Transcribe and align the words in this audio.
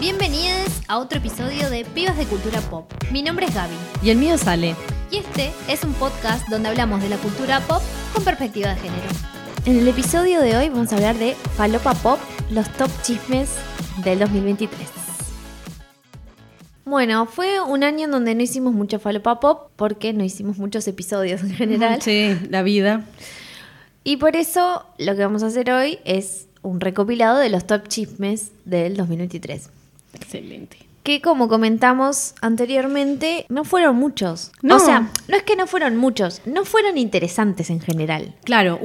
Bienvenidos 0.00 0.80
a 0.88 0.98
otro 0.98 1.18
episodio 1.18 1.68
de 1.68 1.84
Pibas 1.84 2.16
de 2.16 2.24
Cultura 2.24 2.60
Pop. 2.62 2.90
Mi 3.12 3.22
nombre 3.22 3.46
es 3.46 3.54
Gaby 3.54 3.74
Y 4.02 4.10
el 4.10 4.16
mío 4.18 4.38
sale. 4.38 4.74
y 5.10 5.18
este 5.18 5.50
es 5.68 5.84
un 5.84 5.92
podcast 5.94 6.48
donde 6.48 6.68
hablamos 6.70 7.02
de 7.02 7.08
la 7.10 7.16
cultura 7.18 7.60
pop 7.60 7.82
con 8.14 8.24
perspectiva 8.24 8.70
de 8.70 8.76
género. 8.76 9.08
En 9.66 9.78
el 9.78 9.86
episodio 9.88 10.40
de 10.40 10.56
hoy 10.56 10.68
vamos 10.70 10.92
a 10.92 10.96
hablar 10.96 11.16
de 11.18 11.34
Falopa 11.56 11.94
Pop, 11.94 12.18
los 12.50 12.68
top 12.74 12.90
chismes 13.02 13.50
del 14.02 14.20
2023. 14.20 14.88
Bueno, 16.86 17.26
fue 17.26 17.60
un 17.60 17.84
año 17.84 18.06
en 18.06 18.10
donde 18.10 18.34
no 18.34 18.42
hicimos 18.42 18.72
mucho 18.72 18.98
Falopa 18.98 19.38
Pop 19.38 19.70
porque 19.76 20.12
no 20.12 20.24
hicimos 20.24 20.56
muchos 20.56 20.88
episodios 20.88 21.42
en 21.42 21.50
general. 21.50 22.00
Sí, 22.02 22.38
la 22.48 22.62
vida. 22.62 23.04
Y 24.02 24.16
por 24.16 24.34
eso 24.34 24.86
lo 24.96 25.14
que 25.14 25.20
vamos 25.22 25.42
a 25.42 25.48
hacer 25.48 25.70
hoy 25.70 25.98
es 26.04 26.46
un 26.62 26.80
recopilado 26.80 27.38
de 27.38 27.50
los 27.50 27.66
top 27.66 27.86
chismes 27.86 28.52
del 28.64 28.96
2023. 28.96 29.68
Excelente. 30.14 30.76
Que 31.02 31.20
como 31.22 31.48
comentamos 31.48 32.34
anteriormente, 32.42 33.46
no 33.48 33.64
fueron 33.64 33.96
muchos. 33.96 34.52
No. 34.62 34.76
O 34.76 34.78
sea, 34.78 35.10
no 35.28 35.36
es 35.36 35.42
que 35.44 35.56
no 35.56 35.66
fueron 35.66 35.96
muchos, 35.96 36.42
no 36.44 36.64
fueron 36.64 36.98
interesantes 36.98 37.70
en 37.70 37.80
general. 37.80 38.34
Claro, 38.44 38.78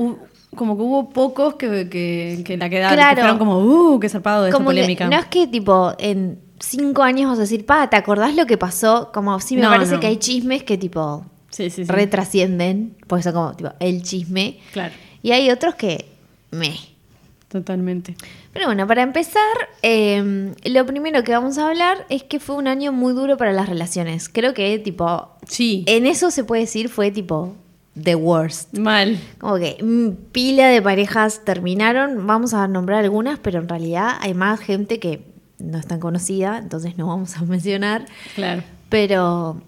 como 0.55 0.77
que 0.77 0.83
hubo 0.83 1.09
pocos 1.09 1.55
que, 1.55 1.89
que, 1.89 2.41
que 2.45 2.55
la 2.57 2.69
quedaron. 2.69 2.95
Claro. 2.97 3.15
Que 3.15 3.21
fueron 3.21 3.37
como, 3.37 3.59
uh, 3.59 3.99
qué 3.99 4.07
zarpado 4.07 4.43
de 4.45 4.51
Como 4.51 4.65
polémica. 4.67 5.09
no 5.09 5.17
es 5.17 5.25
que 5.25 5.47
tipo 5.47 5.93
en 5.99 6.39
cinco 6.59 7.03
años 7.03 7.29
vas 7.29 7.37
a 7.39 7.41
decir, 7.41 7.65
pa, 7.65 7.89
¿te 7.89 7.97
acordás 7.97 8.33
lo 8.35 8.45
que 8.45 8.57
pasó? 8.57 9.11
Como 9.13 9.37
sí 9.41 9.55
me 9.57 9.63
No, 9.63 9.69
parece 9.69 9.95
no. 9.95 9.99
que 9.99 10.07
hay 10.07 10.17
chismes 10.17 10.63
que 10.63 10.77
tipo 10.77 11.25
Sí, 11.49 11.69
sí, 11.69 11.85
sí. 11.85 11.91
retrascienden, 11.91 12.95
porque 13.07 13.23
son 13.23 13.33
como 13.33 13.53
tipo 13.55 13.71
el 13.81 14.03
chisme. 14.03 14.59
Claro, 14.71 14.93
Y 15.21 15.31
hay 15.31 15.49
otros 15.51 15.75
que 15.75 16.05
me. 16.51 16.73
Totalmente. 17.49 18.15
Pero 18.53 18.65
bueno, 18.65 18.85
para 18.87 19.01
empezar, 19.03 19.41
eh, 19.81 20.53
lo 20.65 20.85
primero 20.85 21.23
que 21.23 21.31
vamos 21.31 21.57
a 21.57 21.67
hablar 21.67 22.05
es 22.09 22.23
que 22.23 22.39
fue 22.39 22.55
un 22.55 22.67
año 22.67 22.91
muy 22.91 23.13
duro 23.13 23.37
para 23.37 23.53
las 23.53 23.69
relaciones. 23.69 24.29
Creo 24.29 24.53
que 24.53 24.77
tipo, 24.79 25.29
Sí, 25.47 25.83
en 25.87 26.05
eso 26.05 26.31
se 26.31 26.43
puede 26.43 26.61
decir 26.63 26.89
fue 26.89 27.11
tipo 27.11 27.55
the 28.01 28.15
worst. 28.15 28.77
mal. 28.77 29.17
Como 29.39 29.55
que 29.57 29.77
mm, 29.81 30.31
pila 30.33 30.67
de 30.67 30.81
parejas 30.81 31.45
terminaron, 31.45 32.27
vamos 32.27 32.53
a 32.53 32.67
nombrar 32.67 33.03
algunas, 33.03 33.39
pero 33.39 33.59
en 33.59 33.69
realidad 33.69 34.17
hay 34.19 34.33
más 34.33 34.59
gente 34.59 34.99
que 34.99 35.21
no 35.59 35.77
es 35.77 35.87
tan 35.87 36.01
conocida, 36.01 36.57
entonces 36.57 36.97
no 36.97 37.07
vamos 37.07 37.37
a 37.37 37.41
mencionar, 37.45 38.05
Claro. 38.35 38.63
pero, 38.89 39.61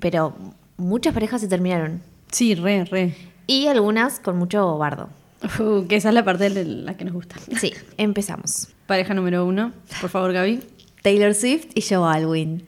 pero 0.00 0.34
muchas 0.76 1.14
parejas 1.14 1.40
se 1.42 1.46
terminaron 1.48 2.02
Sí, 2.32 2.56
re, 2.56 2.84
re. 2.86 3.14
y 3.46 3.68
algunas 3.68 4.18
con 4.18 4.36
mucho 4.36 4.76
bardo. 4.76 5.08
Uh, 5.60 5.86
que 5.86 5.96
esa 5.96 6.08
es 6.08 6.14
la 6.14 6.24
parte 6.24 6.48
de 6.50 6.64
la 6.64 6.96
que 6.96 7.04
nos 7.04 7.14
gusta. 7.14 7.36
Sí, 7.60 7.72
empezamos. 7.98 8.68
Pareja 8.86 9.12
número 9.14 9.44
uno, 9.44 9.72
por 10.00 10.08
favor, 10.10 10.32
Gaby. 10.32 10.60
Taylor 11.02 11.34
Swift 11.34 11.66
y 11.74 11.82
Joe 11.82 12.10
Alwyn. 12.16 12.66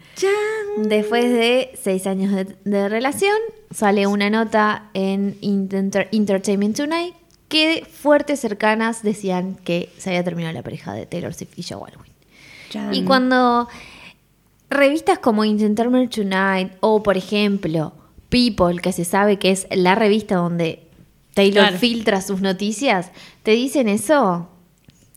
Después 0.76 1.24
de 1.24 1.70
seis 1.82 2.06
años 2.06 2.32
de, 2.32 2.54
de 2.64 2.88
relación, 2.90 3.36
sale 3.70 4.06
una 4.06 4.28
nota 4.28 4.90
en 4.92 5.38
Inter- 5.40 6.08
Entertainment 6.12 6.76
Tonight 6.76 7.14
que 7.48 7.86
fuertes 7.90 8.40
cercanas 8.40 9.02
decían 9.02 9.54
que 9.64 9.88
se 9.96 10.10
había 10.10 10.22
terminado 10.24 10.52
la 10.52 10.62
pareja 10.62 10.92
de 10.92 11.06
Taylor 11.06 11.32
Swift 11.32 11.52
y 11.58 11.62
Joe 11.62 11.80
Alwyn. 11.90 12.12
Chan. 12.68 12.92
Y 12.94 13.04
cuando 13.04 13.68
revistas 14.68 15.18
como 15.18 15.44
Entertainment 15.44 16.14
Tonight 16.14 16.72
o, 16.80 17.02
por 17.02 17.16
ejemplo, 17.16 17.94
People, 18.28 18.80
que 18.82 18.92
se 18.92 19.04
sabe 19.04 19.38
que 19.38 19.50
es 19.52 19.66
la 19.70 19.94
revista 19.94 20.34
donde 20.34 20.82
Taylor 21.36 21.64
Claro. 21.64 21.78
filtra 21.78 22.20
sus 22.22 22.40
noticias, 22.40 23.10
te 23.42 23.50
dicen 23.50 23.88
eso, 23.90 24.48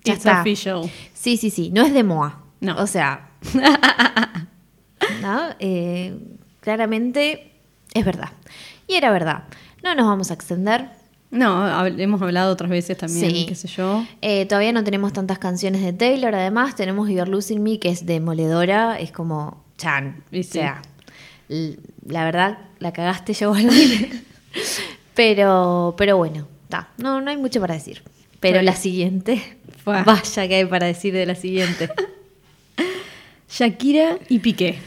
ya 0.04 0.14
It's 0.14 0.26
está. 0.26 0.42
official. 0.42 0.82
Sí, 1.14 1.38
sí, 1.38 1.50
sí, 1.50 1.70
no 1.72 1.82
es 1.86 1.94
de 1.94 2.04
Moa. 2.04 2.44
No. 2.60 2.76
O 2.78 2.88
sea, 2.88 3.30
¿no? 5.22 5.42
Eh, 5.60 6.14
claramente 6.60 7.54
es 7.94 8.04
verdad. 8.06 8.32
Y 8.88 8.96
era 8.96 9.12
verdad. 9.12 9.44
No 9.84 9.96
nos 9.96 10.08
vamos 10.08 10.30
a 10.32 10.34
extender. 10.34 10.90
No, 11.32 11.86
hemos 11.86 12.22
hablado 12.22 12.52
otras 12.52 12.70
veces 12.70 12.98
también, 12.98 13.30
Sí. 13.32 13.46
qué 13.48 13.56
sé 13.56 13.68
yo. 13.70 14.04
Eh, 14.22 14.46
todavía 14.48 14.72
no 14.74 14.84
tenemos 14.84 15.14
tantas 15.14 15.38
canciones 15.40 15.82
de 15.84 15.94
Taylor. 15.94 16.34
Además, 16.36 16.76
tenemos 16.76 17.08
You're 17.08 17.30
Losing 17.30 17.64
Me, 17.64 17.80
que 17.80 17.90
es 17.90 18.06
demoledora. 18.06 19.00
Es 19.00 19.12
como 19.14 19.64
Chan. 19.78 20.24
Y 20.32 20.40
O 20.42 20.44
sí. 20.44 20.50
sea, 20.50 20.82
la 21.48 22.26
verdad, 22.26 22.58
la 22.80 22.92
cagaste 22.92 23.34
yo. 23.34 23.54
pero, 25.20 25.96
pero 25.98 26.16
bueno, 26.16 26.48
está. 26.64 26.88
No, 26.98 27.20
no 27.20 27.30
hay 27.30 27.36
mucho 27.36 27.60
para 27.60 27.74
decir. 27.74 28.02
Pero 28.40 28.62
la 28.62 28.74
siguiente. 28.74 29.42
Fua. 29.84 30.04
Vaya 30.04 30.48
que 30.48 30.56
hay 30.56 30.66
para 30.66 30.88
decir 30.88 31.14
de 31.14 31.26
la 31.26 31.36
siguiente. 31.36 31.90
Shakira 33.50 34.18
y 34.30 34.40
Piqué. 34.40 34.80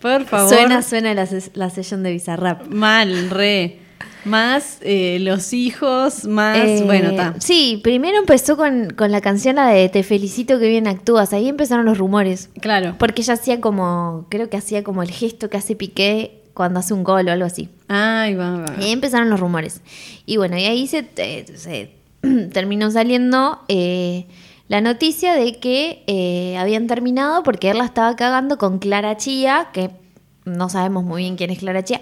Por 0.00 0.24
favor. 0.24 0.48
Suena, 0.48 0.80
suena 0.80 1.12
la, 1.12 1.26
ses- 1.26 1.50
la 1.52 1.68
session 1.68 2.02
de 2.02 2.12
Bizarrap. 2.12 2.66
Mal, 2.68 3.28
re. 3.28 3.80
Más 4.24 4.78
eh, 4.80 5.18
los 5.20 5.52
hijos, 5.52 6.24
más. 6.24 6.56
Eh, 6.58 6.82
bueno, 6.86 7.10
está. 7.10 7.34
Sí, 7.40 7.80
primero 7.82 8.16
empezó 8.18 8.56
con, 8.56 8.90
con 8.90 9.12
la 9.12 9.20
canción 9.20 9.56
la 9.56 9.68
de 9.68 9.88
Te 9.90 10.02
felicito 10.02 10.58
que 10.58 10.68
bien 10.68 10.86
actúas. 10.88 11.34
Ahí 11.34 11.48
empezaron 11.50 11.84
los 11.84 11.98
rumores. 11.98 12.48
Claro. 12.62 12.94
Porque 12.98 13.20
ella 13.22 13.34
hacía 13.34 13.60
como, 13.60 14.26
creo 14.30 14.48
que 14.48 14.56
hacía 14.56 14.82
como 14.84 15.02
el 15.02 15.10
gesto 15.10 15.50
que 15.50 15.58
hace 15.58 15.76
Piqué 15.76 16.37
cuando 16.58 16.80
hace 16.80 16.92
un 16.92 17.04
gol 17.04 17.28
o 17.28 17.30
algo 17.30 17.46
así. 17.46 17.68
Ay, 17.86 18.34
va, 18.34 18.56
va. 18.56 18.74
Y 18.80 18.86
ahí 18.86 18.90
empezaron 18.90 19.30
los 19.30 19.38
rumores. 19.38 19.80
Y 20.26 20.38
bueno, 20.38 20.58
y 20.58 20.64
ahí 20.64 20.88
se, 20.88 21.08
eh, 21.16 21.46
se 21.54 21.92
terminó 22.52 22.90
saliendo 22.90 23.60
eh, 23.68 24.26
la 24.66 24.80
noticia 24.80 25.34
de 25.34 25.60
que 25.60 26.02
eh, 26.08 26.58
habían 26.58 26.88
terminado 26.88 27.44
porque 27.44 27.70
él 27.70 27.78
la 27.78 27.84
estaba 27.84 28.16
cagando 28.16 28.58
con 28.58 28.80
Clara 28.80 29.16
Chía, 29.16 29.68
que 29.72 29.92
no 30.46 30.68
sabemos 30.68 31.04
muy 31.04 31.22
bien 31.22 31.36
quién 31.36 31.50
es 31.50 31.60
Clara 31.60 31.84
Chía. 31.84 32.00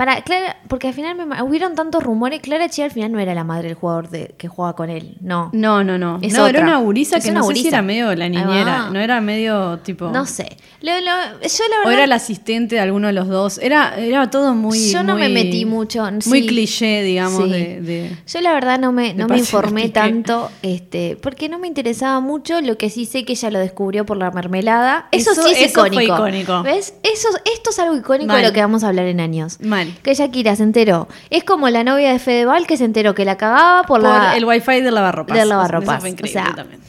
Para 0.00 0.22
Clara, 0.22 0.56
porque 0.66 0.88
al 0.88 0.94
final 0.94 1.14
me, 1.14 1.42
hubieron 1.42 1.74
tantos 1.74 2.02
rumores, 2.02 2.40
Clara 2.40 2.70
Chía 2.70 2.86
al 2.86 2.90
final 2.90 3.12
no 3.12 3.18
era 3.20 3.34
la 3.34 3.44
madre 3.44 3.68
del 3.68 3.74
jugador 3.76 4.08
de, 4.08 4.34
que 4.38 4.48
juega 4.48 4.72
con 4.72 4.88
él, 4.88 5.18
no. 5.20 5.50
No, 5.52 5.84
no, 5.84 5.98
no. 5.98 6.18
Es 6.22 6.32
no, 6.32 6.46
era 6.46 6.62
una 6.62 6.78
gurisa 6.78 7.18
Es 7.18 7.24
que 7.24 7.30
una 7.32 7.40
no 7.40 7.46
sé 7.48 7.52
si 7.52 7.58
gurisa. 7.60 7.76
era 7.76 7.82
medio 7.82 8.14
la 8.14 8.30
niñera. 8.30 8.88
No 8.90 8.98
era 8.98 9.20
medio 9.20 9.78
tipo. 9.80 10.08
No 10.08 10.24
sé. 10.24 10.56
Lo- 10.80 10.94
lo- 11.00 11.40
yo 11.42 11.64
la 11.68 11.76
verdad. 11.80 11.84
O 11.84 11.90
era 11.90 12.04
el 12.04 12.12
asistente 12.12 12.76
de 12.76 12.80
alguno 12.80 13.08
de 13.08 13.12
los 13.12 13.28
dos. 13.28 13.58
Era, 13.58 13.94
era 13.98 14.30
todo 14.30 14.54
muy. 14.54 14.90
Yo 14.90 15.02
no 15.02 15.16
me 15.16 15.28
metí 15.28 15.66
mucho, 15.66 16.08
Muy 16.24 16.46
cliché, 16.46 17.02
digamos, 17.02 17.44
Sí. 17.44 17.50
de, 17.50 17.80
de- 17.82 18.16
Yo 18.26 18.40
la 18.40 18.54
verdad 18.54 18.78
no 18.80 18.92
me, 18.92 19.12
no 19.12 19.28
me 19.28 19.36
informé 19.36 19.90
tanto, 19.90 20.50
este, 20.62 21.18
porque 21.20 21.50
no 21.50 21.58
me 21.58 21.68
interesaba 21.68 22.20
mucho. 22.20 22.62
Lo 22.62 22.78
que 22.78 22.88
sí 22.88 23.04
sé 23.04 23.26
que 23.26 23.34
ella 23.34 23.50
lo 23.50 23.58
descubrió 23.58 24.06
por 24.06 24.16
la 24.16 24.30
mermelada. 24.30 25.08
Eso, 25.12 25.32
Eso- 25.32 25.42
sí 25.42 25.52
es 25.52 25.72
eso 25.72 25.80
fue 25.80 25.88
icónico. 25.90 26.14
icónico. 26.14 26.62
¿Ves? 26.62 26.94
Eso, 27.02 27.28
esto 27.54 27.68
es 27.68 27.78
algo 27.78 27.94
icónico 27.98 28.32
de 28.32 28.42
lo 28.44 28.54
que 28.54 28.62
vamos 28.62 28.82
a 28.82 28.88
hablar 28.88 29.04
en 29.04 29.20
años. 29.20 29.60
Mal. 29.60 29.89
Que 30.02 30.14
Shakira 30.14 30.56
se 30.56 30.62
enteró. 30.62 31.08
Es 31.30 31.44
como 31.44 31.68
la 31.68 31.84
novia 31.84 32.12
de 32.12 32.18
Fedeval 32.18 32.66
que 32.66 32.76
se 32.76 32.84
enteró 32.84 33.14
que 33.14 33.24
la 33.24 33.36
cagaba 33.36 33.82
por, 33.82 34.00
Por 34.00 34.08
la. 34.10 34.36
el 34.36 34.44
wifi 34.44 34.80
del 34.80 34.94
lavarropas. 34.94 35.34
del 35.36 35.42
Eso 35.46 35.48
lavarropas. 35.50 36.00
fue 36.00 36.10
increíble 36.10 36.40
O 36.40 36.44
sea, 36.44 36.54
también. 36.54 36.80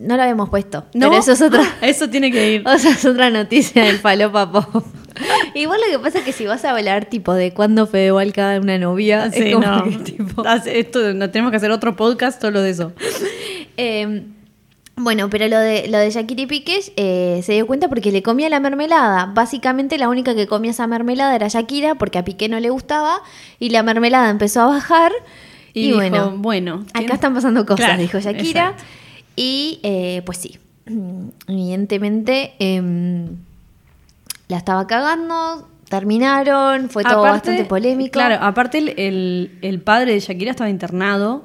No 0.00 0.16
lo 0.16 0.22
habíamos 0.22 0.48
puesto. 0.48 0.84
¿No? 0.94 1.08
Pero 1.08 1.20
eso 1.20 1.32
es 1.32 1.42
otra. 1.42 1.62
Eso 1.82 2.08
tiene 2.08 2.30
que 2.30 2.52
ir. 2.54 2.62
O 2.68 2.78
sea, 2.78 2.92
es 2.92 3.04
otra 3.04 3.30
noticia 3.30 3.84
del 3.84 3.98
falopa 3.98 4.50
pop. 4.50 4.84
Igual 5.54 5.80
lo 5.84 5.98
que 5.98 6.04
pasa 6.04 6.18
es 6.18 6.24
que 6.24 6.32
si 6.32 6.46
vas 6.46 6.64
a 6.64 6.70
hablar 6.70 7.06
tipo 7.06 7.34
de 7.34 7.52
cuándo 7.52 7.86
Fedeval 7.88 8.32
caga 8.32 8.60
una 8.60 8.78
novia, 8.78 9.30
Sí, 9.32 9.40
es 9.48 9.54
como 9.54 9.66
no. 9.66 9.84
que, 9.84 9.90
tipo, 9.98 10.44
Esto, 10.66 11.12
no, 11.14 11.30
tenemos 11.30 11.50
que 11.50 11.56
hacer 11.56 11.72
otro 11.72 11.96
podcast 11.96 12.40
solo 12.40 12.62
de 12.62 12.70
eso. 12.70 12.92
Eh, 13.76 14.22
bueno, 15.00 15.28
pero 15.30 15.48
lo 15.48 15.58
de, 15.58 15.88
lo 15.88 15.98
de 15.98 16.10
Shakira 16.10 16.42
y 16.42 16.46
Piqué 16.46 16.80
eh, 16.96 17.40
se 17.44 17.52
dio 17.52 17.66
cuenta 17.66 17.88
porque 17.88 18.12
le 18.12 18.22
comía 18.22 18.48
la 18.48 18.60
mermelada. 18.60 19.26
Básicamente 19.34 19.96
la 19.98 20.08
única 20.08 20.34
que 20.34 20.46
comía 20.46 20.70
esa 20.72 20.86
mermelada 20.86 21.34
era 21.34 21.48
Shakira 21.48 21.94
porque 21.96 22.18
a 22.18 22.24
Piqué 22.24 22.48
no 22.48 22.58
le 22.60 22.70
gustaba 22.70 23.22
y 23.58 23.70
la 23.70 23.82
mermelada 23.82 24.30
empezó 24.30 24.62
a 24.62 24.66
bajar. 24.66 25.12
Y, 25.74 25.80
Y, 25.80 25.84
dijo, 25.88 25.96
bueno, 25.98 26.32
bueno. 26.36 26.84
acá 26.94 27.14
están 27.14 27.34
pasando 27.34 27.64
cosas, 27.66 27.86
Claro, 27.86 28.00
dijo 28.02 28.18
Shakira. 28.18 28.70
exacto. 28.70 28.84
Y 29.36 29.80
eh, 29.84 30.22
pues 30.26 30.38
sí, 30.38 30.58
evidentemente 31.46 32.54
em, 32.58 33.36
la 34.48 34.56
estaba 34.56 34.86
cagando, 34.86 35.68
terminaron, 35.88 36.90
fue 36.90 37.02
todo 37.04 37.18
Aparte, 37.20 37.32
bastante 37.50 37.64
polémico. 37.64 38.12
Claro, 38.12 38.36
aparte 38.44 38.78
el, 38.78 38.88
el- 38.98 39.58
el 39.62 39.80
padre 39.80 40.12
de 40.12 40.20
Shakira 40.20 40.50
estaba 40.50 40.70
internado. 40.70 41.44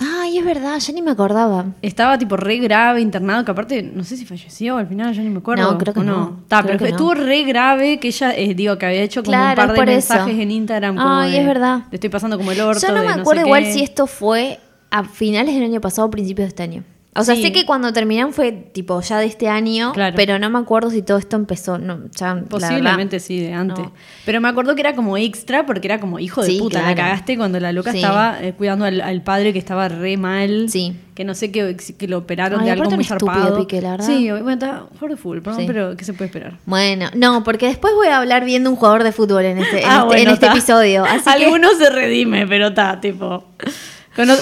Ay, 0.00 0.38
es 0.38 0.44
verdad, 0.44 0.78
ya 0.80 0.92
ni 0.92 1.02
me 1.02 1.12
acordaba. 1.12 1.66
Estaba 1.80 2.18
tipo 2.18 2.36
re 2.36 2.58
grave, 2.58 3.00
internado, 3.00 3.44
que 3.44 3.50
aparte 3.52 3.82
no 3.82 4.02
sé 4.02 4.16
si 4.16 4.24
falleció 4.26 4.76
al 4.76 4.88
final, 4.88 5.14
ya 5.14 5.22
ni 5.22 5.30
me 5.30 5.38
acuerdo. 5.38 5.70
No, 5.70 5.78
creo 5.78 5.94
que 5.94 6.00
no. 6.00 6.40
Ta, 6.48 6.62
Creo 6.62 6.72
pero 6.72 6.84
que 6.84 6.90
estuvo 6.90 7.14
no. 7.14 7.20
re 7.24 7.42
grave 7.44 8.00
que 8.00 8.08
ella, 8.08 8.32
eh, 8.36 8.54
digo, 8.54 8.76
que 8.76 8.86
había 8.86 9.02
hecho 9.02 9.22
como 9.22 9.32
Claro, 9.36 9.62
un 9.62 9.68
par 9.76 9.86
de 9.86 9.94
eso. 9.96 10.12
mensajes 10.14 10.38
en 10.40 10.50
Instagram. 10.50 10.96
Como 10.96 11.08
Ay, 11.08 11.32
de, 11.32 11.40
es 11.40 11.46
verdad. 11.46 11.82
Te 11.90 11.96
estoy 11.96 12.10
pasando 12.10 12.36
como 12.36 12.50
el 12.50 12.60
orto. 12.60 12.80
Yo 12.84 12.92
no 12.92 13.00
de 13.02 13.06
me 13.06 13.14
sé 13.14 13.20
acuerdo 13.20 13.42
igual 13.46 13.62
qué". 13.62 13.72
si 13.72 13.82
esto 13.84 14.06
fue 14.08 14.58
a 14.90 15.04
finales 15.04 15.54
del 15.54 15.62
año 15.64 15.80
pasado 15.80 16.08
o 16.08 16.10
principios 16.10 16.46
de 16.46 16.48
este 16.48 16.62
año. 16.64 16.84
O 17.16 17.22
sea, 17.22 17.36
Sí. 17.36 17.42
sé 17.42 17.52
que 17.52 17.64
cuando 17.64 17.92
terminaron 17.92 18.32
fue 18.32 18.50
tipo 18.50 19.00
ya 19.00 19.18
de 19.18 19.26
este 19.26 19.48
año, 19.48 19.92
Claro. 19.92 20.16
pero 20.16 20.38
no 20.40 20.50
me 20.50 20.58
acuerdo 20.58 20.90
si 20.90 21.00
todo 21.02 21.18
esto 21.18 21.36
empezó. 21.36 21.78
No, 21.78 22.00
ya, 22.16 22.34
la 22.34 22.42
Posiblemente 22.42 23.16
verdad, 23.16 23.26
sí, 23.26 23.38
de 23.40 23.52
antes. 23.52 23.78
no. 23.84 23.92
Pero 24.26 24.40
me 24.40 24.48
acuerdo 24.48 24.74
que 24.74 24.80
era 24.80 24.94
como 24.96 25.16
extra 25.16 25.64
porque 25.64 25.86
era 25.86 26.00
como 26.00 26.18
hijo 26.18 26.42
de 26.42 26.48
Sí, 26.48 26.58
puta. 26.58 26.80
La 26.80 26.94
claro. 26.94 26.96
cagaste 27.10 27.36
cuando 27.36 27.60
la 27.60 27.72
loca 27.72 27.92
Sí. 27.92 27.98
estaba 27.98 28.38
eh, 28.42 28.52
cuidando 28.54 28.84
al, 28.84 29.00
al 29.00 29.22
padre 29.22 29.52
que 29.52 29.60
estaba 29.60 29.86
re 29.88 30.16
mal. 30.16 30.68
Sí. 30.68 30.96
Que 31.14 31.22
no 31.24 31.34
sé 31.36 31.52
que, 31.52 31.76
que 31.96 32.08
lo 32.08 32.18
operaron 32.18 32.58
Ay, 32.60 32.66
de 32.66 32.72
algo 32.72 32.90
muy 32.90 33.04
zarpado. 33.04 33.58
Piqué, 33.58 33.80
la 33.80 33.92
verdad. 33.92 34.06
Sí, 34.06 34.28
bueno, 34.32 34.50
está 34.50 34.86
full. 35.16 35.38
Sí. 35.56 35.64
pero 35.68 35.96
¿qué 35.96 36.04
se 36.04 36.14
puede 36.14 36.26
esperar? 36.26 36.58
Bueno, 36.66 37.10
no, 37.14 37.44
porque 37.44 37.66
después 37.68 37.94
voy 37.94 38.08
a 38.08 38.18
hablar 38.18 38.44
bien 38.44 38.64
de 38.64 38.70
un 38.70 38.74
jugador 38.76 39.04
de 39.04 39.12
fútbol 39.12 39.44
en 39.44 39.58
este, 39.58 39.78
en 39.84 39.88
Ah, 39.88 39.94
este, 39.98 40.06
bueno, 40.06 40.22
en 40.30 40.34
este 40.34 40.46
episodio. 40.46 41.04
Así 41.04 41.22
que, 41.22 41.44
Alguno 41.44 41.68
se 41.78 41.90
redime, 41.90 42.44
pero 42.48 42.68
está, 42.68 43.00
tipo. 43.00 43.44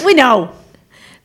We 0.07 0.15
know. 0.15 0.62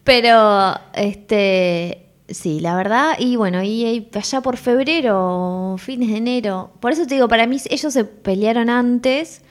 Pero, 0.08 0.74
este, 0.94 2.06
sí, 2.30 2.60
la 2.62 2.76
verdad, 2.76 3.14
y 3.20 3.36
bueno, 3.36 3.62
y, 3.62 4.08
allá 4.14 4.42
por 4.42 4.58
febrero, 4.58 5.76
fines 5.78 6.10
de 6.10 6.18
enero, 6.18 6.72
por 6.80 6.94
eso 6.94 7.06
te 7.06 7.16
digo, 7.16 7.28
para 7.28 7.46
mí 7.46 7.58
ellos 7.70 7.94
se 7.94 8.06
pelearon 8.06 8.70
antes, 8.70 9.42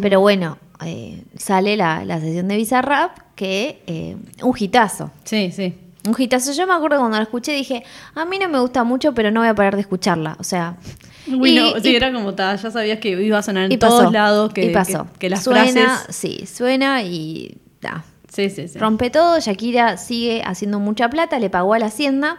pero 0.00 0.20
bueno, 0.20 0.58
eh, 0.84 1.24
sale 1.36 1.76
la, 1.76 2.04
la 2.04 2.20
sesión 2.20 2.46
de 2.46 2.56
Bizarrap, 2.56 3.18
que 3.34 3.82
eh, 3.86 4.16
un 4.42 4.54
hitazo. 4.56 5.10
Sí, 5.24 5.50
sí. 5.50 5.74
Un 6.06 6.14
hitazo. 6.18 6.52
Yo 6.52 6.66
me 6.66 6.74
acuerdo 6.74 6.98
cuando 6.98 7.16
la 7.16 7.22
escuché 7.24 7.52
dije, 7.52 7.82
a 8.14 8.24
mí 8.24 8.38
no 8.38 8.48
me 8.48 8.60
gusta 8.60 8.84
mucho, 8.84 9.14
pero 9.14 9.30
no 9.30 9.40
voy 9.40 9.48
a 9.48 9.54
parar 9.54 9.74
de 9.76 9.80
escucharla. 9.80 10.36
O 10.38 10.44
sea, 10.44 10.76
Bueno, 11.26 11.76
y- 11.76 11.80
sí, 11.80 11.90
y- 11.90 11.96
era 11.96 12.12
como 12.12 12.34
tal, 12.34 12.58
ya 12.58 12.70
sabías 12.70 12.98
que 12.98 13.10
iba 13.10 13.38
a 13.38 13.42
sonar 13.42 13.72
en 13.72 13.78
todos 13.78 14.12
lados, 14.12 14.52
que, 14.52 14.66
y 14.66 14.70
pasó. 14.74 15.06
que, 15.14 15.18
que 15.20 15.30
las 15.30 15.42
suena, 15.44 15.62
frases. 15.98 16.14
sí, 16.16 16.44
suena 16.46 17.02
y 17.02 17.56
da. 17.80 18.04
Sí, 18.32 18.48
sí, 18.48 18.66
sí. 18.68 18.78
Rompe 18.78 19.10
todo, 19.10 19.38
Shakira 19.40 19.96
sigue 19.98 20.42
haciendo 20.46 20.80
mucha 20.80 21.10
plata, 21.10 21.38
le 21.38 21.50
pagó 21.50 21.74
a 21.74 21.78
la 21.78 21.86
hacienda. 21.86 22.38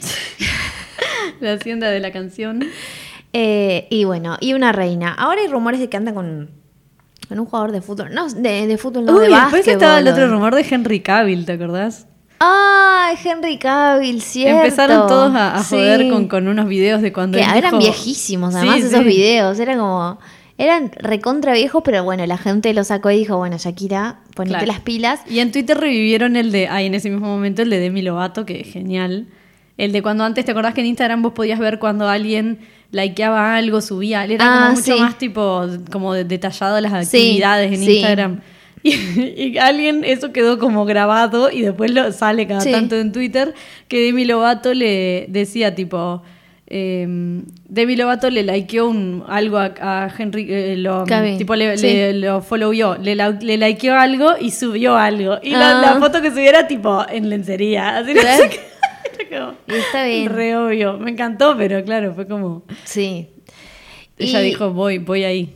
La 1.40 1.54
hacienda 1.54 1.90
de 1.90 2.00
la 2.00 2.12
canción. 2.12 2.62
eh, 3.32 3.86
y 3.90 4.04
bueno, 4.04 4.36
y 4.40 4.52
una 4.52 4.72
reina. 4.72 5.12
Ahora 5.12 5.40
hay 5.40 5.48
rumores 5.48 5.80
de 5.80 5.88
que 5.88 5.96
anda 5.96 6.14
con, 6.14 6.50
con 7.28 7.40
un 7.40 7.46
jugador 7.46 7.72
de 7.72 7.80
fútbol. 7.82 8.14
No, 8.14 8.28
de, 8.28 8.66
de 8.66 8.78
fútbol, 8.78 9.04
no, 9.06 9.12
Uy, 9.14 9.24
de 9.24 9.30
después 9.30 9.52
básquetbol. 9.52 9.72
estaba 9.72 9.98
el 9.98 10.08
otro 10.08 10.28
rumor 10.28 10.54
de 10.54 10.66
Henry 10.68 11.00
Cavill, 11.00 11.44
¿te 11.44 11.52
acordás? 11.52 12.06
¡Ay, 12.38 13.16
Henry 13.24 13.58
Cavill, 13.58 14.20
cierto! 14.22 14.58
Empezaron 14.64 15.06
todos 15.08 15.34
a, 15.34 15.56
a 15.56 15.64
joder 15.64 16.00
Sí. 16.02 16.10
con, 16.10 16.28
con 16.28 16.48
unos 16.48 16.66
videos 16.68 17.00
de 17.02 17.12
cuando 17.12 17.38
Que 17.38 17.44
él 17.44 17.50
eran 17.56 17.72
dijo- 17.72 17.78
viejísimos, 17.92 18.54
además, 18.54 18.76
Sí, 18.76 18.82
esos 18.82 19.00
sí. 19.00 19.04
videos. 19.04 19.58
Era 19.58 19.76
como. 19.76 20.18
Eran 20.56 20.92
recontra 20.96 21.52
viejos, 21.54 21.82
pero 21.84 22.04
bueno, 22.04 22.24
la 22.26 22.38
gente 22.38 22.72
lo 22.74 22.84
sacó 22.84 23.10
y 23.10 23.18
dijo: 23.18 23.36
Bueno, 23.36 23.56
Shakira, 23.58 24.20
ponete 24.36 24.54
Claro. 24.58 24.66
las 24.66 24.80
pilas. 24.80 25.20
Y 25.28 25.40
en 25.40 25.50
Twitter 25.50 25.76
revivieron 25.76 26.36
el 26.36 26.52
de, 26.52 26.68
ay, 26.68 26.86
en 26.86 26.94
ese 26.94 27.10
mismo 27.10 27.26
momento, 27.26 27.62
el 27.62 27.70
de 27.70 27.80
Demi 27.80 28.02
Lovato, 28.02 28.46
que 28.46 28.60
es 28.60 28.68
genial. 28.72 29.26
El 29.76 29.90
de 29.90 30.02
cuando 30.02 30.22
antes, 30.22 30.44
¿te 30.44 30.52
acordás 30.52 30.72
que 30.74 30.80
en 30.82 30.86
Instagram 30.86 31.22
vos 31.22 31.32
podías 31.32 31.58
ver 31.58 31.80
cuando 31.80 32.08
alguien 32.08 32.60
likeaba 32.92 33.56
algo, 33.56 33.80
subía? 33.80 34.24
Era 34.24 34.44
Ah, 34.46 34.60
como 34.66 34.76
mucho 34.76 34.94
sí. 34.94 35.00
más 35.00 35.18
tipo, 35.18 35.66
como 35.90 36.14
de- 36.14 36.22
detallado 36.24 36.80
las 36.80 37.08
Sí, 37.08 37.16
actividades 37.18 37.72
en 37.72 37.78
sí. 37.84 37.92
Instagram. 37.96 38.40
Y, 38.84 38.92
y 39.54 39.56
alguien, 39.58 40.04
eso 40.04 40.30
quedó 40.30 40.58
como 40.58 40.84
grabado 40.84 41.50
y 41.50 41.62
después 41.62 41.90
lo 41.90 42.12
sale 42.12 42.46
cada 42.46 42.62
tanto 42.70 42.96
en 42.96 43.12
Twitter, 43.12 43.54
que 43.88 43.98
Demi 44.04 44.26
Lovato 44.26 44.74
le 44.74 45.24
decía 45.30 45.74
tipo... 45.74 46.22
eh, 46.76 47.06
Demi 47.68 47.94
Lovato 47.94 48.28
le 48.30 48.42
likeó 48.42 48.88
un, 48.88 49.22
algo 49.28 49.58
a, 49.58 49.72
a 49.80 50.10
Henry, 50.18 50.46
eh, 50.50 50.76
lo, 50.76 51.04
tipo 51.38 51.54
le, 51.54 51.78
sí. 51.78 51.86
le- 51.86 52.14
lo 52.14 52.40
followó, 52.42 52.96
le, 52.96 53.14
le 53.14 53.56
likeó 53.56 53.94
algo 53.94 54.32
y 54.40 54.50
subió 54.50 54.96
algo. 54.96 55.38
Y 55.40 55.50
la, 55.50 55.78
Ah. 55.78 55.82
la 55.94 56.00
foto 56.00 56.20
que 56.20 56.30
subiera 56.30 56.66
tipo 56.66 57.04
en 57.08 57.28
lencería. 57.30 57.98
Así 57.98 58.12
no 58.14 58.20
sé 58.22 58.50
qué. 58.50 58.60
Era 59.30 59.40
como 59.46 59.56
está 59.68 60.04
bien. 60.04 60.28
Re 60.30 60.56
obvio. 60.56 60.98
Me 60.98 61.12
encantó, 61.12 61.56
pero 61.56 61.84
claro, 61.84 62.12
fue 62.14 62.26
como. 62.26 62.64
Sí. 62.84 63.28
Ella 64.18 64.42
Y 64.42 64.46
dijo, 64.46 64.72
voy, 64.72 64.98
voy 64.98 65.22
ahí. 65.24 65.54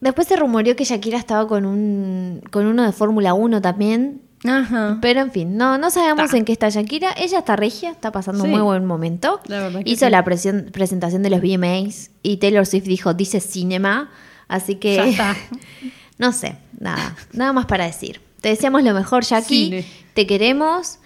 Después 0.00 0.26
se 0.28 0.36
rumoreó 0.36 0.76
que 0.76 0.84
Shakira 0.84 1.18
estaba 1.18 1.46
con 1.46 1.64
un 1.66 2.42
con 2.50 2.66
uno 2.66 2.84
de 2.84 2.92
Fórmula 2.92 3.34
1 3.34 3.60
también. 3.62 4.20
Ajá. 4.46 4.98
Pero 5.00 5.20
en 5.20 5.32
fin, 5.32 5.56
no, 5.56 5.78
no 5.78 5.90
sabemos 5.90 6.30
Ta. 6.30 6.36
en 6.36 6.44
qué 6.44 6.52
está 6.52 6.68
Shakira. 6.68 7.14
Ella 7.16 7.38
está 7.38 7.56
regia, 7.56 7.90
está 7.90 8.12
pasando 8.12 8.44
un 8.44 8.50
muy 8.50 8.60
buen 8.60 8.84
momento. 8.84 9.40
La 9.46 9.60
verdad 9.60 9.82
que 9.82 9.90
Hizo 9.90 10.04
sí. 10.06 10.10
la 10.10 10.22
presión- 10.24 10.70
presentación 10.70 11.22
de 11.22 11.30
los 11.30 11.40
VMAs 11.40 12.10
y 12.22 12.36
Taylor 12.36 12.66
Swift 12.66 12.84
dijo, 12.84 13.14
dice 13.14 13.40
cinema. 13.40 14.10
Así 14.48 14.74
que, 14.76 14.96
Ya 14.96 15.06
está. 15.08 15.36
no 16.18 16.32
sé, 16.32 16.56
nada, 16.78 17.16
nada 17.32 17.52
más 17.54 17.64
para 17.66 17.86
decir. 17.86 18.20
Te 18.42 18.50
deseamos 18.50 18.82
lo 18.82 18.92
mejor, 18.92 19.24
Jackie. 19.24 19.64
Cine. 19.64 19.84
Te 20.12 20.26
queremos. 20.26 20.98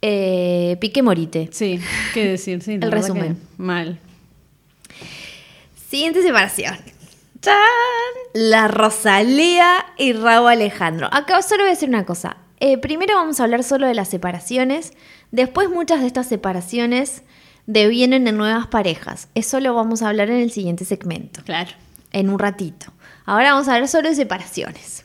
Eh, 0.00 0.76
pique 0.80 1.02
morite. 1.02 1.50
Sí, 1.52 1.78
qué 2.14 2.26
decir, 2.28 2.62
sí. 2.62 2.72
El 2.80 2.90
resumen. 2.90 3.38
Mal. 3.58 3.98
Siguiente 5.90 6.22
separación. 6.22 6.76
La 8.34 8.68
Rosalía 8.68 9.84
y 9.98 10.12
Raúl 10.12 10.50
Alejandro. 10.50 11.08
Acá 11.12 11.42
solo 11.42 11.62
voy 11.62 11.68
a 11.68 11.74
decir 11.74 11.88
una 11.88 12.04
cosa. 12.04 12.36
Eh, 12.60 12.78
primero 12.78 13.14
vamos 13.14 13.38
a 13.40 13.44
hablar 13.44 13.62
solo 13.64 13.86
de 13.86 13.94
las 13.94 14.08
separaciones. 14.08 14.92
Después 15.30 15.68
muchas 15.70 16.00
de 16.00 16.06
estas 16.06 16.26
separaciones 16.26 17.22
devienen 17.66 18.26
en 18.28 18.36
nuevas 18.36 18.66
parejas. 18.68 19.28
Eso 19.34 19.60
lo 19.60 19.74
vamos 19.74 20.02
a 20.02 20.08
hablar 20.08 20.30
en 20.30 20.40
el 20.40 20.50
siguiente 20.50 20.84
segmento, 20.84 21.42
Claro. 21.44 21.70
en 22.12 22.30
un 22.30 22.38
ratito. 22.38 22.86
Ahora 23.24 23.52
vamos 23.52 23.68
a 23.68 23.74
hablar 23.74 23.88
solo 23.88 24.08
de 24.08 24.14
separaciones. 24.14 25.04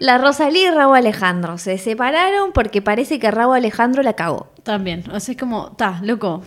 La 0.00 0.18
Rosalía 0.18 0.68
y 0.68 0.70
Raúl 0.72 0.96
Alejandro 0.96 1.58
se 1.58 1.78
separaron 1.78 2.52
porque 2.52 2.82
parece 2.82 3.18
que 3.18 3.30
Raúl 3.30 3.56
Alejandro 3.56 4.02
la 4.02 4.14
cagó. 4.14 4.52
También. 4.64 5.04
O 5.12 5.20
sea, 5.20 5.32
es 5.32 5.38
como, 5.40 5.72
ta, 5.72 6.00
loco. 6.02 6.42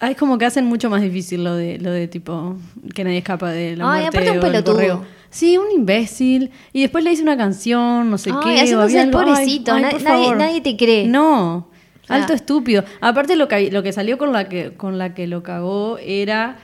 Ah, 0.00 0.10
Es 0.10 0.16
como 0.16 0.36
que 0.36 0.46
hacen 0.46 0.66
mucho 0.66 0.90
más 0.90 1.00
difícil 1.00 1.44
lo 1.44 1.54
de, 1.54 1.78
lo 1.78 1.92
de 1.92 2.08
tipo 2.08 2.56
que 2.92 3.04
nadie 3.04 3.18
escapa 3.18 3.50
de 3.50 3.76
la 3.76 3.84
Ay, 3.90 4.00
muerte 4.02 4.18
aparte 4.18 4.30
un 4.32 4.40
pelotudo. 4.40 5.04
Sí, 5.32 5.56
un 5.56 5.70
imbécil. 5.72 6.50
Y 6.72 6.82
después 6.82 7.02
le 7.02 7.10
hice 7.12 7.22
una 7.22 7.36
canción, 7.36 8.08
no 8.10 8.18
sé 8.18 8.30
Ay, 8.30 8.36
qué. 8.44 8.60
haciéndose 8.60 9.00
el 9.00 9.06
ay, 9.06 9.10
pobrecito, 9.10 9.72
ay, 9.72 9.82
por 9.82 9.92
nadie- 9.92 10.04
favor. 10.04 10.36
nadie 10.36 10.60
te 10.60 10.76
cree. 10.76 11.06
No, 11.08 11.68
alto 12.06 12.32
estúpido. 12.34 12.84
Aparte 13.00 13.34
lo 13.36 13.48
que, 13.48 13.70
lo 13.72 13.82
que 13.82 13.92
salió 13.92 14.18
con 14.18 14.32
la 14.32 14.48
que, 14.48 14.74
con 14.74 14.98
la 14.98 15.14
que 15.14 15.26
lo 15.26 15.42
cagó 15.42 15.98
era... 15.98 16.58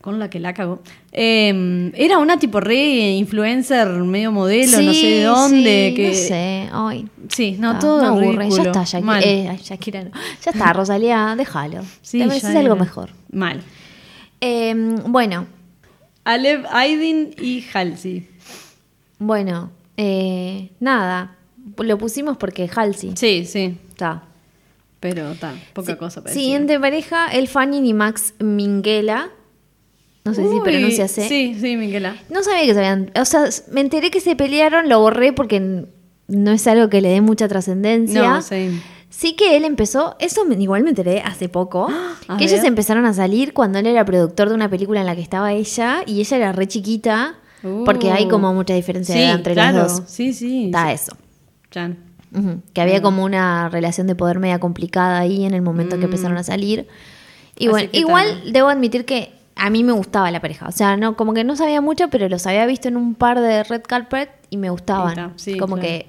Con 0.00 0.20
la 0.20 0.30
que 0.30 0.38
la 0.38 0.54
cagó. 0.54 0.80
eh, 1.12 1.90
era 1.96 2.18
una 2.18 2.38
tipo 2.38 2.60
re 2.60 3.10
influencer, 3.16 3.88
medio 3.88 4.30
modelo, 4.30 4.80
no 4.80 4.92
sé 4.94 5.06
de 5.06 5.22
dónde. 5.24 5.86
sí, 5.90 5.94
que, 5.94 6.08
no 6.08 6.14
sé. 6.14 6.68
Ay, 6.72 7.08
Sí, 7.28 7.56
no, 7.58 7.72
Ah, 7.72 7.78
todo 7.80 8.00
me 8.00 8.06
aburre. 8.06 8.44
ridículo. 8.44 8.62
Ya 8.64 8.70
está, 8.70 8.84
Shakira. 8.84 9.04
Mal. 9.06 9.22
eh, 9.24 9.48
ay, 9.50 9.58
Shakira 9.62 10.04
no. 10.04 10.10
Ya 10.44 10.50
está, 10.52 10.72
Rosalía, 10.72 11.34
déjalo. 11.36 11.82
Sí, 12.00 12.20
Te 12.20 12.26
mereces 12.26 12.54
algo 12.56 12.76
mejor. 12.76 13.10
Mal. 13.32 13.60
Eh, 14.40 14.72
bueno, 15.06 15.46
Alev 16.28 16.66
Aydin 16.70 17.34
y 17.40 17.64
Halsey. 17.72 18.28
bueno, 19.18 19.70
eh, 19.96 20.68
nada. 20.78 21.36
Lo 21.78 21.96
pusimos 21.96 22.36
porque 22.36 22.68
Halsey. 22.68 23.12
Sí, 23.16 23.46
sí. 23.46 23.78
Está. 23.88 24.24
Pero 25.00 25.32
está, 25.32 25.54
poca 25.72 25.96
cosa 25.96 26.20
para 26.22 26.34
decir. 26.34 26.42
Siguiente 26.42 26.78
pareja, 26.78 27.28
el 27.28 27.48
Fanning 27.48 27.86
y 27.86 27.94
Max 27.94 28.34
Minghella. 28.40 29.30
No 30.26 30.34
sé 30.34 30.42
si 30.42 30.48
Uy, 30.48 30.60
pronuncia 30.60 31.06
así. 31.06 31.22
Sí, 31.22 31.56
sí, 31.58 31.78
Miguela. 31.78 32.14
No 32.28 32.42
sabía 32.42 32.66
que 32.66 32.74
se 32.74 32.78
habían. 32.80 33.10
O 33.18 33.24
sea, 33.24 33.48
me 33.72 33.80
enteré 33.80 34.10
que 34.10 34.20
se 34.20 34.36
pelearon, 34.36 34.90
lo 34.90 35.00
borré 35.00 35.32
porque 35.32 35.86
no 36.26 36.50
es 36.50 36.66
algo 36.66 36.90
que 36.90 37.00
le 37.00 37.08
dé 37.08 37.22
mucha 37.22 37.48
trascendencia. 37.48 38.28
No, 38.28 38.42
sí. 38.42 38.78
Sí 39.10 39.34
que 39.34 39.56
él 39.56 39.64
empezó, 39.64 40.16
eso 40.18 40.42
igual 40.58 40.82
me 40.82 40.90
enteré 40.90 41.20
hace 41.22 41.48
poco, 41.48 41.88
A 42.28 42.36
que 42.36 42.44
ellos 42.44 42.62
empezaron 42.64 43.06
a 43.06 43.14
salir 43.14 43.54
cuando 43.54 43.78
él 43.78 43.86
era 43.86 44.04
productor 44.04 44.48
de 44.50 44.54
una 44.54 44.68
película 44.68 45.00
en 45.00 45.06
la 45.06 45.14
que 45.16 45.22
estaba 45.22 45.52
ella 45.52 46.02
y 46.06 46.20
ella 46.20 46.36
era 46.36 46.52
re 46.52 46.68
chiquita, 46.68 47.36
porque 47.84 48.12
hay 48.12 48.26
Uh. 48.26 48.28
como 48.28 48.52
mucha 48.54 48.74
diferencia 48.74 49.14
Sí, 49.14 49.22
entre 49.22 49.54
claro. 49.54 49.78
los 49.84 49.96
dos. 50.00 50.10
Sí, 50.10 50.32
sí. 50.34 50.66
Está 50.66 50.88
sí. 50.88 50.92
eso. 50.94 51.16
Chan. 51.70 51.98
Que 52.74 52.80
había 52.82 53.00
como 53.00 53.24
una 53.24 53.70
relación 53.70 54.06
de 54.06 54.14
poder 54.14 54.38
media 54.38 54.58
complicada 54.60 55.18
ahí 55.20 55.44
en 55.46 55.54
el 55.54 55.62
momento 55.62 55.96
que 55.96 56.02
Mm. 56.02 56.10
empezaron 56.10 56.36
a 56.36 56.42
salir. 56.44 56.86
Y 57.58 57.68
bueno, 57.68 57.90
que 57.90 57.98
igual 57.98 58.26
tal. 58.42 58.52
debo 58.52 58.68
admitir 58.68 59.04
que 59.06 59.32
a 59.56 59.70
mí 59.70 59.82
me 59.82 59.92
gustaba 59.92 60.30
la 60.30 60.40
pareja. 60.40 60.68
O 60.68 60.72
sea, 60.72 60.96
no, 60.98 61.16
como 61.16 61.32
que 61.32 61.42
no 61.42 61.56
sabía 61.56 61.80
mucho, 61.80 62.08
pero 62.10 62.28
los 62.28 62.46
había 62.46 62.66
visto 62.66 62.86
en 62.88 62.96
un 62.98 63.14
par 63.14 63.40
de 63.40 63.64
red 63.64 63.82
carpet 63.82 64.28
y 64.50 64.58
me 64.58 64.68
gustaban. 64.70 65.32
Sí, 65.36 65.56
como 65.56 65.76
claro. 65.76 65.88
que. 65.88 66.06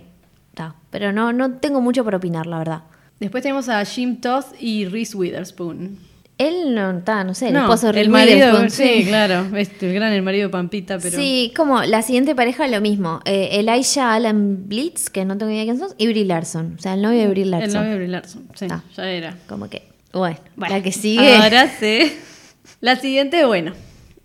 Pero 0.91 1.11
no, 1.11 1.33
no 1.33 1.51
tengo 1.53 1.81
mucho 1.81 2.03
para 2.03 2.17
opinar, 2.17 2.45
la 2.47 2.57
verdad. 2.59 2.81
Después 3.19 3.43
tenemos 3.43 3.69
a 3.69 3.83
Jim 3.85 4.21
Todd 4.21 4.45
y 4.59 4.85
Reese 4.85 5.15
Witherspoon. 5.17 5.97
Él 6.37 6.73
no 6.73 6.91
está, 6.99 7.25
no 7.25 7.33
sé, 7.33 7.47
el 7.49 7.53
No, 7.53 7.61
esposo 7.63 7.91
de 7.91 7.99
el 7.99 8.07
marido, 8.09 8.69
sí, 8.69 9.03
claro. 9.07 9.45
Este, 9.57 9.89
el 9.89 9.93
gran 9.93 10.13
el 10.13 10.21
marido 10.21 10.47
de 10.47 10.51
Pampita, 10.53 10.97
pero. 10.97 11.17
Sí, 11.17 11.51
como 11.53 11.83
la 11.83 12.01
siguiente 12.01 12.33
pareja 12.33 12.65
lo 12.69 12.79
mismo. 12.79 13.19
Eh, 13.25 13.49
Elijah 13.59 14.13
Allen 14.13 14.69
Blitz, 14.69 15.09
que 15.09 15.25
no 15.25 15.37
tengo 15.37 15.51
idea 15.51 15.65
quién 15.65 15.77
son, 15.79 15.89
y 15.97 16.07
Brie 16.07 16.23
Larson. 16.23 16.75
O 16.79 16.81
sea, 16.81 16.93
el 16.93 17.01
novio 17.01 17.19
de 17.19 17.27
Brie 17.27 17.45
Larson. 17.45 17.69
El 17.69 17.75
novio 17.75 17.89
de 17.89 17.95
Brie 17.97 18.07
Larson. 18.07 18.47
Sí, 18.55 18.67
Ah. 18.71 18.81
ya 18.95 19.09
era. 19.11 19.35
Como 19.49 19.69
que, 19.69 19.83
bueno, 20.13 20.37
Bueno, 20.55 20.75
la 20.75 20.81
que 20.81 20.93
sigue. 20.93 21.35
Ahora 21.35 21.67
sí. 21.77 22.13
La 22.81 22.95
siguiente, 22.95 23.43
bueno. 23.45 23.73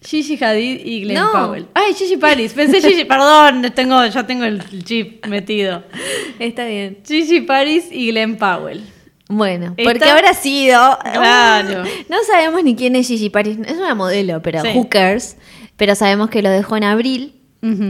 Gigi 0.06 0.37
Hadid 0.42 0.80
y 0.84 1.00
Glenn 1.02 1.14
No. 1.20 1.32
Powell. 1.32 1.66
Ay, 1.75 1.94
Gigi 1.94 2.16
Paris. 2.16 2.52
Pensé 2.52 2.80
Gigi, 2.80 3.04
perdón, 3.06 3.62
tengo, 3.75 4.04
ya 4.06 4.26
tengo 4.26 4.44
el 4.44 4.62
chip 4.84 5.25
metido. 5.26 5.82
Está 6.38 6.66
bien. 6.66 6.99
Gigi 7.06 7.40
Paris 7.40 7.87
y 7.90 8.11
Glenn 8.11 8.37
Powell. 8.37 8.82
Bueno, 9.28 9.75
Esta- 9.76 9.90
porque 9.92 10.04
habrá 10.11 10.34
sido. 10.34 10.99
Claro. 11.02 11.84
No 12.11 12.16
sabemos 12.30 12.62
ni 12.62 12.76
quién 12.76 12.94
es 12.96 13.06
Gigi 13.08 13.30
Paris. 13.30 13.56
Es 13.66 13.76
una 13.78 13.94
modelo, 13.94 14.42
pero 14.42 14.61
Sí. 14.61 14.68
who 14.75 14.88
cares? 14.90 15.38
Pero 15.76 15.94
sabemos 15.94 16.28
que 16.28 16.42
lo 16.42 16.50
dejó 16.50 16.76
en 16.76 16.84
abril 16.84 17.40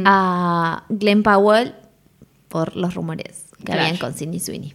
a 0.07 0.85
Glenn 0.89 1.23
Powell 1.25 1.75
por 2.49 2.77
los 2.77 2.95
rumores 2.95 3.47
que 3.59 3.65
Claro. 3.65 3.81
habían 3.83 3.97
con 3.97 4.15
Sidney 4.15 4.39
Sweeney. 4.39 4.75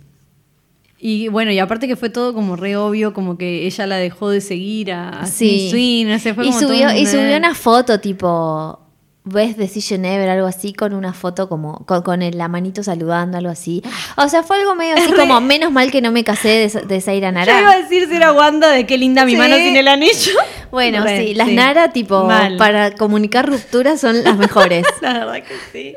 Y 1.01 1.29
bueno, 1.29 1.51
y 1.51 1.59
aparte 1.59 1.87
que 1.87 1.95
fue 1.95 2.09
todo 2.09 2.33
como 2.33 2.57
re 2.57 2.75
obvio, 2.75 3.13
como 3.13 3.37
que 3.37 3.65
ella 3.65 3.87
la 3.87 3.95
dejó 3.95 4.29
de 4.29 4.41
seguir 4.41 4.91
a, 4.91 5.21
a 5.21 5.25
Sí. 5.27 5.69
Swing, 5.71 6.07
no 6.07 6.19
sé, 6.19 6.33
fue 6.33 6.45
y 6.45 6.49
como 6.49 6.59
subió, 6.59 6.91
y 6.93 7.05
subió 7.05 7.37
una 7.37 7.55
foto 7.55 8.01
tipo 8.01 8.81
Best 9.23 9.57
Decision 9.57 10.03
Ever, 10.03 10.27
algo 10.29 10.47
así, 10.47 10.73
con 10.73 10.93
una 10.93 11.13
foto 11.13 11.47
como 11.47 11.85
con, 11.85 12.01
con 12.01 12.21
el- 12.21 12.37
la 12.37 12.49
manito 12.49 12.83
saludando, 12.83 13.37
algo 13.37 13.49
así. 13.51 13.81
O 14.17 14.27
sea, 14.27 14.43
fue 14.43 14.57
algo 14.59 14.75
medio 14.75 14.95
así 14.97 15.11
como 15.13 15.39
menos 15.39 15.71
mal 15.71 15.89
que 15.89 16.01
no 16.01 16.11
me 16.11 16.23
casé 16.25 16.49
de, 16.69 16.81
de 16.85 16.99
Zaira 17.01 17.29
Yo 17.31 17.41
iba 17.43 17.43
a 17.43 17.61
Nara. 17.61 17.77
decir 17.81 18.07
si 18.09 18.15
era 18.15 18.33
Wanda 18.33 18.69
de 18.69 18.85
qué 18.85 18.97
linda 18.97 19.23
mi 19.23 19.31
Sí. 19.33 19.37
mano 19.37 19.55
sin 19.55 19.77
el 19.77 19.87
anillo. 19.87 20.33
Bueno, 20.71 21.03
Re, 21.03 21.25
sí, 21.27 21.33
las 21.33 21.47
Nara 21.47 21.93
tipo 21.93 22.25
Mal. 22.25 22.57
para 22.57 22.91
comunicar 22.91 23.47
rupturas 23.49 23.99
son 24.01 24.23
las 24.23 24.37
mejores. 24.37 24.85
La 25.01 25.13
verdad 25.13 25.43
que 25.43 25.55
sí. 25.71 25.95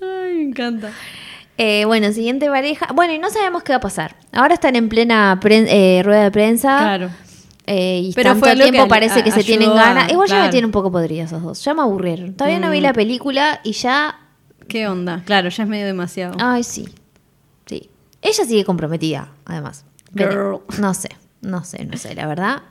Ay, 0.00 0.34
me 0.34 0.42
encanta. 0.42 0.92
Eh, 1.62 1.84
bueno, 1.84 2.10
siguiente 2.12 2.48
pareja. 2.48 2.88
Bueno, 2.94 3.12
y 3.12 3.18
no 3.18 3.28
sabemos 3.28 3.62
qué 3.62 3.72
va 3.72 3.76
a 3.76 3.80
pasar. 3.80 4.16
Ahora 4.32 4.54
están 4.54 4.76
en 4.76 4.88
plena 4.88 5.38
eh, 5.44 6.00
rueda 6.02 6.22
de 6.24 6.30
prensa. 6.30 6.78
Claro. 6.78 7.10
Eh, 7.66 8.00
y 8.04 8.12
Pero 8.14 8.30
están 8.30 8.40
fue 8.40 8.54
que 8.56 8.62
tiempo 8.62 8.82
al- 8.84 8.88
parece 8.88 9.22
que 9.22 9.30
se 9.30 9.44
tienen 9.44 9.74
ganas. 9.74 10.10
Igual 10.10 10.26
ya 10.28 10.34
me 10.36 10.40
claro. 10.40 10.50
tienen 10.52 10.64
un 10.66 10.72
poco 10.72 10.90
podrida 10.90 11.24
esos 11.24 11.42
dos. 11.42 11.62
Ya 11.62 11.74
me 11.74 11.82
aburrieron. 11.82 12.32
Todavía 12.34 12.58
no 12.60 12.70
vi 12.70 12.80
Mm. 12.80 12.82
la 12.84 12.92
película 12.94 13.60
y 13.62 13.72
ya. 13.72 14.18
¿Qué 14.68 14.88
onda? 14.88 15.22
Claro, 15.26 15.50
ya 15.50 15.62
es 15.64 15.68
medio 15.68 15.84
demasiado. 15.86 16.34
Ay, 16.40 16.64
sí. 16.64 16.88
Sí. 17.66 17.90
Ella 18.22 18.44
sigue 18.44 18.64
comprometida, 18.64 19.28
además. 19.44 19.84
Girl. 20.14 20.60
No 20.78 20.94
sé, 20.94 21.10
no 21.42 21.62
sé, 21.64 21.84
no 21.84 21.96
sé, 21.98 22.14
la 22.14 22.26
verdad. 22.26 22.62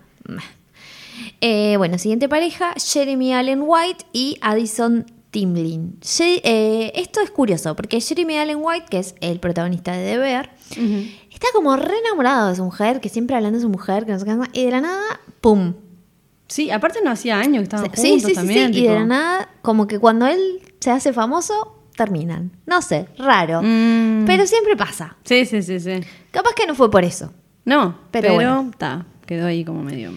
Eh, 1.41 1.75
bueno, 1.77 1.97
siguiente 1.97 2.27
pareja, 2.27 2.73
Jeremy 2.75 3.33
Allen 3.33 3.61
White 3.63 4.05
y 4.13 4.37
Addison 4.41 5.05
Timlin. 5.31 5.99
Eh, 6.19 6.91
esto 6.95 7.21
es 7.21 7.29
curioso, 7.31 7.75
porque 7.75 8.01
Jeremy 8.01 8.37
Allen 8.37 8.57
White, 8.61 8.85
que 8.89 8.99
es 8.99 9.15
el 9.21 9.39
protagonista 9.39 9.91
de 9.93 10.05
The 10.13 10.17
Bear, 10.17 10.55
está 11.31 11.47
como 11.53 11.75
re 11.75 11.97
enamorado 12.05 12.49
de 12.49 12.55
su 12.55 12.63
mujer, 12.63 12.99
que 12.99 13.09
siempre 13.09 13.35
hablando 13.35 13.57
de 13.57 13.63
su 13.63 13.69
mujer, 13.69 14.05
que 14.05 14.11
no 14.13 14.19
sé 14.19 14.25
qué, 14.25 14.37
y 14.59 14.65
de 14.65 14.71
la 14.71 14.81
nada, 14.81 15.19
¡pum! 15.41 15.73
Sí, 16.47 16.71
aparte 16.71 16.99
no 17.03 17.11
hacía 17.11 17.39
años 17.39 17.57
que 17.59 17.63
estaban 17.63 17.91
Sí, 17.95 18.09
juntos 18.11 18.21
sí, 18.21 18.29
sí, 18.29 18.33
también. 18.33 18.73
sí, 18.73 18.79
y 18.79 18.87
de 18.87 18.93
la 18.95 19.05
nada, 19.05 19.49
como 19.61 19.85
que 19.85 19.99
cuando 19.99 20.25
él 20.25 20.61
se 20.79 20.89
hace 20.89 21.13
famoso, 21.13 21.83
terminan. 21.95 22.51
No 22.65 22.81
sé, 22.81 23.07
raro. 23.19 23.61
Mm. 23.61 24.25
Pero 24.25 24.47
siempre 24.47 24.75
pasa. 24.75 25.15
Sí, 25.25 25.45
sí, 25.45 25.61
sí, 25.61 25.79
sí. 25.79 25.99
Capaz 26.31 26.53
que 26.55 26.65
no 26.65 26.73
fue 26.73 26.89
por 26.89 27.03
eso. 27.03 27.31
No, 27.65 27.99
Pero 28.09 28.29
pero, 28.29 28.33
bueno. 28.35 28.71
quedó 29.27 29.45
ahí 29.45 29.63
como 29.63 29.83
medio. 29.83 30.11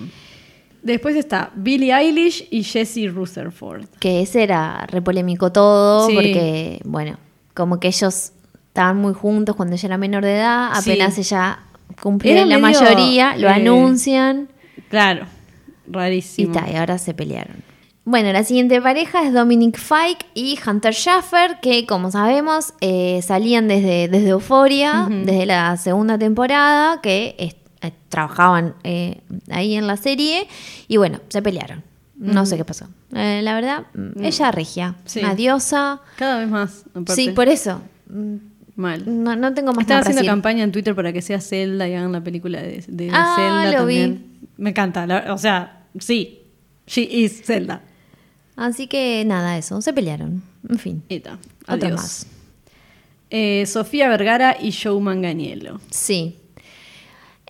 Después 0.83 1.15
está 1.17 1.51
Billie 1.55 1.93
Eilish 1.95 2.49
y 2.51 2.65
Jesse 2.65 3.09
Rutherford. 3.13 3.85
Que 4.01 4.23
ese 4.23 4.43
era 4.43 4.85
re 4.87 5.01
polémico 5.01 5.53
todo, 5.53 6.09
Sí. 6.09 6.15
porque, 6.15 6.81
bueno, 6.85 7.19
como 7.55 7.79
que 7.79 7.89
ellos 7.89 8.33
estaban 8.69 8.97
muy 8.97 9.15
juntos 9.15 9.55
cuando 9.55 9.75
ella 9.77 9.87
era 9.87 9.99
menor 9.99 10.25
de 10.25 10.37
edad, 10.39 10.71
Sí. 10.81 10.91
apenas 10.91 11.17
ella 11.19 11.61
cumplía 12.01 12.45
la 12.47 12.59
medio, 12.59 12.81
mayoría, 12.81 13.37
lo 13.37 13.49
eh, 13.49 13.53
anuncian 13.53 14.49
Claro, 14.89 15.27
y, 15.89 15.93
rarísimo. 15.93 16.53
ta, 16.53 16.69
y 16.71 16.75
ahora 16.77 16.99
se 16.99 17.15
pelearon. 17.15 17.57
Bueno, 18.05 18.33
la 18.33 18.43
siguiente 18.43 18.81
pareja 18.83 19.23
es 19.23 19.33
Dominic 19.33 19.79
Fike 19.79 20.27
y 20.35 20.59
Hunter 20.67 20.93
Schaffer, 20.93 21.59
que 21.63 21.87
como 21.87 22.11
sabemos 22.11 22.75
eh, 22.81 23.21
salían 23.23 23.69
desde, 23.69 24.09
desde 24.09 24.31
Euphoria, 24.31 25.03
Ujú. 25.07 25.25
desde 25.27 25.47
la 25.47 25.77
segunda 25.77 26.19
temporada, 26.19 27.01
que 27.01 27.37
es- 27.39 27.55
eh, 27.83 27.93
trabajaban 28.09 28.75
eh, 28.85 29.21
ahí 29.51 29.75
en 29.75 29.87
la 29.87 29.97
serie, 29.97 30.47
y 30.89 30.97
bueno, 30.97 31.21
se 31.29 31.43
pelearon. 31.43 31.83
No 32.17 32.47
sé 32.47 32.57
qué 32.57 32.65
pasó. 32.65 32.87
Eh, 33.15 33.41
la 33.43 33.55
verdad, 33.55 33.87
mm, 33.95 34.23
ella 34.25 34.53
regia, 34.53 34.95
Sí. 35.05 35.19
una 35.21 35.35
diosa. 35.35 36.01
Cada 36.17 36.39
vez 36.39 36.49
más. 36.49 36.85
aparte. 36.91 37.15
Sí, 37.17 37.31
por 37.31 37.49
eso. 37.49 37.83
Mm, 38.09 38.37
Mal. 38.75 39.03
No, 39.07 39.37
no 39.37 39.53
tengo 39.53 39.73
más 39.75 39.85
para 39.85 39.99
haciendo 40.01 40.21
decir. 40.21 40.31
campaña 40.31 40.65
en 40.65 40.73
Twitter 40.73 40.95
para 40.95 41.13
que 41.13 41.21
sea 41.21 41.41
Zelda 41.43 41.87
y 41.89 41.95
hagan 41.95 42.11
la 42.13 42.23
película 42.25 42.63
de, 42.63 42.83
de 42.89 43.11
Ah, 43.13 43.35
Zelda 43.37 43.65
lo 43.81 43.87
vi. 43.87 43.97
también. 44.01 44.27
Me 44.57 44.71
encanta. 44.71 45.07
la- 45.07 45.35
o 45.35 45.37
sea, 45.39 45.85
sí. 45.99 46.41
She 46.87 47.03
is 47.03 47.43
Zelda. 47.45 47.83
Así 48.57 48.87
que 48.87 49.25
nada, 49.27 49.59
eso. 49.59 49.83
Se 49.83 49.93
pelearon. 49.93 50.43
En 50.69 50.79
fin. 50.79 51.03
Otra 51.69 51.91
más. 51.91 52.27
Eh, 53.31 53.65
Sofía 53.67 54.09
Vergara 54.09 54.57
y 54.61 54.73
Joe 54.73 55.01
Manganiello. 55.01 55.81
Sí. 55.91 56.39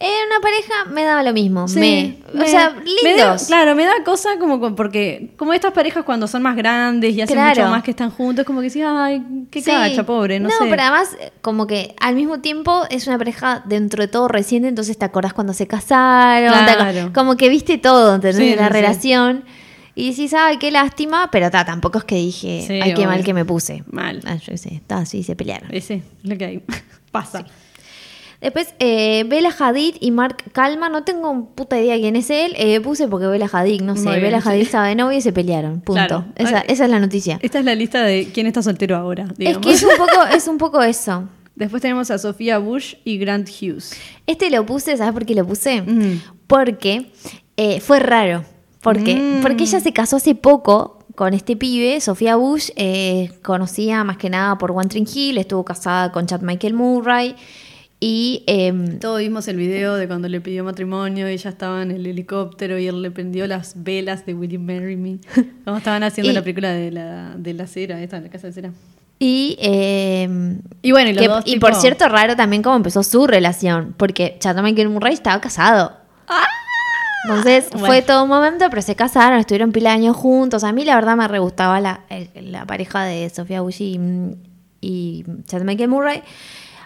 Era 0.03 0.27
una 0.27 0.41
pareja, 0.43 0.73
me 0.93 1.05
daba 1.05 1.23
lo 1.23 1.33
mismo. 1.33 1.69
Sí, 1.69 2.19
me, 2.35 2.43
o 2.43 2.47
sea, 2.47 2.71
me 2.71 2.77
da- 3.17 3.25
lindos. 3.27 3.45
claro, 3.47 3.75
me 3.77 3.85
da 3.85 3.93
cosa 4.05 4.31
como 4.41 4.75
porque 4.75 5.31
como 5.37 5.53
estas 5.53 5.73
parejas 5.73 6.05
cuando 6.05 6.27
son 6.27 6.43
más 6.43 6.57
grandes 6.57 7.15
y 7.15 7.21
hacen 7.23 7.37
Claro. 7.37 7.61
mucho 7.63 7.71
más 7.71 7.83
que 7.85 7.93
están 7.93 8.11
juntos, 8.11 8.45
como 8.45 8.61
que 8.63 8.71
sí, 8.71 8.83
ay, 8.83 9.23
qué 9.51 9.61
Sí. 9.63 9.71
cacha, 9.71 10.05
pobre, 10.05 10.41
no, 10.41 10.51
sé. 10.51 10.57
pero 10.69 10.83
además, 10.83 11.17
eh, 11.21 11.31
como 11.41 11.67
que 11.67 11.95
al 12.01 12.17
mismo 12.17 12.41
tiempo 12.41 12.83
es 12.91 13.07
una 13.07 13.17
pareja 13.19 13.63
dentro 13.65 14.03
de 14.03 14.09
todo 14.09 14.27
reciente, 14.29 14.67
entonces 14.69 14.99
te 14.99 15.05
acordás 15.05 15.33
cuando 15.35 15.53
se 15.53 15.67
casaron, 15.69 16.53
te 16.67 16.75
Claro. 16.75 17.13
como 17.15 17.37
que 17.37 17.49
viste 17.49 17.79
todo, 17.79 18.17
¿entendés? 18.17 18.37
Sí, 18.43 18.57
la 18.57 18.67
sí. 18.67 18.73
relación. 18.73 19.45
Y 19.95 20.09
decís, 20.11 20.33
ay, 20.33 20.57
qué 20.57 20.71
lástima, 20.71 21.29
pero 21.31 21.51
ta, 21.51 21.65
tampoco 21.67 21.99
es 21.99 22.05
que 22.05 22.15
dije, 22.17 22.65
Sí, 22.67 22.81
ay, 22.83 22.95
qué 22.95 23.07
mal 23.07 23.23
que 23.23 23.35
me 23.35 23.45
puse. 23.45 23.85
Mal. 23.91 24.21
Ah, 24.25 24.37
yo 24.37 24.57
sé, 24.57 24.75
está 24.75 24.97
así, 24.99 25.23
se 25.23 25.37
pelearon. 25.37 25.69
Ese 25.71 25.97
es 25.97 26.03
lo 26.23 26.37
que 26.39 26.45
hay. 26.47 26.63
Pasa. 27.13 27.45
Después, 28.43 28.75
eh, 28.81 29.25
Bella 29.29 29.51
Hadid 29.57 29.95
y 30.01 30.11
Mark 30.11 30.45
Calma, 30.53 30.89
no 30.89 31.05
tengo 31.05 31.47
puta 31.55 31.81
idea 31.81 31.97
quién 31.97 32.17
es 32.17 32.29
él, 32.29 32.55
eh, 32.57 32.81
puse 32.81 33.07
porque 33.09 33.27
Bella 33.29 33.49
Hadid, 33.51 33.81
no 33.83 33.95
sé, 33.97 34.03
Muy 34.03 34.13
bien, 34.15 34.25
Bella 34.25 34.41
sí. 34.43 34.49
Hadid 34.49 34.61
estaba 34.63 34.89
de 34.89 34.97
novio 34.97 35.17
y 35.19 35.21
se 35.23 35.33
pelearon, 35.33 35.81
punto. 35.81 35.93
Claro. 36.07 36.25
Esa, 36.35 36.59
Ay. 36.59 36.65
esa 36.69 36.85
es 36.85 36.91
la 36.91 36.99
noticia. 36.99 37.39
Esta 37.41 37.61
es 37.61 37.65
la 37.65 37.75
lista 37.77 38.03
de 38.03 38.29
quién 38.35 38.47
está 38.49 38.61
soltero 38.63 38.97
ahora, 38.97 39.25
Es 39.31 39.39
digamos. 39.39 39.67
que 39.67 39.73
es 39.73 39.83
un 39.85 39.91
poco, 39.97 40.25
es 40.35 40.49
un 40.49 40.59
poco 40.59 40.83
eso. 40.83 41.29
Después 41.55 41.81
tenemos 41.83 42.11
a 42.11 42.19
Sofía 42.19 42.59
Bush 42.59 42.95
y 43.05 43.19
Grant 43.19 43.49
Hughes. 43.49 43.95
Este 44.27 44.51
lo 44.51 44.67
puse, 44.67 44.97
¿sabes 44.97 45.13
por 45.13 45.25
qué 45.25 45.35
lo 45.35 45.47
puse? 45.47 45.83
Mm. 45.83 46.21
Porque 46.47 47.13
eh, 47.57 47.81
fue 47.81 48.01
raro. 48.01 48.45
Porque, 48.83 49.15
Mm. 49.15 49.43
porque 49.43 49.63
ella 49.63 49.79
se 49.79 49.93
casó 49.93 50.17
hace 50.17 50.35
poco 50.35 50.99
con 51.15 51.35
este 51.35 51.55
pibe, 51.57 52.01
Sofía 52.01 52.35
Bush, 52.37 52.71
eh, 52.75 53.31
conocida 53.45 54.03
más 54.03 54.17
que 54.17 54.31
nada 54.31 54.59
por 54.59 54.73
One 54.73 54.89
Tree 54.89 55.05
Hill, 55.15 55.39
estuvo 55.39 55.63
casada 55.65 56.11
con 56.11 56.27
Chad 56.27 56.41
Michael 56.41 56.75
Murray 56.75 57.37
y 58.05 58.43
em, 58.49 58.99
Todos 58.99 59.21
vimos 59.21 59.47
el 59.47 59.57
video 59.57 59.95
de 59.95 60.09
cuando 60.09 60.27
le 60.29 60.41
pidió 60.41 60.65
matrimonio, 60.65 61.29
ella 61.29 61.51
estaba 61.51 61.83
en 61.83 61.93
el 61.93 62.05
helicóptero 62.05 62.77
y 62.77 62.89
él 62.89 63.01
le 63.01 63.13
prendió 63.13 63.47
las 63.47 63.75
velas 63.85 64.27
de 64.27 64.35
Will 64.35 64.51
You 64.51 64.59
Marry 64.59 64.97
Me. 64.97 65.19
Como 65.65 65.77
estaban 65.77 66.03
haciendo 66.03 66.33
Y- 66.33 66.35
la 66.35 66.43
película 66.43 66.73
de 66.73 66.91
la, 66.91 67.35
de 67.37 67.55
la 67.55 67.69
cera, 67.69 68.03
esta, 68.03 68.19
la 68.21 68.29
casa 68.29 68.49
de 68.49 68.53
cera. 68.55 68.73
y, 69.21 69.57
em, 69.61 70.59
Y 70.83 70.91
bueno, 70.91 71.11
y 71.11 71.13
los 71.13 71.23
que- 71.23 71.29
dos 71.29 71.43
y 71.47 71.53
tipo- 71.55 71.67
por 71.69 71.77
cierto, 71.77 72.09
raro 72.09 72.35
también 72.35 72.65
cómo 72.65 72.75
empezó 72.75 73.05
su 73.05 73.29
relación, 73.29 73.95
porque 73.97 74.37
Michael 74.65 74.89
Murray 74.89 75.15
estaba 75.15 75.41
casado. 75.41 75.93
Entonces 77.29 77.69
Bueno. 77.71 77.87
fue 77.87 78.03
todo 78.03 78.25
un 78.25 78.29
momento, 78.29 78.65
pero 78.69 78.83
se 78.83 78.97
casaron, 78.97 79.39
estuvieron 79.39 79.71
pila 79.71 79.91
de 79.91 79.97
años 79.97 80.17
juntos. 80.17 80.65
A 80.65 80.73
mí 80.73 80.85
la 80.85 80.97
verdad 80.97 81.17
me 81.17 81.29
re 81.29 81.39
gustaba 81.39 81.81
la, 81.81 82.01
la 82.35 82.67
pareja 82.67 83.05
de 83.05 83.31
Sofía 83.31 83.61
Bush 83.61 83.81
y, 83.81 84.01
y 84.81 85.25
Chad 85.47 85.63
Michael 85.63 85.89
Murray. 85.89 86.21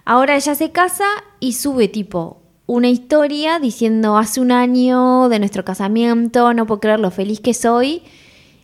Ahora 0.07 0.37
ella 0.37 0.55
se 0.55 0.71
casa 0.71 1.05
y 1.41 1.55
sube 1.55 1.89
tipo 1.89 2.41
una 2.67 2.89
historia 2.89 3.59
diciendo 3.59 4.17
hace 4.17 4.41
un 4.41 4.53
año 4.53 5.29
de 5.29 5.41
nuestro 5.41 5.65
casamiento, 5.65 6.55
no 6.55 6.65
puedo 6.67 6.81
creer 6.81 7.01
lo 7.01 7.11
feliz 7.11 7.41
que 7.41 7.53
soy. 7.53 8.03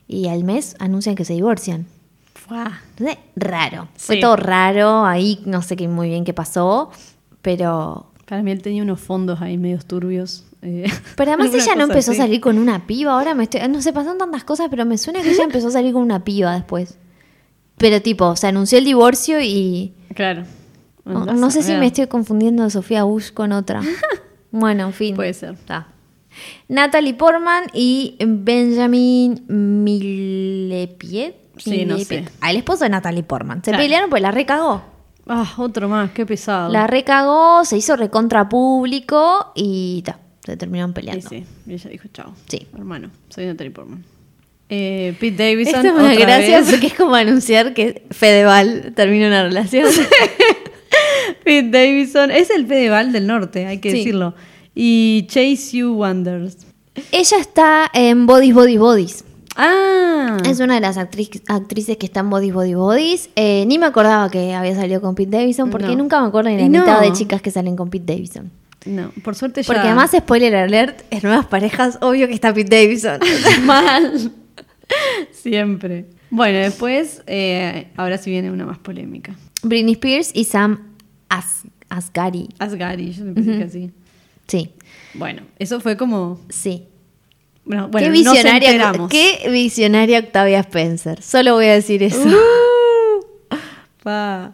Y 0.06 0.28
al 0.28 0.44
mes 0.44 0.76
anuncian 0.78 1.16
que 1.16 1.24
se 1.24 1.32
divorcian. 1.32 1.86
Fuá. 2.34 2.80
Entonces, 2.90 3.18
raro. 3.34 3.88
Fue 3.96 4.18
todo 4.18 4.36
raro, 4.36 5.04
ahí 5.04 5.40
no 5.44 5.62
sé 5.62 5.74
qué 5.76 5.88
muy 5.88 6.08
bien 6.08 6.24
qué 6.24 6.32
pasó, 6.32 6.90
pero... 7.40 8.06
Para 8.26 8.42
mí 8.42 8.52
él 8.52 8.62
tenía 8.62 8.82
unos 8.82 9.00
fondos 9.00 9.40
ahí 9.40 9.58
medios 9.58 9.84
turbios. 9.84 10.44
eh, 10.62 10.90
Pero 11.16 11.32
además 11.32 11.52
ella 11.54 11.74
no 11.74 11.84
empezó 11.84 12.12
así. 12.12 12.20
a 12.20 12.24
salir 12.24 12.40
con 12.40 12.56
una 12.56 12.86
piba, 12.86 13.14
ahora 13.14 13.34
me 13.34 13.44
estoy... 13.44 13.60
No 13.68 13.82
sé, 13.82 13.92
pasan 13.92 14.18
tantas 14.18 14.44
cosas, 14.44 14.68
pero 14.70 14.84
me 14.84 14.96
suena 14.96 15.22
que 15.22 15.30
ella 15.30 15.44
empezó 15.44 15.68
a 15.68 15.72
salir 15.72 15.92
con 15.92 16.02
una 16.02 16.22
piba 16.22 16.54
después. 16.54 16.98
Pero 17.78 18.00
tipo, 18.00 18.36
se 18.36 18.46
anunció 18.46 18.78
el 18.78 18.84
divorcio 18.84 19.40
y... 19.40 19.92
Claro. 20.14 20.44
No, 21.04 21.50
sé 21.50 21.62
si 21.62 21.72
me 21.72 21.86
estoy 21.86 22.06
confundiendo 22.06 22.62
de 22.64 22.70
Sofía 22.70 23.04
Bush 23.04 23.30
con 23.32 23.52
otra. 23.52 23.80
Bueno, 24.54 24.84
en 24.88 24.92
fin. 24.92 25.16
Puede 25.16 25.32
ser. 25.32 25.54
Está. 25.54 25.86
Natalie 26.68 27.14
Portman 27.14 27.64
y 27.72 28.16
Benjamin 28.20 29.46
Millepied. 29.48 31.32
Sí, 31.56 31.86
no 31.86 31.96
sé. 31.98 32.26
Ah, 32.42 32.50
el 32.50 32.58
esposo 32.58 32.84
de 32.84 32.90
Natalie 32.90 33.22
Portman. 33.22 33.64
Se 33.64 33.70
Claro. 33.70 33.82
pelearon 33.82 34.10
pues 34.10 34.20
la 34.20 34.30
recagó. 34.30 34.82
Ah, 35.26 35.50
otro 35.56 35.88
más, 35.88 36.10
qué 36.10 36.26
pesado. 36.26 36.70
La 36.70 36.86
recagó, 36.86 37.64
se 37.64 37.78
hizo 37.78 37.96
recontra 37.96 38.48
público 38.50 39.52
y 39.54 40.02
ta, 40.02 40.18
se 40.44 40.56
terminaron 40.58 40.92
peleando. 40.92 41.26
sí, 41.28 41.44
y 41.66 41.72
ella 41.72 41.88
dijo 41.90 42.08
chao. 42.12 42.34
Sí. 42.46 42.66
Hermano, 42.74 43.10
soy 43.30 43.46
Natalie 43.46 43.70
Portman. 43.70 44.04
Eh, 44.68 45.16
Pete 45.20 45.44
Davidson. 45.50 45.86
Esto 45.86 45.96
da 45.98 46.02
otra 46.12 46.14
gracia 46.26 46.60
vez. 46.60 46.70
porque 46.70 46.86
es 46.88 46.94
como 46.94 47.14
anunciar 47.14 47.72
que 47.72 48.06
Fedeval 48.10 48.92
termina 48.94 49.28
una 49.28 49.44
relación. 49.44 49.86
Pete 51.44 51.68
Davidson. 51.70 52.30
Es 52.30 52.50
el 52.50 52.66
Fedeval 52.66 53.12
del 53.12 53.26
norte, 53.26 53.66
hay 53.66 53.78
que 53.78 53.90
Sí. 53.90 53.98
decirlo. 53.98 54.34
Y 54.74 55.26
Chase 55.28 55.76
You 55.78 55.92
Wonders. 55.94 56.58
Ella 57.10 57.36
está 57.38 57.90
en 57.94 58.26
Bodies, 58.26 58.54
Bodies, 58.54 58.78
Bodies. 58.78 59.24
Ah. 59.56 60.38
Es 60.48 60.60
una 60.60 60.74
de 60.76 60.80
las 60.80 60.96
actrices 60.96 61.96
que 61.98 62.06
está 62.06 62.20
en 62.20 62.30
Bodies, 62.30 62.54
Bodies, 62.54 62.76
Bodies. 62.76 63.30
Eh, 63.36 63.64
ni 63.66 63.78
me 63.78 63.86
acordaba 63.86 64.30
que 64.30 64.54
había 64.54 64.74
salido 64.74 65.00
con 65.02 65.14
Pete 65.14 65.36
Davidson, 65.36 65.70
porque 65.70 65.88
No. 65.88 65.96
nunca 65.96 66.20
me 66.22 66.28
acuerdo 66.28 66.48
ni 66.50 66.56
la 66.56 66.68
mitad 66.68 67.00
de 67.00 67.12
chicas 67.12 67.42
que 67.42 67.50
salen 67.50 67.76
con 67.76 67.90
Pete 67.90 68.14
Davidson. 68.14 68.50
No, 68.86 69.10
por 69.22 69.34
suerte 69.34 69.62
ya. 69.62 69.66
Porque 69.66 69.80
además, 69.86 70.10
spoiler 70.16 70.56
alert, 70.56 71.02
en 71.10 71.20
Nuevas 71.22 71.46
Parejas, 71.46 71.98
obvio 72.00 72.26
que 72.28 72.34
está 72.34 72.52
Pete 72.52 72.74
Davidson. 72.82 73.20
mal. 73.64 74.32
Siempre. 75.30 76.06
Bueno, 76.30 76.58
después, 76.58 77.22
eh, 77.26 77.88
ahora 77.96 78.18
sí 78.18 78.30
viene 78.30 78.50
una 78.50 78.64
más 78.66 78.78
polémica. 78.78 79.34
Britney 79.62 79.92
Spears 79.94 80.30
y 80.34 80.44
Sam 80.44 80.91
As 81.34 81.62
Asghari. 81.88 82.48
Asgari, 82.58 83.12
yo 83.12 83.24
le 83.24 83.32
puse 83.32 83.58
que 83.58 83.64
así. 83.64 83.90
Sí, 84.48 84.70
Bueno, 85.14 85.42
eso 85.58 85.80
fue 85.80 85.96
como. 85.96 86.40
sí. 86.48 86.84
Bueno, 87.64 87.88
bueno 87.88 88.06
qué, 88.08 88.10
visionaria, 88.10 88.92
qué 89.08 89.48
visionaria 89.50 90.18
Octavia 90.18 90.58
Spencer. 90.60 91.22
Solo 91.22 91.54
voy 91.54 91.66
a 91.66 91.74
decir 91.74 92.02
eso. 92.02 92.20
Uh, 92.26 93.56
pa. 94.02 94.50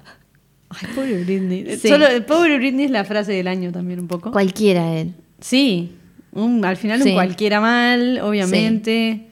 Ay, 0.69 0.89
pobre 0.95 1.25
Britney. 1.25 1.77
Sí. 1.79 1.89
Solo, 1.89 2.05
pobre 2.27 2.59
Britney 2.59 2.85
es 2.85 2.91
la 2.91 3.05
frase 3.05 3.33
del 3.33 3.49
año 3.49 3.73
también 3.73 3.99
un 4.01 4.09
poco. 4.09 4.31
Cualquiera 4.31 4.95
él. 4.95 5.15
Sí, 5.41 5.93
un, 6.33 6.63
al 6.67 6.77
final 6.77 7.03
Sí. 7.03 7.09
un 7.11 7.15
cualquiera 7.15 7.61
mal, 7.63 8.21
obviamente. 8.21 9.25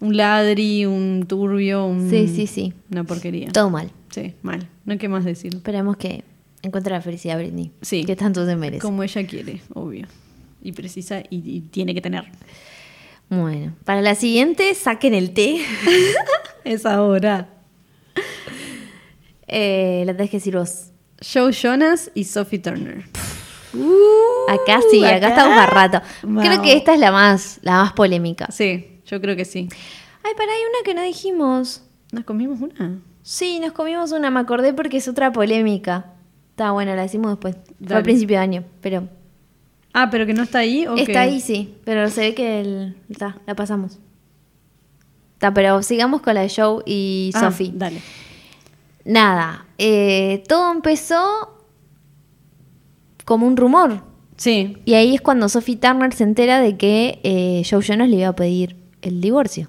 Un 0.00 0.16
ladri, 0.16 0.84
un 0.84 1.24
turbio, 1.28 1.86
un, 1.86 2.10
Sí, 2.10 2.26
sí, 2.26 2.48
sí. 2.48 2.72
una 2.90 3.04
porquería. 3.04 3.52
Todo 3.52 3.70
mal. 3.70 3.88
Sí, 4.10 4.34
mal. 4.42 4.68
No 4.84 4.94
hay 4.94 4.98
que 4.98 5.08
más 5.08 5.24
decir. 5.24 5.54
Esperemos 5.54 5.96
que 5.96 6.24
encuentre 6.62 6.92
la 6.92 7.00
felicidad 7.00 7.38
Britney. 7.38 7.72
Sí. 7.82 8.04
Que 8.04 8.16
tanto 8.16 8.46
se 8.46 8.56
merece. 8.56 8.80
Como 8.80 9.02
ella 9.02 9.26
quiere, 9.26 9.60
obvio. 9.74 10.06
Y 10.62 10.72
precisa 10.72 11.20
y, 11.28 11.42
y 11.44 11.60
tiene 11.60 11.94
que 11.94 12.00
tener. 12.00 12.24
Bueno, 13.28 13.74
para 13.84 14.02
la 14.02 14.14
siguiente, 14.14 14.74
saquen 14.74 15.14
el 15.14 15.32
té. 15.32 15.64
Es 16.64 16.86
ahora. 16.86 17.48
Eh, 19.48 20.04
la 20.06 20.12
tenés 20.12 20.30
que 20.30 20.36
decir 20.36 20.56
vos. 20.56 20.90
Joe 21.20 21.52
Jonas 21.52 22.10
y 22.14 22.24
Sophie 22.24 22.58
Turner. 22.58 23.04
Acá 24.48 24.80
sí, 24.90 25.04
acá, 25.04 25.16
acá. 25.16 25.28
estamos 25.28 25.58
a 25.58 25.66
rato. 25.66 26.00
Creo 26.20 26.62
que 26.62 26.74
esta 26.74 26.94
es 26.94 27.00
la 27.00 27.10
más, 27.10 27.58
la 27.62 27.82
más 27.82 27.92
polémica. 27.94 28.48
Sí, 28.50 29.00
yo 29.06 29.20
creo 29.20 29.34
que 29.34 29.44
sí. 29.44 29.68
Ay, 30.22 30.32
para, 30.36 30.52
hay 30.52 30.60
una 30.60 30.84
que 30.84 30.94
no 30.94 31.02
dijimos. 31.02 31.82
¿Nos 32.12 32.24
comimos 32.24 32.60
una? 32.60 33.00
Sí, 33.22 33.60
nos 33.60 33.72
comimos 33.72 34.12
una, 34.12 34.30
me 34.30 34.40
acordé 34.40 34.72
porque 34.72 34.98
es 34.98 35.08
otra 35.08 35.32
polémica. 35.32 36.12
Está 36.52 36.70
bueno, 36.72 36.94
la 36.94 37.02
decimos 37.02 37.30
después. 37.32 37.56
Fue 37.86 37.96
al 37.96 38.02
principio 38.02 38.36
de 38.36 38.42
año, 38.42 38.64
pero 38.80 39.08
Ah, 39.94 40.08
pero 40.10 40.24
que 40.24 40.32
no 40.32 40.42
está 40.42 40.60
ahí. 40.60 40.86
¿o 40.86 40.94
está 40.96 41.12
qué? 41.12 41.18
ahí, 41.18 41.40
sí. 41.40 41.74
Pero 41.84 42.08
se 42.08 42.20
ve 42.22 42.34
que 42.34 42.60
el- 42.60 42.96
está, 43.10 43.38
la 43.46 43.54
pasamos. 43.54 43.98
Está, 45.34 45.52
pero 45.52 45.82
sigamos 45.82 46.22
con 46.22 46.34
la 46.34 46.42
de 46.42 46.48
Joe 46.54 46.82
y 46.86 47.30
Ah, 47.34 47.40
Sophie. 47.40 47.72
Dale. 47.74 48.00
Nada, 49.04 49.66
eh, 49.78 50.42
todo 50.48 50.70
empezó 50.72 51.58
como 53.24 53.46
un 53.46 53.56
rumor. 53.56 54.02
Sí, 54.36 54.76
Y 54.84 54.94
ahí 54.94 55.14
es 55.14 55.20
cuando 55.20 55.48
Sophie 55.48 55.76
Turner 55.76 56.12
se 56.14 56.24
entera 56.24 56.60
de 56.60 56.76
que 56.76 57.20
eh, 57.22 57.62
Joe 57.68 57.82
Jonas 57.82 58.08
le 58.08 58.16
iba 58.16 58.28
a 58.28 58.36
pedir 58.36 58.76
el 59.02 59.20
divorcio. 59.20 59.68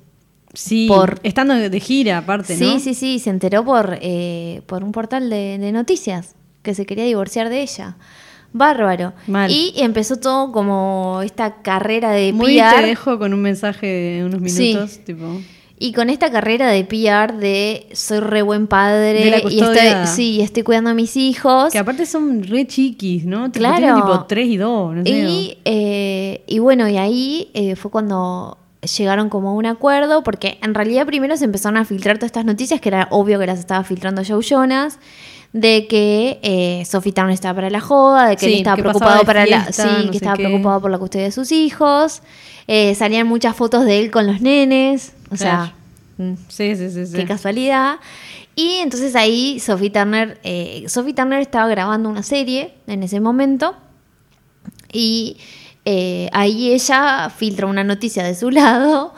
sí. 0.53 0.85
Por- 0.87 1.19
Estando 1.23 1.53
de 1.55 1.79
gira, 1.79 2.19
aparte, 2.19 2.55
Sí, 2.55 2.73
¿no? 2.75 2.79
sí, 2.79 2.93
sí, 2.93 3.19
se 3.19 3.29
enteró 3.31 3.65
por, 3.65 3.97
eh, 4.01 4.61
por 4.67 4.83
un 4.83 4.91
portal 4.91 5.29
de, 5.29 5.57
de 5.57 5.71
noticias 5.71 6.35
que 6.63 6.73
se 6.73 6.85
quería 6.87 7.05
divorciar 7.05 7.49
de 7.49 7.61
ella. 7.61 7.95
Bárbaro. 8.51 9.13
Mal. 9.27 9.49
Y 9.51 9.73
empezó 9.77 10.17
todo 10.17 10.51
como 10.51 11.21
esta 11.23 11.61
carrera 11.61 12.11
de 12.11 12.33
Muy 12.33 12.57
PR. 12.57 12.75
te 12.81 12.87
dejo 12.87 13.17
con 13.19 13.33
un 13.33 13.41
mensaje 13.41 13.87
de 13.87 14.23
unos 14.25 14.51
Sí. 14.51 14.69
minutos, 14.73 14.99
tipo. 15.03 15.25
Y 15.79 15.91
con 15.91 16.09
esta 16.09 16.31
carrera 16.31 16.69
de 16.69 16.83
PR 16.85 17.33
de 17.35 17.87
soy 17.93 18.19
re 18.19 18.41
buen 18.43 18.67
padre 18.67 19.25
De 19.25 19.31
la 19.31 19.37
y 19.51 19.59
estoy, 19.59 20.07
sí, 20.07 20.39
estoy 20.41 20.63
cuidando 20.63 20.91
a 20.91 20.93
mis 20.93 21.17
hijos. 21.17 21.73
Que 21.73 21.79
aparte 21.79 22.05
son 22.05 22.43
re 22.43 22.65
chiquis, 22.67 23.25
¿no? 23.25 23.51
Tipo, 23.51 23.59
Claro. 23.65 23.77
Tienen 23.77 23.95
tipo 23.95 24.25
3 24.25 24.47
y 24.47 24.57
2, 24.57 24.95
no 24.95 25.03
sé. 25.03 25.09
Y, 25.09 25.57
eh, 25.65 26.43
y 26.47 26.59
bueno, 26.59 26.87
y 26.87 26.97
ahí 26.97 27.49
eh, 27.53 27.75
fue 27.75 27.91
cuando 27.91 28.57
llegaron 28.97 29.29
como 29.29 29.49
a 29.49 29.53
un 29.53 29.65
acuerdo, 29.65 30.23
porque 30.23 30.57
en 30.61 30.73
realidad 30.75 31.05
primero 31.05 31.35
se 31.37 31.45
empezaron 31.45 31.77
a 31.77 31.85
filtrar 31.85 32.17
todas 32.17 32.27
estas 32.27 32.45
noticias, 32.45 32.79
que 32.79 32.89
era 32.89 33.07
obvio 33.11 33.39
que 33.39 33.47
las 33.47 33.59
estaba 33.59 33.83
filtrando 33.83 34.21
Joe 34.25 34.43
Jonas, 34.43 34.99
de 35.53 35.87
que 35.87 36.39
eh, 36.41 36.83
Sophie 36.85 37.13
Turner 37.13 37.33
estaba 37.33 37.55
para 37.55 37.69
la 37.69 37.79
joda, 37.79 38.27
de 38.27 38.35
que 38.35 38.47
él 38.47 38.53
estaba 38.55 38.75
que 38.75 38.81
preocupado 38.81 39.23
para 39.23 39.45
la, 39.45 39.71
sí, 39.71 39.83
no 40.05 40.11
que 40.11 40.17
estaba 40.17 40.35
qué. 40.35 40.43
preocupado 40.43 40.81
por 40.81 40.91
la 40.91 40.97
custodia 40.97 41.25
de 41.25 41.31
sus 41.31 41.51
hijos. 41.51 42.21
Eh, 42.67 42.95
salían 42.95 43.27
muchas 43.27 43.55
fotos 43.55 43.85
de 43.85 43.99
él 43.99 44.11
con 44.11 44.25
los 44.25 44.41
nenes, 44.41 45.13
o 45.29 45.37
sea, 45.37 45.73
mm, 46.17 46.33
Sí, 46.47 46.75
sí, 46.75 46.89
sí. 46.89 47.05
sí. 47.05 47.15
Qué 47.15 47.25
casualidad. 47.25 47.97
Y 48.55 48.79
entonces 48.79 49.15
ahí 49.15 49.59
Sophie 49.59 49.89
Turner, 49.89 50.39
eh, 50.43 50.85
Sophie 50.87 51.13
Turner 51.13 51.39
estaba 51.39 51.67
grabando 51.67 52.09
una 52.09 52.23
serie 52.23 52.73
en 52.87 53.03
ese 53.03 53.19
momento 53.19 53.75
y 54.91 55.37
eh, 55.85 56.29
ahí 56.31 56.71
ella 56.71 57.29
filtra 57.35 57.67
una 57.67 57.83
noticia 57.83 58.23
de 58.23 58.35
su 58.35 58.49
lado 58.51 59.13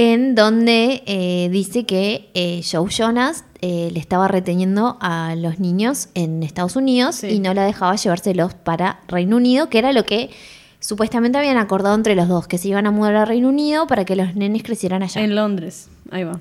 en 0.00 0.36
donde 0.36 1.02
eh, 1.06 1.48
dice 1.50 1.84
que 1.84 2.30
eh, 2.34 2.62
Joe 2.70 2.88
Jonas 2.88 3.44
eh, 3.60 3.90
le 3.92 3.98
estaba 3.98 4.28
reteniendo 4.28 4.96
a 5.00 5.34
los 5.36 5.58
niños 5.58 6.08
en 6.14 6.44
Estados 6.44 6.76
Unidos 6.76 7.16
Sí. 7.16 7.26
y 7.26 7.38
no 7.40 7.52
la 7.52 7.64
dejaba 7.64 7.96
llevárselos 7.96 8.54
para 8.54 9.00
Reino 9.08 9.36
Unido, 9.38 9.68
que 9.68 9.78
era 9.80 9.92
lo 9.92 10.04
que 10.04 10.30
supuestamente 10.78 11.36
habían 11.38 11.56
acordado 11.56 11.96
entre 11.96 12.14
los 12.14 12.28
dos, 12.28 12.46
que 12.46 12.58
se 12.58 12.68
iban 12.68 12.86
a 12.86 12.92
mudar 12.92 13.16
a 13.16 13.24
Reino 13.24 13.48
Unido 13.48 13.88
para 13.88 14.04
que 14.04 14.14
los 14.14 14.36
nenes 14.36 14.62
crecieran 14.62 15.02
allá. 15.02 15.20
En 15.20 15.34
Londres. 15.34 15.88
Ahí 16.12 16.22
va. 16.22 16.38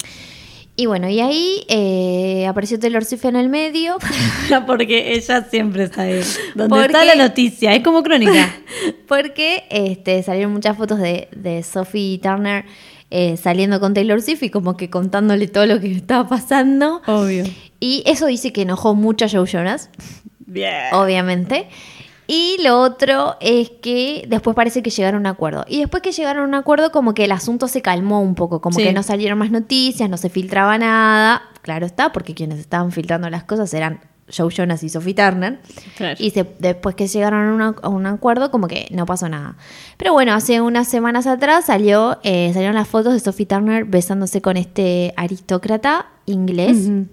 Y 0.75 0.85
bueno, 0.85 1.09
y 1.09 1.19
ahí 1.19 1.63
eh, 1.69 2.45
apareció 2.45 2.77
Taylor 2.77 3.03
Swift 3.03 3.25
en 3.25 3.37
el 3.37 3.49
medio. 3.49 3.97
Porque 4.67 5.13
ella 5.15 5.43
siempre 5.49 5.85
está 5.85 6.03
ahí. 6.03 6.21
Donde 6.53 6.69
Porque- 6.69 6.85
está 6.85 7.05
la 7.05 7.15
noticia. 7.15 7.73
Es 7.73 7.83
como 7.83 8.03
crónica. 8.03 8.53
porque 9.07 9.63
este, 9.71 10.21
salieron 10.21 10.53
muchas 10.53 10.77
fotos 10.77 10.99
de, 10.99 11.27
de 11.35 11.63
Sophie 11.63 12.19
Turner 12.19 12.65
eh, 13.09 13.37
saliendo 13.37 13.79
con 13.79 13.93
Taylor 13.93 14.21
Swift 14.21 14.43
y 14.43 14.49
como 14.49 14.75
que 14.77 14.89
contándole 14.89 15.47
todo 15.47 15.65
lo 15.65 15.79
que 15.79 15.91
estaba 15.91 16.27
pasando. 16.27 17.01
Obvio. 17.07 17.45
Y 17.79 18.03
eso 18.05 18.25
dice 18.27 18.51
que 18.53 18.63
enojó 18.63 18.95
mucho 18.95 19.25
a 19.25 19.29
Joe 19.29 19.45
Jonas, 19.47 19.89
Bien. 20.39 20.93
obviamente. 20.93 21.67
Y 22.29 22.57
lo 22.61 22.81
otro 22.81 23.37
es 23.39 23.69
que 23.81 24.25
después 24.27 24.53
parece 24.53 24.83
que 24.83 24.89
llegaron 24.89 25.19
a 25.25 25.29
un 25.29 25.33
acuerdo. 25.33 25.63
Y 25.69 25.79
después 25.79 26.03
que 26.03 26.11
llegaron 26.11 26.43
a 26.43 26.47
un 26.47 26.55
acuerdo, 26.55 26.91
como 26.91 27.13
que 27.13 27.23
el 27.23 27.31
asunto 27.31 27.69
se 27.69 27.81
calmó 27.81 28.21
un 28.21 28.35
poco, 28.35 28.59
como 28.59 28.77
Sí. 28.77 28.83
que 28.83 28.91
no 28.91 29.01
salieron 29.03 29.37
más 29.37 29.49
noticias, 29.51 30.09
no 30.09 30.17
se 30.17 30.29
filtraba 30.29 30.77
nada. 30.77 31.41
Claro 31.61 31.85
está, 31.85 32.11
porque 32.11 32.33
quienes 32.33 32.59
estaban 32.59 32.91
filtrando 32.91 33.29
las 33.29 33.45
cosas 33.45 33.73
eran 33.73 34.01
Joe 34.35 34.51
Jonas 34.53 34.83
y 34.83 34.89
Sophie 34.89 35.13
Turner. 35.13 35.59
Claro. 35.95 36.15
Y 36.19 36.31
se- 36.31 36.45
después 36.59 36.95
que 36.95 37.07
llegaron 37.07 37.47
a, 37.49 37.53
una- 37.53 37.75
a 37.81 37.89
un 37.89 38.05
acuerdo, 38.05 38.51
como 38.51 38.67
que 38.67 38.87
no 38.91 39.05
pasó 39.05 39.29
nada. 39.29 39.55
Pero 39.97 40.13
bueno, 40.13 40.33
hace 40.33 40.61
unas 40.61 40.87
semanas 40.87 41.27
atrás 41.27 41.65
salió, 41.65 42.19
eh, 42.23 42.51
salieron 42.53 42.75
las 42.75 42.87
fotos 42.87 43.13
de 43.13 43.19
Sophie 43.19 43.45
Turner 43.45 43.85
besándose 43.85 44.41
con 44.41 44.57
este 44.57 45.13
aristócrata 45.15 46.07
inglés, 46.25 46.87
Ujú. 46.87 47.07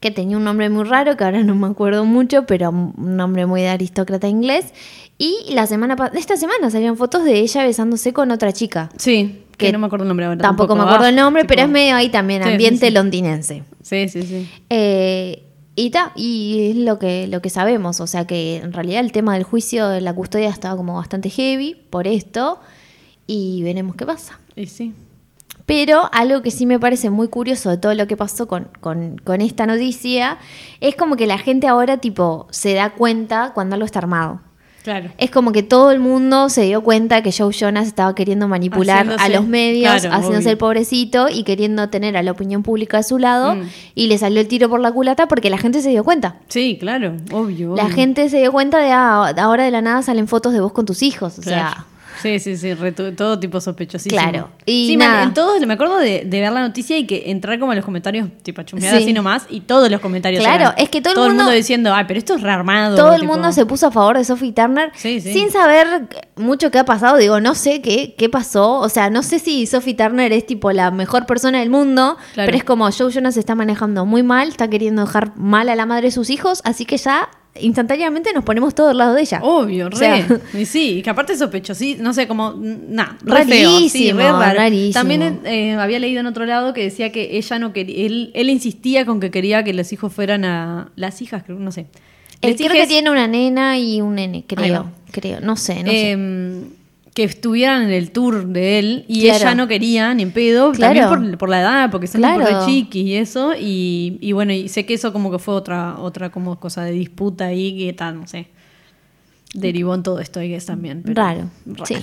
que 0.00 0.10
tenía 0.10 0.36
un 0.38 0.44
nombre 0.44 0.70
muy 0.70 0.84
raro, 0.84 1.16
que 1.16 1.24
ahora 1.24 1.42
no 1.42 1.54
me 1.54 1.66
acuerdo 1.66 2.04
mucho, 2.06 2.46
pero 2.46 2.70
un 2.70 2.94
nombre 3.16 3.44
muy 3.46 3.60
de 3.60 3.68
aristócrata 3.68 4.26
inglés. 4.28 4.72
Y 5.18 5.52
la 5.52 5.66
semana 5.66 5.96
esta 6.14 6.38
semana 6.38 6.70
salieron 6.70 6.96
fotos 6.96 7.24
de 7.24 7.40
ella 7.40 7.64
besándose 7.66 8.14
con 8.14 8.30
otra 8.30 8.52
chica. 8.54 8.88
Sí. 8.96 9.44
Que, 9.58 9.66
Que 9.66 9.72
no 9.72 9.78
me 9.78 9.86
acuerdo 9.88 10.04
el 10.04 10.08
nombre 10.08 10.24
ahora. 10.24 10.40
Tampoco, 10.40 10.74
me 10.74 10.80
acuerdo 10.84 11.04
Ah, 11.04 11.08
el 11.10 11.16
nombre, 11.16 11.42
tipo- 11.42 11.48
pero 11.50 11.62
es 11.64 11.68
medio 11.68 11.94
ahí 11.94 12.08
también, 12.08 12.40
Sí, 12.42 12.48
sí, 12.48 12.52
ambiente 12.54 12.86
sí. 12.86 12.92
londinense. 12.94 13.62
Sí, 13.82 14.08
sí, 14.08 14.22
sí. 14.22 14.48
Eh, 14.70 15.42
y 15.76 15.90
ta, 15.90 16.12
y 16.16 16.70
es 16.70 16.76
lo 16.76 16.98
que, 16.98 17.26
lo 17.28 17.40
que 17.40 17.50
sabemos, 17.50 18.00
o 18.00 18.06
sea 18.06 18.26
que 18.26 18.56
en 18.58 18.72
realidad 18.72 19.00
el 19.00 19.12
tema 19.12 19.34
del 19.34 19.44
juicio 19.44 19.88
de 19.88 20.00
la 20.00 20.12
custodia 20.14 20.48
estaba 20.50 20.76
como 20.76 20.94
bastante 20.96 21.30
heavy 21.30 21.74
por 21.90 22.06
esto 22.06 22.60
y 23.26 23.62
veremos 23.62 23.96
qué 23.96 24.04
pasa. 24.06 24.38
Y 24.56 24.66
sí. 24.66 24.92
Pero 25.66 26.08
algo 26.12 26.42
que 26.42 26.50
sí 26.50 26.66
me 26.66 26.80
parece 26.80 27.10
muy 27.10 27.28
curioso 27.28 27.70
de 27.70 27.78
todo 27.78 27.94
lo 27.94 28.06
que 28.08 28.16
pasó 28.16 28.48
con, 28.48 28.68
con- 28.80 29.18
con 29.18 29.40
esta 29.40 29.66
noticia 29.66 30.38
es 30.80 30.96
como 30.96 31.14
que 31.16 31.26
la 31.28 31.38
gente 31.38 31.68
ahora 31.68 31.98
tipo 31.98 32.48
se 32.50 32.74
da 32.74 32.90
cuenta 32.94 33.52
cuando 33.54 33.74
algo 33.74 33.86
está 33.86 34.00
armado. 34.00 34.40
Claro. 34.82 35.10
Es 35.18 35.30
como 35.30 35.52
que 35.52 35.62
todo 35.62 35.90
el 35.90 36.00
mundo 36.00 36.48
se 36.48 36.62
dio 36.62 36.82
cuenta 36.82 37.22
que 37.22 37.32
Joe 37.32 37.52
Jonas 37.52 37.86
estaba 37.86 38.14
queriendo 38.14 38.48
manipular 38.48 39.06
Haciéndose- 39.06 39.20
a 39.20 39.28
los 39.28 39.46
medios, 39.46 39.92
claro, 40.00 40.14
haciéndose 40.16 40.38
obvio. 40.44 40.50
el 40.52 40.58
pobrecito 40.58 41.28
y 41.28 41.42
queriendo 41.44 41.88
tener 41.90 42.16
a 42.16 42.22
la 42.22 42.30
opinión 42.30 42.62
pública 42.62 42.96
de 42.96 43.02
su 43.02 43.18
lado. 43.18 43.56
Mm. 43.56 43.62
Y 43.94 44.06
le 44.06 44.16
salió 44.16 44.40
el 44.40 44.48
tiro 44.48 44.68
por 44.70 44.80
la 44.80 44.90
culata 44.90 45.28
porque 45.28 45.50
la 45.50 45.58
gente 45.58 45.82
se 45.82 45.90
dio 45.90 46.02
cuenta. 46.02 46.36
Sí, 46.48 46.78
claro. 46.80 47.14
Obvio. 47.30 47.76
La 47.76 47.90
gente 47.90 48.28
se 48.30 48.38
dio 48.38 48.52
cuenta 48.52 48.78
de 48.78 48.90
ah, 48.90 49.34
ahora 49.38 49.64
de 49.64 49.70
la 49.70 49.82
nada 49.82 50.02
salen 50.02 50.26
fotos 50.28 50.52
de 50.54 50.60
vos 50.60 50.72
con 50.72 50.86
tus 50.86 51.02
hijos. 51.02 51.38
O 51.38 51.42
Claro. 51.42 51.68
sea, 51.74 51.84
Sí, 52.22 52.38
sí, 52.38 52.56
sí, 52.56 52.74
re- 52.74 52.92
todo 52.92 53.38
tipo 53.38 53.60
sospechosísimo. 53.60 54.20
Claro, 54.20 54.50
y 54.66 54.88
sí, 54.88 54.96
nada. 54.96 55.14
man, 55.20 55.28
en 55.28 55.34
todos, 55.34 55.60
me 55.66 55.74
acuerdo 55.74 55.98
de, 55.98 56.24
de 56.26 56.40
ver 56.40 56.52
la 56.52 56.60
noticia 56.60 56.96
y 56.98 57.06
que 57.06 57.30
entrar 57.30 57.58
como 57.58 57.72
a 57.72 57.74
los 57.74 57.84
comentarios, 57.84 58.28
tipo 58.42 58.62
chusmear 58.62 58.96
Sí. 58.96 59.02
así 59.04 59.12
nomás, 59.12 59.46
y 59.48 59.60
todos 59.60 59.90
los 59.90 60.00
comentarios. 60.00 60.42
Claro, 60.42 60.64
eran- 60.64 60.74
es 60.78 60.88
que 60.88 61.00
todo 61.00 61.26
el 61.26 61.34
mundo- 61.34 61.50
diciendo, 61.50 61.92
ay, 61.94 62.04
pero 62.06 62.18
esto 62.18 62.34
es 62.34 62.42
rearmado. 62.42 62.96
Todo 62.96 63.14
el 63.14 63.20
tipo. 63.22 63.32
mundo 63.32 63.52
se 63.52 63.66
puso 63.66 63.86
a 63.88 63.90
favor 63.90 64.16
de 64.18 64.24
Sophie 64.24 64.52
Turner 64.52 64.90
Sí, 64.94 65.20
sí. 65.20 65.32
sin 65.32 65.50
saber 65.50 66.08
mucho 66.36 66.70
qué 66.70 66.78
ha 66.78 66.84
pasado. 66.84 67.16
Digo, 67.16 67.40
no 67.40 67.54
sé 67.54 67.80
qué, 67.82 68.14
qué 68.16 68.28
pasó. 68.28 68.78
O 68.80 68.88
sea, 68.88 69.10
no 69.10 69.22
sé 69.22 69.38
si 69.38 69.66
Sophie 69.66 69.94
Turner 69.94 70.32
es 70.32 70.46
tipo 70.46 70.72
la 70.72 70.90
mejor 70.90 71.26
persona 71.26 71.60
del 71.60 71.70
mundo, 71.70 72.16
Claro. 72.34 72.46
pero 72.46 72.56
es 72.56 72.64
como 72.64 72.88
Joe 72.90 73.10
Jonas 73.12 73.36
está 73.36 73.54
manejando 73.54 74.04
muy 74.06 74.22
mal, 74.22 74.48
está 74.48 74.68
queriendo 74.68 75.04
dejar 75.04 75.36
mal 75.36 75.68
a 75.68 75.74
la 75.76 75.86
madre 75.86 76.08
de 76.08 76.10
sus 76.12 76.30
hijos, 76.30 76.60
así 76.64 76.84
que 76.84 76.96
ya 76.96 77.28
instantáneamente 77.58 78.32
nos 78.32 78.44
ponemos 78.44 78.74
todos 78.74 78.90
al 78.90 78.98
lado 78.98 79.14
de 79.14 79.22
ella. 79.22 79.40
Obvio, 79.42 79.88
re. 79.88 79.94
O 79.94 79.98
sea, 79.98 80.40
y 80.54 80.66
sí, 80.66 80.98
y 80.98 81.02
que 81.02 81.10
aparte 81.10 81.36
sospechosí, 81.36 81.96
no 82.00 82.12
sé, 82.12 82.28
como, 82.28 82.54
nada, 82.56 83.18
re 83.22 83.44
feo, 83.44 83.70
sí, 83.70 83.74
Rarísimo, 83.74 84.18
re 84.18 84.32
raro. 84.32 84.58
rarísimo. 84.58 84.92
También 84.94 85.40
eh, 85.44 85.74
había 85.74 85.98
leído 85.98 86.20
en 86.20 86.26
otro 86.26 86.46
lado 86.46 86.72
que 86.72 86.82
decía 86.82 87.10
que 87.12 87.36
ella 87.36 87.58
no 87.58 87.72
quería, 87.72 88.06
él, 88.06 88.30
él 88.34 88.50
insistía 88.50 89.04
con 89.04 89.20
que 89.20 89.30
quería 89.30 89.64
que 89.64 89.74
los 89.74 89.92
hijos 89.92 90.12
fueran 90.12 90.44
a, 90.44 90.92
las 90.96 91.22
hijas, 91.22 91.42
creo, 91.44 91.58
no 91.58 91.72
sé. 91.72 91.86
Eh, 92.42 92.56
creo 92.56 92.72
que 92.72 92.86
tiene 92.86 93.10
una 93.10 93.26
nena 93.26 93.78
y 93.78 94.00
un 94.00 94.14
nene, 94.14 94.44
creo. 94.46 94.90
Creo, 95.10 95.40
no 95.40 95.56
sé, 95.56 95.82
no 95.82 95.90
sé. 95.90 96.79
Que 97.14 97.24
estuvieran 97.24 97.82
en 97.82 97.90
el 97.90 98.12
tour 98.12 98.46
de 98.46 98.78
él 98.78 99.04
y 99.08 99.22
Claro. 99.22 99.38
ella 99.38 99.54
no 99.56 99.66
quería 99.68 100.14
ni 100.14 100.22
en 100.22 100.30
pedo, 100.32 100.70
Claro. 100.72 101.00
también 101.00 101.30
por, 101.32 101.38
por 101.38 101.48
la 101.48 101.60
edad, 101.60 101.90
porque 101.90 102.06
son 102.06 102.20
Claro. 102.20 102.46
tipo 102.46 102.60
re 102.60 102.66
chiquis 102.66 103.04
y 103.04 103.14
eso, 103.14 103.52
y, 103.58 104.18
y 104.20 104.32
bueno, 104.32 104.52
y 104.52 104.68
sé 104.68 104.86
que 104.86 104.94
eso 104.94 105.12
como 105.12 105.30
que 105.32 105.38
fue 105.40 105.54
otra, 105.54 105.98
otra 105.98 106.30
como 106.30 106.60
cosa 106.60 106.84
de 106.84 106.92
disputa 106.92 107.46
ahí 107.46 107.76
que 107.76 107.92
tal, 107.92 108.20
no 108.20 108.26
sé. 108.28 108.46
Derivó 109.52 109.94
en 109.96 110.04
todo 110.04 110.20
esto, 110.20 110.40
I 110.40 110.48
guess, 110.50 110.66
también. 110.66 111.02
pero 111.02 111.20
Raro, 111.20 111.50
sí. 111.84 111.96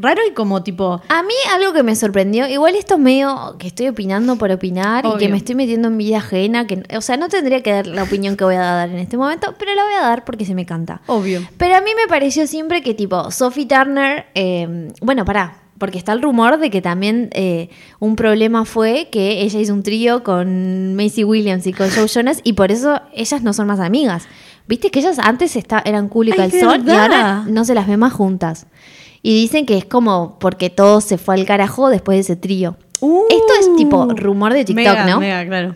Raro 0.00 0.22
y 0.28 0.32
como 0.32 0.62
tipo. 0.62 1.00
A 1.08 1.22
mí 1.22 1.34
algo 1.54 1.72
que 1.72 1.82
me 1.82 1.94
sorprendió, 1.94 2.48
igual 2.48 2.74
esto 2.74 2.94
es 2.94 3.00
medio 3.00 3.56
que 3.58 3.66
estoy 3.66 3.88
opinando 3.88 4.36
por 4.36 4.50
opinar 4.50 5.04
y 5.04 5.18
que 5.18 5.28
me 5.28 5.36
estoy 5.36 5.54
metiendo 5.54 5.88
en 5.88 5.98
vida 5.98 6.18
ajena, 6.18 6.66
que, 6.66 6.82
o 6.96 7.00
sea, 7.00 7.16
no 7.16 7.28
tendría 7.28 7.62
que 7.62 7.72
dar 7.72 7.86
la 7.86 8.04
opinión 8.04 8.36
que 8.36 8.44
voy 8.44 8.54
a 8.54 8.60
dar 8.60 8.88
en 8.88 8.98
este 8.98 9.16
momento, 9.16 9.54
pero 9.58 9.74
la 9.74 9.84
voy 9.84 9.94
a 9.94 10.02
dar 10.02 10.24
porque 10.24 10.44
se 10.44 10.54
me 10.54 10.64
canta. 10.64 11.02
Obvio. 11.06 11.46
Pero 11.58 11.76
a 11.76 11.80
mí 11.80 11.90
me 11.94 12.08
pareció 12.08 12.46
siempre 12.46 12.82
que 12.82 12.94
tipo, 12.94 13.30
Sophie 13.30 13.66
Turner, 13.66 14.26
eh, 14.34 14.88
bueno, 15.02 15.24
pará, 15.24 15.56
porque 15.80 15.98
está 15.98 16.12
el 16.12 16.22
rumor 16.22 16.58
de 16.58 16.70
que 16.70 16.82
también 16.82 17.30
eh, 17.32 17.70
un 17.98 18.14
problema 18.14 18.64
fue 18.64 19.08
que 19.10 19.40
ella 19.40 19.60
hizo 19.60 19.72
un 19.72 19.82
trío 19.82 20.22
con 20.22 20.94
Macy 20.94 21.24
Williams 21.24 21.66
y 21.66 21.72
con 21.72 21.90
Joe 21.90 22.06
Jonas 22.06 22.40
y 22.44 22.52
por 22.52 22.70
eso 22.70 23.00
ellas 23.14 23.42
no 23.42 23.52
son 23.54 23.66
más 23.66 23.80
amigas. 23.80 24.28
Viste 24.68 24.90
que 24.90 25.00
ellas 25.00 25.18
antes 25.18 25.56
está, 25.56 25.82
eran 25.84 26.08
cool 26.08 26.28
y 26.28 26.32
calzón 26.32 26.86
y 26.86 26.90
ahora 26.90 27.44
no 27.48 27.64
se 27.64 27.74
las 27.74 27.88
ve 27.88 27.96
más 27.96 28.12
juntas. 28.12 28.66
Y 29.22 29.34
dicen 29.34 29.66
que 29.66 29.76
es 29.76 29.84
como 29.84 30.38
porque 30.38 30.70
todo 30.70 31.00
se 31.00 31.18
fue 31.18 31.34
al 31.34 31.44
carajo 31.44 31.88
después 31.90 32.16
de 32.16 32.20
ese 32.20 32.36
trío. 32.36 32.76
Esto 32.94 33.52
es 33.60 33.76
tipo 33.76 34.06
rumor 34.14 34.52
de 34.52 34.64
TikTok, 34.64 34.84
Uh. 34.86 34.90
mega, 34.90 35.06
¿no? 35.06 35.20
Mega, 35.20 35.46
claro. 35.46 35.74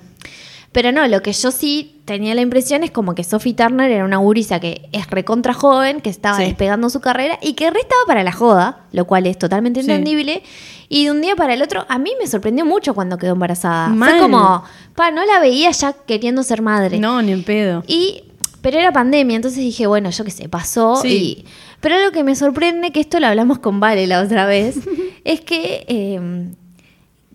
Pero 0.72 0.90
no, 0.90 1.06
lo 1.06 1.22
que 1.22 1.32
yo 1.32 1.52
sí 1.52 2.00
tenía 2.04 2.34
la 2.34 2.40
impresión 2.40 2.82
es 2.82 2.90
como 2.90 3.14
que 3.14 3.22
Sophie 3.22 3.54
Turner 3.54 3.90
era 3.90 4.04
una 4.04 4.16
gurisa 4.16 4.58
que 4.58 4.88
es 4.90 5.08
recontra 5.08 5.54
joven, 5.54 6.00
que 6.00 6.10
estaba 6.10 6.36
Sí. 6.38 6.44
despegando 6.44 6.90
su 6.90 7.00
carrera 7.00 7.38
y 7.40 7.52
que 7.52 7.70
re 7.70 7.78
estaba 7.80 8.00
para 8.08 8.24
la 8.24 8.32
joda, 8.32 8.80
lo 8.90 9.04
cual 9.06 9.26
es 9.26 9.38
totalmente 9.38 9.82
Sí. 9.82 9.90
entendible. 9.90 10.42
Y 10.88 11.04
de 11.04 11.12
un 11.12 11.20
día 11.22 11.36
para 11.36 11.54
el 11.54 11.62
otro, 11.62 11.86
a 11.88 11.98
mí 11.98 12.10
me 12.20 12.26
sorprendió 12.26 12.64
mucho 12.66 12.92
cuando 12.92 13.18
quedó 13.18 13.32
embarazada. 13.34 13.88
Mal. 13.88 14.10
Fue 14.10 14.20
como, 14.20 14.64
pa, 14.96 15.12
no 15.12 15.24
la 15.24 15.38
veía 15.38 15.70
ya 15.70 15.92
queriendo 15.92 16.42
ser 16.42 16.60
madre. 16.60 16.98
No, 16.98 17.22
ni 17.22 17.30
en 17.32 17.44
pedo. 17.44 17.84
Y, 17.86 18.24
pero 18.64 18.78
era 18.78 18.92
pandemia, 18.92 19.36
entonces 19.36 19.60
dije, 19.60 19.86
bueno, 19.86 20.08
yo 20.08 20.24
qué 20.24 20.30
sé, 20.30 20.48
pasó. 20.48 20.96
Sí. 20.96 21.44
Y, 21.44 21.44
pero 21.80 22.02
lo 22.02 22.12
que 22.12 22.24
me 22.24 22.34
sorprende, 22.34 22.92
que 22.92 23.00
esto 23.00 23.20
lo 23.20 23.26
hablamos 23.26 23.58
con 23.58 23.78
Vale 23.78 24.06
la 24.06 24.22
otra 24.22 24.46
vez, 24.46 24.76
es 25.24 25.42
que, 25.42 25.84
eh, 25.86 26.18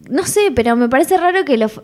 no 0.09 0.25
sé, 0.25 0.51
pero 0.55 0.75
me 0.75 0.89
parece 0.89 1.17
raro 1.17 1.45
que 1.45 1.59
los, 1.59 1.79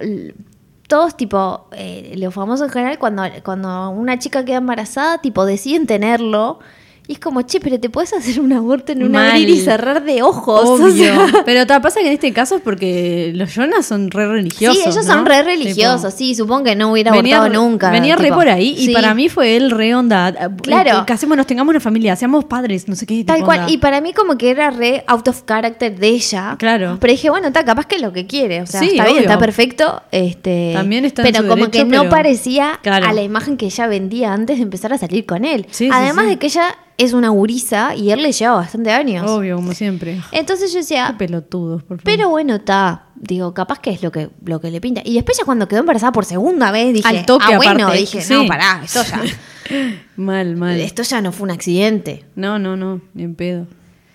todos, 0.87 1.15
tipo, 1.15 1.69
eh, 1.73 2.15
los 2.17 2.33
famosos 2.33 2.69
en 2.69 2.73
general, 2.73 2.97
cuando, 2.97 3.21
cuando 3.43 3.91
una 3.91 4.17
chica 4.17 4.43
queda 4.45 4.57
embarazada, 4.57 5.19
tipo, 5.19 5.45
deciden 5.45 5.85
tenerlo. 5.85 6.57
Y 7.07 7.13
es 7.13 7.19
como, 7.19 7.43
che, 7.43 7.59
pero 7.59 7.79
te 7.79 7.89
puedes 7.89 8.13
hacer 8.13 8.39
un 8.39 8.51
aborto 8.51 8.91
en 8.91 9.03
un 9.03 9.15
abrir 9.15 9.47
y 9.49 9.59
cerrar 9.59 10.03
de 10.03 10.23
ojos. 10.23 10.61
o 10.67 10.73
Obvio. 10.73 10.91
sea. 10.91 11.27
Pero 11.45 11.67
te 11.67 11.79
pasa 11.79 11.99
que 11.99 12.07
en 12.07 12.13
este 12.13 12.33
caso 12.33 12.55
es 12.55 12.61
porque 12.61 13.31
los 13.35 13.53
Jonas 13.53 13.85
son 13.85 14.09
re 14.09 14.27
religiosos. 14.27 14.77
Sí, 14.77 14.89
ellos 14.89 15.05
¿no? 15.05 15.13
son 15.13 15.25
re 15.25 15.43
religiosos, 15.43 16.01
Tipo, 16.15 16.17
sí, 16.17 16.33
supongo 16.35 16.63
que 16.63 16.75
no 16.75 16.91
hubiera 16.91 17.11
venía 17.11 17.37
abortado 17.37 17.63
nunca. 17.63 17.91
Venía 17.91 18.15
re 18.15 18.29
por 18.31 18.49
ahí 18.49 18.75
y 18.77 18.87
sí. 18.87 18.93
para 18.93 19.13
mí 19.13 19.29
fue 19.29 19.55
él 19.55 19.69
re 19.69 19.93
onda. 19.93 20.29
eh, 20.29 20.49
Claro. 20.63 21.05
Que 21.05 21.13
hacemos, 21.13 21.45
tengamos 21.45 21.71
una 21.71 21.79
familia, 21.79 22.15
seamos 22.15 22.45
padres, 22.45 22.87
no 22.87 22.95
sé 22.95 23.05
qué. 23.05 23.23
Tal 23.23 23.43
cual, 23.43 23.59
onda. 23.61 23.71
y 23.71 23.77
para 23.77 24.01
mí 24.01 24.11
como 24.13 24.37
que 24.37 24.49
era 24.49 24.71
re 24.71 25.03
out 25.07 25.27
of 25.27 25.43
character 25.45 25.95
de 25.97 26.07
ella. 26.07 26.55
Claro. 26.57 26.97
Pero 26.99 27.11
dije, 27.11 27.29
bueno, 27.29 27.47
está 27.47 27.63
capaz 27.63 27.85
que 27.85 27.97
es 27.97 28.01
lo 28.01 28.11
que 28.13 28.25
quiere. 28.25 28.61
O 28.63 28.65
sea, 28.65 28.79
Sí, 28.79 28.89
está 28.93 29.05
bien, 29.05 29.19
está 29.19 29.37
perfecto. 29.37 30.01
Este, 30.11 30.71
También 30.73 31.05
está 31.05 31.21
en 31.21 31.27
Pero 31.31 31.43
su 31.43 31.49
como 31.49 31.65
derecho, 31.67 31.83
que 31.83 31.89
no 31.91 32.09
parecía 32.09 32.79
Claro. 32.81 33.05
a 33.07 33.13
la 33.13 33.21
imagen 33.21 33.57
que 33.57 33.67
ella 33.67 33.85
vendía 33.87 34.33
antes 34.33 34.57
de 34.57 34.63
empezar 34.63 34.91
a 34.91 34.97
salir 34.97 35.25
con 35.27 35.45
él. 35.45 35.67
Sí, 35.69 35.85
sí, 35.85 35.89
Además 35.93 36.25
de 36.27 36.37
que 36.37 36.47
ella 36.47 36.75
es 36.97 37.13
una 37.13 37.29
gurisa 37.29 37.95
y 37.95 38.11
él 38.11 38.23
le 38.23 38.31
lleva 38.31 38.55
bastante 38.55 38.91
años. 38.91 39.29
Obvio, 39.29 39.55
como 39.57 39.73
siempre. 39.73 40.21
Entonces 40.31 40.71
yo 40.71 40.75
Qué 40.77 40.81
decía, 40.81 41.15
pelotudos, 41.17 41.83
por 41.83 41.97
favor. 41.97 42.03
pero 42.03 42.29
bueno, 42.29 42.55
está. 42.55 43.03
Digo, 43.15 43.53
capaz 43.53 43.79
que 43.79 43.89
es 43.91 44.03
lo 44.03 44.11
que, 44.11 44.29
lo 44.45 44.59
que 44.61 44.69
le 44.71 44.79
pinta. 44.81 45.01
Y 45.03 45.15
después 45.15 45.37
ya 45.37 45.45
cuando 45.45 45.67
quedó 45.67 45.79
embarazada 45.79 46.11
por 46.11 46.25
segunda 46.25 46.71
vez, 46.71 46.93
dije, 46.93 47.07
Al 47.07 47.25
toque, 47.25 47.53
ah, 47.53 47.57
bueno, 47.57 47.83
aparte. 47.85 47.99
dije, 47.99 48.21
Sí. 48.21 48.33
no, 48.33 48.45
pará, 48.45 48.81
esto 48.83 49.01
ya, 49.03 49.21
Mal, 50.15 50.55
mal. 50.55 50.79
esto 50.79 51.01
ya 51.03 51.21
no 51.21 51.31
fue 51.31 51.45
un 51.45 51.51
accidente. 51.51 52.23
No, 52.35 52.59
no, 52.59 52.75
no, 52.77 53.01
ni 53.13 53.23
en 53.23 53.35
pedo. 53.35 53.67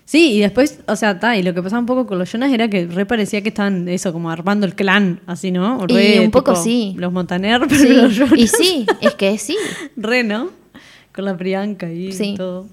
Sí, 0.04 0.32
y 0.32 0.40
después, 0.40 0.80
o 0.88 0.96
sea, 0.96 1.12
está, 1.12 1.36
y 1.36 1.42
lo 1.42 1.54
que 1.54 1.62
pasaba 1.62 1.78
un 1.80 1.86
poco 1.86 2.06
con 2.06 2.18
los 2.18 2.30
Jonas 2.30 2.52
era 2.52 2.68
que 2.68 2.84
re 2.86 3.06
parecía 3.06 3.42
que 3.42 3.48
estaban 3.50 3.88
eso, 3.88 4.12
como 4.12 4.28
armando 4.30 4.66
el 4.66 4.74
clan, 4.74 5.20
así, 5.26 5.50
¿no? 5.52 5.84
Y 5.88 5.92
Re, 5.94 6.20
un 6.20 6.30
poco 6.32 6.52
tipo, 6.52 6.64
sí. 6.64 6.94
Los 6.98 7.12
Montaner, 7.12 7.60
pero 7.68 7.80
Sí, 7.80 7.88
los 7.88 8.14
Jonas. 8.16 8.38
y 8.38 8.46
sí, 8.48 8.86
es 9.00 9.14
que 9.14 9.38
sí. 9.38 9.56
Re, 9.96 10.24
¿no? 10.24 10.48
Con 11.14 11.24
la 11.24 11.36
Priyanka 11.36 11.90
y 11.90 12.12
Sí. 12.12 12.34
todo. 12.36 12.66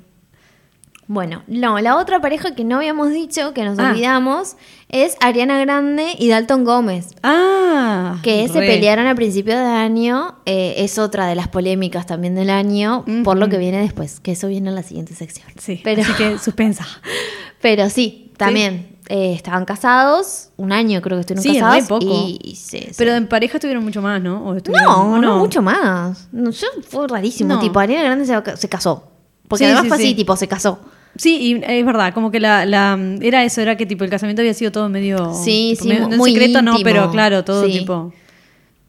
Bueno, 1.10 1.44
no, 1.48 1.80
la 1.80 1.96
otra 1.96 2.20
pareja 2.20 2.54
que 2.54 2.66
no 2.66 2.76
habíamos 2.78 3.12
dicho, 3.12 3.54
que 3.54 3.64
nos 3.64 3.80
Ah. 3.80 3.92
olvidamos, 3.92 4.58
es 4.90 5.16
Ariana 5.22 5.58
Grande 5.58 6.08
y 6.20 6.28
Dalton 6.28 6.66
Gómez, 6.66 7.16
Ah, 7.24 8.18
que 8.24 8.46
se 8.50 8.60
pelearon 8.60 9.08
a 9.08 9.16
principio 9.16 9.58
de 9.58 9.64
año. 9.66 10.36
eh, 10.46 10.76
es 10.80 11.00
otra 11.00 11.26
de 11.28 11.36
las 11.36 11.48
polémicas 11.48 12.06
también 12.08 12.36
del 12.36 12.50
año, 12.50 13.06
por 13.24 13.38
lo 13.38 13.48
que 13.48 13.58
viene 13.58 13.80
después, 13.80 14.20
que 14.20 14.34
eso 14.34 14.50
viene 14.50 14.68
en 14.68 14.76
la 14.76 14.84
siguiente 14.84 15.16
sección. 15.16 15.48
Sí, 15.58 15.80
pero, 15.82 16.02
así 16.02 16.12
que 16.14 16.38
suspensa. 16.40 16.86
pero 17.62 17.90
sí, 17.90 18.34
también 18.36 18.97
eh, 19.10 19.34
estaban 19.34 19.66
casados, 19.66 20.50
un 20.58 20.72
año 20.72 21.02
creo 21.02 21.18
que 21.18 21.22
estuvieron 21.22 21.44
Sí, 21.44 21.60
casados. 21.60 21.88
poco. 21.88 22.06
Y, 22.28 22.40
y 22.44 22.56
se- 22.56 22.94
se- 22.94 22.96
Pero 22.98 23.14
en 23.14 23.28
pareja 23.28 23.58
tuvieron 23.60 23.84
mucho 23.84 24.02
más, 24.02 24.22
¿no? 24.22 24.44
¿O 24.46 24.56
estuvieron- 24.56 24.86
no, 24.86 25.22
no, 25.22 25.38
mucho 25.40 25.62
más. 25.62 26.28
No, 26.32 26.50
yo, 26.52 26.68
fue 26.88 27.08
rarísimo. 27.08 27.54
No. 27.54 27.60
Tipo, 27.60 27.80
Ariana 27.80 28.04
Grande 28.04 28.26
se, 28.26 28.58
se 28.58 28.70
casó. 28.70 29.04
Porque 29.48 29.64
Sí, 29.64 29.66
además 29.66 29.84
sí, 29.84 29.90
fue 29.90 29.98
sí. 29.98 30.04
así, 30.06 30.16
tipo, 30.16 30.36
se 30.36 30.48
casó. 30.48 30.80
Sí, 31.16 31.38
y 31.42 31.64
es 31.66 31.86
verdad, 31.86 32.14
como 32.14 32.30
que 32.32 32.40
la, 32.40 32.66
la 32.66 33.00
era 33.22 33.44
eso, 33.44 33.62
era 33.62 33.76
que 33.78 33.86
tipo 33.88 34.04
el 34.04 34.10
casamiento 34.10 34.42
había 34.42 34.54
sido 34.54 34.72
todo 34.72 34.88
medio 34.90 35.34
Sí, 35.34 35.70
tipo, 35.72 35.84
sí, 35.84 35.90
medio- 35.90 36.10
muy 36.10 36.32
secreto 36.32 36.62
no, 36.62 36.76
pero 36.84 37.10
claro, 37.10 37.44
todo 37.44 37.66
Sí. 37.66 37.80
tipo. 37.80 38.14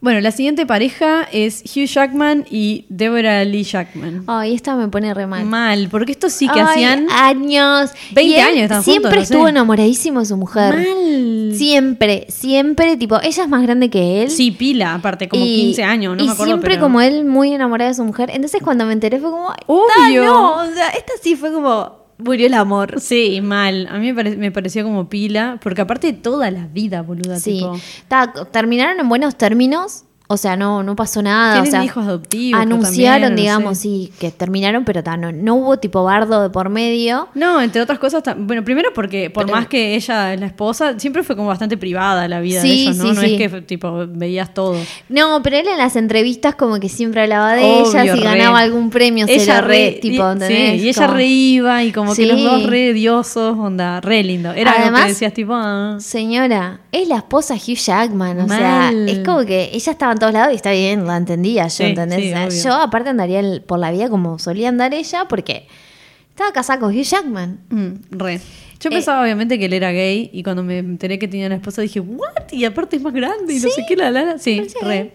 Bueno, 0.00 0.20
la 0.20 0.30
siguiente 0.30 0.64
pareja 0.64 1.26
es 1.32 1.64
Hugh 1.74 1.86
Jackman 1.86 2.46
y 2.48 2.84
Deborah 2.88 3.42
Lee 3.44 3.64
Jackman. 3.64 4.22
Ay, 4.28 4.54
esta 4.54 4.76
me 4.76 4.86
pone 4.86 5.12
re 5.12 5.26
mal. 5.26 5.44
Mal, 5.44 5.88
porque 5.90 6.12
estos 6.12 6.32
sí 6.32 6.46
que 6.48 6.60
Ay, 6.60 6.66
hacían 6.84 7.08
años. 7.10 7.90
20 8.12 8.22
Y 8.22 8.34
él 8.36 8.40
años 8.46 8.62
estaban 8.62 8.84
Siempre 8.84 9.10
juntos, 9.10 9.18
no 9.22 9.26
sé. 9.26 9.34
estuvo 9.34 9.48
enamoradísimo 9.48 10.20
de 10.20 10.26
su 10.26 10.36
mujer. 10.36 10.74
mal. 10.76 11.52
Siempre, 11.56 12.26
siempre, 12.28 12.96
tipo, 12.96 13.16
ella 13.20 13.42
es 13.42 13.48
más 13.48 13.62
grande 13.62 13.90
que 13.90 14.22
él. 14.22 14.30
Sí, 14.30 14.52
pila, 14.52 14.94
aparte, 14.94 15.28
como 15.28 15.44
y- 15.44 15.56
15 15.62 15.82
años, 15.82 16.16
no 16.16 16.22
y 16.22 16.26
me 16.26 16.32
acuerdo. 16.32 16.52
siempre 16.52 16.70
pero- 16.74 16.82
como 16.82 17.00
él 17.00 17.24
muy 17.24 17.52
enamorada 17.52 17.90
de 17.90 17.94
su 17.96 18.04
mujer. 18.04 18.30
Entonces 18.32 18.62
cuando 18.62 18.84
me 18.86 18.92
enteré 18.92 19.18
fue 19.18 19.30
como, 19.32 19.52
Obvio. 19.66 20.24
no, 20.24 20.62
o 20.62 20.66
sea, 20.74 20.90
esta 20.90 21.12
sí 21.20 21.34
fue 21.34 21.52
como 21.52 22.06
murió 22.18 22.46
el 22.46 22.54
amor. 22.54 23.00
Sí, 23.00 23.40
mal. 23.40 23.86
A 23.90 23.98
mí 23.98 24.08
me, 24.12 24.14
pare- 24.14 24.36
me 24.36 24.50
pareció 24.52 24.84
como 24.84 25.08
pila, 25.08 25.58
porque 25.62 25.80
aparte 25.80 26.12
toda 26.12 26.50
la 26.50 26.66
vida, 26.66 27.02
boluda, 27.02 27.38
Sí, 27.38 27.52
tipo. 27.54 27.78
Ta, 28.08 28.32
terminaron 28.52 29.00
en 29.00 29.08
buenos 29.08 29.36
términos. 29.36 30.04
O 30.30 30.36
sea, 30.36 30.56
no, 30.56 30.82
no 30.82 30.94
pasó 30.94 31.22
nada. 31.22 31.54
Tienen 31.54 31.68
o 31.68 31.70
sea, 31.70 31.84
hijos 31.84 32.04
adoptivos, 32.06 32.60
Anunciaron, 32.60 33.28
también, 33.28 33.36
digamos, 33.46 33.78
sí, 33.78 34.12
que 34.20 34.30
terminaron, 34.30 34.84
pero 34.84 35.02
ta, 35.02 35.16
no, 35.16 35.32
no 35.32 35.54
hubo 35.54 35.78
tipo 35.78 36.04
bardo 36.04 36.42
de 36.42 36.50
por 36.50 36.68
medio. 36.68 37.28
No, 37.34 37.62
entre 37.62 37.80
otras 37.80 37.98
cosas, 37.98 38.22
bueno, 38.36 38.62
primero 38.62 38.90
porque 38.94 39.30
por 39.30 39.46
Pero- 39.46 39.56
más 39.56 39.68
que 39.68 39.94
ella 39.94 40.34
es 40.34 40.40
la 40.40 40.46
esposa, 40.46 40.98
siempre 40.98 41.22
fue 41.22 41.34
como 41.34 41.48
bastante 41.48 41.78
privada 41.78 42.28
la 42.28 42.40
vida 42.40 42.60
de 42.60 42.68
ellos, 42.68 42.96
¿no? 42.96 43.04
sí, 43.08 43.12
no 43.14 43.22
es 43.22 43.32
que 43.50 43.62
tipo 43.62 44.04
veías 44.06 44.52
todo. 44.52 44.76
No, 45.08 45.40
pero 45.42 45.56
él 45.56 45.66
en 45.66 45.78
las 45.78 45.96
entrevistas 45.96 46.54
como 46.56 46.78
que 46.78 46.90
siempre 46.90 47.22
hablaba 47.22 47.54
de 47.54 47.62
Obvio, 47.64 47.90
ella, 48.02 48.14
si 48.14 48.20
re. 48.20 48.24
ganaba 48.24 48.58
algún 48.58 48.90
premio 48.90 49.26
se 49.26 49.34
ella 49.36 49.62
lo 49.62 49.68
re, 49.68 49.98
tipo, 50.02 50.30
y, 50.34 50.40
sí, 50.46 50.52
y 50.52 50.88
ella 50.90 51.06
Como- 51.06 51.14
re 51.16 51.24
iba 51.26 51.84
y 51.84 51.92
como 51.92 52.14
que 52.14 52.26
los 52.26 52.42
dos 52.42 52.64
re 52.66 52.92
diosos, 52.92 53.56
onda, 53.58 54.02
re 54.02 54.22
lindo. 54.22 54.52
Era 54.52 54.72
algo 54.72 54.82
Además- 54.82 55.02
que 55.04 55.08
decías 55.08 55.32
tipo, 55.32 55.54
ah, 55.54 55.96
Señora, 56.00 56.80
es 56.92 57.08
la 57.08 57.16
esposa 57.16 57.54
Hugh 57.54 57.76
Jackman, 57.76 58.40
o 58.40 58.48
sea, 58.48 58.92
es 59.06 59.20
como 59.24 59.46
que 59.46 59.70
ella 59.72 59.92
estaba 59.92 60.17
en 60.18 60.20
todos 60.20 60.32
lados 60.34 60.52
y 60.52 60.56
está 60.56 60.72
bien, 60.72 61.06
la 61.06 61.16
entendía 61.16 61.64
yo, 61.64 61.70
Sí, 61.70 61.82
¿entendés? 61.84 62.52
sí, 62.54 62.62
yo 62.64 62.74
aparte 62.74 63.08
andaría 63.10 63.40
el- 63.40 63.62
por 63.62 63.78
la 63.78 63.90
vida 63.90 64.08
como 64.10 64.38
solía 64.38 64.68
andar 64.68 64.92
ella, 64.94 65.26
porque 65.28 65.66
Estaba 66.30 66.52
casada 66.52 66.78
con 66.78 66.96
Hugh 66.96 67.02
Jackman. 67.02 67.58
Mm, 67.68 68.16
re. 68.16 68.38
Yo 68.78 68.90
Eh, 68.90 68.92
pensaba 68.92 69.22
obviamente 69.24 69.58
que 69.58 69.64
él 69.64 69.72
era 69.72 69.90
gay 69.90 70.30
y 70.32 70.44
cuando 70.44 70.62
me 70.62 70.78
enteré 70.78 71.18
que 71.18 71.26
tenía 71.26 71.46
una 71.46 71.56
esposa 71.56 71.82
dije, 71.82 71.98
¿what? 71.98 72.52
Y 72.52 72.64
aparte 72.64 72.94
es 72.94 73.02
más 73.02 73.12
grande 73.12 73.54
y 73.54 73.56
no 73.56 73.62
Sí, 73.62 73.70
sé 73.74 73.84
qué, 73.88 73.96
la 73.96 74.12
la. 74.12 74.38
Sí, 74.38 74.62
re. 74.80 75.14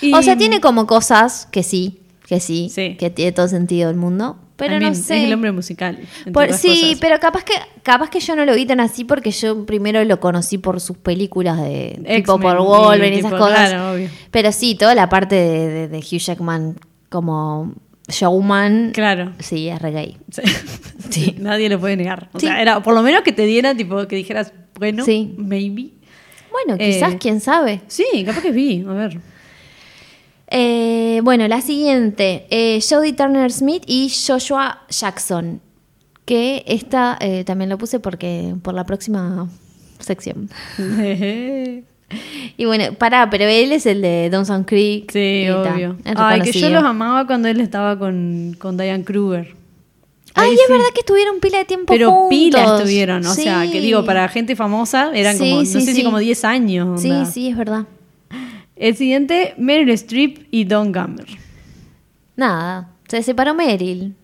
Y- 0.00 0.12
O 0.14 0.20
sea, 0.20 0.36
tiene 0.36 0.60
como 0.60 0.88
cosas 0.88 1.46
que 1.52 1.62
sí, 1.62 2.00
que 2.26 2.40
sí, 2.40 2.70
Sí. 2.74 2.96
que 2.98 3.08
tiene 3.08 3.30
todo 3.30 3.46
sentido 3.46 3.88
el 3.88 3.94
mundo. 3.94 4.36
Pero 4.58 4.78
no 4.80 4.94
sé. 4.94 5.18
Es 5.18 5.24
el 5.24 5.32
hombre 5.32 5.52
musical. 5.52 5.98
Por- 6.32 6.52
sí, 6.52 6.68
cosas. 6.82 6.98
pero 7.00 7.20
capaz 7.20 7.44
que 7.44 7.54
capaz 7.82 8.10
que 8.10 8.20
yo 8.20 8.36
no 8.36 8.44
lo 8.44 8.54
vi 8.54 8.66
tan 8.66 8.80
así 8.80 9.04
porque 9.04 9.30
yo 9.30 9.64
primero 9.64 10.04
lo 10.04 10.20
conocí 10.20 10.58
por 10.58 10.80
sus 10.80 10.98
películas 10.98 11.58
de 11.62 11.98
tipo 12.16 12.38
por 12.38 12.58
Wolverine 12.58 13.16
y 13.16 13.18
esas 13.20 13.30
tipo, 13.32 13.42
cosas. 13.44 13.70
claro, 13.70 13.92
obvio. 13.92 14.08
Pero 14.30 14.52
sí, 14.52 14.74
toda 14.74 14.94
la 14.94 15.08
parte 15.08 15.36
de, 15.36 15.68
de- 15.68 15.88
de 15.88 15.98
Hugh 15.98 16.18
Jackman 16.18 16.76
como 17.08 17.72
showman, 18.08 18.90
Claro. 18.94 19.32
sí, 19.38 19.68
es 19.68 19.80
re 19.80 19.92
gay. 19.92 20.16
Sí. 20.30 20.42
Sí. 21.10 21.36
Nadie 21.38 21.70
lo 21.70 21.78
puede 21.80 21.96
negar. 21.96 22.28
O 22.34 22.40
Sí. 22.40 22.46
sea, 22.46 22.60
era 22.60 22.82
por 22.82 22.92
lo 22.94 23.02
menos 23.02 23.22
que 23.22 23.32
te 23.32 23.46
diera, 23.46 23.74
tipo, 23.74 24.06
que 24.08 24.16
dijeras, 24.16 24.52
bueno, 24.78 25.04
Sí. 25.04 25.34
maybe. 25.38 25.92
Bueno, 26.50 26.76
quizás, 26.78 27.14
Eh, 27.14 27.18
quién 27.18 27.40
sabe. 27.40 27.80
Sí, 27.86 28.04
capaz 28.26 28.42
que 28.42 28.50
vi, 28.50 28.84
a 28.86 28.92
ver. 28.92 29.18
Eh, 30.50 31.20
bueno, 31.24 31.46
la 31.48 31.60
siguiente, 31.60 32.46
eh, 32.50 32.80
Jodie 32.88 33.12
Turner 33.12 33.52
Smith 33.52 33.82
y 33.86 34.10
Joshua 34.26 34.80
Jackson, 34.88 35.60
que 36.24 36.64
esta 36.66 37.18
eh, 37.20 37.44
también 37.44 37.68
lo 37.68 37.76
puse 37.78 38.00
porque 38.00 38.54
por 38.62 38.74
la 38.74 38.84
próxima 38.84 39.48
sección. 39.98 40.48
Y 42.56 42.64
bueno, 42.64 42.94
pará, 42.94 43.28
pero 43.28 43.44
él 43.44 43.70
es 43.70 43.84
el 43.84 44.00
de 44.00 44.30
Dawson 44.30 44.64
Creek. 44.64 45.12
Sí, 45.12 45.42
y 45.44 45.50
obvio. 45.50 45.94
Ay, 46.16 46.40
que 46.40 46.52
yo 46.52 46.70
los 46.70 46.82
amaba 46.82 47.26
cuando 47.26 47.48
él 47.48 47.60
estaba 47.60 47.98
con, 47.98 48.56
con 48.58 48.78
Diane 48.78 49.04
Kruger. 49.04 49.54
Ay, 50.34 50.54
es 50.54 50.58
sí. 50.66 50.72
verdad 50.72 50.86
que 50.94 51.00
estuvieron 51.00 51.38
pila 51.38 51.58
de 51.58 51.64
tiempo 51.66 51.92
Pero 51.92 52.10
juntos. 52.10 52.28
pila 52.30 52.76
estuvieron, 52.76 53.26
o 53.26 53.34
sea, 53.34 53.64
Sí. 53.64 53.72
que 53.72 53.80
digo, 53.82 54.06
para 54.06 54.26
gente 54.28 54.56
famosa 54.56 55.10
eran 55.14 55.36
Sí, 55.36 55.50
como, 55.50 55.56
no 55.60 55.66
sí, 55.66 55.72
sé 55.72 55.80
sí. 55.82 55.94
si 55.96 56.02
como 56.04 56.18
10 56.18 56.44
años. 56.46 57.02
Sí, 57.02 57.10
onda. 57.10 57.24
sí, 57.30 57.48
es 57.48 57.56
verdad. 57.58 57.84
El 58.78 58.96
siguiente, 58.96 59.54
Meryl 59.58 59.90
Streep 59.90 60.46
y 60.50 60.64
Don 60.64 60.92
Gummer. 60.92 61.26
Nada, 62.36 62.90
se 63.08 63.22
separó 63.22 63.54
Meryl. 63.54 64.14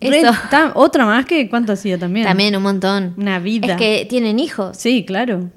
Re- 0.00 0.20
Eso. 0.20 0.32
ta- 0.50 0.72
otra 0.74 1.04
más 1.06 1.26
que 1.26 1.48
cuánto 1.50 1.72
hacía 1.72 1.98
también. 1.98 2.26
También 2.26 2.56
un 2.56 2.62
montón. 2.62 3.14
Una 3.16 3.38
vida. 3.38 3.72
Es 3.74 3.78
que 3.78 4.06
tienen 4.08 4.38
hijos. 4.38 4.76
Sí, 4.78 5.04
claro. 5.04 5.50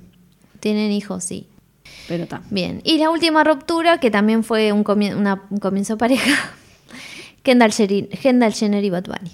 Tienen 0.59 0.91
hijos, 0.91 1.23
sí. 1.23 1.47
Pero 2.07 2.23
está. 2.23 2.41
Bien. 2.49 2.81
Y 2.83 2.97
la 2.97 3.09
última 3.09 3.43
ruptura, 3.45 3.99
que 3.99 4.11
también 4.11 4.43
fue 4.43 4.71
un, 4.73 4.83
comie- 4.83 5.15
una- 5.15 5.43
un 5.49 5.57
comienzo 5.59 5.97
pareja. 5.97 6.51
Kendall 7.43 7.71
Jenner, 7.73 8.07
Kendall 8.09 8.53
Jenner 8.53 8.83
y 8.83 8.89
Bad 8.89 9.05
Bunny. 9.05 9.31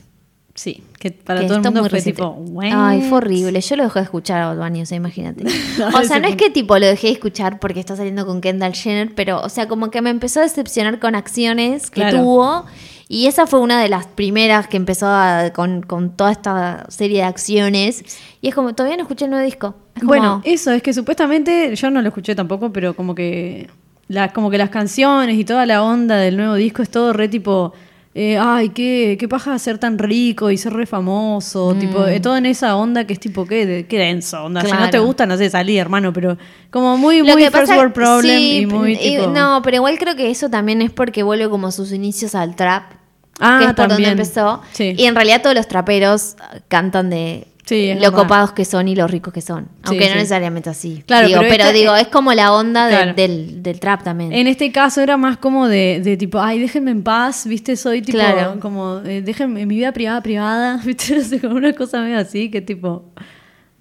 Sí, 0.62 0.84
que 1.00 1.12
para 1.12 1.40
Que 1.40 1.46
todo 1.48 1.56
el 1.60 1.64
mundo 1.64 1.90
fue 1.90 2.02
tipo, 2.02 2.28
"What?". 2.32 2.72
Ay, 2.76 3.02
fue 3.04 3.20
horrible. 3.20 3.62
Yo 3.62 3.78
lo 3.78 3.84
dejé 3.86 4.00
de 4.00 4.04
escuchar 4.04 4.42
a 4.42 4.54
Bad 4.54 4.58
Bunny, 4.68 4.82
o 4.82 4.86
sea, 4.86 4.98
imagínate. 4.98 5.46
O 5.96 6.04
sea, 6.04 6.20
no 6.20 6.28
es 6.28 6.36
que 6.36 6.50
tipo 6.50 6.78
lo 6.78 6.86
dejé 6.86 7.08
de 7.08 7.14
escuchar 7.14 7.60
porque 7.62 7.80
está 7.80 7.96
saliendo 7.96 8.26
con 8.26 8.42
Kendall 8.42 8.74
Jenner, 8.74 9.16
pero, 9.16 9.40
o 9.42 9.48
sea, 9.48 9.70
como 9.70 9.90
que 9.90 10.02
me 10.02 10.10
empezó 10.10 10.42
a 10.42 10.44
decepcionar 10.44 11.00
con 11.00 11.16
acciones 11.16 11.90
que 11.90 12.02
Claro. 12.02 12.18
tuvo. 12.20 12.66
Y 13.08 13.28
esa 13.28 13.48
fue 13.48 13.62
una 13.62 13.82
de 13.82 13.88
las 13.88 14.06
primeras 14.06 14.68
que 14.68 14.76
empezó 14.76 15.08
a- 15.08 15.52
con, 15.56 15.82
con 15.82 16.10
toda 16.18 16.34
esta 16.34 16.86
serie 16.90 17.20
de 17.20 17.24
acciones. 17.24 18.04
Y 18.42 18.50
es 18.50 18.54
como, 18.54 18.76
todavía 18.76 18.98
no 18.98 19.04
escuché 19.04 19.26
el 19.26 19.32
nuevo 19.32 19.46
disco. 19.46 19.76
Es 19.96 20.02
como- 20.02 20.10
Bueno, 20.10 20.42
eso 20.44 20.72
es 20.74 20.84
que 20.84 20.92
supuestamente, 20.94 21.74
yo 21.78 21.90
no 21.90 22.02
lo 22.02 22.10
escuché 22.10 22.36
tampoco, 22.36 22.74
pero 22.74 22.98
como 22.98 23.16
que, 23.16 23.70
la, 24.10 24.34
como 24.34 24.50
que 24.52 24.58
las 24.58 24.72
canciones 24.72 25.38
y 25.38 25.46
toda 25.46 25.66
la 25.66 25.82
onda 25.84 26.18
del 26.18 26.36
nuevo 26.36 26.56
disco 26.56 26.82
es 26.82 26.90
todo 26.90 27.14
re 27.14 27.30
tipo, 27.30 27.72
eh, 28.16 28.38
ay, 28.40 28.70
qué, 28.70 29.18
qué 29.20 29.28
paja 29.28 29.58
ser 29.60 29.78
tan 29.78 29.98
rico 30.00 30.50
y 30.50 30.58
ser 30.58 30.74
re 30.74 30.86
famoso, 30.86 31.76
tipo, 31.76 32.06
eh, 32.08 32.20
todo 32.20 32.36
en 32.38 32.46
esa 32.48 32.76
onda 32.76 33.06
que 33.06 33.14
es 33.14 33.20
tipo, 33.20 33.46
qué, 33.46 33.86
qué 33.88 34.00
denso, 34.00 34.44
onda. 34.46 34.62
Si 34.62 34.72
no 34.72 34.78
te 34.78 34.86
Mm. 34.86 34.90
Claro. 34.90 35.06
gusta, 35.06 35.26
no 35.26 35.38
sé, 35.38 35.50
salí, 35.50 35.78
hermano, 35.78 36.12
pero 36.12 36.38
como 36.72 36.98
muy, 36.98 37.20
Lo 37.20 37.34
muy 37.34 37.44
first 37.44 37.54
pasa- 37.56 37.78
world 37.78 37.94
problem 37.94 38.38
sí, 38.38 38.58
y 38.62 38.66
muy 38.66 38.98
tipo... 38.98 39.28
No, 39.28 39.62
pero 39.64 39.76
igual 39.78 39.98
creo 40.00 40.16
que 40.16 40.30
eso 40.32 40.50
también 40.50 40.82
es 40.82 40.92
porque 40.92 41.24
vuelve 41.24 41.50
como 41.50 41.68
a 41.68 41.72
sus 41.72 41.92
inicios 41.92 42.34
al 42.36 42.56
trap. 42.56 42.94
Ah, 43.42 43.58
que 43.60 43.66
es 43.68 43.74
por 43.74 43.88
donde 43.88 43.94
también. 44.04 44.12
empezó. 44.12 44.62
Sí. 44.74 44.96
Y 44.98 45.06
en 45.06 45.16
realidad 45.16 45.42
todos 45.42 45.56
los 45.56 45.66
traperos 45.68 46.36
cantan 46.68 47.10
de 47.10 47.48
Sí, 47.70 47.94
lo 47.94 48.12
copados 48.14 48.52
que 48.54 48.66
son 48.66 48.88
y 48.88 48.96
lo 48.96 49.08
ricos 49.08 49.32
que 49.32 49.42
son. 49.42 49.70
Aunque 49.84 50.06
no 50.08 50.12
sí. 50.14 50.18
necesariamente 50.18 50.70
así. 50.70 51.04
Claro, 51.06 51.28
digo, 51.28 51.40
pero 51.42 51.52
pero, 51.52 51.64
esta- 51.66 51.74
digo, 51.78 51.96
es 51.96 52.08
como 52.08 52.34
la 52.34 52.52
onda 52.54 52.88
de- 52.88 52.96
Claro. 52.96 53.14
del, 53.14 53.62
del 53.62 53.80
trap 53.80 54.04
también. 54.04 54.34
En 54.34 54.48
este 54.48 54.72
caso 54.72 55.02
era 55.02 55.18
más 55.18 55.38
como 55.38 55.68
de, 55.68 56.02
de 56.04 56.18
tipo, 56.18 56.40
ay, 56.40 56.60
déjenme 56.60 56.92
en 56.92 57.04
paz, 57.04 57.46
viste, 57.46 57.76
soy 57.76 58.02
tipo, 58.02 58.18
Claro. 58.18 58.60
como, 58.60 58.98
eh, 59.06 59.22
déjenme 59.22 59.66
mi 59.66 59.76
vida 59.76 59.92
privada, 59.92 60.22
privada, 60.22 60.78
viste, 60.86 61.16
no 61.16 61.24
sé, 61.24 61.40
como 61.40 61.56
una 61.56 61.74
cosa 61.74 62.02
medio 62.02 62.18
así, 62.18 62.50
que 62.50 62.62
tipo, 62.62 63.06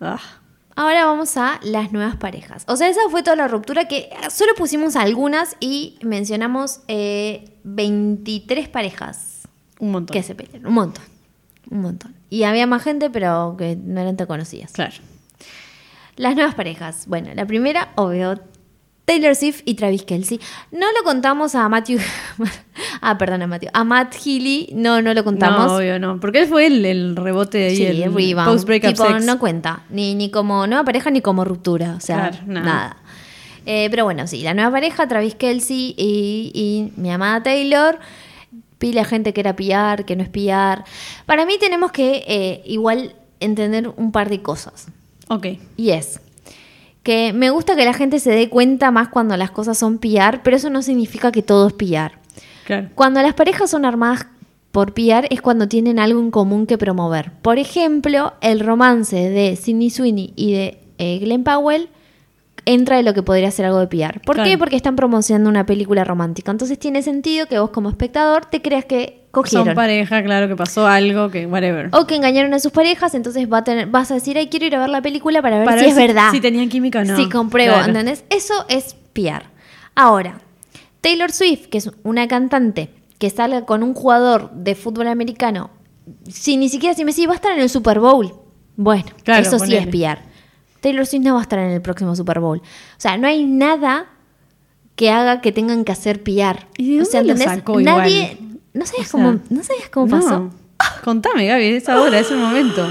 ah, 0.01 0.19
Ahora 0.77 1.07
vamos 1.07 1.37
a 1.37 1.59
las 1.65 1.91
nuevas 1.91 2.15
parejas. 2.17 2.63
O 2.69 2.77
sea, 2.77 2.89
esa 2.89 3.01
fue 3.11 3.25
toda 3.25 3.35
la 3.35 3.49
ruptura 3.49 3.89
que 3.89 4.11
solo 4.31 4.53
pusimos 4.57 4.95
algunas 4.95 5.57
y 5.59 5.99
mencionamos 6.03 6.83
eh, 6.87 7.51
23 7.65 8.69
parejas 8.69 9.49
un 9.81 9.91
montón. 9.91 10.13
que 10.15 10.23
se 10.23 10.37
pelean. 10.37 10.65
Un 10.67 10.75
montón. 10.75 11.03
Un 11.71 11.83
montón. 11.83 12.15
Y 12.31 12.45
había 12.45 12.67
más 12.67 12.83
gente, 12.83 13.11
pero 13.11 13.57
que 13.59 13.77
no 13.77 14.01
eran 14.01 14.17
tan 14.17 14.27
conocidas. 14.27 14.73
Claro. 14.73 14.95
Las 16.17 16.35
nuevas 16.35 16.55
parejas. 16.55 17.05
Bueno, 17.07 17.31
la 17.35 17.47
primera, 17.47 17.93
obvio, 17.95 18.41
Taylor 19.05 19.35
Swift 19.37 19.63
y 19.65 19.75
Travis 19.75 20.03
Kelsey. 20.03 20.41
No 20.73 20.87
lo 20.99 21.05
contamos 21.05 21.55
a 21.55 21.69
Matthew. 21.69 22.01
ah, 23.01 23.17
perdón, 23.17 23.43
a 23.43 23.47
Matthew. 23.47 23.71
A 23.73 23.85
Matt 23.85 24.15
Healy, 24.25 24.71
no, 24.75 25.01
no 25.01 25.15
lo 25.15 25.25
contamos. 25.25 25.67
No, 25.67 25.77
obvio, 25.77 25.99
no, 25.99 26.21
porque 26.21 26.41
él 26.41 26.47
fue 26.49 26.67
el, 26.67 26.85
el 26.85 27.17
rebote 27.17 27.59
de 27.59 27.67
ahí, 27.69 27.77
Sí, 27.77 27.87
el, 27.87 28.03
Tipo, 28.97 29.07
sex. 29.07 29.25
no 29.25 29.39
cuenta. 29.39 29.85
Ni, 29.91 30.15
ni 30.15 30.31
como 30.31 30.67
nueva 30.67 30.85
pareja 30.85 31.11
ni 31.11 31.21
como 31.23 31.45
ruptura. 31.45 31.95
O 31.97 32.01
sea, 32.01 32.31
Claro, 32.31 32.39
nada. 32.47 32.67
nada. 32.67 32.97
Eh, 33.65 33.89
pero 33.91 34.05
bueno, 34.05 34.27
sí, 34.27 34.43
la 34.43 34.55
nueva 34.55 34.71
pareja, 34.71 35.07
Travis 35.09 35.35
Kelsey 35.37 35.95
y, 35.97 36.51
y 36.55 36.93
mi 37.01 37.11
amada 37.11 37.43
Taylor. 37.43 37.99
Pila 38.79 39.05
gente 39.05 39.33
que 39.33 39.41
era 39.41 39.57
pillar, 39.57 40.05
que 40.05 40.17
no 40.17 40.23
es 40.23 40.29
pillar. 40.29 40.85
Para 41.27 41.45
mí 41.47 41.55
tenemos 41.59 41.93
que 41.93 42.25
eh, 42.27 42.63
igual 42.65 43.15
entender 43.41 43.89
un 43.97 44.13
par 44.13 44.29
de 44.31 44.43
cosas. 44.43 44.87
Ok, 45.29 45.47
Y 45.77 45.91
es 45.91 46.21
que 47.03 47.33
me 47.33 47.51
gusta 47.51 47.75
que 47.77 47.85
la 47.85 47.95
gente 47.95 48.19
se 48.21 48.31
dé 48.31 48.49
cuenta 48.49 48.91
más 48.91 49.09
cuando 49.09 49.37
las 49.37 49.51
cosas 49.51 49.79
son 49.79 49.99
pillar, 49.99 50.43
pero 50.43 50.57
eso 50.57 50.69
no 50.71 50.83
significa 50.83 51.33
que 51.33 51.43
todo 51.43 51.69
es 51.69 51.73
pillar. 51.75 52.19
claro. 52.67 52.89
Cuando 52.95 53.23
las 53.23 53.35
parejas 53.35 53.71
son 53.71 53.85
armadas 53.85 54.27
por 54.73 54.93
pillar 54.93 55.27
es 55.31 55.41
cuando 55.41 55.69
tienen 55.69 55.99
algo 55.99 56.21
en 56.21 56.31
común 56.31 56.67
que 56.67 56.77
promover. 56.79 57.33
Por 57.43 57.59
ejemplo, 57.59 58.35
el 58.43 58.61
romance 58.61 59.17
de 59.17 59.57
Sidney 59.57 59.91
Sweeney 59.91 60.33
y 60.37 60.53
de 60.53 60.81
eh, 60.99 61.19
Glenn 61.19 61.45
Powell 61.45 61.89
entra 62.65 62.99
en 62.99 63.05
lo 63.05 63.15
que 63.15 63.23
podría 63.23 63.51
ser 63.51 63.67
algo 63.67 63.79
de 63.81 63.87
pillar. 63.87 64.21
¿Por 64.23 64.37
Claro. 64.37 64.51
qué? 64.51 64.59
Porque 64.59 64.77
están 64.77 64.97
promocionando 64.97 65.49
una 65.51 65.65
película 65.67 66.05
romántica. 66.05 66.51
Entonces 66.51 66.79
tiene 66.79 67.03
sentido 67.03 67.47
que 67.47 67.59
vos 67.59 67.71
como 67.71 67.89
espectador 67.89 68.45
te 68.47 68.61
creas 68.63 68.85
que 68.85 69.25
cogieron. 69.31 69.67
Son 69.67 69.75
pareja, 69.75 70.23
claro, 70.23 70.49
que 70.49 70.57
pasó 70.57 70.87
algo, 70.87 71.31
que 71.31 71.47
whatever. 71.47 71.89
o 71.93 72.07
que 72.07 72.17
engañaron 72.17 72.53
a 72.55 72.59
sus 72.59 72.73
parejas, 72.73 73.15
entonces 73.15 73.51
va 73.51 73.59
a 73.59 73.65
tener, 73.65 73.87
vas 73.87 74.11
a 74.11 74.15
decir, 74.15 74.37
ay, 74.39 74.49
quiero 74.49 74.67
ir 74.67 74.75
a 74.77 74.81
ver 74.81 74.89
la 74.89 75.03
película 75.03 75.41
para 75.43 75.57
ver 75.59 75.65
Para 75.67 75.79
si 75.79 75.85
ver 75.85 75.91
es 75.91 75.97
si- 76.01 76.07
verdad. 76.07 76.31
si 76.33 76.41
tenían 76.41 76.69
química 76.69 77.01
o 77.01 77.05
no. 77.05 77.17
Si 77.17 77.29
compruebo, 77.29 77.75
Claro. 77.75 77.89
¿entendés? 77.89 78.25
Eso 78.31 78.65
es 78.69 78.95
piar. 79.13 79.45
Ahora, 79.95 80.41
Taylor 81.01 81.31
Swift, 81.31 81.67
que 81.67 81.79
es 81.79 81.91
una 82.03 82.27
cantante 82.29 82.91
que 83.19 83.31
salga 83.31 83.65
con 83.65 83.83
un 83.83 83.95
jugador 83.95 84.51
de 84.53 84.75
fútbol 84.75 85.09
americano, 85.09 85.71
si 86.29 86.57
ni 86.57 86.69
siquiera 86.69 86.95
si 86.95 87.05
me 87.05 87.13
sigue, 87.13 87.27
va 87.29 87.33
a 87.35 87.37
estar 87.37 87.53
en 87.53 87.61
el 87.61 87.69
Super 87.69 88.01
Bowl. 88.01 88.33
Bueno, 88.77 89.05
Claro, 89.25 89.43
eso 89.43 89.59
sí 89.59 89.75
es 89.75 89.87
piar. 89.89 90.23
Taylor 90.81 91.07
Swift 91.07 91.23
no 91.25 91.35
va 91.35 91.41
a 91.41 91.43
estar 91.43 91.59
en 91.59 91.71
el 91.71 91.83
próximo 91.83 92.15
Super 92.17 92.41
Bowl. 92.41 92.59
O 92.59 93.01
sea, 93.01 93.17
no 93.17 93.27
hay 93.27 93.45
nada 93.45 94.07
que 94.97 95.11
haga 95.11 95.41
que 95.41 95.53
tengan 95.53 95.85
que 95.85 95.93
hacer 95.93 96.23
piar. 96.23 96.69
¿Y 96.77 96.97
de 96.97 97.03
o 97.03 97.05
sea, 97.05 97.21
dónde 97.21 97.35
lo 97.35 97.41
¿entendés? 97.41 97.59
sacó 97.61 97.81
Nadie, 97.81 98.33
igual? 98.33 98.59
no 98.75 98.87
sabías 98.87 99.07
O 99.07 99.11
sea, 99.11 99.25
cómo, 99.25 99.41
no 99.51 99.63
sabías 99.63 99.89
cómo 99.91 100.07
no. 100.07 100.21
pasó. 100.21 100.51
Contame, 101.05 101.47
Gaby, 101.47 101.65
es 101.67 101.89
ahora, 101.89 102.19
es 102.19 102.31
el 102.31 102.39
momento. 102.39 102.87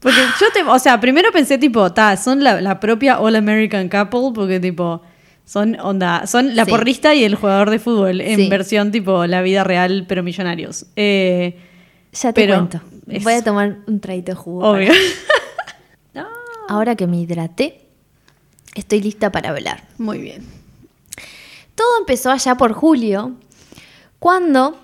Porque 0.00 0.18
yo 0.40 0.46
te, 0.52 0.62
o 0.64 0.78
sea, 0.80 0.98
primero 1.00 1.30
pensé 1.32 1.58
tipo, 1.58 1.92
ta, 1.92 2.16
son 2.16 2.42
la, 2.42 2.60
la 2.60 2.80
propia 2.80 3.20
All 3.20 3.36
American 3.36 3.88
Couple, 3.88 4.32
porque 4.34 4.58
tipo, 4.58 5.00
son 5.44 5.76
onda, 5.80 6.26
son 6.26 6.56
la 6.56 6.64
Sí. 6.64 6.70
porrista 6.72 7.14
y 7.14 7.22
el 7.22 7.36
jugador 7.36 7.70
de 7.70 7.78
fútbol, 7.78 8.20
en 8.20 8.36
Sí. 8.36 8.48
versión 8.48 8.90
tipo 8.90 9.26
la 9.26 9.42
vida 9.42 9.62
real, 9.62 10.04
pero 10.08 10.22
millonarios. 10.24 10.86
Eh, 10.96 11.56
Ya 12.20 12.32
te 12.32 12.42
Pero 12.42 12.54
cuento. 12.56 12.80
es- 13.08 13.22
Voy 13.24 13.32
a 13.34 13.42
tomar 13.44 13.78
un 13.86 14.00
traguito 14.00 14.32
de 14.32 14.36
jugo. 14.36 14.68
obvio. 14.68 14.92
Ahora 16.72 16.96
que 16.96 17.06
me 17.06 17.18
hidraté, 17.20 17.84
estoy 18.74 19.02
lista 19.02 19.30
para 19.30 19.50
hablar. 19.50 19.86
Muy 19.98 20.18
bien. 20.18 20.42
Todo 21.74 21.98
empezó 22.00 22.30
allá 22.30 22.54
por 22.56 22.72
julio, 22.72 23.32
cuando 24.18 24.78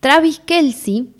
Travis 0.00 0.40
Kelsey 0.40 1.10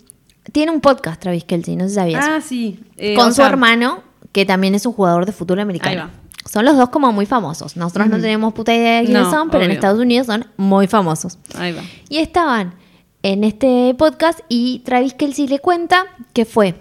tiene 0.51 0.71
un 0.71 0.81
podcast, 0.81 1.21
Travis 1.21 1.43
Kelsey, 1.43 1.75
no 1.75 1.83
sé 1.83 1.89
si 1.89 1.95
sabías, 1.95 2.25
Ah, 2.27 2.41
sí. 2.41 2.79
eh, 2.97 3.13
con 3.15 3.27
su 3.27 3.35
sea, 3.35 3.47
hermano, 3.49 4.01
que 4.31 4.45
también 4.45 4.73
es 4.73 4.87
un 4.87 4.93
jugador 4.93 5.27
de 5.27 5.31
fútbol 5.31 5.59
americano. 5.59 5.91
Ahí 5.91 6.07
va. 6.07 6.11
Son 6.51 6.65
los 6.65 6.75
dos 6.75 6.89
como 6.89 7.11
muy 7.11 7.27
famosos. 7.27 7.75
Nosotros 7.77 8.07
no 8.07 8.17
tenemos 8.19 8.53
puta 8.53 8.73
idea 8.73 8.99
de 9.01 9.05
quiénes 9.05 9.23
No, 9.23 9.31
son, 9.31 9.49
pero 9.51 9.65
en. 9.65 9.71
Estados 9.71 9.99
Unidos 9.99 10.25
son 10.27 10.45
muy 10.57 10.87
famosos. 10.87 11.37
Ahí 11.55 11.71
va. 11.71 11.81
Y 12.09 12.17
estaban 12.17 12.73
en 13.21 13.43
este 13.43 13.93
podcast 13.97 14.39
y 14.49 14.79
Travis 14.85 15.13
Kelsey 15.13 15.47
le 15.47 15.59
cuenta 15.59 16.05
que 16.33 16.45
fue 16.45 16.75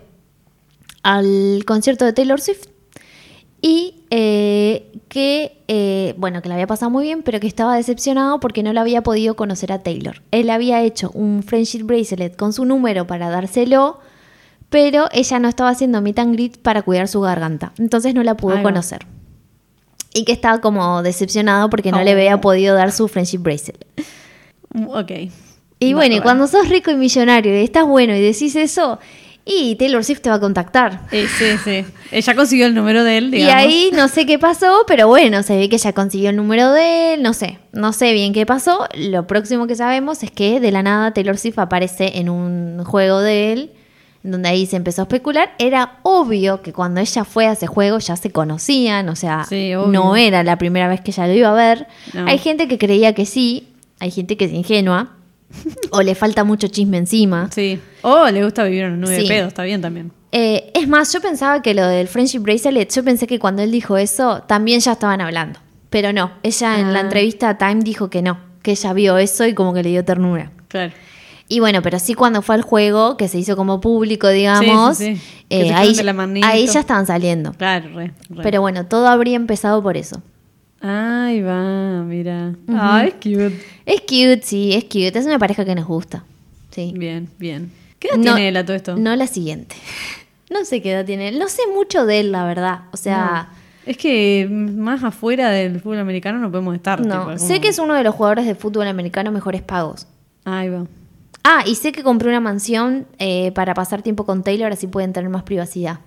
al 1.02 1.62
concierto 1.66 2.04
de 2.06 2.12
Taylor 2.14 2.40
Swift 2.40 2.68
y 3.66 3.94
eh, 4.10 4.92
que, 5.08 5.56
eh, 5.68 6.14
bueno, 6.18 6.42
que 6.42 6.48
le 6.48 6.54
había 6.54 6.66
pasado 6.66 6.90
muy 6.90 7.04
bien, 7.04 7.22
pero 7.22 7.40
que 7.40 7.46
estaba 7.46 7.74
decepcionado 7.76 8.38
porque 8.38 8.62
no 8.62 8.74
le 8.74 8.78
había 8.80 9.02
podido 9.02 9.36
conocer 9.36 9.72
a 9.72 9.82
Taylor. 9.82 10.20
Él 10.32 10.50
había 10.50 10.82
hecho 10.82 11.10
un 11.14 11.42
friendship 11.42 11.84
bracelet 11.84 12.36
con 12.36 12.52
su 12.52 12.66
número 12.66 13.06
para 13.06 13.30
dárselo, 13.30 14.00
pero 14.68 15.08
ella 15.12 15.38
no 15.38 15.48
estaba 15.48 15.70
haciendo 15.70 16.02
meet 16.02 16.18
and 16.18 16.34
greet 16.34 16.58
para 16.58 16.82
cuidar 16.82 17.08
su 17.08 17.22
garganta. 17.22 17.72
Entonces 17.78 18.14
no 18.14 18.22
la 18.22 18.36
pudo 18.36 18.62
conocer. 18.62 19.06
Y 20.12 20.24
que 20.26 20.32
estaba 20.32 20.60
como 20.60 21.02
decepcionado 21.02 21.70
porque 21.70 21.90
no 21.90 22.00
Oh. 22.00 22.04
le 22.04 22.12
había 22.12 22.38
podido 22.42 22.74
dar 22.74 22.92
su 22.92 23.08
friendship 23.08 23.38
bracelet. 23.38 23.86
Mm, 24.74 24.88
Ok. 24.88 25.10
Y 25.80 25.94
bueno, 25.94 26.16
y 26.16 26.20
cuando 26.20 26.46
sos 26.46 26.68
rico 26.68 26.90
y 26.90 26.96
millonario 26.96 27.58
y 27.58 27.64
estás 27.64 27.86
bueno 27.86 28.14
y 28.14 28.20
decís 28.20 28.56
eso, 28.56 28.98
y 29.46 29.76
Taylor 29.76 30.02
Swift 30.02 30.20
te 30.20 30.30
va 30.30 30.36
a 30.36 30.40
contactar. 30.40 31.02
Eh, 31.12 31.26
sí, 31.28 31.44
sí. 31.62 31.84
Ella 32.10 32.34
consiguió 32.34 32.66
el 32.66 32.74
número 32.74 33.04
de 33.04 33.18
él, 33.18 33.30
digamos. 33.30 33.62
Y 33.62 33.66
ahí 33.66 33.90
no 33.92 34.08
sé 34.08 34.24
qué 34.24 34.38
pasó, 34.38 34.84
pero 34.86 35.06
bueno, 35.08 35.42
se 35.42 35.56
ve 35.56 35.68
que 35.68 35.76
ella 35.76 35.92
consiguió 35.92 36.30
el 36.30 36.36
número 36.36 36.72
de 36.72 37.14
él, 37.14 37.22
no 37.22 37.34
sé, 37.34 37.58
no 37.72 37.92
sé 37.92 38.12
bien 38.12 38.32
qué 38.32 38.46
pasó. 38.46 38.88
Lo 38.94 39.26
próximo 39.26 39.66
que 39.66 39.76
sabemos 39.76 40.22
es 40.22 40.30
que 40.30 40.60
de 40.60 40.70
la 40.70 40.82
nada 40.82 41.12
Taylor 41.12 41.36
Swift 41.36 41.58
aparece 41.58 42.18
en 42.18 42.30
un 42.30 42.82
juego 42.84 43.20
de 43.20 43.52
él, 43.52 43.72
donde 44.22 44.48
ahí 44.48 44.64
se 44.64 44.76
empezó 44.76 45.02
a 45.02 45.04
especular. 45.04 45.52
Era 45.58 45.98
obvio 46.02 46.62
que 46.62 46.72
cuando 46.72 47.00
ella 47.00 47.24
fue 47.24 47.46
a 47.46 47.52
ese 47.52 47.66
juego 47.66 47.98
ya 47.98 48.16
se 48.16 48.30
conocían, 48.30 49.10
o 49.10 49.16
sea, 49.16 49.44
Sí, 49.46 49.72
no 49.72 50.16
era 50.16 50.42
la 50.42 50.56
primera 50.56 50.88
vez 50.88 51.02
que 51.02 51.10
ella 51.10 51.26
lo 51.26 51.34
iba 51.34 51.50
a 51.50 51.54
ver. 51.54 51.86
No. 52.14 52.26
Hay 52.26 52.38
gente 52.38 52.66
que 52.66 52.78
creía 52.78 53.14
que 53.14 53.26
sí, 53.26 53.68
hay 54.00 54.10
gente 54.10 54.38
que 54.38 54.46
es 54.46 54.52
ingenua, 54.52 55.10
o 55.90 56.02
le 56.02 56.14
falta 56.14 56.44
mucho 56.44 56.68
chisme 56.68 56.98
encima. 56.98 57.48
Sí. 57.52 57.80
O 58.02 58.26
le 58.28 58.44
gusta 58.44 58.64
vivir 58.64 58.82
en 58.84 58.92
una 58.92 59.06
nube 59.06 59.16
Sí. 59.16 59.22
de 59.22 59.28
pedo, 59.28 59.48
está 59.48 59.62
bien 59.64 59.80
también. 59.80 60.12
Eh, 60.32 60.72
es 60.74 60.88
más, 60.88 61.12
yo 61.12 61.20
pensaba 61.20 61.62
que 61.62 61.74
lo 61.74 61.86
del 61.86 62.08
Friendship 62.08 62.40
Bracelet, 62.40 62.92
yo 62.92 63.04
pensé 63.04 63.26
que 63.26 63.38
cuando 63.38 63.62
él 63.62 63.70
dijo 63.70 63.96
eso, 63.96 64.42
también 64.48 64.80
ya 64.80 64.92
estaban 64.92 65.20
hablando. 65.20 65.60
Pero 65.90 66.12
no, 66.12 66.32
ella 66.42 66.80
en 66.80 66.92
la 66.92 66.98
Ah. 66.98 67.02
entrevista 67.02 67.48
a 67.50 67.56
Time 67.58 67.82
dijo 67.84 68.10
que 68.10 68.20
no, 68.20 68.38
que 68.62 68.72
ella 68.72 68.92
vio 68.92 69.16
eso 69.18 69.46
y 69.46 69.54
como 69.54 69.72
que 69.72 69.82
le 69.84 69.90
dio 69.90 70.04
ternura. 70.04 70.50
Claro. 70.68 70.92
Y 71.46 71.60
bueno, 71.60 71.82
pero 71.82 71.98
sí 72.00 72.14
cuando 72.14 72.40
fue 72.42 72.54
al 72.56 72.62
juego, 72.62 73.16
que 73.16 73.28
se 73.28 73.38
hizo 73.38 73.54
como 73.54 73.80
público, 73.80 74.28
digamos, 74.28 74.96
Sí, 74.96 75.14
sí, 75.14 75.16
sí. 75.16 75.44
Que 75.50 75.68
eh, 75.68 75.72
ahí, 76.42 76.66
ya 76.66 76.80
estaban 76.80 77.06
saliendo. 77.06 77.52
Claro, 77.52 77.90
re, 77.94 78.12
re. 78.30 78.42
Pero 78.42 78.60
bueno, 78.62 78.86
todo 78.86 79.06
habría 79.08 79.36
empezado 79.36 79.82
por 79.82 79.96
eso. 79.96 80.20
Ahí 80.86 81.40
va, 81.40 82.02
mira. 82.02 82.54
Ay, 82.68 83.08
es 83.08 83.14
cute. 83.14 83.58
Es 83.86 84.00
cute, 84.02 84.40
sí, 84.42 84.74
es 84.74 84.84
cute. 84.84 85.18
Es 85.18 85.24
una 85.24 85.38
pareja 85.38 85.64
que 85.64 85.74
nos 85.74 85.86
gusta. 85.86 86.24
Sí. 86.70 86.92
Bien, 86.94 87.28
bien. 87.38 87.72
¿Qué 87.98 88.08
edad 88.08 88.18
No- 88.18 88.34
tiene 88.34 88.48
él 88.48 88.56
a 88.58 88.64
todo 88.66 88.76
esto? 88.76 88.96
No 88.96 89.14
la 89.16 89.26
siguiente. 89.26 89.76
No 90.50 90.64
sé 90.66 90.82
qué 90.82 90.92
edad 90.92 91.04
tiene. 91.06 91.28
él. 91.28 91.38
No 91.38 91.48
sé 91.48 91.62
mucho 91.74 92.04
de 92.06 92.20
él, 92.20 92.30
la 92.30 92.44
verdad. 92.44 92.82
O 92.92 92.96
sea, 92.98 93.48
No. 93.50 93.90
Es 93.90 93.96
que 93.96 94.46
más 94.50 95.02
afuera 95.02 95.48
del 95.50 95.80
fútbol 95.80 95.98
americano 95.98 96.38
no 96.38 96.50
podemos 96.50 96.74
estar. 96.76 97.00
no. 97.00 97.34
tipo, 97.34 97.38
Sé 97.38 97.60
que 97.60 97.68
es 97.68 97.78
uno 97.78 97.94
de 97.94 98.04
los 98.04 98.14
jugadores 98.14 98.46
de 98.46 98.54
fútbol 98.54 98.86
americano 98.86 99.32
mejores 99.32 99.62
pagos. 99.62 100.06
Ahí 100.44 100.68
va. 100.68 100.86
Ah, 101.42 101.64
y 101.66 101.74
sé 101.74 101.92
que 101.92 102.02
compró 102.02 102.28
una 102.28 102.40
mansión 102.40 103.06
eh, 103.18 103.52
para 103.52 103.74
pasar 103.74 104.02
tiempo 104.02 104.26
con 104.26 104.42
Taylor, 104.44 104.70
así 104.70 104.86
pueden 104.86 105.12
tener 105.14 105.28
más 105.30 105.42
privacidad. 105.44 105.98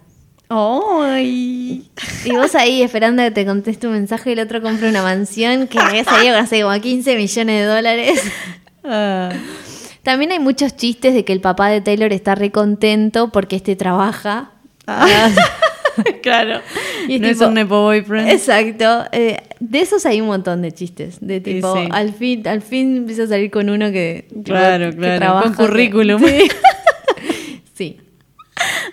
¡Ay! 0.49 1.89
Y 2.25 2.31
vos 2.31 2.55
ahí 2.55 2.81
esperando 2.81 3.21
a 3.21 3.25
que 3.25 3.31
te 3.31 3.45
conteste 3.45 3.87
un 3.87 3.93
mensaje, 3.93 4.33
el 4.33 4.39
otro 4.39 4.61
compra 4.61 4.89
una 4.89 5.03
mansión 5.03 5.67
que 5.67 5.77
salió 6.05 6.35
hace 6.37 6.61
como 6.61 6.79
15 6.79 7.15
millones 7.15 7.61
de 7.61 7.65
dólares. 7.65 8.21
Ah, 8.83 9.29
También 10.03 10.31
hay 10.31 10.39
muchos 10.39 10.75
chistes 10.75 11.13
de 11.13 11.25
que 11.25 11.33
el 11.33 11.41
papá 11.41 11.69
de 11.69 11.81
Taylor 11.81 12.13
está 12.13 12.35
re 12.35 12.51
contento 12.51 13.29
porque 13.31 13.57
este 13.57 13.75
trabaja. 13.75 14.51
Ah. 14.87 15.29
claro. 16.23 16.61
Y 17.09 17.15
es 17.15 17.21
no 17.21 17.27
es 17.27 17.41
un 17.41 17.53
nepo 17.55 17.81
boyfriend. 17.81 18.29
Exacto. 18.29 19.03
Eh, 19.11 19.41
de 19.59 19.81
esos 19.81 20.05
hay 20.05 20.21
un 20.21 20.27
montón 20.27 20.61
de 20.61 20.71
chistes. 20.71 21.17
De 21.19 21.41
tipo, 21.41 21.75
sí. 21.75 21.89
al 21.91 22.13
fin, 22.13 22.47
al 22.47 22.61
fin 22.61 22.97
empieza 22.97 23.23
a 23.23 23.27
salir 23.27 23.51
con 23.51 23.69
uno 23.69 23.91
que, 23.91 24.27
Claro, 24.45 24.91
que 24.91 24.97
claro, 24.97 25.17
trabaja, 25.19 25.43
con 25.43 25.51
que- 25.57 25.63
currículum. 25.63 26.23
Sí. 26.25 26.47
Sí. 27.73 27.97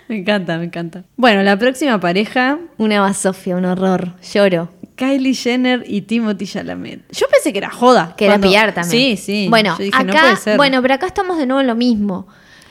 Me 0.09 0.17
encanta, 0.17 0.57
me 0.57 0.65
encanta. 0.65 1.03
Bueno, 1.17 1.41
la 1.43 1.57
próxima 1.57 1.99
pareja, 1.99 2.59
Una 2.77 3.01
basofia, 3.01 3.55
un 3.55 3.65
horror. 3.65 4.13
Lloro. 4.33 4.69
Kylie 4.95 5.33
Jenner 5.33 5.83
y 5.87 6.01
Timothy 6.03 6.45
Chalamet. 6.47 7.01
Yo 7.11 7.27
pensé 7.27 7.51
que 7.51 7.57
era 7.57 7.69
joda. 7.69 8.13
Que 8.17 8.25
era 8.27 8.37
pillar 8.39 8.73
también. 8.73 9.17
Sí, 9.17 9.21
sí. 9.21 9.47
Bueno, 9.49 9.75
Yo 9.77 9.83
dije, 9.83 9.97
acá, 9.97 10.03
no 10.05 10.13
puede 10.13 10.35
ser. 10.37 10.57
bueno, 10.57 10.81
pero 10.81 10.93
acá 10.93 11.05
estamos 11.07 11.37
de 11.37 11.45
nuevo 11.45 11.59
en 11.59 11.67
lo 11.67 11.75
mismo. 11.75 12.27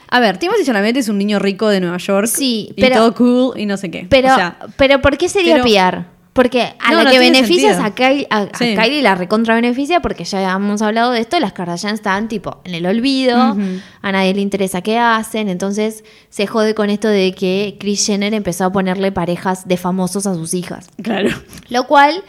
A 0.08 0.20
ver, 0.20 0.38
Timothy 0.38 0.64
Chalamet 0.64 0.96
es 0.96 1.08
un 1.08 1.18
niño 1.18 1.38
rico 1.38 1.68
de 1.68 1.80
Nueva 1.80 1.98
York. 1.98 2.28
Sí, 2.28 2.72
y 2.76 2.80
pero- 2.80 2.96
todo 2.96 3.14
cool 3.14 3.58
y 3.60 3.66
no 3.66 3.76
sé 3.76 3.90
qué. 3.90 4.06
Pero, 4.08 4.32
O 4.32 4.36
sea, 4.36 4.56
pero 4.76 5.02
¿por 5.02 5.18
qué 5.18 5.28
sería 5.28 5.54
pero- 5.54 5.64
piar? 5.64 6.06
Porque 6.34 6.74
a 6.80 6.90
No, 6.90 6.96
la 6.98 7.04
no 7.04 7.10
que 7.12 7.18
beneficias 7.20 7.76
sentido. 7.76 7.86
a 7.86 7.94
Kylie, 7.94 8.26
a, 8.28 8.38
a 8.42 8.58
Sí. 8.58 8.74
Kylie 8.76 9.00
la 9.02 9.14
recontra 9.14 9.54
beneficia 9.54 10.00
porque 10.00 10.24
ya 10.24 10.52
hemos 10.52 10.82
hablado 10.82 11.12
de 11.12 11.20
esto, 11.20 11.38
las 11.40 11.52
Kardashian 11.52 11.94
están 11.94 12.28
tipo 12.28 12.60
en 12.64 12.74
el 12.74 12.84
olvido, 12.86 13.56
a 14.02 14.12
nadie 14.12 14.34
le 14.34 14.40
interesa 14.40 14.82
qué 14.82 14.98
hacen, 14.98 15.48
entonces 15.48 16.04
se 16.30 16.46
jode 16.48 16.74
con 16.74 16.90
esto 16.90 17.06
de 17.08 17.34
que 17.34 17.76
Kris 17.78 18.04
Jenner 18.04 18.34
empezó 18.34 18.64
a 18.64 18.72
ponerle 18.72 19.12
parejas 19.12 19.66
de 19.68 19.76
famosos 19.76 20.26
a 20.26 20.34
sus 20.34 20.52
hijas. 20.54 20.88
claro. 21.02 21.30
Lo 21.70 21.86
cual 21.86 22.22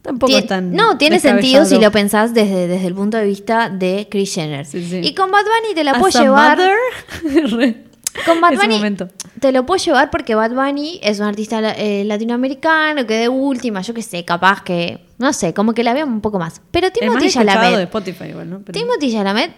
Tampoco 0.00 0.32
Tien- 0.32 0.46
tan. 0.46 0.72
no, 0.72 0.98
tiene 0.98 1.18
sentido 1.18 1.64
si 1.64 1.78
lo 1.78 1.90
pensás 1.90 2.34
desde, 2.34 2.66
desde 2.66 2.86
el 2.88 2.94
punto 2.94 3.16
de 3.16 3.24
vista 3.24 3.70
de 3.70 4.06
Kris 4.10 4.34
Jenner. 4.34 4.66
Sí, 4.66 4.84
sí. 4.86 5.00
Y 5.02 5.14
con 5.14 5.30
Bad 5.30 5.44
Bunny 5.44 5.74
te 5.74 5.82
la 5.82 5.92
a 5.92 6.08
llevar. 6.10 6.58
mother. 6.58 7.74
Con 8.26 8.40
Bad 8.40 8.54
Bunny 8.56 8.80
te 9.40 9.50
lo 9.52 9.66
puedo 9.66 9.82
llevar 9.82 10.10
porque 10.10 10.34
Bad 10.34 10.52
Bunny 10.52 11.00
es 11.02 11.18
un 11.20 11.26
artista 11.26 11.60
eh, 11.76 12.04
latinoamericano 12.04 13.06
que 13.06 13.14
de 13.14 13.28
última, 13.28 13.82
yo 13.82 13.92
qué 13.94 14.02
sé, 14.02 14.24
capaz 14.24 14.62
que, 14.62 15.00
no 15.18 15.32
sé, 15.32 15.52
como 15.52 15.74
que 15.74 15.82
la 15.82 15.92
veo 15.94 16.06
un 16.06 16.20
poco 16.20 16.38
más. 16.38 16.62
Pero 16.70 16.90
Timothy 16.92 17.26
escuchado 17.26 17.46
de 17.46 17.52
Chalamet, 17.54 17.80
Spotify 17.84 18.24
igual, 18.30 18.50
¿no? 18.50 18.60
Pero- 18.60 18.78
Timothy 18.78 19.12
Chalamet 19.12 19.52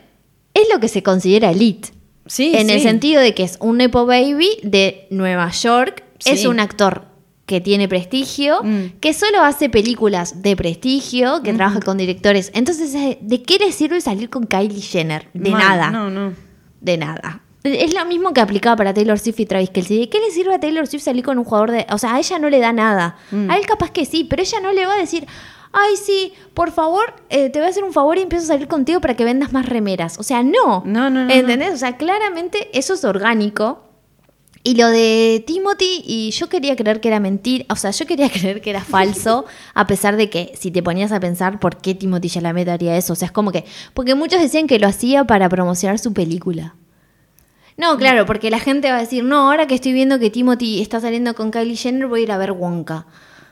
es 0.55 0.69
lo 0.73 0.81
que 0.81 0.89
se 0.89 1.03
considera 1.03 1.51
elite. 1.51 1.91
Sí, 2.27 2.53
en 2.57 2.71
el 2.71 2.81
sentido 2.81 3.21
de 3.21 3.35
que 3.35 3.45
es 3.45 3.57
un 3.61 3.77
Nepo 3.77 4.05
Baby 4.07 4.49
de 4.63 5.07
Nueva 5.11 5.51
York, 5.51 6.03
es 6.25 6.45
un 6.47 6.59
actor 6.59 7.05
que 7.45 7.61
tiene 7.61 7.87
prestigio, 7.87 8.61
Mm. 8.65 8.99
que 9.01 9.15
solo 9.15 9.43
hace 9.43 9.69
películas 9.69 10.43
de 10.43 10.57
prestigio, 10.57 11.43
que 11.45 11.53
trabaja 11.53 11.79
con 11.81 11.97
directores. 11.99 12.51
Entonces, 12.55 12.93
eh, 12.97 13.19
¿de 13.21 13.43
qué 13.43 13.59
le 13.59 13.71
sirve 13.71 14.01
salir 14.01 14.29
con 14.31 14.45
Kylie 14.47 14.81
Jenner? 14.81 15.29
De 15.35 15.51
Mal, 15.51 15.61
nada. 15.63 15.91
No, 15.91 16.11
no. 16.11 16.33
De 16.81 16.97
nada. 16.97 17.43
Es 17.63 17.95
lo 17.95 18.05
mismo 18.05 18.33
que 18.33 18.41
aplicaba 18.41 18.77
para 18.77 18.95
Taylor 18.95 19.19
Swift 19.19 19.41
y 19.41 19.47
Travis 19.47 19.71
Kelce. 19.71 19.95
¿De 19.95 20.09
qué 20.09 20.21
le 20.21 20.31
sirve 20.31 20.55
a 20.55 20.61
Taylor 20.61 20.87
Swift 20.87 21.03
salir 21.03 21.25
con 21.25 21.39
un 21.39 21.45
jugador 21.45 21.73
de.? 21.73 21.87
O 21.91 21.99
sea, 21.99 22.15
a 22.15 22.19
ella 22.19 22.39
no 22.39 22.49
le 22.49 22.61
da 22.61 22.73
nada. 22.73 23.17
Mm. 23.31 23.51
A 23.51 23.57
él 23.57 23.67
capaz 23.67 23.91
que 23.91 24.05
sí, 24.05 24.25
pero 24.25 24.43
ella 24.43 24.61
no 24.61 24.73
le 24.73 24.87
va 24.87 24.95
a 24.95 24.99
decir. 24.99 25.27
Ay, 25.73 25.97
sí, 25.97 26.33
por 26.55 26.71
favor, 26.73 27.13
eh, 27.29 27.51
te 27.51 27.59
voy 27.59 27.67
a 27.67 27.71
hacer 27.71 27.85
un 27.85 27.93
favor 27.93 28.17
y 28.17 28.23
empiezo 28.23 28.45
a 28.45 28.49
salir 28.49 28.67
contigo 28.67 29.01
para 29.01 29.15
que 29.15 29.25
vendas 29.25 29.53
más 29.53 29.69
remeras. 29.69 30.19
O 30.19 30.23
sea, 30.23 30.43
no. 30.43 30.83
No, 30.87 31.11
no, 31.11 31.25
no, 31.25 31.31
¿Entendés? 31.31 31.75
O 31.75 31.77
sea, 31.77 31.97
claramente 31.99 32.71
eso 32.73 32.95
es 32.95 33.05
orgánico. 33.05 33.83
Y 34.67 34.75
lo 34.75 34.89
de 34.89 35.45
Timothy, 35.47 36.03
y 36.05 36.33
yo 36.33 36.49
quería 36.49 36.75
creer 36.75 37.01
que 37.01 37.07
era 37.07 37.21
mentira, 37.21 37.65
o 37.69 37.77
sea, 37.77 37.93
yo 37.93 38.05
quería 38.05 38.29
creer 38.33 38.61
que 38.61 38.71
era 38.71 38.83
falso, 38.83 39.45
a 39.75 39.87
pesar 39.87 40.17
de 40.17 40.29
que 40.29 40.53
si 40.59 40.73
te 40.73 40.83
ponías 40.83 41.13
a 41.13 41.21
pensar 41.21 41.61
por 41.61 41.77
qué 41.77 41.95
Timothy 41.95 42.31
Chalamet 42.31 42.69
haría 42.69 42.97
eso, 42.97 43.13
o 43.13 43.17
sea, 43.17 43.27
es 43.27 43.33
como 43.33 43.53
que, 43.53 43.65
porque 43.95 44.17
muchos 44.17 44.41
decían 44.41 44.67
que 44.67 44.81
lo 44.81 44.89
hacía 44.89 45.25
para 45.25 45.49
promocionar 45.49 46.01
su 46.01 46.13
película. 46.13 46.75
No, 47.77 47.97
claro, 47.99 48.25
porque 48.27 48.51
la 48.51 48.59
gente 48.59 48.91
va 48.91 48.97
a 48.97 49.01
decir, 49.01 49.23
no, 49.25 49.51
ahora 49.51 49.67
que 49.67 49.75
estoy 49.75 49.93
viendo 49.93 50.19
que 50.19 50.31
Timothy 50.31 50.81
está 50.81 51.01
saliendo 51.01 51.35
con 51.35 51.51
Kylie 51.51 51.77
Jenner, 51.77 52.07
voy 52.07 52.21
a 52.21 52.23
ir 52.25 52.33
a 52.33 52.39
ver 52.39 52.53
Wonka. 52.53 53.07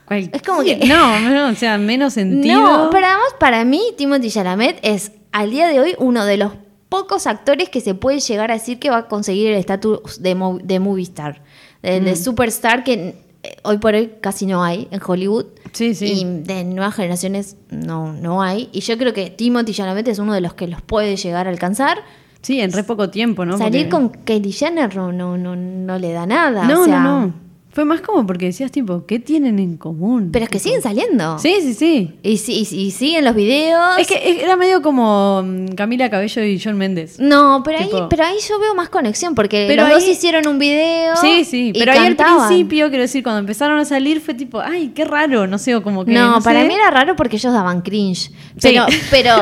Es 0.09 0.41
como 0.41 0.61
que- 0.63 0.77
No, 0.85 1.19
no, 1.19 1.49
o 1.49 1.55
sea, 1.55 1.77
menos 1.77 2.13
sentido. 2.15 2.59
No, 2.61 2.89
pero 2.91 3.05
además 3.07 3.35
para 3.39 3.63
mí 3.65 3.81
Timothy 3.97 4.29
Chalamet 4.29 4.79
es 4.83 5.11
al 5.31 5.51
día 5.51 5.67
de 5.67 5.79
hoy 5.79 5.95
uno 5.99 6.25
de 6.25 6.37
los 6.37 6.53
pocos 6.89 7.27
actores 7.27 7.69
que 7.69 7.81
se 7.81 7.93
puede 7.95 8.19
llegar 8.19 8.51
a 8.51 8.55
decir 8.55 8.79
que 8.79 8.89
va 8.89 8.97
a 8.97 9.07
conseguir 9.07 9.47
el 9.51 9.55
estatus 9.57 10.21
de, 10.21 10.33
mo- 10.35 10.59
de 10.63 10.79
movie 10.79 11.03
star, 11.03 11.41
de, 11.83 11.99
Mm. 12.01 12.05
de 12.05 12.15
superstar 12.15 12.83
que 12.83 13.15
eh, 13.43 13.57
hoy 13.63 13.77
por 13.79 13.93
hoy 13.95 14.13
casi 14.21 14.45
no 14.45 14.63
hay 14.63 14.87
en 14.91 14.99
Hollywood. 15.05 15.45
Sí, 15.71 15.93
sí. 15.93 16.05
Y 16.21 16.23
de 16.43 16.63
nuevas 16.63 16.95
generaciones 16.95 17.57
no, 17.69 18.13
no 18.13 18.41
hay. 18.41 18.69
Y 18.71 18.79
yo 18.81 18.97
creo 18.97 19.13
que 19.13 19.29
Timothy 19.29 19.73
Chalamet 19.73 20.07
es 20.07 20.19
uno 20.19 20.33
de 20.33 20.41
los 20.41 20.53
que 20.53 20.67
los 20.67 20.81
puede 20.81 21.15
llegar 21.17 21.47
a 21.47 21.49
alcanzar. 21.51 21.99
Sí, 22.45 22.61
en 22.61 22.71
re 22.71 22.83
poco 22.83 23.09
tiempo, 23.09 23.43
¿no? 23.43 23.57
Salir 23.57 23.89
Porque- 23.89 24.13
con 24.13 24.23
Kylie 24.23 24.51
Jenner 24.51 24.95
no, 24.95 25.11
no, 25.11 25.35
no, 25.35 25.55
no 25.55 25.97
le 25.97 26.11
da 26.13 26.27
nada. 26.27 26.67
No, 26.67 26.81
o 26.81 26.85
sea, 26.85 26.99
no, 26.99 27.21
no. 27.21 27.33
Fue 27.75 27.83
más 27.83 27.99
como 27.99 28.25
porque 28.25 28.45
decías, 28.45 28.71
tipo, 28.71 29.05
¿qué 29.05 29.19
tienen 29.19 29.59
en 29.59 29.75
común? 29.75 30.29
Pero 30.31 30.45
es 30.45 30.49
que 30.49 30.59
siguen 30.59 30.81
saliendo. 30.81 31.37
Sí, 31.39 31.55
sí, 31.61 31.73
sí. 31.73 32.15
Y, 32.23 32.37
sí- 32.37 32.65
y- 32.71 32.75
y 32.87 32.91
siguen 32.91 33.25
los 33.25 33.35
videos. 33.35 33.97
Es 33.99 34.07
que 34.07 34.41
era 34.41 34.55
medio 34.55 34.81
como 34.81 35.43
mm, 35.43 35.75
Camila 35.75 36.09
Cabello 36.09 36.41
y 36.45 36.57
John 36.57 36.77
Méndez. 36.77 37.19
No, 37.19 37.63
pero 37.65 37.79
ahí, 37.79 37.85
Tipo- 37.89 38.07
pero 38.07 38.23
ahí 38.23 38.37
yo 38.47 38.57
veo 38.59 38.73
más 38.75 38.87
conexión, 38.87 39.35
porque 39.35 39.65
Pero 39.67 39.83
los 39.83 39.91
dos 39.95 40.03
ahí- 40.05 40.11
hicieron 40.11 40.47
un 40.47 40.57
video. 40.57 41.17
Sí, 41.17 41.43
sí, 41.43 41.71
y 41.75 41.79
pero 41.79 41.91
ahí 41.91 41.97
al 41.97 42.15
cantaban. 42.15 42.47
principio, 42.47 42.87
quiero 42.87 43.01
decir, 43.01 43.21
cuando 43.23 43.39
empezaron 43.39 43.77
a 43.77 43.83
salir 43.83 44.21
fue 44.21 44.35
tipo, 44.35 44.61
ay, 44.61 44.93
qué 44.95 45.03
raro, 45.03 45.45
no 45.45 45.57
sé, 45.57 45.75
o 45.75 45.83
como 45.83 46.05
que... 46.05 46.13
No, 46.13 46.39
para 46.41 46.61
sé. 46.61 46.67
mí 46.69 46.73
era 46.75 46.89
raro 46.91 47.17
porque 47.17 47.35
ellos 47.35 47.51
daban 47.51 47.81
cringe. 47.81 48.31
Pero, 48.61 48.85
pero. 49.11 49.33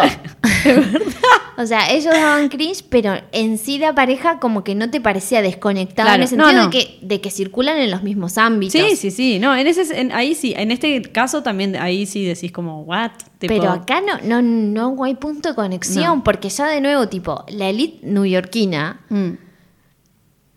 O 1.57 1.65
sea, 1.67 1.91
ellos 1.91 2.13
daban 2.13 2.49
cringe, 2.49 2.83
pero 2.89 3.13
en 3.31 3.57
sí 3.59 3.77
la 3.77 3.93
pareja 3.93 4.39
como 4.39 4.63
que 4.63 4.73
no 4.73 4.89
te 4.89 4.99
parecía 5.01 5.41
desconectada 5.43 6.07
Claro, 6.09 6.15
en 6.15 6.21
el 6.23 6.27
sentido 6.27 6.51
no, 6.51 6.57
no. 6.63 6.69
De, 6.69 6.71
que, 6.71 6.97
de 7.01 7.21
que 7.21 7.29
circulan 7.29 7.77
en 7.77 7.91
los 7.91 8.01
mismos 8.01 8.22
ámbitos. 8.37 8.73
Sí, 8.79 8.95
sí, 8.95 9.11
sí. 9.11 9.39
No, 9.39 9.55
en 9.55 9.67
ese, 9.67 9.99
en- 9.99 10.11
ahí 10.11 10.35
sí. 10.35 10.53
En 10.57 10.71
este 10.71 11.01
caso 11.03 11.43
también, 11.43 11.75
ahí 11.75 12.05
sí 12.05 12.25
decís 12.25 12.51
como, 12.51 12.81
what? 12.83 13.11
Tipo, 13.39 13.53
Pero 13.53 13.69
acá 13.71 14.01
no, 14.01 14.19
no, 14.23 14.41
no 14.41 15.03
hay 15.03 15.15
punto 15.15 15.49
de 15.49 15.55
conexión, 15.55 16.17
No. 16.19 16.23
porque 16.23 16.49
ya 16.49 16.67
de 16.67 16.81
nuevo, 16.81 17.07
tipo, 17.07 17.43
la 17.49 17.69
elite 17.69 17.99
neoyorquina 18.05 19.01
mm, 19.09 19.29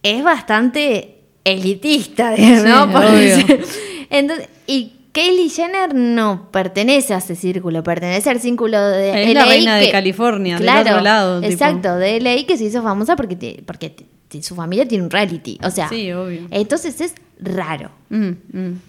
es 0.02 0.22
bastante 0.24 1.24
elitista, 1.44 2.30
¿no? 2.36 2.36
Sí, 2.36 2.96
obvio. 2.96 3.56
Entonces, 4.10 4.48
y 4.66 4.92
Kylie 5.12 5.48
Jenner 5.48 5.94
no 5.94 6.50
pertenece 6.52 7.14
a 7.14 7.18
ese 7.18 7.34
círculo, 7.34 7.82
pertenece 7.82 8.28
al 8.30 8.40
círculo 8.40 8.78
de 8.80 9.22
Es 9.22 9.34
la 9.34 9.44
LA 9.44 9.48
reina 9.48 9.76
de 9.76 9.90
California, 9.90 10.56
del 10.56 10.62
claro, 10.64 10.90
otro 10.90 11.00
lado, 11.02 11.40
tipo. 11.40 11.52
Exacto, 11.52 11.96
de 11.96 12.20
LA 12.20 12.44
que 12.46 12.56
se 12.58 12.64
hizo 12.64 12.82
famosa 12.82 13.16
porque, 13.16 13.62
porque 13.66 13.96
su 14.40 14.54
familia 14.54 14.86
tiene 14.86 15.04
un 15.04 15.10
reality. 15.10 15.58
O 15.62 15.70
sea, 15.70 15.88
Sí, 15.88 16.10
obvio. 16.12 16.46
entonces 16.50 17.00
es 17.00 17.14
raro. 17.40 17.90
mm, 18.10 18.16
mm. 18.52 18.80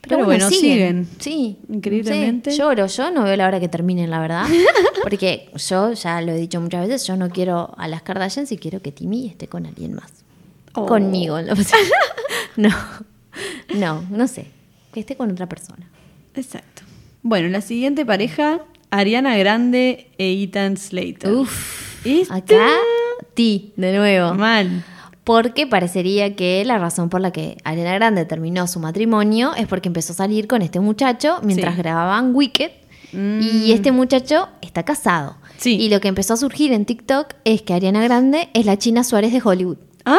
Pero, 0.00 0.16
Pero 0.16 0.24
bueno, 0.24 0.48
siguen. 0.48 1.06
siguen. 1.06 1.08
Sí. 1.20 1.58
Increíblemente. 1.72 2.50
Sí, 2.50 2.58
lloro, 2.58 2.86
yo 2.88 3.10
no 3.12 3.22
veo 3.22 3.36
la 3.36 3.46
hora 3.46 3.60
que 3.60 3.68
terminen, 3.68 4.10
la 4.10 4.18
verdad. 4.18 4.46
Porque 5.02 5.48
yo, 5.68 5.92
ya 5.92 6.20
lo 6.22 6.32
he 6.32 6.36
dicho 6.38 6.60
muchas 6.60 6.88
veces, 6.88 7.06
yo 7.06 7.16
no 7.16 7.30
quiero 7.30 7.72
a 7.78 7.86
las 7.86 8.02
Kardashians 8.02 8.50
y 8.50 8.56
quiero 8.58 8.80
que 8.82 8.90
Timmy 8.90 9.28
esté 9.28 9.46
con 9.46 9.64
alguien 9.64 9.94
más. 9.94 10.10
Oh. 10.74 10.86
Conmigo. 10.86 11.40
¿no? 11.42 11.54
no, 12.56 12.70
no, 13.76 14.04
no 14.10 14.26
sé. 14.26 14.46
Que 14.92 14.98
esté 15.00 15.16
con 15.16 15.30
otra 15.30 15.48
persona. 15.48 15.88
Exacto. 16.34 16.82
Bueno, 17.22 17.48
la 17.48 17.60
siguiente 17.60 18.04
pareja, 18.04 18.60
Ariana 18.90 19.36
Grande 19.36 20.08
e 20.18 20.42
Ethan 20.42 20.76
Slater. 20.78 21.32
Uf, 21.32 22.04
Este- 22.04 22.32
acá, 22.34 22.66
ti, 23.34 23.72
de 23.76 23.96
nuevo. 23.96 24.34
Mal. 24.34 24.84
Porque 25.24 25.66
parecería 25.68 26.34
que 26.34 26.64
la 26.64 26.78
razón 26.78 27.08
por 27.08 27.20
la 27.20 27.30
que 27.30 27.56
Ariana 27.64 27.94
Grande 27.94 28.24
terminó 28.24 28.66
su 28.66 28.80
matrimonio 28.80 29.52
es 29.56 29.66
porque 29.68 29.88
empezó 29.88 30.12
a 30.12 30.16
salir 30.16 30.48
con 30.48 30.62
este 30.62 30.80
muchacho 30.80 31.38
mientras 31.42 31.74
Sí. 31.76 31.82
grababan 31.82 32.34
Wicked. 32.34 32.70
Mm. 33.12 33.40
Y 33.42 33.72
este 33.72 33.92
muchacho 33.92 34.48
está 34.62 34.82
casado. 34.84 35.36
Sí. 35.58 35.76
Y 35.78 35.90
lo 35.90 36.00
que 36.00 36.08
empezó 36.08 36.34
a 36.34 36.36
surgir 36.36 36.72
en 36.72 36.84
TikTok 36.86 37.34
es 37.44 37.62
que 37.62 37.74
Ariana 37.74 38.02
Grande 38.02 38.48
es 38.54 38.66
la 38.66 38.78
China 38.78 39.04
Suárez 39.04 39.32
de 39.32 39.40
Hollywood. 39.44 39.76
¡Ah! 40.04 40.18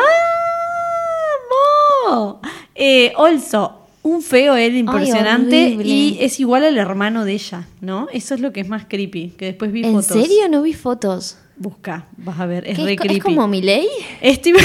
¡Mo! 2.09 2.39
Eh, 2.75 3.13
also, 3.17 3.79
un 4.03 4.21
feo 4.21 4.55
él 4.55 4.75
impresionante 4.77 5.65
horrible. 5.65 5.85
y 5.87 6.17
es 6.21 6.39
igual 6.39 6.63
al 6.63 6.77
hermano 6.77 7.25
de 7.25 7.33
ella, 7.33 7.67
¿no? 7.81 8.07
Eso 8.13 8.35
es 8.35 8.41
lo 8.41 8.51
que 8.53 8.61
es 8.61 8.67
más 8.69 8.85
creepy, 8.87 9.29
que 9.37 9.45
después 9.45 9.71
vi 9.71 9.83
¿En 9.83 9.93
fotos. 9.93 10.05
serio 10.07 10.49
no 10.49 10.61
vi 10.61 10.73
fotos? 10.73 11.37
Busca, 11.55 12.07
vas 12.17 12.39
a 12.39 12.45
ver, 12.45 12.67
es 12.67 12.77
¿Qué 12.77 12.83
re 12.85 12.93
es, 12.93 12.99
creepy. 12.99 13.17
es 13.17 13.23
como 13.23 13.47
Miley? 13.47 13.87
Es 14.21 14.41
tipo- 14.41 14.59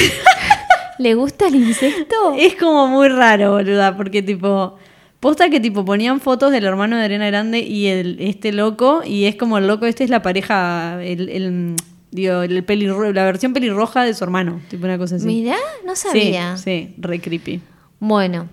¿Le 0.98 1.14
gusta 1.14 1.46
el 1.48 1.54
insecto? 1.56 2.14
es 2.38 2.54
como 2.56 2.86
muy 2.88 3.08
raro, 3.08 3.52
boluda, 3.52 3.96
porque 3.96 4.22
tipo... 4.22 4.76
Posta 5.20 5.50
que 5.50 5.58
tipo 5.58 5.84
ponían 5.84 6.20
fotos 6.20 6.52
del 6.52 6.64
hermano 6.64 6.96
de 6.96 7.02
Ariana 7.04 7.26
Grande 7.26 7.58
y 7.58 7.88
el, 7.88 8.18
este 8.20 8.52
loco, 8.52 9.02
y 9.04 9.24
es 9.24 9.34
como 9.34 9.58
el 9.58 9.66
loco, 9.66 9.84
este 9.86 10.04
es 10.04 10.10
la 10.10 10.22
pareja, 10.22 11.02
el, 11.02 11.28
el, 11.28 11.74
digo, 12.12 12.42
el 12.42 12.64
pelirro- 12.64 13.12
la 13.12 13.24
versión 13.24 13.52
pelirroja 13.52 14.04
de 14.04 14.14
su 14.14 14.22
hermano, 14.22 14.60
tipo 14.70 14.84
una 14.84 14.96
cosa 14.96 15.16
así. 15.16 15.26
Mirá, 15.26 15.56
no 15.84 15.96
sí, 15.96 16.06
sabía. 16.08 16.56
sí, 16.56 16.94
re 16.98 17.18
creepy. 17.20 17.60
Bueno, 17.98 18.48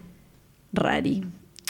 Rari. 0.73 1.23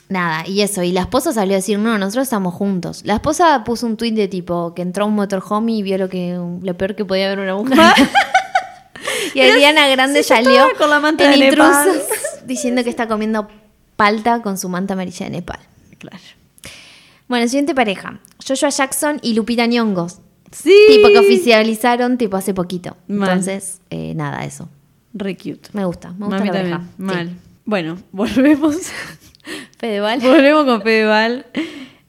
Nada, 0.08 0.48
y 0.48 0.62
eso, 0.62 0.84
y 0.84 0.92
la 0.92 1.02
esposa 1.02 1.34
salió 1.34 1.56
a 1.56 1.58
decir, 1.58 1.80
no, 1.80 1.98
nosotros 1.98 2.24
estamos 2.24 2.54
juntos. 2.54 3.02
La 3.06 3.16
esposa 3.16 3.64
puso 3.64 3.88
un 3.88 3.98
tuit 3.98 4.14
de 4.14 4.28
tipo 4.28 4.76
que 4.76 4.84
entró 4.84 5.06
a 5.06 5.08
un 5.08 5.16
motorhome 5.16 5.72
y 5.72 5.82
vio 5.82 5.98
lo 5.98 6.10
que 6.10 6.40
lo 6.62 6.78
peor 6.78 6.96
que 6.96 7.06
podía 7.06 7.28
ver 7.30 7.40
una 7.40 7.56
mujer. 7.56 7.78
y 9.34 9.40
Ariana 9.40 9.88
Grande 9.88 10.22
salió 10.22 10.68
con 10.78 10.92
la 10.92 11.00
manta 11.00 11.34
en 11.34 11.40
de 11.40 11.48
intrusos 11.48 12.04
diciendo 12.46 12.84
que 12.84 12.90
está 12.92 13.08
comiendo 13.08 13.48
palta 13.96 14.42
con 14.44 14.60
su 14.60 14.70
manta 14.70 14.94
amarilla 14.94 15.26
de 15.26 15.32
Nepal. 15.32 15.60
Claro. 15.98 16.20
Bueno, 17.28 17.48
siguiente 17.48 17.74
pareja, 17.74 18.20
Joshua 18.48 18.70
Jackson 18.70 19.20
y 19.24 19.34
Lupita 19.34 19.66
Nyong'o. 19.66 20.08
Sí. 20.52 20.74
Tipo 20.88 21.08
que 21.08 21.20
oficializaron 21.20 22.18
tipo 22.18 22.38
hace 22.38 22.54
poquito. 22.54 22.96
Mal. 23.08 23.30
Entonces, 23.30 23.82
eh, 23.90 24.14
nada, 24.16 24.46
eso. 24.46 24.70
Re 25.14 25.36
cute. 25.36 25.70
Me 25.74 25.84
gusta, 25.86 26.12
me 26.12 26.28
gusta 26.28 26.46
la 26.46 26.52
pareja. 26.52 26.82
Mal. 26.98 27.36
Bueno, 27.66 27.98
volvemos. 28.12 28.78
Fedeval. 29.80 30.20
volvemos 30.22 30.66
con 30.66 30.82
Fedeval. 30.82 31.46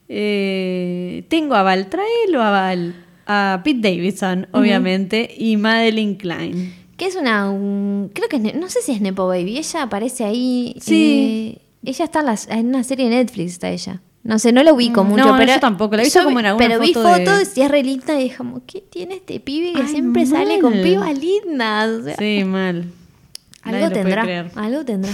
Eh, 0.08 1.24
tengo 1.28 1.54
a 1.54 1.62
Val, 1.62 1.88
tráelo 1.88 2.42
a 2.42 2.50
Val. 2.50 2.94
A 3.28 3.60
Pete 3.64 3.80
Davidson, 3.90 4.46
obviamente, 4.52 5.34
y 5.36 5.56
Madeline 5.56 6.16
Klein. 6.16 6.72
Que 6.96 7.06
es 7.06 7.16
una. 7.16 7.50
un- 7.50 8.10
creo 8.14 8.28
que 8.28 8.36
es 8.36 8.54
no 8.54 8.68
sé 8.68 8.82
si 8.82 8.92
es 8.92 9.00
Nepo 9.00 9.26
Baby. 9.26 9.58
Ella 9.58 9.82
aparece 9.82 10.24
ahí. 10.24 10.76
Sí. 10.80 11.56
eh, 11.56 11.62
ella 11.90 12.04
está 12.04 12.24
en, 12.50 12.68
una 12.68 12.84
serie 12.84 13.08
de 13.08 13.16
Netflix, 13.16 13.52
está 13.54 13.68
ella. 13.70 14.00
No 14.22 14.38
sé, 14.38 14.52
no 14.52 14.62
la 14.62 14.72
ubico 14.72 15.02
Mm, 15.04 15.08
mucho. 15.08 15.24
no, 15.24 15.36
pero 15.36 15.52
yo 15.54 15.60
tampoco, 15.60 15.96
la 15.96 16.02
he 16.02 16.04
visto 16.04 16.22
como 16.24 16.38
en 16.40 16.46
alguna 16.46 16.66
Pero 16.68 16.80
vi 16.80 16.92
foto 16.94 17.08
de- 17.14 17.26
fotos 17.26 17.56
y 17.56 17.62
es 17.62 17.70
re 17.70 17.82
linda 17.82 18.18
y 18.20 18.24
dije, 18.24 18.36
¿qué 18.66 18.80
tiene 18.80 19.14
este 19.16 19.38
pibe 19.40 19.72
que 19.72 19.82
Ay, 19.82 19.88
siempre 19.88 20.24
sale 20.26 20.58
con 20.60 20.72
pibas 20.82 21.16
lindas? 21.18 21.88
O 21.90 22.02
sea, 22.04 22.16
Sí, 22.16 22.44
mal. 22.44 22.86
Algo 23.62 23.90
tendrá. 23.90 24.50
Algo 24.54 24.84
tendrá. 24.84 25.10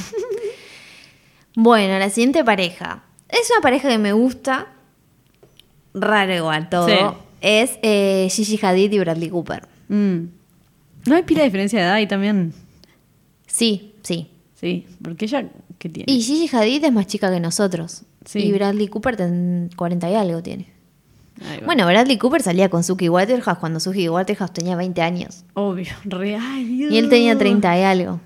Bueno, 1.55 1.99
la 1.99 2.11
siguiente 2.11 2.45
pareja. 2.45 3.03
Es 3.29 3.51
una 3.51 3.61
pareja 3.61 3.89
que 3.89 3.99
me 3.99 4.13
gusta. 4.13 4.69
Raro 5.95 6.35
igual 6.35 6.69
todo. 6.69 6.87
Sí. 6.87 6.95
Es 7.41 7.79
eh, 7.83 8.29
Gigi 8.31 8.59
Hadid 8.65 8.93
y 8.93 8.99
Bradley 8.99 9.29
Cooper. 9.29 9.67
Mm. 9.89 10.25
No 11.07 11.17
hay 11.17 11.23
pila 11.25 11.41
de 11.41 11.47
diferencia 11.47 11.81
de 11.81 11.85
edad 11.85 11.95
ahí 11.95 12.07
también. 12.07 12.55
Sí, 13.47 13.95
sí. 14.03 14.29
Sí, 14.55 14.87
porque 15.03 15.25
ella, 15.25 15.49
¿qué 15.79 15.89
tiene? 15.89 16.13
Y 16.13 16.23
Gigi 16.23 16.55
Hadid 16.55 16.85
es 16.85 16.93
más 16.93 17.07
chica 17.07 17.33
que 17.33 17.41
nosotros. 17.41 18.03
Sí. 18.25 18.39
Y 18.39 18.53
Bradley 18.53 18.87
Cooper 18.89 19.17
ten 19.17 19.71
40 19.77 20.11
y 20.11 20.15
algo 20.15 20.43
tiene. 20.43 20.73
Bueno, 21.65 21.87
Bradley 21.87 22.19
Cooper 22.19 22.43
salía 22.43 22.69
con 22.69 22.85
Suki 22.85 23.09
Waterhouse 23.09 23.59
cuando 23.59 23.81
Suki 23.81 24.09
Waterhouse 24.09 24.53
tenía 24.53 24.77
20 24.77 25.03
años. 25.03 25.45
Obvio, 25.55 25.93
re, 26.05 26.37
ay, 26.37 26.65
Dios. 26.65 26.93
Y 26.93 26.99
él 26.99 27.09
tenía 27.09 27.37
30 27.37 27.79
y 27.79 27.83
algo. 27.83 28.21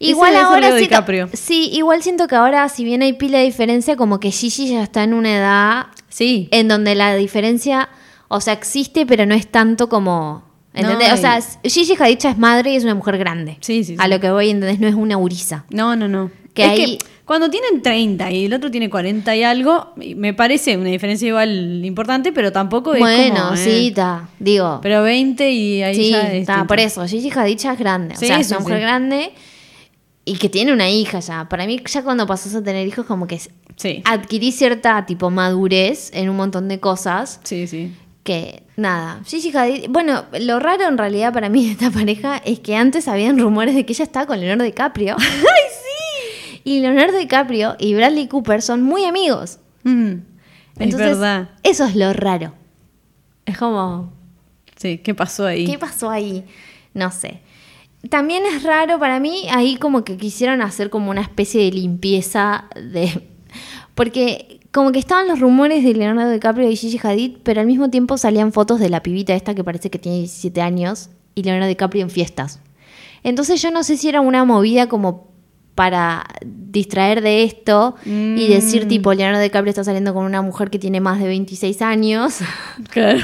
Igual 0.00 0.34
ahora 0.36 0.76
siento, 0.78 1.28
sí, 1.34 1.68
igual 1.72 2.02
siento 2.02 2.26
que 2.26 2.34
ahora 2.34 2.68
si 2.68 2.84
bien 2.84 3.02
hay 3.02 3.12
pila 3.12 3.38
de 3.38 3.44
diferencia, 3.44 3.96
como 3.96 4.18
que 4.18 4.30
Gigi 4.30 4.68
ya 4.68 4.82
está 4.82 5.04
en 5.04 5.12
una 5.14 5.36
edad 5.36 5.86
Sí. 6.08 6.48
en 6.50 6.68
donde 6.68 6.94
la 6.94 7.14
diferencia, 7.14 7.88
o 8.28 8.40
sea, 8.40 8.54
existe, 8.54 9.04
pero 9.06 9.26
no 9.26 9.34
es 9.34 9.46
tanto 9.46 9.88
como 9.88 10.42
¿entendés? 10.72 11.08
No, 11.08 11.14
o 11.14 11.16
sea, 11.18 11.40
Gigi 11.64 11.94
Hadid 11.98 12.18
ya 12.18 12.30
es 12.30 12.38
madre 12.38 12.72
y 12.72 12.76
es 12.76 12.84
una 12.84 12.94
mujer 12.94 13.18
grande. 13.18 13.58
Sí, 13.60 13.84
sí, 13.84 13.96
A 13.98 14.04
sí. 14.04 14.10
lo 14.10 14.20
que 14.20 14.30
voy, 14.30 14.50
¿entendés? 14.50 14.80
No 14.80 14.88
es 14.88 14.94
una 14.94 15.16
gurisa. 15.16 15.64
No, 15.70 15.94
no, 15.96 16.08
no. 16.08 16.30
Que 16.54 16.64
es 16.64 16.68
ahí- 16.70 16.98
que 16.98 17.04
cuando 17.24 17.48
tienen 17.50 17.82
30 17.82 18.30
y 18.32 18.46
el 18.46 18.54
otro 18.54 18.70
tiene 18.70 18.88
40 18.90 19.36
y 19.36 19.42
algo, 19.44 19.92
me 19.96 20.32
parece 20.34 20.76
una 20.76 20.88
diferencia 20.90 21.28
igual 21.28 21.84
importante, 21.84 22.32
pero 22.32 22.50
tampoco 22.52 22.94
es 22.94 23.00
Bueno, 23.00 23.34
como, 23.42 23.54
eh, 23.54 23.56
sí, 23.56 23.88
está. 23.88 24.28
Digo, 24.38 24.80
Pero 24.82 25.02
20 25.02 25.50
y 25.50 25.82
ahí 25.82 25.94
sí, 25.94 26.10
ya 26.10 26.32
es. 26.32 26.48
Por 26.66 26.80
eso, 26.80 27.06
Gigi 27.06 27.30
Hadid 27.30 27.58
ya 27.58 27.72
es 27.74 27.78
grande. 27.78 28.16
Sí, 28.16 28.24
o 28.24 28.28
sea, 28.28 28.40
es 28.40 28.50
una 28.50 28.60
mujer 28.60 28.78
sí. 28.78 28.82
grande 28.82 29.32
y 30.30 30.36
que 30.36 30.48
tiene 30.48 30.72
una 30.72 30.88
hija 30.90 31.20
ya. 31.20 31.48
Para 31.48 31.66
mí, 31.66 31.82
ya 31.84 32.02
cuando 32.02 32.26
pasas 32.26 32.54
a 32.54 32.62
tener 32.62 32.86
hijos, 32.86 33.06
como 33.06 33.26
que 33.26 33.40
Sí. 33.76 34.02
adquirí 34.04 34.52
cierta 34.52 35.04
tipo 35.06 35.30
madurez 35.30 36.10
en 36.14 36.28
un 36.28 36.36
montón 36.36 36.68
de 36.68 36.78
cosas 36.80 37.40
Sí, 37.44 37.66
sí. 37.66 37.92
que 38.22 38.62
nada. 38.76 39.20
Gigi 39.26 39.56
Hadid, 39.56 39.86
bueno, 39.88 40.24
lo 40.38 40.60
raro 40.60 40.86
en 40.86 40.98
realidad 40.98 41.32
para 41.32 41.48
mí 41.48 41.64
de 41.66 41.72
esta 41.72 41.90
pareja 41.90 42.36
es 42.44 42.60
que 42.60 42.76
antes 42.76 43.08
habían 43.08 43.38
rumores 43.38 43.74
de 43.74 43.84
que 43.86 43.92
ella 43.92 44.04
estaba 44.04 44.26
con 44.26 44.38
Leonardo 44.38 44.64
DiCaprio. 44.64 45.16
¡Ay, 45.18 45.32
sí! 45.72 46.60
Y 46.64 46.80
Leonardo 46.80 47.16
DiCaprio 47.18 47.76
y 47.78 47.94
Bradley 47.94 48.28
Cooper 48.28 48.60
son 48.62 48.82
muy 48.82 49.04
amigos. 49.06 49.58
Mm, 49.84 50.12
es 50.78 50.96
verdad. 50.96 51.48
Eso 51.62 51.84
es 51.86 51.96
lo 51.96 52.12
raro. 52.12 52.52
Es 53.46 53.56
como, 53.58 54.12
Sí, 54.76 54.98
¿qué 54.98 55.14
pasó 55.14 55.46
ahí? 55.46 55.66
¿qué 55.66 55.78
pasó 55.78 56.08
ahí? 56.10 56.44
No 56.94 57.10
sé. 57.10 57.40
También 58.08 58.44
es 58.46 58.62
raro 58.62 58.98
para 58.98 59.20
mí, 59.20 59.46
ahí 59.50 59.76
como 59.76 60.04
que 60.04 60.16
quisieron 60.16 60.62
hacer 60.62 60.88
como 60.90 61.10
una 61.10 61.20
especie 61.20 61.62
de 61.64 61.70
limpieza 61.72 62.64
de... 62.74 63.28
Porque 63.94 64.60
como 64.72 64.92
que 64.92 64.98
estaban 64.98 65.28
los 65.28 65.40
rumores 65.40 65.84
de 65.84 65.92
Leonardo 65.94 66.30
DiCaprio 66.32 66.70
y 66.70 66.76
Gigi 66.76 66.98
Hadid, 67.02 67.38
pero 67.42 67.60
al 67.60 67.66
mismo 67.66 67.90
tiempo 67.90 68.16
salían 68.16 68.52
fotos 68.52 68.80
de 68.80 68.88
la 68.88 69.02
pibita 69.02 69.34
esta 69.34 69.54
que 69.54 69.64
parece 69.64 69.90
que 69.90 69.98
tiene 69.98 70.18
17 70.18 70.62
años 70.62 71.10
y 71.34 71.42
Leonardo 71.42 71.68
DiCaprio 71.68 72.02
en 72.02 72.10
fiestas. 72.10 72.60
Entonces 73.22 73.60
yo 73.60 73.70
no 73.70 73.82
sé 73.84 73.96
si 73.96 74.08
era 74.08 74.20
una 74.22 74.44
movida 74.44 74.88
como 74.88 75.28
para 75.74 76.26
distraer 76.44 77.20
de 77.20 77.42
esto 77.44 77.96
y 78.04 78.48
decir 78.48 78.86
Mm. 78.86 78.88
tipo 78.88 79.12
Leonardo 79.12 79.42
DiCaprio 79.42 79.70
está 79.70 79.84
saliendo 79.84 80.14
con 80.14 80.24
una 80.24 80.40
mujer 80.42 80.70
que 80.70 80.78
tiene 80.78 81.00
más 81.00 81.18
de 81.20 81.26
26 81.26 81.82
años 81.82 82.38
Claro. 82.90 83.20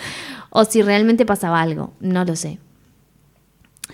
o 0.50 0.64
si 0.64 0.80
realmente 0.82 1.26
pasaba 1.26 1.60
algo, 1.60 1.92
no 2.00 2.24
lo 2.24 2.36
sé. 2.36 2.58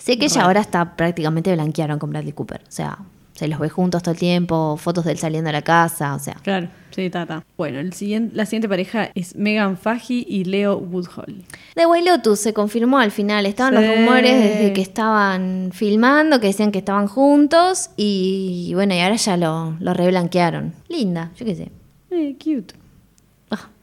Sé 0.01 0.19
que 0.19 0.25
ella 0.27 0.43
ahora 0.43 0.61
está 0.61 0.97
prácticamente 0.97 1.53
blanquearon 1.53 1.99
con 1.99 2.11
Bradley 2.11 2.33
Cooper, 2.33 2.63
o 2.67 2.71
sea, 2.71 2.99
se 3.35 3.49
los 3.49 3.59
ve 3.61 3.69
juntos 3.71 4.03
todo 4.03 4.13
el 4.13 4.19
tiempo, 4.19 4.77
fotos 4.77 5.05
de 5.05 5.13
él 5.13 5.19
saliendo 5.19 5.49
a 5.51 5.53
la 5.53 5.63
casa, 5.63 6.15
o 6.15 6.19
sea. 6.19 6.35
Claro, 6.43 6.69
sí, 6.91 7.03
está. 7.03 7.43
Bueno, 7.57 7.79
el 7.79 7.93
siguiente, 7.95 8.35
la 8.37 8.45
siguiente 8.45 8.69
pareja 8.69 9.11
es 9.15 9.35
Megan 9.37 9.79
Faji 9.79 10.27
y 10.29 10.45
Leo 10.45 10.77
Woodhull. 10.77 11.45
De 11.75 11.87
White 11.87 12.11
Lotus 12.11 12.39
se 12.41 12.53
confirmó 12.53 12.99
al 12.99 13.11
final, 13.11 13.47
estaban 13.47 13.75
Sí. 13.77 13.81
los 13.87 13.97
rumores 13.99 14.33
desde 14.43 14.73
que 14.75 14.83
estaban 14.83 15.71
filmando, 15.73 16.41
que 16.41 16.49
decían 16.49 16.71
que 16.73 16.79
estaban 16.81 17.07
juntos 17.07 17.91
y 17.97 18.73
bueno, 18.75 18.95
y 18.95 19.01
ahora 19.01 19.17
ya 19.17 19.37
lo, 19.37 19.75
lo 19.81 19.95
reblanquearon. 19.95 20.75
Linda, 20.89 21.31
yo 21.37 21.47
qué 21.47 21.55
sé. 21.55 21.71
Eh, 22.11 22.37
cute. 22.43 22.75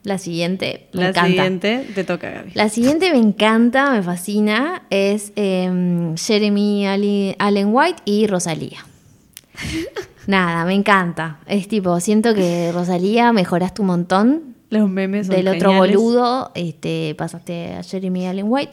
La 0.04 0.16
siguiente, 0.16 0.88
me 0.94 1.02
La 1.02 1.08
encanta. 1.10 1.28
siguiente 1.28 1.86
te 1.94 2.04
toca, 2.04 2.30
Gaby. 2.30 2.52
La 2.54 2.68
siguiente 2.70 3.12
me 3.12 3.18
encanta, 3.18 3.90
me 3.90 4.02
fascina, 4.02 4.84
es 4.88 5.32
em, 5.36 6.16
Jeremy 6.16 6.86
Allen 7.38 7.68
White 7.70 8.02
y 8.06 8.26
Rosalía. 8.26 8.78
Nada, 10.26 10.64
me 10.64 10.74
encanta. 10.74 11.38
Es 11.46 11.68
tipo, 11.68 12.00
siento 12.00 12.34
que 12.34 12.70
Rosalía 12.72 13.32
mejoraste 13.32 13.80
un 13.82 13.88
montón 13.88 14.54
Los 14.70 14.88
memes 14.88 15.26
son 15.26 15.36
del 15.36 15.48
otro 15.48 15.72
boludo, 15.74 16.52
este, 16.54 17.14
pasaste 17.16 17.74
a 17.74 17.82
Jeremy 17.82 18.26
Allen 18.26 18.46
White. 18.48 18.72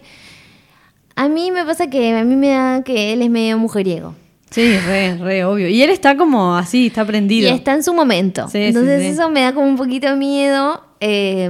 A 1.15 1.27
mí 1.29 1.51
me 1.51 1.65
pasa 1.65 1.89
que 1.89 2.15
a 2.15 2.23
mí 2.23 2.35
me 2.35 2.49
da 2.49 2.83
que 2.83 3.13
él 3.13 3.21
es 3.21 3.29
medio 3.29 3.57
mujeriego. 3.57 4.15
Sí, 4.51 4.77
re, 4.77 5.17
re, 5.17 5.43
obvio. 5.43 5.67
Y 5.67 5.81
él 5.81 5.89
está 5.89 6.15
como 6.15 6.55
así, 6.55 6.87
está 6.87 7.01
Y 7.03 7.05
prendido. 7.05 7.53
está 7.53 7.73
en 7.73 7.83
su 7.83 7.93
momento. 7.93 8.47
Sí, 8.49 8.59
Entonces 8.59 9.01
sí. 9.01 9.07
eso 9.07 9.29
me 9.29 9.41
da 9.41 9.53
como 9.53 9.67
un 9.67 9.75
poquito 9.75 10.07
de 10.09 10.15
miedo, 10.15 10.81
eh, 10.99 11.49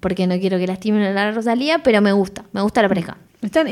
porque 0.00 0.26
no 0.26 0.38
quiero 0.38 0.58
que 0.58 0.66
lastimen 0.66 1.02
a 1.02 1.12
la 1.12 1.32
Rosalía, 1.32 1.82
pero 1.82 2.00
me 2.00 2.12
gusta, 2.12 2.44
me 2.52 2.62
gusta 2.62 2.82
la 2.82 2.88
pareja. 2.88 3.16
Están, 3.42 3.66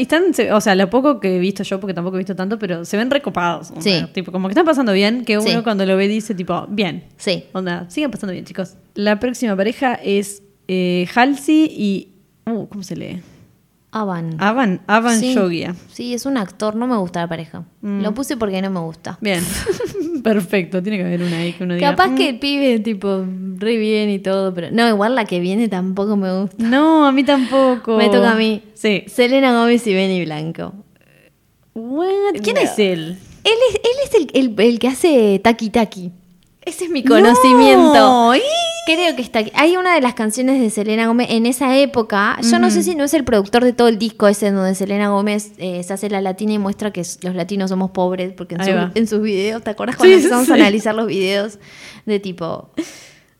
o 0.52 0.60
sea, 0.60 0.74
lo 0.74 0.90
poco 0.90 1.18
que 1.18 1.36
he 1.36 1.38
visto 1.38 1.62
yo, 1.62 1.80
porque 1.80 1.94
tampoco 1.94 2.16
he 2.16 2.18
visto 2.18 2.36
tanto, 2.36 2.58
pero 2.58 2.84
se 2.84 2.98
ven 2.98 3.10
recopados. 3.10 3.72
Sí. 3.80 4.04
tipo, 4.12 4.30
como 4.30 4.48
que 4.48 4.52
están 4.52 4.66
pasando 4.66 4.92
bien, 4.92 5.24
que 5.24 5.38
uno 5.38 5.48
Sí. 5.48 5.56
cuando 5.62 5.86
lo 5.86 5.96
ve 5.96 6.08
dice, 6.08 6.34
tipo, 6.34 6.66
bien. 6.68 7.04
Sí. 7.16 7.44
Onda, 7.52 7.88
sigan 7.88 8.10
pasando 8.10 8.32
bien, 8.32 8.44
chicos. 8.44 8.76
La 8.94 9.18
próxima 9.18 9.56
pareja 9.56 9.94
es 9.94 10.42
eh, 10.68 11.08
Halsey 11.14 11.64
y. 11.70 12.08
uh, 12.50 12.66
¿Cómo 12.66 12.82
se 12.82 12.96
lee? 12.96 13.22
Avan. 13.92 14.36
Avan, 14.38 14.80
Avan 14.86 15.18
Sí. 15.20 15.34
Sí, 15.92 16.14
es 16.14 16.26
un 16.26 16.36
actor, 16.36 16.74
no 16.76 16.86
me 16.86 16.96
gusta 16.96 17.20
la 17.20 17.28
pareja. 17.28 17.64
Mm. 17.80 18.02
Lo 18.02 18.12
puse 18.14 18.36
porque 18.36 18.60
no 18.60 18.70
me 18.70 18.80
gusta. 18.80 19.18
Bien. 19.20 19.42
Perfecto, 20.22 20.82
tiene 20.82 20.98
que 20.98 21.04
haber 21.04 21.22
una 21.22 21.38
ahí 21.38 21.52
que 21.52 21.64
uno 21.64 21.74
diga. 21.74 21.90
Capaz 21.90 22.08
"Mm, 22.08 22.14
que 22.16 22.28
el 22.30 22.38
pibe, 22.38 22.78
tipo, 22.80 23.24
re 23.58 23.76
bien 23.76 24.08
y 24.10 24.18
todo, 24.18 24.54
pero 24.54 24.68
no, 24.70 24.88
igual 24.88 25.14
la 25.14 25.24
que 25.24 25.40
viene 25.40 25.68
tampoco 25.68 26.16
me 26.16 26.32
gusta. 26.42 26.56
No, 26.64 27.06
a 27.06 27.12
mí 27.12 27.24
tampoco. 27.24 27.96
Me 27.96 28.06
toca 28.08 28.32
a 28.32 28.34
mí. 28.34 28.62
Sí. 28.74 29.04
Selena 29.08 29.52
Gómez 29.58 29.86
y 29.86 29.94
Benny 29.94 30.24
Blanco. 30.24 30.74
What? 31.74 32.34
¿Quién 32.42 32.56
No. 32.56 32.62
es 32.62 32.78
él? 32.78 33.18
Él 33.44 33.52
es, 33.70 33.74
él 33.76 33.80
es 34.04 34.14
el, 34.14 34.30
el- 34.56 34.60
el 34.66 34.78
que 34.78 34.88
hace 34.88 35.40
Taki 35.42 35.70
Taki. 35.70 36.12
Ese 36.64 36.84
es 36.84 36.90
mi 36.90 37.02
conocimiento. 37.02 37.94
No, 37.94 38.36
¿y? 38.36 38.40
Creo 38.84 39.14
que 39.14 39.22
está 39.22 39.38
aquí. 39.40 39.52
Hay 39.54 39.76
una 39.76 39.94
de 39.94 40.00
las 40.00 40.14
canciones 40.14 40.60
de 40.60 40.68
Selena 40.68 41.06
Gómez 41.06 41.28
en 41.30 41.46
esa 41.46 41.78
época. 41.78 42.36
Yo 42.42 42.58
no 42.58 42.68
sé 42.70 42.82
si 42.82 42.96
no 42.96 43.04
es 43.04 43.14
el 43.14 43.22
productor 43.22 43.62
de 43.62 43.72
todo 43.72 43.86
el 43.86 43.96
disco 43.98 44.26
ese 44.26 44.50
donde 44.50 44.74
Selena 44.74 45.08
Gómez 45.08 45.52
eh, 45.58 45.82
se 45.84 45.92
hace 45.92 46.10
la 46.10 46.20
latina 46.20 46.54
y 46.54 46.58
muestra 46.58 46.90
que 46.92 47.02
los 47.22 47.34
latinos 47.36 47.70
somos 47.70 47.92
pobres. 47.92 48.32
Porque 48.32 48.56
en, 48.56 49.06
su- 49.06 49.16
sus 49.16 49.22
videos, 49.22 49.62
¿te 49.62 49.70
acuerdas 49.70 49.94
Sí, 49.94 49.98
cuando 49.98 50.16
sí, 50.16 50.22
empezamos 50.24 50.46
sí. 50.46 50.52
a 50.52 50.54
analizar 50.56 50.94
los 50.96 51.06
videos 51.06 51.58
de 52.06 52.18
tipo. 52.18 52.70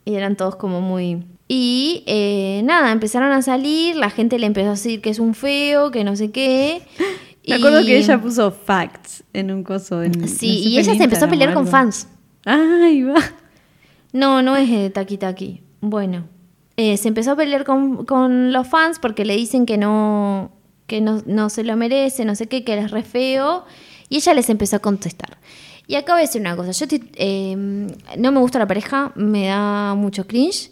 Y 0.05 0.15
eran 0.15 0.37
todos 0.37 0.55
como 0.55 0.81
muy. 0.81 1.25
Y 1.49 2.05
eh, 2.07 2.63
nada, 2.65 2.93
empezaron 2.93 3.33
a 3.33 3.43
salir. 3.43 3.97
La 3.97 4.11
gente 4.11 4.39
le 4.39 4.47
empezó 4.47 4.69
a 4.69 4.71
decir 4.73 5.01
que 5.01 5.11
es 5.11 5.19
un 5.19 5.35
feo, 5.35 5.91
que 5.91 6.05
no 6.05 6.15
sé 6.15 6.31
qué. 6.31 6.83
Me 7.49 7.57
acuerdo 7.57 7.81
y- 7.81 7.87
que 7.87 7.99
ella 7.99 8.21
puso 8.21 8.53
facts 8.53 9.25
en 9.33 9.51
un 9.51 9.65
coso. 9.65 10.05
En, 10.05 10.13
no 10.13 10.29
sé 10.29 10.37
Sí, 10.37 10.59
y 10.69 10.79
ella 10.79 10.95
se 10.95 11.03
empezó 11.03 11.25
a 11.25 11.29
pelear 11.29 11.53
con 11.53 11.67
fans. 11.67 12.07
Ay, 12.45 13.03
va. 13.03 13.15
No, 14.13 14.43
no 14.43 14.57
es 14.57 14.71
de 14.71 14.91
Taki 14.91 15.19
Taki. 15.19 15.63
Bueno, 15.81 16.29
eh, 16.77 16.97
se 16.97 17.09
empezó 17.09 17.33
a 17.33 17.37
pelear 17.37 17.65
con, 17.65 18.05
con 18.05 18.53
los 18.53 18.67
fans 18.69 18.99
porque 18.99 19.25
le 19.25 19.37
dicen 19.37 19.67
que 19.67 19.79
no, 19.79 20.53
que 20.87 21.01
no, 21.01 21.23
no 21.27 21.51
se 21.51 21.65
lo 21.65 21.77
merece, 21.77 22.25
no 22.25 22.35
sé 22.35 22.47
qué, 22.47 22.65
que 22.65 22.75
él 22.75 22.81
es 22.81 22.91
re 22.91 23.03
feo. 23.03 23.65
Y 24.09 24.17
ella 24.17 24.35
les 24.35 24.51
empezó 24.51 24.77
a 24.77 24.81
contestar. 24.81 25.39
Y 25.87 25.95
acá 25.95 26.13
voy 26.13 26.21
a 26.21 26.27
decir 26.27 26.41
una 26.41 26.57
cosa. 26.57 26.73
Yo 26.73 26.87
eh, 27.15 27.57
no 27.57 28.33
me 28.33 28.41
gusta 28.41 28.59
la 28.59 28.67
pareja, 28.67 29.13
me 29.15 29.47
da 29.47 29.95
mucho 29.95 30.27
cringe. 30.27 30.71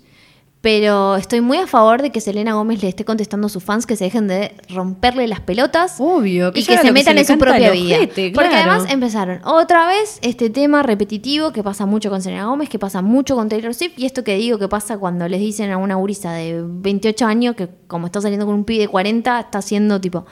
Pero 0.60 1.16
estoy 1.16 1.40
muy 1.40 1.56
a 1.56 1.66
favor 1.66 2.02
de 2.02 2.10
que 2.10 2.20
Selena 2.20 2.52
Gómez 2.52 2.82
le 2.82 2.88
esté 2.88 3.06
contestando 3.06 3.46
a 3.46 3.50
sus 3.50 3.64
fans 3.64 3.86
que 3.86 3.96
se 3.96 4.04
dejen 4.04 4.28
de 4.28 4.54
romperle 4.68 5.26
las 5.26 5.40
pelotas. 5.40 5.96
Obvio, 5.98 6.52
que 6.52 6.60
y 6.60 6.64
que 6.64 6.76
se 6.76 6.82
que 6.82 6.92
metan 6.92 7.14
se 7.14 7.20
en 7.20 7.26
su 7.26 7.38
propia 7.38 7.70
vida. 7.70 7.96
ojete, 7.96 8.32
Porque 8.34 8.54
además 8.54 8.84
empezaron 8.90 9.40
otra 9.44 9.86
vez 9.86 10.18
este 10.20 10.50
tema 10.50 10.82
repetitivo 10.82 11.52
que 11.52 11.62
pasa 11.62 11.86
mucho 11.86 12.10
con 12.10 12.20
Selena 12.20 12.44
Gómez, 12.44 12.68
que 12.68 12.78
pasa 12.78 13.00
mucho 13.00 13.36
con 13.36 13.48
Taylor 13.48 13.72
Swift, 13.74 13.94
y 13.96 14.04
esto 14.04 14.22
que 14.22 14.36
digo 14.36 14.58
que 14.58 14.68
pasa 14.68 14.98
cuando 14.98 15.26
les 15.28 15.40
dicen 15.40 15.70
a 15.70 15.78
una 15.78 15.94
gurisa 15.94 16.32
de 16.32 16.62
28 16.62 17.24
años 17.24 17.56
que 17.56 17.68
como 17.86 18.06
está 18.06 18.20
saliendo 18.20 18.44
con 18.44 18.54
un 18.54 18.64
pibe 18.64 18.82
de 18.82 18.88
40, 18.88 19.40
está 19.40 19.58
haciendo 19.58 19.98
tipo... 19.98 20.26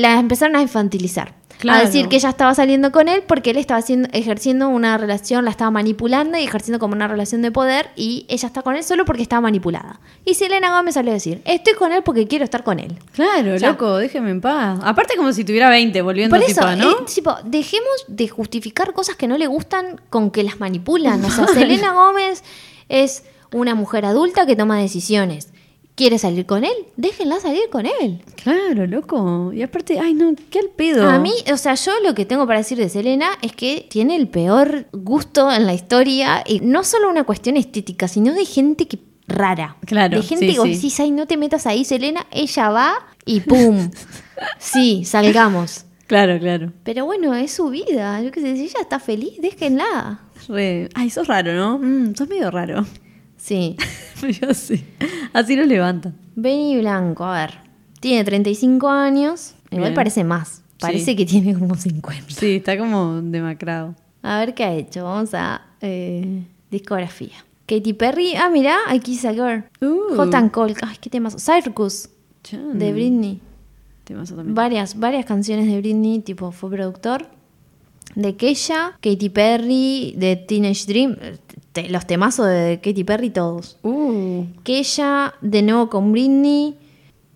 La 0.00 0.18
empezaron 0.18 0.56
a 0.56 0.62
infantilizar. 0.62 1.34
Claro. 1.58 1.82
A 1.82 1.84
decir 1.84 2.08
que 2.08 2.16
ella 2.16 2.30
estaba 2.30 2.54
saliendo 2.54 2.90
con 2.90 3.06
él 3.06 3.22
porque 3.26 3.50
él 3.50 3.58
estaba 3.58 3.78
haciendo, 3.80 4.08
ejerciendo 4.12 4.70
una 4.70 4.96
relación, 4.96 5.44
la 5.44 5.50
estaba 5.50 5.70
manipulando 5.70 6.38
y 6.38 6.44
ejerciendo 6.44 6.78
como 6.78 6.94
una 6.94 7.06
relación 7.06 7.42
de 7.42 7.52
poder 7.52 7.90
y 7.96 8.24
ella 8.30 8.46
está 8.46 8.62
con 8.62 8.76
él 8.76 8.82
solo 8.82 9.04
porque 9.04 9.20
estaba 9.20 9.42
manipulada. 9.42 10.00
Y 10.24 10.32
Selena 10.34 10.74
Gómez 10.74 10.94
salió 10.94 11.10
a 11.10 11.14
decir, 11.14 11.42
estoy 11.44 11.74
con 11.74 11.92
él 11.92 12.02
porque 12.02 12.26
quiero 12.26 12.44
estar 12.44 12.64
con 12.64 12.78
él. 12.78 12.96
Claro, 13.12 13.56
O 13.56 13.58
sea, 13.58 13.72
loco, 13.72 13.98
déjeme 13.98 14.30
en 14.30 14.40
paz. 14.40 14.80
Aparte 14.82 15.18
como 15.18 15.34
si 15.34 15.44
tuviera 15.44 15.68
20, 15.68 16.00
volviendo 16.00 16.34
Por 16.34 16.42
eso, 16.42 16.62
tipo, 16.62 16.76
¿no? 16.76 16.90
eh, 16.92 16.96
tipo, 17.14 17.36
dejemos 17.44 18.06
de 18.08 18.26
justificar 18.28 18.94
cosas 18.94 19.16
que 19.16 19.28
no 19.28 19.36
le 19.36 19.46
gustan 19.46 20.00
con 20.08 20.30
que 20.30 20.42
las 20.42 20.60
manipulan. 20.60 21.22
O 21.22 21.30
sea, 21.30 21.46
Selena 21.52 21.92
Gómez 21.92 22.42
es 22.88 23.22
una 23.52 23.74
mujer 23.74 24.06
adulta 24.06 24.46
que 24.46 24.56
toma 24.56 24.78
decisiones. 24.78 25.52
¿Quiere 26.00 26.16
salir 26.18 26.46
con 26.46 26.64
él? 26.64 26.72
Déjenla 26.96 27.40
salir 27.40 27.64
con 27.70 27.84
él. 27.84 28.22
Claro, 28.42 28.86
loco. 28.86 29.52
Y 29.52 29.60
aparte, 29.60 29.98
ay 30.00 30.14
no, 30.14 30.32
qué 30.48 30.60
al 30.60 30.70
pedo. 30.70 31.06
A 31.06 31.18
mí, 31.18 31.30
o 31.52 31.58
sea, 31.58 31.74
yo 31.74 31.92
lo 32.02 32.14
que 32.14 32.24
tengo 32.24 32.46
para 32.46 32.60
decir 32.60 32.78
de 32.78 32.88
Selena 32.88 33.28
es 33.42 33.52
que 33.52 33.86
tiene 33.90 34.16
el 34.16 34.26
peor 34.28 34.86
gusto 34.92 35.52
en 35.52 35.66
la 35.66 35.74
historia. 35.74 36.42
Y 36.46 36.60
no 36.60 36.84
solo 36.84 37.10
una 37.10 37.24
cuestión 37.24 37.58
estética, 37.58 38.08
sino 38.08 38.32
de 38.32 38.46
gente 38.46 38.88
que 38.88 38.98
rara. 39.28 39.76
Claro, 39.84 40.16
De 40.16 40.22
gente 40.22 40.46
sí, 40.48 40.54
que 40.56 40.62
sí. 40.62 40.68
decís, 40.74 41.00
ay, 41.00 41.10
no 41.10 41.26
te 41.26 41.36
metas 41.36 41.66
ahí, 41.66 41.84
Selena. 41.84 42.26
Ella 42.30 42.70
va 42.70 42.94
y 43.26 43.40
¡pum! 43.40 43.90
sí, 44.58 45.04
salgamos. 45.04 45.84
Claro, 46.06 46.38
claro. 46.40 46.72
Pero 46.82 47.04
bueno, 47.04 47.34
es 47.34 47.52
su 47.52 47.68
vida. 47.68 48.22
Yo 48.22 48.30
qué 48.32 48.40
sé, 48.40 48.56
si 48.56 48.62
ella 48.62 48.80
está 48.80 49.00
feliz, 49.00 49.34
déjenla. 49.38 50.20
Re- 50.48 50.88
Ay, 50.94 51.10
sos 51.10 51.26
raro, 51.28 51.52
¿no? 51.52 51.78
Mm, 51.78 52.14
sos 52.14 52.26
medio 52.26 52.50
raro. 52.50 52.86
Sí. 53.40 53.76
Yo 54.40 54.52
sí. 54.54 54.84
Así 55.32 55.56
lo 55.56 55.64
levanta. 55.64 56.12
Benny 56.36 56.78
Blanco, 56.78 57.24
a 57.24 57.40
ver. 57.46 57.54
Tiene 58.00 58.24
35 58.24 58.88
años. 58.88 59.54
Igual 59.70 59.90
Bien. 59.90 59.94
parece 59.94 60.24
más. 60.24 60.62
Parece 60.78 61.04
Sí. 61.06 61.16
que 61.16 61.26
tiene 61.26 61.54
como 61.58 61.74
50. 61.74 62.24
Sí, 62.28 62.56
está 62.56 62.76
como 62.78 63.20
demacrado. 63.22 63.94
A 64.22 64.38
ver 64.40 64.54
qué 64.54 64.64
ha 64.64 64.74
hecho. 64.74 65.04
Vamos 65.04 65.34
a 65.34 65.62
eh, 65.80 66.42
discografía. 66.70 67.34
Katy 67.66 67.92
Perry. 67.94 68.34
Ah, 68.36 68.50
mira, 68.50 68.76
aquí 68.88 69.12
Kiss 69.12 69.24
a 69.24 69.32
Girl. 69.32 69.64
Uh. 69.80 70.16
Hot 70.16 70.34
and 70.34 70.50
Cold. 70.50 70.76
Ay, 70.82 70.96
qué 71.00 71.08
temas. 71.08 71.36
Circus 71.42 72.08
Chan. 72.42 72.78
de 72.78 72.92
Britney. 72.92 73.40
Temazo 74.04 74.34
también. 74.34 74.54
Varias, 74.54 74.98
varias 74.98 75.24
canciones 75.24 75.66
de 75.66 75.78
Britney, 75.80 76.20
tipo, 76.20 76.50
fue 76.52 76.70
productor. 76.70 77.28
De 78.14 78.36
Kesha, 78.36 78.98
Katy 79.00 79.28
Perry, 79.30 80.14
de 80.16 80.36
Teenage 80.36 80.84
Dream. 80.86 81.16
eh, 81.20 81.36
te- 81.72 81.88
los 81.90 82.06
temazos 82.06 82.46
de 82.46 82.80
Katy 82.82 83.04
Perry, 83.04 83.30
todos. 83.30 83.76
Uh, 83.82 84.44
de 85.40 85.62
nuevo 85.62 85.88
con 85.88 86.12
Britney. 86.12 86.76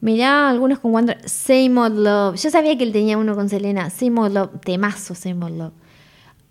Mirá, 0.01 0.51
algunos 0.51 0.81
con 0.81 0.93
Wonder. 0.93 1.19
Same 1.29 1.79
Old 1.79 1.99
Love. 1.99 2.37
Yo 2.43 2.51
sabía 2.51 2.77
que 2.77 2.85
él 2.85 2.93
tenía 2.93 3.17
uno 3.17 3.35
con 3.35 3.49
Selena. 3.49 3.89
Same 3.91 4.21
Old 4.21 4.35
Love. 4.35 4.51
Temazo, 4.65 5.15
Same 5.15 5.45
Old 5.45 5.57
Love. 5.59 5.73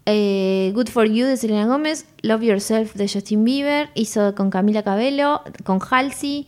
Eh, 0.06 0.72
Good 0.74 0.88
for 0.90 1.06
You 1.06 1.26
de 1.28 1.38
Selena 1.38 1.66
Gómez. 1.68 2.06
Love 2.24 2.44
Yourself 2.44 2.96
de 2.96 3.08
Justin 3.08 3.44
Bieber. 3.44 3.90
Hizo 3.94 4.34
con 4.36 4.50
Camila 4.50 4.84
Cabello. 4.84 5.42
Con 5.66 5.80
Halsey. 5.88 6.48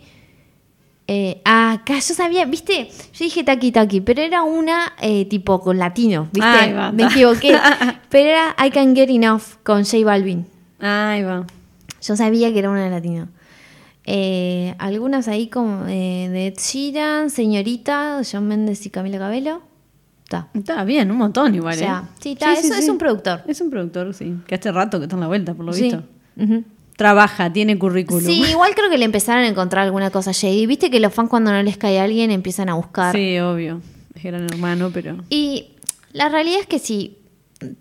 Eh, 1.07 1.39
acá 1.45 1.95
yo 1.99 2.13
sabía, 2.15 2.45
viste, 2.45 2.89
yo 3.13 3.19
dije 3.25 3.43
Taki 3.43 3.71
Taki, 3.71 4.01
pero 4.01 4.23
era 4.23 4.41
una 4.41 4.93
eh, 4.99 5.25
tipo 5.25 5.61
con 5.61 5.77
latino, 5.77 6.27
viste, 6.33 6.47
Ay, 6.49 6.73
me 6.93 7.03
equivoqué, 7.03 7.55
pero 8.09 8.29
era 8.29 8.55
I 8.65 8.71
Can 8.71 8.95
Get 8.95 9.09
Enough 9.11 9.41
con 9.63 9.83
J 9.85 10.03
Balvin. 10.03 10.47
ahí 10.79 11.21
va. 11.21 11.45
Yo 12.01 12.15
sabía 12.15 12.51
que 12.51 12.57
era 12.59 12.69
una 12.71 12.83
de 12.85 12.89
latino. 12.89 13.27
Eh, 14.07 14.75
algunas 14.77 15.27
ahí 15.27 15.47
como 15.47 15.85
eh, 15.87 16.29
de 16.31 16.47
Ed 16.47 16.55
Sheeran, 16.59 17.29
Señorita, 17.29 18.21
John 18.29 18.47
Méndez 18.47 18.85
y 18.85 18.89
Camila 18.89 19.17
Cabello. 19.19 19.61
Está. 20.23 20.47
Está 20.55 20.83
bien, 20.85 21.11
un 21.11 21.17
montón 21.17 21.53
igual, 21.53 21.75
O 21.75 21.77
sea, 21.77 22.03
¿eh? 22.05 22.17
sí, 22.19 22.31
está, 22.31 22.53
es 22.53 22.89
un 22.89 22.97
productor. 22.97 23.41
Es 23.47 23.61
un 23.61 23.69
productor, 23.69 24.11
sí. 24.13 24.35
Que 24.47 24.55
hace 24.55 24.71
rato 24.71 24.97
que 24.99 25.05
está 25.05 25.15
en 25.15 25.21
la 25.21 25.27
vuelta, 25.27 25.53
por 25.53 25.65
lo 25.65 25.73
Sí. 25.73 25.83
visto. 25.83 26.03
Ujú. 26.37 26.63
Trabaja, 26.95 27.51
tiene 27.51 27.77
currículum. 27.77 28.23
Sí, 28.25 28.43
igual 28.49 28.73
creo 28.75 28.89
que 28.89 28.97
le 28.97 29.05
empezaron 29.05 29.43
a 29.43 29.47
encontrar 29.47 29.83
alguna 29.85 30.11
cosa 30.11 30.31
shady. 30.31 30.65
Viste 30.65 30.89
que 30.89 30.99
los 30.99 31.13
fans 31.13 31.29
cuando 31.29 31.51
no 31.51 31.61
les 31.61 31.77
cae 31.77 31.99
alguien 31.99 32.31
empiezan 32.31 32.69
a 32.69 32.75
buscar. 32.75 33.13
Sí, 33.15 33.37
obvio. 33.39 33.81
Es 34.15 34.23
gran 34.23 34.45
hermano, 34.45 34.91
pero. 34.93 35.17
Y 35.29 35.71
la 36.13 36.29
realidad 36.29 36.59
es 36.61 36.67
que 36.67 36.79
si 36.79 37.17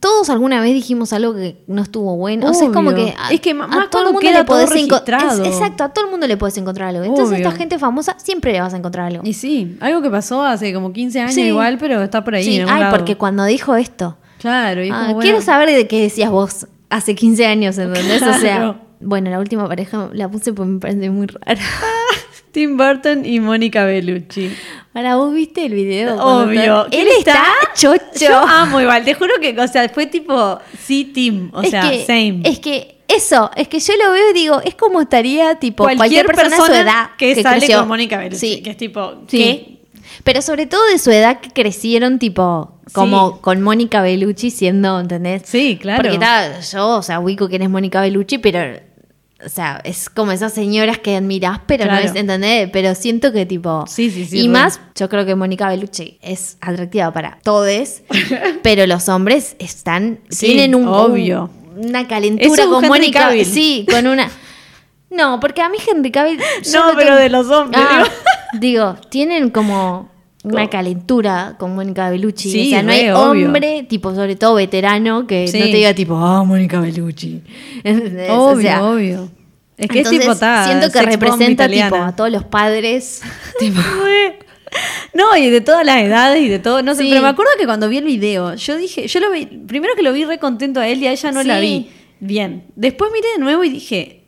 todos 0.01 0.31
alguna 0.31 0.61
vez 0.61 0.73
dijimos 0.75 1.13
algo 1.13 1.35
que 1.35 1.63
no 1.69 1.83
estuvo 1.83 2.17
bueno. 2.17 2.51
O 2.51 2.55
sea, 2.55 2.67
es 2.69 2.73
como 2.73 2.91
Obvio. 2.91 3.07
que. 3.07 3.15
a- 3.17 3.33
Es 3.33 3.41
que 3.41 3.51
a 3.51 3.55
más 3.55 3.91
todo 3.91 4.03
el 4.03 4.07
mundo 4.15 4.21
queda 4.21 4.39
le 4.41 4.45
podés 4.45 4.71
todo 4.71 4.79
enco- 4.79 4.91
registrado. 5.07 5.43
es- 5.45 5.49
Exacto, 5.49 5.85
a 5.85 5.89
todo 5.93 6.07
el 6.07 6.11
mundo 6.11 6.27
le 6.27 6.37
puedes 6.37 6.57
encontrar 6.59 6.89
algo. 6.89 7.05
Entonces, 7.05 7.37
Obvio. 7.39 7.49
esta 7.49 7.57
gente 7.59 7.79
famosa 7.79 8.17
siempre 8.19 8.53
le 8.53 8.61
vas 8.61 8.75
a 8.75 8.79
encontrar 8.79 9.07
algo. 9.07 9.23
Y 9.25 9.33
sí, 9.35 9.77
algo 9.81 10.03
que 10.03 10.11
pasó 10.11 10.43
hace 10.45 10.73
como 10.75 10.93
15 10.93 11.21
años 11.21 11.35
Sí. 11.35 11.43
igual, 11.43 11.79
pero 11.79 12.03
está 12.03 12.25
por 12.25 12.35
ahí. 12.35 12.45
Sí, 12.45 12.57
en 12.57 12.69
ay, 12.69 12.81
lado. 12.81 12.97
porque 12.97 13.17
cuando 13.17 13.45
dijo 13.45 13.77
esto. 13.77 14.17
Claro, 14.39 14.81
es 14.81 14.91
Ah, 14.93 15.05
bueno, 15.07 15.21
Quiero 15.21 15.41
saber 15.41 15.71
de 15.71 15.87
qué 15.87 16.03
decías 16.03 16.31
vos 16.31 16.67
hace 16.91 17.15
15 17.15 17.47
años, 17.47 17.79
¿entendés? 17.79 18.23
O 18.23 18.27
sea, 18.27 18.39
Claro. 18.41 18.77
Bueno, 19.05 19.31
la 19.31 19.39
última 19.39 19.69
pareja 19.69 20.09
la 20.13 20.29
puse 20.29 20.53
porque 20.53 20.71
me 20.73 20.81
parece 20.81 21.11
muy 21.11 21.27
rara. 21.27 21.61
Tim 22.53 22.77
Burton 22.77 23.25
y 23.27 23.41
Mónica 23.41 23.85
Bellucci. 23.85 24.49
Ahora, 24.95 25.17
¿vos 25.17 25.35
viste 25.35 25.67
el 25.67 25.75
video? 25.75 26.15
Obvio. 26.23 26.85
está- 26.85 26.87
¿Quién 26.91 27.03
Él 27.03 27.09
está 27.19 27.43
chocho. 27.75 28.01
Yo 28.21 28.39
amo 28.39 28.81
igual, 28.81 29.05
te 29.05 29.15
juro 29.15 29.35
que, 29.41 29.59
o 29.59 29.67
sea, 29.67 29.89
fue 29.89 30.07
tipo, 30.07 30.61
sí, 30.81 31.11
Tim, 31.13 31.51
o 31.53 31.63
es 31.63 31.71
sea, 31.71 31.91
que, 31.91 32.05
same. 32.07 32.43
Es 32.45 32.61
que 32.61 33.01
eso, 33.09 33.51
es 33.57 33.67
que 33.67 33.81
yo 33.81 33.93
lo 34.03 34.13
veo 34.13 34.31
y 34.31 34.35
digo, 34.35 34.61
es 34.65 34.77
como 34.77 35.01
estaría 35.01 35.57
tipo 35.57 35.83
cualquier, 35.85 36.27
persona, 36.27 36.57
de 36.57 36.63
su 36.63 36.73
edad 36.73 37.11
que, 37.19 37.43
sale 37.43 37.59
creció. 37.59 37.81
con 37.81 37.89
Mónica 37.89 38.19
Bellucci, 38.19 38.39
Sí, 38.57 38.63
que 38.63 38.71
es 38.71 38.77
tipo, 38.77 39.15
sí. 39.27 39.39
¿qué? 39.39 39.71
Pero 40.23 40.41
sobre 40.41 40.67
todo 40.67 40.85
de 40.93 40.99
su 41.01 41.11
edad 41.11 41.41
que 41.41 41.51
crecieron 41.51 42.21
tipo 42.21 42.79
como 42.93 43.33
Sí. 43.33 43.39
con 43.41 43.63
Mónica 43.63 44.01
Bellucci 44.01 44.51
siendo, 44.53 45.01
¿entendés? 45.01 45.43
Sí, 45.45 45.77
claro. 45.81 46.03
Porque 46.03 46.15
está, 46.15 46.61
yo, 46.61 46.89
o 46.99 47.03
sea, 47.03 47.19
ubico 47.19 47.49
quién 47.49 47.63
es 47.63 47.71
Mónica 47.71 48.01
Bellucci, 48.01 48.39
pero, 48.39 48.79
o 49.45 49.49
sea, 49.49 49.81
es 49.85 50.09
como 50.09 50.33
esas 50.33 50.53
señoras 50.53 50.99
que 50.99 51.17
admirás, 51.17 51.61
pero 51.67 51.85
Claro. 51.85 52.05
no 52.05 52.11
es, 52.11 52.17
¿entendés? 52.17 52.71
Pero 52.73 52.95
siento 52.95 53.33
que 53.33 53.47
tipo... 53.47 53.85
Sí, 53.87 54.11
sí, 54.11 54.25
sí, 54.25 54.39
Y 54.39 54.43
re. 54.43 54.49
más, 54.49 54.81
yo 54.95 55.09
creo 55.09 55.25
que 55.27 55.35
Mónica 55.35 55.69
Bellucci 55.69 56.19
es 56.23 56.57
atractiva 56.61 57.13
para 57.13 57.39
todos, 57.43 58.03
pero 58.63 58.87
los 58.87 59.09
hombres 59.09 59.57
están, 59.59 60.21
Sí, 60.31 60.47
tienen 60.47 60.75
un, 60.75 60.89
obvio. 60.89 61.51
un- 61.77 61.87
una 61.89 62.07
calentura 62.07 62.65
con 62.67 62.87
Mónica. 62.87 63.31
Sí, 63.45 63.87
con 63.91 64.07
una... 64.07 64.31
No, 65.11 65.39
porque 65.39 65.63
a 65.63 65.69
mí 65.69 65.77
Henry 65.87 66.11
Cavill... 66.11 66.39
No, 66.73 66.83
pero 66.97 67.11
tengo- 67.11 67.17
de 67.21 67.29
los 67.31 67.47
hombres, 67.49 67.81
Ah, 67.89 68.03
digo. 68.03 68.11
digo, 68.95 68.97
tienen 69.11 69.51
como 69.51 70.11
una 70.45 70.69
calentura 70.71 71.57
con 71.59 71.75
Mónica 71.75 72.09
Bellucci. 72.11 72.51
Sí, 72.51 72.67
o 72.67 72.71
sea, 72.71 72.83
no 72.83 72.93
hay 72.93 73.09
obvio. 73.11 73.47
hombre, 73.47 73.85
tipo, 73.89 74.15
sobre 74.15 74.37
todo 74.37 74.55
veterano, 74.55 75.27
que 75.27 75.49
Sí. 75.49 75.59
no 75.59 75.65
te 75.65 75.73
diga 75.73 75.95
tipo, 75.95 76.17
ah, 76.17 76.45
Mónica 76.45 76.81
Bellucci. 76.81 77.41
¿Entendés? 77.85 78.31
O 78.31 78.51
Obvio, 78.51 78.63
sea, 78.63 78.85
obvio. 78.85 79.29
Es 79.77 79.89
que 79.89 79.99
entonces, 79.99 80.21
es 80.21 80.27
tipo, 80.27 80.39
ta, 80.39 80.67
siento 80.67 80.91
que 80.93 81.03
representa 81.03 81.69
tipo 81.69 81.97
a 81.97 82.15
todos 82.15 82.31
los 82.31 82.45
padres. 82.45 83.23
tipo. 83.59 83.81
No, 85.13 85.37
y 85.37 85.51
de 85.51 85.61
todas 85.61 85.87
las 85.87 86.03
edades 86.03 86.43
y 86.43 86.49
de 86.49 86.59
todo, 86.59 86.83
no 86.83 86.95
sé, 86.95 87.03
Sí. 87.05 87.09
pero 87.11 87.23
me 87.23 87.29
acuerdo 87.29 87.53
que 87.59 87.65
cuando 87.65 87.89
vi 87.89 87.99
el 87.99 88.05
video, 88.05 88.55
yo 88.57 88.77
dije, 88.77 89.07
yo 89.07 89.21
lo 89.21 89.31
vi, 89.31 89.47
primero 89.47 89.95
que 89.95 90.03
lo 90.03 90.13
vi 90.13 90.25
re 90.25 90.39
contento 90.39 90.81
a 90.81 90.89
él 90.89 91.01
y 91.03 91.07
a 91.07 91.13
ella 91.13 91.31
no 91.33 91.43
la 91.45 91.61
vi 91.61 91.91
bien. 92.21 92.65
Después 92.75 93.11
miré 93.13 93.29
de 93.35 93.39
nuevo 93.39 93.63
y 93.63 93.69
dije, 93.71 94.24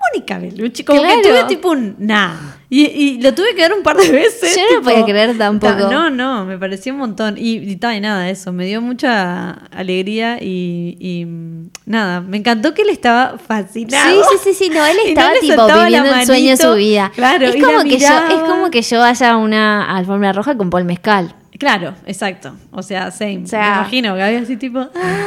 Mónica 0.00 0.38
Bellucci, 0.38 0.82
como 0.84 1.02
Claro. 1.02 1.20
que 1.20 1.28
tuve 1.28 1.44
tipo 1.44 1.70
un 1.70 1.94
nah. 1.98 2.34
Y, 2.70 2.86
y 2.86 3.20
lo 3.20 3.34
tuve 3.34 3.54
que 3.54 3.62
ver 3.62 3.72
un 3.74 3.82
par 3.82 3.96
de 3.96 4.10
veces. 4.10 4.56
Yo 4.56 4.62
no 4.76 4.82
podía 4.82 5.04
creer 5.04 5.36
tampoco. 5.36 5.74
ta- 5.74 5.90
No, 5.90 6.08
no, 6.08 6.44
me 6.46 6.56
pareció 6.56 6.92
un 6.92 7.00
montón. 7.00 7.36
Y, 7.36 7.56
y, 7.58 7.76
ta, 7.76 7.94
y 7.96 8.00
nada, 8.00 8.30
eso, 8.30 8.52
me 8.52 8.64
dio 8.64 8.80
mucha 8.80 9.50
alegría 9.72 10.38
y, 10.40 10.96
y, 11.00 11.24
mm, 11.26 11.70
nada, 11.86 12.20
me 12.20 12.36
encantó 12.38 12.72
que 12.72 12.82
él 12.82 12.90
estaba 12.90 13.38
fascinado. 13.38 14.22
Sí, 14.22 14.38
sí, 14.38 14.54
sí, 14.54 14.64
sí, 14.64 14.70
no, 14.70 14.84
él 14.86 14.96
estaba 15.06 15.32
tipo 15.40 15.66
viviendo 15.66 16.14
el 16.14 16.24
sueño 16.26 16.50
de 16.50 16.56
su 16.56 16.74
vida. 16.74 17.10
Claro, 17.14 17.46
es 17.46 17.62
como 17.62 17.82
que 17.82 17.98
yo, 17.98 18.06
es 18.28 18.40
como 18.48 18.70
que 18.70 18.82
yo 18.82 19.00
vaya 19.00 19.30
a 19.32 19.36
una 19.36 19.96
alfombra 19.96 20.32
roja 20.32 20.56
con 20.56 20.70
Paul 20.70 20.84
Mezcal. 20.84 21.34
Claro, 21.58 21.94
exacto. 22.06 22.54
O 22.70 22.82
sea, 22.82 23.10
same. 23.10 23.42
O 23.44 23.46
sea- 23.48 23.60
me 23.60 23.66
imagino 23.80 24.14
que 24.14 24.22
había 24.22 24.38
así 24.40 24.56
tipo. 24.56 24.78
ah, 24.78 25.26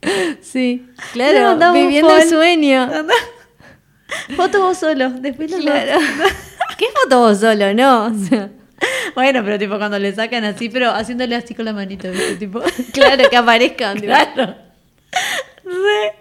Sí, 0.40 0.86
Le 1.14 1.40
mandamos 1.42 1.76
viviendo 1.82 2.08
Paul. 2.08 2.22
el 2.22 2.28
sueño. 2.28 2.88
Foto 4.36 4.60
vos 4.60 4.78
solo, 4.78 5.10
después 5.10 5.50
lo 5.50 5.58
Claro. 5.58 6.00
¿Qué 6.78 6.86
foto 7.02 7.20
vos 7.20 7.40
solo, 7.40 7.74
no? 7.74 8.06
O 8.06 8.14
sea, 8.14 8.50
Bueno, 9.14 9.42
pero 9.44 9.58
tipo 9.58 9.78
cuando 9.78 9.98
le 9.98 10.14
sacan 10.14 10.44
así, 10.44 10.68
pero 10.68 10.90
haciéndole 10.90 11.34
así 11.34 11.54
con 11.54 11.64
la 11.64 11.72
manito, 11.72 12.10
¿viste? 12.10 12.36
Tipo. 12.36 12.62
claro, 12.92 13.28
que 13.28 13.36
aparezcan. 13.36 13.98
claro. 14.00 14.54
Re. 15.64 16.14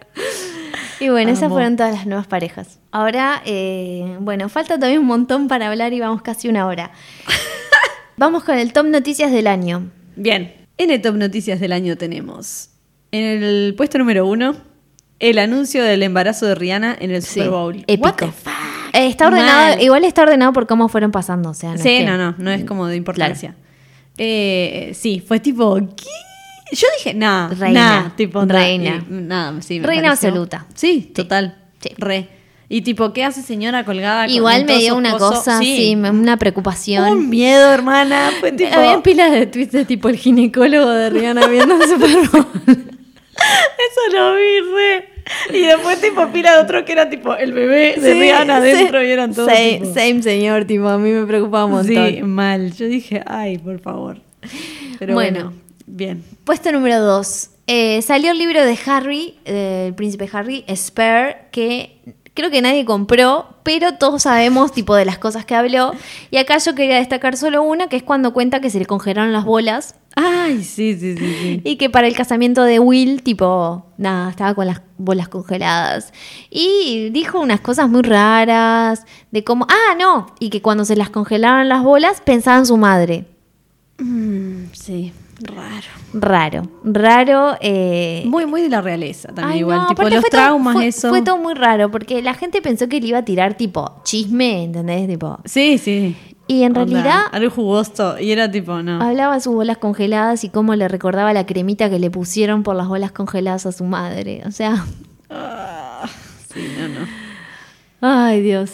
Y 1.00 1.10
bueno, 1.10 1.32
esas 1.32 1.50
fueron 1.52 1.76
todas 1.76 1.94
las 1.94 2.08
nuevas 2.08 2.28
parejas. 2.28 2.80
Ahora, 2.92 3.42
eh, 3.46 4.18
bueno, 4.20 4.50
falta 4.50 4.76
todavía 4.76 5.00
un 5.00 5.06
montón 5.06 5.48
para 5.48 5.70
hablar 5.70 5.94
y 5.94 6.00
vamos 6.00 6.24
casi 6.24 6.50
una 6.50 6.66
hora. 6.66 6.92
vamos 8.18 8.44
con 8.44 8.58
el 8.58 8.74
top 8.74 8.88
noticias 8.88 9.32
del 9.32 9.48
año. 9.48 9.92
Bien. 10.16 10.56
En 10.80 10.92
el 10.92 11.02
top 11.02 11.16
noticias 11.16 11.60
del 11.60 11.72
año 11.72 11.98
tenemos. 11.98 12.70
En 13.12 13.24
el 13.24 13.76
puesto 13.76 13.98
número 14.00 14.26
uno, 14.26 14.56
el 15.20 15.40
anuncio 15.40 15.84
del 15.84 16.04
embarazo 16.04 16.46
de 16.46 16.56
Rihanna 16.56 16.96
en 17.00 17.12
el 17.12 17.24
Super 17.24 17.50
Bowl. 17.50 17.76
épico. 17.88 18.08
What 18.08 18.16
the 18.16 18.28
fuck? 18.28 18.54
Eh, 18.94 19.08
está 19.08 19.28
ordenado, 19.28 19.76
Mal. 19.76 19.82
igual 19.82 20.06
está 20.06 20.24
ordenado 20.24 20.54
por 20.54 20.66
cómo 20.68 20.88
fueron 20.90 21.12
pasando, 21.12 21.50
o 21.50 21.54
sea, 21.54 21.72
no 21.74 21.78
sí, 21.78 21.90
es 21.90 22.00
que- 22.02 22.06
no, 22.06 22.18
no, 22.18 22.36
no 22.38 22.52
es 22.52 22.64
como 22.66 22.88
de 22.88 22.96
importancia. 22.96 23.56
Eh, 24.18 24.92
sí, 24.96 25.24
fue 25.26 25.40
tipo, 25.40 25.76
¿qué? 25.96 26.06
Yo 26.76 26.88
dije, 26.98 27.14
nada, 27.14 27.50
Reina, 27.54 28.02
nah, 28.02 28.16
tipo, 28.16 28.46
nah, 28.46 28.54
reina. 28.54 29.06
sí, 29.62 29.80
me 29.80 29.88
Reina 29.88 30.10
pareció. 30.10 30.30
absoluta. 30.30 30.66
Sí, 30.74 31.12
total, 31.16 31.56
sí. 31.80 31.90
re. 31.98 32.30
Y 32.70 32.82
tipo, 32.82 33.14
¿qué 33.14 33.24
hace 33.24 33.42
señora 33.42 33.86
colgada? 33.86 34.26
con- 34.26 34.36
Igual 34.36 34.66
me 34.66 34.78
dio 34.80 34.96
una 34.98 35.18
cosa, 35.18 35.60
sí, 35.60 35.96
me- 35.96 36.10
una 36.10 36.36
preocupación. 36.38 37.10
Un 37.10 37.30
miedo, 37.30 37.72
hermana. 37.72 38.32
Fue 38.42 38.52
tipo, 38.54 38.76
Habían 38.76 39.02
pilas 39.02 39.32
de 39.32 39.46
tweets 39.46 39.72
de 39.72 39.86
tipo 39.86 40.10
el 40.10 40.18
ginecólogo 40.18 40.90
de 40.90 41.10
Rihanna 41.10 41.48
viendo 41.48 41.76
el 41.82 41.88
Super 41.90 42.10
Bowl. 42.30 42.97
Eso 43.38 44.16
lo 44.18 44.36
vi, 44.36 44.60
re. 44.76 45.10
Y 45.54 45.62
después 45.66 46.00
tipo 46.00 46.26
pila 46.28 46.54
de 46.56 46.60
otro 46.64 46.86
que 46.86 46.94
era 46.94 47.10
tipo 47.10 47.36
el 47.36 47.52
bebé 47.52 47.96
de 48.00 48.14
Sí, 48.14 48.20
Rihanna 48.20 48.62
sí. 48.62 48.70
adentro 48.72 49.04
y 49.04 49.12
eran 49.12 49.34
todos 49.34 49.52
Same, 49.52 49.80
tipo- 49.82 49.94
same, 49.94 50.24
señor, 50.24 50.66
tipo, 50.66 50.88
a 50.88 50.98
mí 50.98 51.10
me 51.12 51.26
preocupaba 51.26 51.66
un 51.66 51.72
montón. 51.72 52.08
Sí, 52.10 52.22
mal. 52.24 52.74
Yo 52.74 52.86
dije, 52.88 53.22
ay, 53.26 53.58
por 53.58 53.80
favor. 53.80 54.22
Pero 55.00 55.14
Bueno. 55.14 55.40
bueno, 55.40 55.54
bien. 55.86 56.24
Puesto 56.46 56.72
número 56.72 57.00
2. 57.02 57.50
salió 58.02 58.32
el 58.32 58.38
libro 58.38 58.64
de 58.64 58.78
Harry, 58.86 59.36
del 59.44 59.94
príncipe 59.94 60.30
Harry, 60.32 60.64
Spare, 60.74 61.38
que 61.52 61.98
creo 62.34 62.50
que 62.50 62.62
nadie 62.62 62.86
compró, 62.86 63.50
pero 63.64 63.96
todos 63.96 64.22
sabemos 64.24 64.72
tipo 64.72 64.96
de 64.96 65.04
las 65.04 65.18
cosas 65.18 65.44
que 65.44 65.56
habló. 65.56 65.92
Y 66.32 66.38
acá 66.38 66.58
yo 66.60 66.74
quería 66.76 66.96
destacar 66.98 67.36
solo 67.36 67.64
una, 67.64 67.90
que 67.90 67.98
es 67.98 68.04
cuando 68.04 68.32
cuenta 68.32 68.62
que 68.62 68.70
se 68.70 68.80
le 68.80 68.86
congelaron 68.86 69.34
las 69.34 69.44
bolas 69.44 69.96
Ay, 70.20 70.64
sí, 70.64 70.98
sí, 71.00 71.16
sí, 71.18 71.36
sí. 71.42 71.62
y 71.64 71.76
que 71.78 71.90
para 71.90 72.08
el 72.08 72.16
casamiento 72.16 72.64
de 72.64 72.80
Will, 72.80 73.22
tipo, 73.24 73.86
nada, 73.98 74.30
estaba 74.32 74.54
con 74.56 74.66
las 74.68 74.82
bolas 74.98 75.28
congeladas. 75.30 76.12
Y 76.50 77.10
dijo 77.12 77.40
unas 77.40 77.62
cosas 77.62 77.88
muy 77.88 78.02
raras, 78.02 79.06
de 79.32 79.44
cómo, 79.44 79.68
ah, 79.70 79.96
no, 80.00 80.28
y 80.40 80.50
que 80.50 80.62
cuando 80.62 80.86
se 80.86 80.96
las 80.96 81.10
congelaron 81.12 81.70
las 81.70 81.84
bolas 81.84 82.22
pensaba 82.22 82.58
en 82.58 82.66
su 82.66 82.78
madre. 82.78 83.26
Mm, 84.00 84.66
sí, 84.74 85.12
raro. 85.42 85.88
Raro, 86.14 86.64
raro. 86.84 87.58
Eh, 87.60 88.24
Muy, 88.28 88.46
muy 88.46 88.62
de 88.62 88.70
la 88.70 88.82
realeza 88.82 89.28
también 89.30 89.52
Ay, 89.54 89.60
igual. 89.60 89.80
no, 89.80 89.88
tipo 89.88 90.04
los 90.04 90.12
todo- 90.22 90.30
traumas, 90.30 90.74
fue, 90.74 90.88
eso. 90.88 91.10
Fue 91.10 91.22
todo 91.22 91.38
muy 91.38 91.54
raro, 91.54 91.92
porque 91.92 92.22
la 92.22 92.34
gente 92.34 92.62
pensó 92.62 92.88
que 92.88 93.00
le 93.02 93.08
iba 93.08 93.20
a 93.20 93.26
tirar 93.26 93.56
tipo 93.58 94.02
chisme, 94.04 94.64
¿entendés? 94.64 95.08
Tipo. 95.08 95.40
Sí, 95.46 95.78
sí. 95.78 96.16
Y 96.48 96.64
en 96.64 96.78
Onda, 96.78 96.86
realidad 97.02 97.22
Algo 97.32 97.50
jugoso. 97.52 98.18
Y 98.20 98.32
era 98.32 98.50
tipo, 98.50 98.82
no. 98.82 99.02
hablaba 99.02 99.36
de 99.36 99.42
sus 99.42 99.54
bolas 99.54 99.78
congeladas 99.78 100.44
y 100.44 100.50
cómo 100.50 100.76
le 100.76 100.88
recordaba 100.88 101.34
la 101.34 101.46
cremita 101.46 101.90
que 101.90 102.00
le 102.00 102.10
pusieron 102.10 102.64
por 102.64 102.76
las 102.76 102.88
bolas 102.88 103.12
congeladas 103.12 103.66
a 103.66 103.72
su 103.72 103.84
madre. 103.84 104.44
O 104.46 104.52
sea, 104.52 104.86
Ah, 105.30 106.08
sí, 106.54 106.60
no, 106.80 106.88
no. 106.88 107.08
ay 108.02 108.42
Dios. 108.42 108.72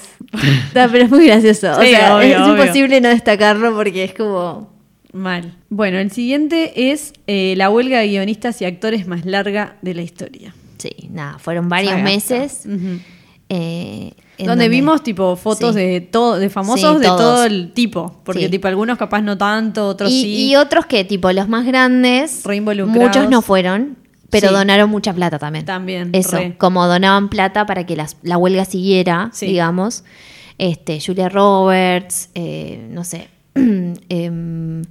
No, 0.75 0.87
pero 0.91 1.05
es 1.05 1.09
muy 1.09 1.25
gracioso. 1.27 1.71
o 1.71 1.81
Sí, 1.81 1.89
sea, 1.89 2.15
obvio, 2.15 2.27
es 2.27 2.37
obvio. 2.41 2.63
imposible 2.63 3.01
no 3.01 3.09
destacarlo 3.09 3.75
porque 3.75 4.03
es 4.03 4.13
como. 4.13 4.71
Mal. 5.13 5.55
Bueno, 5.69 5.99
el 5.99 6.09
siguiente 6.11 6.91
es 6.91 7.13
eh, 7.27 7.53
la 7.55 7.69
huelga 7.69 7.99
de 7.99 8.07
guionistas 8.07 8.59
y 8.61 8.65
actores 8.65 9.05
más 9.07 9.25
larga 9.25 9.77
de 9.83 9.93
la 9.93 10.01
historia. 10.01 10.55
Sí, 10.77 10.89
nada, 11.11 11.37
fueron 11.37 11.69
varios 11.69 12.01
meses. 12.01 12.63
Ujú. 12.65 12.99
Eh, 13.55 14.13
Donde 14.45 14.67
vimos 14.67 15.03
tipo 15.03 15.35
fotos 15.35 15.75
Sí. 15.75 15.81
de 15.81 16.01
todo, 16.01 16.39
de 16.39 16.49
famosos 16.49 16.95
Sí, 16.95 17.01
de 17.01 17.05
todo 17.07 17.45
el 17.45 17.71
tipo. 17.73 18.19
Porque 18.23 18.45
Sí. 18.45 18.49
tipo 18.49 18.67
algunos 18.67 18.97
capaz 18.97 19.21
no 19.21 19.37
tanto, 19.37 19.87
otros 19.87 20.11
y, 20.11 20.21
sí. 20.23 20.45
y 20.49 20.55
otros 20.55 20.85
que, 20.87 21.03
tipo, 21.03 21.31
los 21.31 21.47
más 21.47 21.65
grandes, 21.65 22.43
muchos 22.87 23.29
no 23.29 23.41
fueron, 23.43 23.95
pero 24.31 24.51
donaron 24.51 24.89
mucha 24.89 25.13
plata 25.13 25.37
también. 25.37 25.65
También, 25.65 26.09
Eso, 26.13 26.37
re. 26.37 26.55
como 26.57 26.87
donaban 26.87 27.29
plata 27.29 27.65
para 27.67 27.85
que 27.85 27.95
las- 27.95 28.17
la 28.23 28.37
huelga 28.37 28.65
siguiera, 28.65 29.31
digamos. 29.39 30.03
Este, 30.57 30.99
Julia 30.99 31.29
Roberts, 31.29 32.29
eh, 32.33 32.87
no 32.89 33.03
sé, 33.03 33.27
em, 34.09 34.81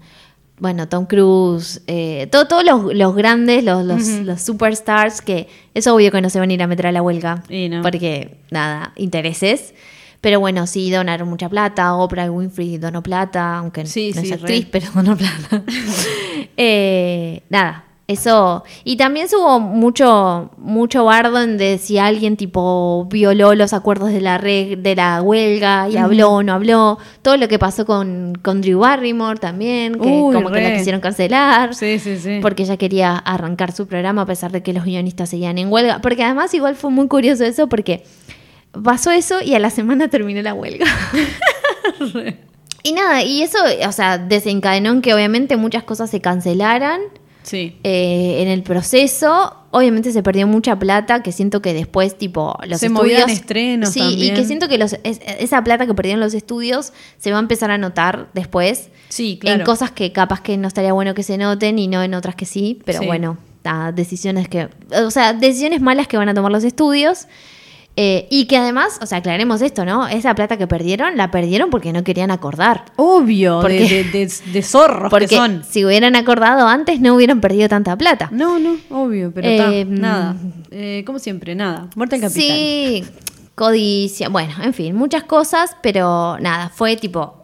bueno, 0.63 0.89
Tom 0.89 1.07
Cruise, 1.07 1.83
eh, 1.89 2.29
todo- 2.31 2.47
todos 2.47 2.65
los, 2.65 2.95
los 2.95 3.15
grandes, 3.17 3.65
los, 3.65 3.85
los, 3.85 4.07
los 4.25 4.41
superstars, 4.41 5.21
que 5.21 5.49
es 5.75 5.87
obvio 5.89 6.13
que 6.13 6.21
no 6.21 6.31
se 6.31 6.39
van 6.39 6.51
a 6.51 6.53
ir 6.53 6.63
a 6.63 6.69
meter 6.69 6.87
a 6.87 6.93
la 6.93 7.03
huelga, 7.03 7.43
Y 7.49 7.69
no. 7.69 7.83
porque 7.83 8.39
nada, 8.53 8.93
intereses. 8.97 9.75
Pero 10.21 10.39
bueno, 10.39 10.69
sí 10.69 10.89
donaron 10.93 11.29
mucha 11.29 11.49
plata. 11.49 11.97
Oprah 11.97 12.31
Winfrey 12.31 12.79
donó 12.79 13.03
plata, 13.03 13.57
aunque 13.59 13.87
Sí, 13.87 14.13
no 14.15 14.21
es 14.21 14.29
sí, 14.29 14.33
actriz, 14.35 14.65
re. 14.67 14.69
pero 14.71 14.87
donó 14.95 15.17
plata. 15.17 15.65
Eh, 16.57 17.43
nada, 17.49 17.85
Eso, 18.13 18.65
y 18.85 18.97
también 18.97 19.27
hubo 19.37 19.59
mucho, 19.61 20.51
mucho 20.59 21.05
bardo 21.05 21.41
en 21.43 21.57
de 21.59 21.79
si 21.79 21.99
alguien 21.99 22.37
tipo 22.37 23.07
violó 23.11 23.55
los 23.55 23.73
acuerdos 23.73 24.11
de 24.13 24.21
la 24.21 24.41
reg- 24.41 24.77
de 24.83 24.95
la 24.97 25.23
huelga 25.23 25.89
y 25.89 25.97
habló 25.97 26.31
o 26.31 26.43
no 26.43 26.53
habló. 26.53 26.99
Todo 27.23 27.37
lo 27.37 27.49
que 27.49 27.59
pasó 27.59 27.87
con, 27.87 28.39
con 28.43 28.61
Drew 28.61 28.81
Barrymore 28.81 29.39
también, 29.39 29.95
que 29.99 30.09
Uy, 30.09 30.35
como 30.35 30.51
que 30.51 30.61
la 30.61 30.77
quisieron 30.77 31.01
cancelar. 31.01 31.75
Sí, 31.75 31.99
sí, 31.99 32.19
sí. 32.19 32.39
Porque 32.43 32.63
ella 32.65 32.77
quería 32.77 33.17
arrancar 33.17 33.73
su 33.73 33.87
programa 33.87 34.23
a 34.23 34.27
pesar 34.27 34.53
de 34.53 34.63
que 34.63 34.73
los 34.73 34.85
guionistas 34.85 35.29
seguían 35.31 35.59
en 35.59 35.71
huelga. 35.73 36.01
Porque 36.01 36.25
además 36.25 36.53
igual 36.55 36.75
fue 36.77 36.91
muy 36.91 37.09
curioso 37.09 37.45
eso 37.45 37.69
porque 37.69 38.05
pasó 38.85 39.11
eso 39.11 39.43
y 39.43 39.55
a 39.55 39.59
la 39.59 39.71
semana 39.71 40.09
terminó 40.09 40.41
la 40.43 40.55
huelga. 40.55 40.87
y 42.83 42.93
nada, 42.93 43.23
y 43.23 43.43
eso, 43.43 43.59
o 43.87 43.93
sea, 43.93 44.19
desencadenó 44.19 44.91
en 44.91 45.03
que 45.03 45.15
obviamente 45.15 45.57
muchas 45.57 45.85
cosas 45.85 46.11
se 46.11 46.21
cancelaran 46.21 47.01
Sí. 47.43 47.77
eh, 47.85 48.37
en 48.43 48.49
el 48.49 48.63
proceso. 48.63 49.57
Obviamente 49.75 50.13
se 50.13 50.23
perdió 50.23 50.47
mucha 50.47 50.79
plata, 50.79 51.23
que 51.23 51.33
siento 51.33 51.63
que 51.63 51.73
después, 51.73 52.19
tipo, 52.19 52.57
los 52.67 52.81
Se 52.81 52.87
estudios... 52.87 53.21
movían 53.23 53.31
estrenos 53.31 53.91
Sí, 53.91 54.01
también. 54.01 54.35
y 54.35 54.37
que 54.39 54.45
siento 54.45 54.69
que 54.69 54.77
los, 54.79 54.93
es- 55.03 55.21
esa 55.39 55.65
plata 55.65 55.87
que 55.87 55.95
perdieron 55.95 56.21
los 56.21 56.35
estudios 56.35 56.93
se 57.17 57.31
va 57.33 57.39
a 57.39 57.41
empezar 57.41 57.71
a 57.71 57.79
notar 57.79 58.29
después 58.35 58.91
Sí, 59.09 59.39
claro. 59.41 59.61
en 59.61 59.65
cosas 59.65 59.91
que 59.91 60.13
capaz 60.13 60.43
que 60.43 60.57
no 60.59 60.69
estaría 60.69 60.93
bueno 60.93 61.15
que 61.15 61.23
se 61.23 61.39
noten 61.39 61.79
y 61.79 61.89
no 61.89 62.03
en 62.03 62.13
otras 62.15 62.35
que 62.35 62.45
sí, 62.45 62.81
pero 62.85 63.01
Sí. 63.01 63.07
bueno, 63.07 63.39
ah, 63.65 63.93
decisiones 63.95 64.47
que, 64.49 64.69
o 65.05 65.11
sea, 65.11 65.33
decisiones 65.33 65.81
malas 65.81 66.07
que 66.07 66.19
van 66.19 66.29
a 66.29 66.35
tomar 66.35 66.53
los 66.53 66.65
estudios. 66.65 67.27
Eh, 67.97 68.27
y 68.31 68.47
que 68.47 68.57
además, 68.57 68.99
o 69.03 69.07
sea, 69.07 69.19
aclaremos 69.19 69.61
esto, 69.61 69.85
¿no? 69.85 70.09
Esa 70.09 70.35
plata 70.35 70.57
que 70.57 70.67
perdieron, 70.67 71.17
la 71.17 71.31
perdieron 71.31 71.69
porque 71.71 71.93
no 71.93 72.03
querían 72.05 72.31
acordar. 72.31 72.87
Obvio, 72.97 73.57
de, 73.57 73.63
Porque- 73.63 73.89
de, 73.89 74.05
de- 74.27 74.33
de 74.53 74.63
zorros 74.63 75.11
Porque 75.11 75.27
que 75.29 75.37
son. 75.37 75.63
si 75.69 75.85
hubieran 75.85 76.17
acordado 76.17 76.67
antes, 76.69 77.01
no 77.01 77.15
hubieran 77.15 77.41
perdido 77.41 77.69
tanta 77.69 77.97
plata. 77.97 78.29
No, 78.33 78.59
no, 78.59 78.77
obvio, 78.91 79.31
pero 79.35 79.47
Eh, 79.49 79.85
ta, 79.87 79.91
nada. 79.91 80.37
Eh, 80.71 81.03
como 81.07 81.19
siempre, 81.19 81.55
nada. 81.55 81.89
Muerte 81.95 82.15
al 82.17 82.23
capital. 82.23 82.43
Sí, 82.43 83.05
codicia, 83.55 84.29
bueno, 84.31 84.55
en 84.63 84.73
fin, 84.73 84.97
muchas 84.97 85.25
cosas, 85.25 85.77
pero 85.83 86.39
nada, 86.41 86.71
fue 86.71 86.97
tipo 86.97 87.42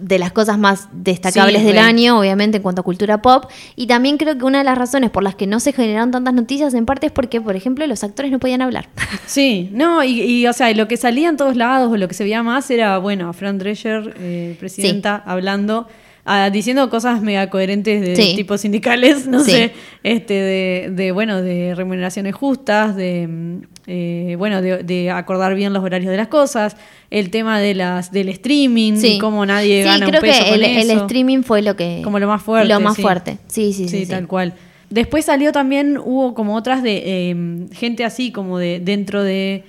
de 0.00 0.18
las 0.18 0.32
cosas 0.32 0.58
más 0.58 0.88
destacables 0.92 1.60
Sí, 1.62 1.66
del 1.66 1.78
año, 1.78 2.18
obviamente 2.18 2.58
en 2.58 2.62
cuanto 2.62 2.80
a 2.82 2.84
cultura 2.84 3.22
pop, 3.22 3.50
y 3.76 3.86
también 3.86 4.16
creo 4.16 4.36
que 4.38 4.44
una 4.44 4.58
de 4.58 4.64
las 4.64 4.76
razones 4.78 5.10
por 5.10 5.22
las 5.22 5.34
que 5.34 5.46
no 5.46 5.60
se 5.60 5.72
generaron 5.72 6.10
tantas 6.10 6.34
noticias 6.34 6.74
en 6.74 6.86
parte 6.86 7.06
es 7.06 7.12
porque, 7.12 7.40
por 7.40 7.56
ejemplo, 7.56 7.86
los 7.86 8.04
actores 8.04 8.30
no 8.30 8.38
podían 8.38 8.62
hablar. 8.62 8.88
Sí, 9.26 9.68
no, 9.72 10.02
y, 10.02 10.22
y, 10.22 10.46
o 10.48 10.52
sea, 10.52 10.72
lo 10.74 10.88
que 10.88 10.96
salía 10.96 11.28
en 11.28 11.36
todos 11.36 11.56
lados 11.56 11.92
o 11.92 11.96
lo 11.96 12.08
que 12.08 12.14
se 12.14 12.24
veía 12.24 12.42
más 12.42 12.68
era, 12.70 12.98
bueno, 12.98 13.28
a 13.28 13.32
Fran 13.32 13.58
Drescher, 13.58 14.14
eh, 14.18 14.56
presidenta, 14.58 15.22
hablando, 15.24 15.86
ah, 16.24 16.50
diciendo 16.50 16.88
cosas 16.90 17.22
mega 17.22 17.48
coherentes 17.50 18.00
de 18.00 18.16
Sí. 18.16 18.34
tipo 18.36 18.56
sindicales, 18.58 19.26
no 19.28 19.44
Sí. 19.44 19.50
sé, 19.52 19.72
este, 20.02 20.34
de, 20.34 20.88
de, 20.92 21.12
bueno, 21.12 21.42
de 21.42 21.74
remuneraciones 21.74 22.34
justas, 22.34 22.96
de, 22.96 23.26
mm, 23.28 23.56
eh, 23.86 24.34
bueno, 24.38 24.62
de, 24.62 24.82
de 24.84 25.10
acordar 25.10 25.54
bien 25.54 25.72
los 25.72 25.82
horarios 25.82 26.10
de 26.10 26.16
las 26.16 26.28
cosas, 26.28 26.76
el 27.10 27.30
tema 27.30 27.58
de 27.60 27.74
las 27.74 28.12
del 28.12 28.28
streaming, 28.28 28.94
Sí. 28.96 29.14
y 29.14 29.18
cómo 29.18 29.44
nadie 29.46 29.82
gana 29.82 30.06
creo 30.06 30.20
un 30.20 30.26
peso 30.26 30.44
que 30.44 30.50
con 30.50 30.54
el, 30.58 30.64
el 30.64 30.90
eso. 30.90 31.00
streaming 31.06 31.42
fue 31.42 31.62
lo 31.62 31.74
que... 31.76 32.00
Como 32.04 32.18
lo 32.18 32.26
más 32.28 32.42
fuerte, 32.42 32.68
Lo 32.68 32.80
más 32.80 32.96
sí. 32.96 33.02
fuerte, 33.02 33.38
sí, 33.48 33.72
sí, 33.72 33.84
sí. 33.84 33.98
Sí, 33.98 34.04
sí. 34.04 34.10
tal 34.10 34.26
cual. 34.28 34.54
Después 34.90 35.24
salió 35.24 35.52
también, 35.52 35.98
hubo 35.98 36.34
como 36.34 36.56
otras 36.56 36.82
de 36.82 37.02
eh, 37.04 37.36
gente 37.72 38.04
así, 38.04 38.32
como 38.32 38.58
de 38.58 38.80
dentro 38.80 39.22
de. 39.22 39.62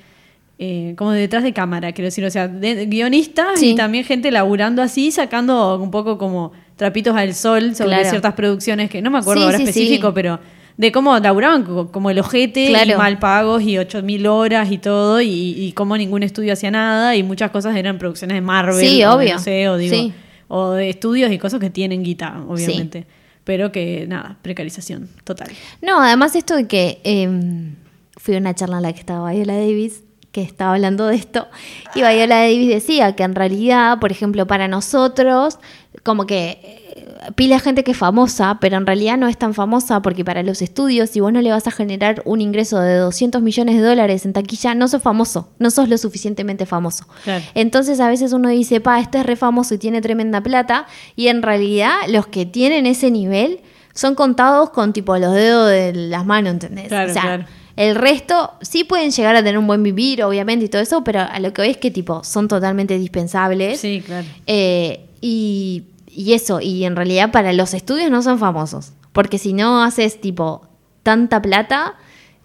Eh, 0.64 0.93
como 0.95 1.09
de 1.12 1.22
detrás 1.22 1.41
de 1.41 1.53
cámara, 1.53 1.91
quiero 1.91 2.05
decir, 2.05 2.24
o 2.24 2.30
sea, 2.30 2.47
de- 2.47 2.86
guionistas 2.86 3.59
Sí. 3.59 3.72
y 3.72 3.76
también 3.76 4.03
gente 4.05 4.30
laburando 4.30 4.84
así, 4.84 5.09
sacando 5.12 5.80
un 5.82 5.89
poco 5.89 6.20
como 6.20 6.51
trapitos 6.76 7.16
al 7.16 7.34
sol 7.34 7.74
sobre 7.76 7.89
Claro. 7.95 8.09
ciertas 8.12 8.34
producciones 8.36 8.89
que 8.91 9.01
no 9.01 9.09
me 9.09 9.18
acuerdo 9.18 9.41
Sí, 9.41 9.45
ahora 9.45 9.57
sí, 9.57 9.64
específico, 9.64 10.14
pero 10.14 10.39
de 10.78 10.91
cómo 10.91 11.18
laburaban 11.18 11.64
co- 11.64 11.91
como 11.91 12.12
el 12.12 12.20
ojete 12.20 12.68
Claro. 12.68 12.91
y 12.91 12.95
mal 12.95 13.18
pagos 13.18 13.64
y 13.64 13.80
8000 13.80 14.28
horas 14.28 14.72
y 14.72 14.78
todo, 14.78 15.20
y, 15.20 15.28
y 15.30 15.72
cómo 15.74 15.97
ningún 15.97 16.22
estudio 16.22 16.53
hacía 16.53 16.70
nada, 16.70 17.16
y 17.16 17.24
muchas 17.24 17.49
cosas 17.49 17.76
eran 17.76 17.97
producciones 17.97 18.36
de 18.36 18.41
Marvel, 18.41 18.76
Sí, 18.86 18.99
de, 18.99 19.07
obvio. 19.07 19.34
no 19.34 19.39
sé, 19.39 19.68
o 19.68 19.78
digo, 19.78 20.12
o 20.47 20.72
de 20.74 20.89
estudios 20.89 21.32
y 21.32 21.39
cosas 21.39 21.59
que 21.59 21.72
tienen 21.72 22.03
guita, 22.03 22.39
obviamente. 22.47 23.07
Pero 23.43 23.72
que 23.72 24.05
nada, 24.07 24.38
precarización 24.43 25.09
total. 25.24 25.49
No, 25.82 25.99
además 25.99 26.36
esto 26.36 26.55
de 26.55 26.68
que 26.68 26.99
eh, 27.03 27.28
fui 28.18 28.36
a 28.36 28.38
una 28.38 28.53
charla 28.53 28.78
en 28.78 28.84
la 28.84 28.93
que 28.93 28.99
estaba 28.99 29.32
Viola 29.32 29.53
Davis, 29.55 30.03
que 30.32 30.41
estaba 30.41 30.73
hablando 30.73 31.07
de 31.07 31.15
esto, 31.15 31.47
y 31.93 31.99
Viola 31.99 32.41
Davis 32.41 32.69
decía 32.69 33.15
que 33.15 33.23
en 33.23 33.36
realidad, 33.36 33.99
por 33.99 34.11
ejemplo, 34.11 34.47
para 34.47 34.67
nosotros, 34.67 35.59
como 36.03 36.25
que 36.25 36.59
eh, 36.63 37.32
pila 37.36 37.59
gente 37.59 37.84
que 37.84 37.91
es 37.91 37.97
famosa, 37.97 38.57
pero 38.61 38.77
en 38.77 38.86
realidad 38.86 39.17
no 39.17 39.27
es 39.27 39.38
tan 39.38 39.53
famosa 39.53 40.01
porque 40.01 40.23
para 40.23 40.41
los 40.41 40.61
estudios, 40.61 41.09
si 41.09 41.19
vos 41.19 41.34
no 41.34 41.41
le 41.41 41.51
vas 41.51 41.67
a 41.67 41.71
generar 41.71 42.21
un 42.25 42.41
ingreso 42.41 42.79
de 42.79 42.95
200 42.95 43.41
millones 43.41 43.75
de 43.75 43.82
dólares 43.82 44.25
en 44.25 44.34
taquilla, 44.34 44.73
no 44.73 44.88
sos 44.88 45.01
famoso, 45.01 45.49
no 45.59 45.69
sos 45.69 45.89
lo 45.89 45.97
suficientemente 45.97 46.65
famoso. 46.65 47.05
Claro. 47.23 47.43
Entonces 47.53 47.99
a 47.99 48.07
veces 48.07 48.34
uno 48.34 48.49
dice, 48.49 48.79
pa, 48.79 48.99
este 48.99 49.19
es 49.19 49.25
re 49.25 49.36
famoso 49.36 49.75
y 49.75 49.77
tiene 49.77 50.01
tremenda 50.01 50.41
plata, 50.41 50.88
y 51.15 51.27
en 51.27 51.41
realidad 51.41 51.93
los 52.07 52.27
que 52.27 52.45
tienen 52.45 52.86
ese 52.86 53.11
nivel 53.11 53.59
son 53.93 54.15
contados 54.15 54.69
con 54.69 54.93
tipo 54.93 55.17
los 55.17 55.34
dedos 55.34 55.69
de 55.69 55.93
las 55.93 56.25
manos, 56.25 56.53
¿entendés? 56.53 56.88
Claro, 56.88 57.09
o 57.11 57.13
sea, 57.13 57.21
claro. 57.21 57.45
El 57.76 57.95
resto 57.95 58.51
sí 58.61 58.84
pueden 58.84 59.11
llegar 59.11 59.36
a 59.36 59.39
tener 59.39 59.57
un 59.57 59.67
buen 59.67 59.84
vivir, 59.84 60.24
obviamente, 60.24 60.65
y 60.65 60.69
todo 60.69 60.82
eso, 60.82 61.03
pero 61.03 61.22
a 61.22 61.39
lo 61.39 61.53
que 61.53 61.61
voy 61.61 61.72
es 61.72 61.78
que 61.78 61.91
tipo 61.91 62.24
son 62.24 62.47
totalmente 62.47 62.97
dispensables. 62.97 63.80
Sí, 63.80 64.03
claro. 64.05 64.28
Eh, 64.47 65.05
y, 65.22 65.84
y 66.07 66.34
eso, 66.34 66.59
y 66.61 66.84
en 66.84 66.95
realidad 66.95 67.32
para 67.32 67.53
los 67.53 67.74
estudios 67.74 68.11
no 68.11 68.22
son 68.22 68.39
famosos, 68.39 68.91
porque 69.13 69.38
si 69.38 69.53
no 69.53 69.84
haces 69.84 70.19
tipo 70.19 70.67
tanta 71.03 71.41
plata, 71.41 71.95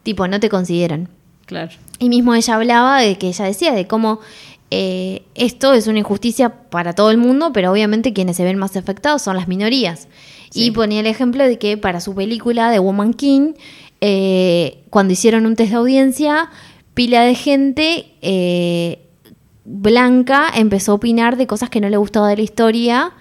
tipo 0.03 0.29
no 0.29 0.41
te 0.41 0.49
consideran. 0.49 1.09
Claro. 1.47 1.73
Y 1.99 2.09
mismo 2.09 2.35
ella 2.35 2.55
hablaba 2.55 3.01
de 3.01 3.19
que 3.19 3.29
ella 3.29 3.45
decía 3.45 3.73
de 3.73 3.87
cómo 3.87 4.21
eh, 4.71 5.23
esto 5.35 5.75
es 5.75 5.87
una 5.87 6.01
injusticia 6.01 6.51
para 6.71 6.93
todo 6.93 7.11
el 7.11 7.19
mundo, 7.19 7.53
pero 7.53 7.71
obviamente 7.71 8.13
quienes 8.13 8.37
se 8.37 8.45
ven 8.45 8.59
más 8.59 8.77
afectados 8.77 9.23
son 9.23 9.37
las 9.37 9.49
minorías. 9.49 10.09
Sí. 10.51 10.67
Y 10.67 10.71
ponía 10.73 11.01
el 11.01 11.07
ejemplo 11.07 11.47
de 11.47 11.59
que 11.59 11.77
para 11.77 12.01
su 12.01 12.15
película 12.15 12.71
de 12.71 12.79
Woman 12.79 13.15
King, 13.15 13.55
eh, 14.01 14.85
cuando 14.91 15.13
hicieron 15.13 15.47
un 15.47 15.57
test 15.57 15.71
de 15.71 15.77
audiencia, 15.77 16.51
pila 16.95 17.23
de 17.23 17.35
gente 17.35 18.07
eh, 18.23 19.07
blanca 19.65 20.47
empezó 20.55 20.93
a 20.93 20.95
opinar 20.97 21.37
de 21.37 21.47
cosas 21.47 21.71
que 21.71 21.81
no 21.81 21.89
le 21.89 21.97
gustaba 21.97 22.29
de 22.29 22.37
la 22.37 22.43
historia 22.43 23.13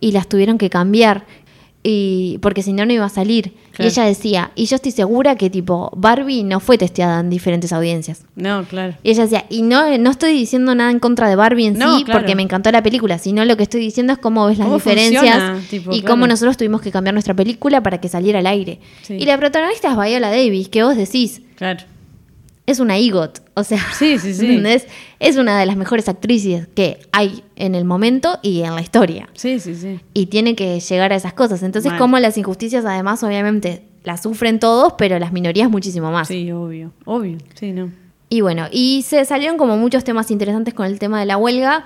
y 0.00 0.12
las 0.12 0.28
tuvieron 0.28 0.58
que 0.58 0.70
cambiar. 0.70 1.26
Y, 1.86 2.38
porque 2.40 2.62
si 2.62 2.72
no, 2.72 2.86
no 2.86 2.94
iba 2.94 3.04
a 3.04 3.10
salir. 3.10 3.52
Claro. 3.72 3.84
Y 3.84 3.92
ella 3.92 4.04
decía, 4.04 4.50
y 4.54 4.64
yo 4.64 4.76
estoy 4.76 4.90
segura 4.90 5.36
que 5.36 5.50
tipo 5.50 5.92
Barbie 5.94 6.42
no 6.42 6.58
fue 6.58 6.78
testeada 6.78 7.20
en 7.20 7.28
diferentes 7.28 7.74
audiencias. 7.74 8.24
No, 8.36 8.64
claro. 8.64 8.94
Y 9.02 9.10
ella 9.10 9.24
decía, 9.24 9.44
y 9.50 9.60
no, 9.60 9.98
no 9.98 10.10
estoy 10.10 10.32
diciendo 10.32 10.74
nada 10.74 10.90
en 10.90 10.98
contra 10.98 11.28
de 11.28 11.36
Barbie 11.36 11.66
en 11.66 11.78
No, 11.78 11.98
sí, 11.98 12.04
claro. 12.04 12.20
porque 12.20 12.34
me 12.36 12.42
encantó 12.42 12.72
la 12.72 12.82
película, 12.82 13.18
sino 13.18 13.44
lo 13.44 13.58
que 13.58 13.64
estoy 13.64 13.80
diciendo 13.82 14.14
es 14.14 14.18
cómo 14.18 14.46
ves 14.46 14.56
las 14.56 14.66
¿Cómo 14.66 14.78
diferencias? 14.78 15.68
Tipo, 15.68 15.92
y 15.92 16.00
claro. 16.00 16.14
cómo 16.14 16.26
nosotros 16.26 16.56
tuvimos 16.56 16.80
que 16.80 16.90
cambiar 16.90 17.12
nuestra 17.12 17.34
película 17.34 17.82
para 17.82 18.00
que 18.00 18.08
saliera 18.08 18.38
al 18.38 18.46
aire. 18.46 18.80
Sí. 19.02 19.16
Y 19.18 19.26
la 19.26 19.36
protagonista 19.36 19.90
es 19.92 19.96
Viola 20.10 20.30
Davis, 20.30 20.70
que 20.70 20.82
vos 20.82 20.96
decís, 20.96 21.42
Claro. 21.56 21.84
Es 22.66 22.80
una 22.80 22.96
EGOT, 22.96 23.40
o 23.54 23.64
sea, 23.64 23.80
Sí, 23.92 24.18
sí, 24.18 24.32
sí. 24.34 24.46
¿entendés? 24.46 24.86
Es 25.20 25.36
una 25.36 25.58
de 25.60 25.66
las 25.66 25.76
mejores 25.76 26.08
actrices 26.08 26.66
que 26.74 27.00
hay 27.12 27.44
en 27.56 27.74
el 27.74 27.84
momento 27.84 28.38
y 28.42 28.62
en 28.62 28.74
la 28.74 28.80
historia. 28.80 29.28
Sí, 29.34 29.60
sí, 29.60 29.74
sí. 29.74 30.00
Y 30.14 30.26
tiene 30.26 30.54
que 30.54 30.80
llegar 30.80 31.12
a 31.12 31.16
esas 31.16 31.34
cosas. 31.34 31.62
Entonces, 31.62 31.92
como 31.94 32.18
las 32.18 32.38
injusticias, 32.38 32.84
además, 32.84 33.22
obviamente, 33.22 33.84
las 34.02 34.22
sufren 34.22 34.58
todos, 34.60 34.94
pero 34.96 35.18
las 35.18 35.32
minorías 35.32 35.70
muchísimo 35.70 36.10
más. 36.10 36.28
Sí, 36.28 36.50
obvio. 36.52 36.92
Obvio. 37.04 37.38
Sí, 37.54 37.72
no. 37.72 37.90
Y 38.30 38.40
bueno, 38.40 38.66
y 38.72 39.02
se 39.02 39.24
salieron 39.26 39.58
como 39.58 39.76
muchos 39.76 40.02
temas 40.02 40.30
interesantes 40.30 40.74
con 40.74 40.86
el 40.86 40.98
tema 40.98 41.20
de 41.20 41.26
la 41.26 41.36
huelga. 41.36 41.84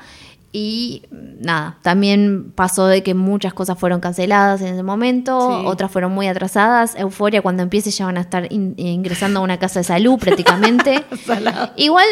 Y 0.51 1.03
nada, 1.41 1.79
también 1.83 2.53
pasó 2.55 2.87
de 2.87 3.03
que 3.03 3.13
muchas 3.15 3.53
cosas 3.53 3.79
fueron 3.79 4.01
canceladas 4.01 4.61
en 4.63 4.69
ese 4.69 4.83
momento, 4.83 5.61
Sí. 5.61 5.67
otras 5.67 5.91
fueron 5.91 6.13
muy 6.13 6.27
atrasadas. 6.27 6.95
Euforia, 6.97 7.43
cuando 7.43 7.63
empiece, 7.63 7.91
ya 7.91 8.07
van 8.07 8.17
a 8.17 8.23
estar 8.23 8.51
in- 8.53 8.75
ingresando 8.79 9.41
a 9.41 9.43
una 9.43 9.59
casa 9.59 9.81
de 9.81 9.85
salud 9.85 10.19
prácticamente. 10.19 11.05
Igual 11.77 12.07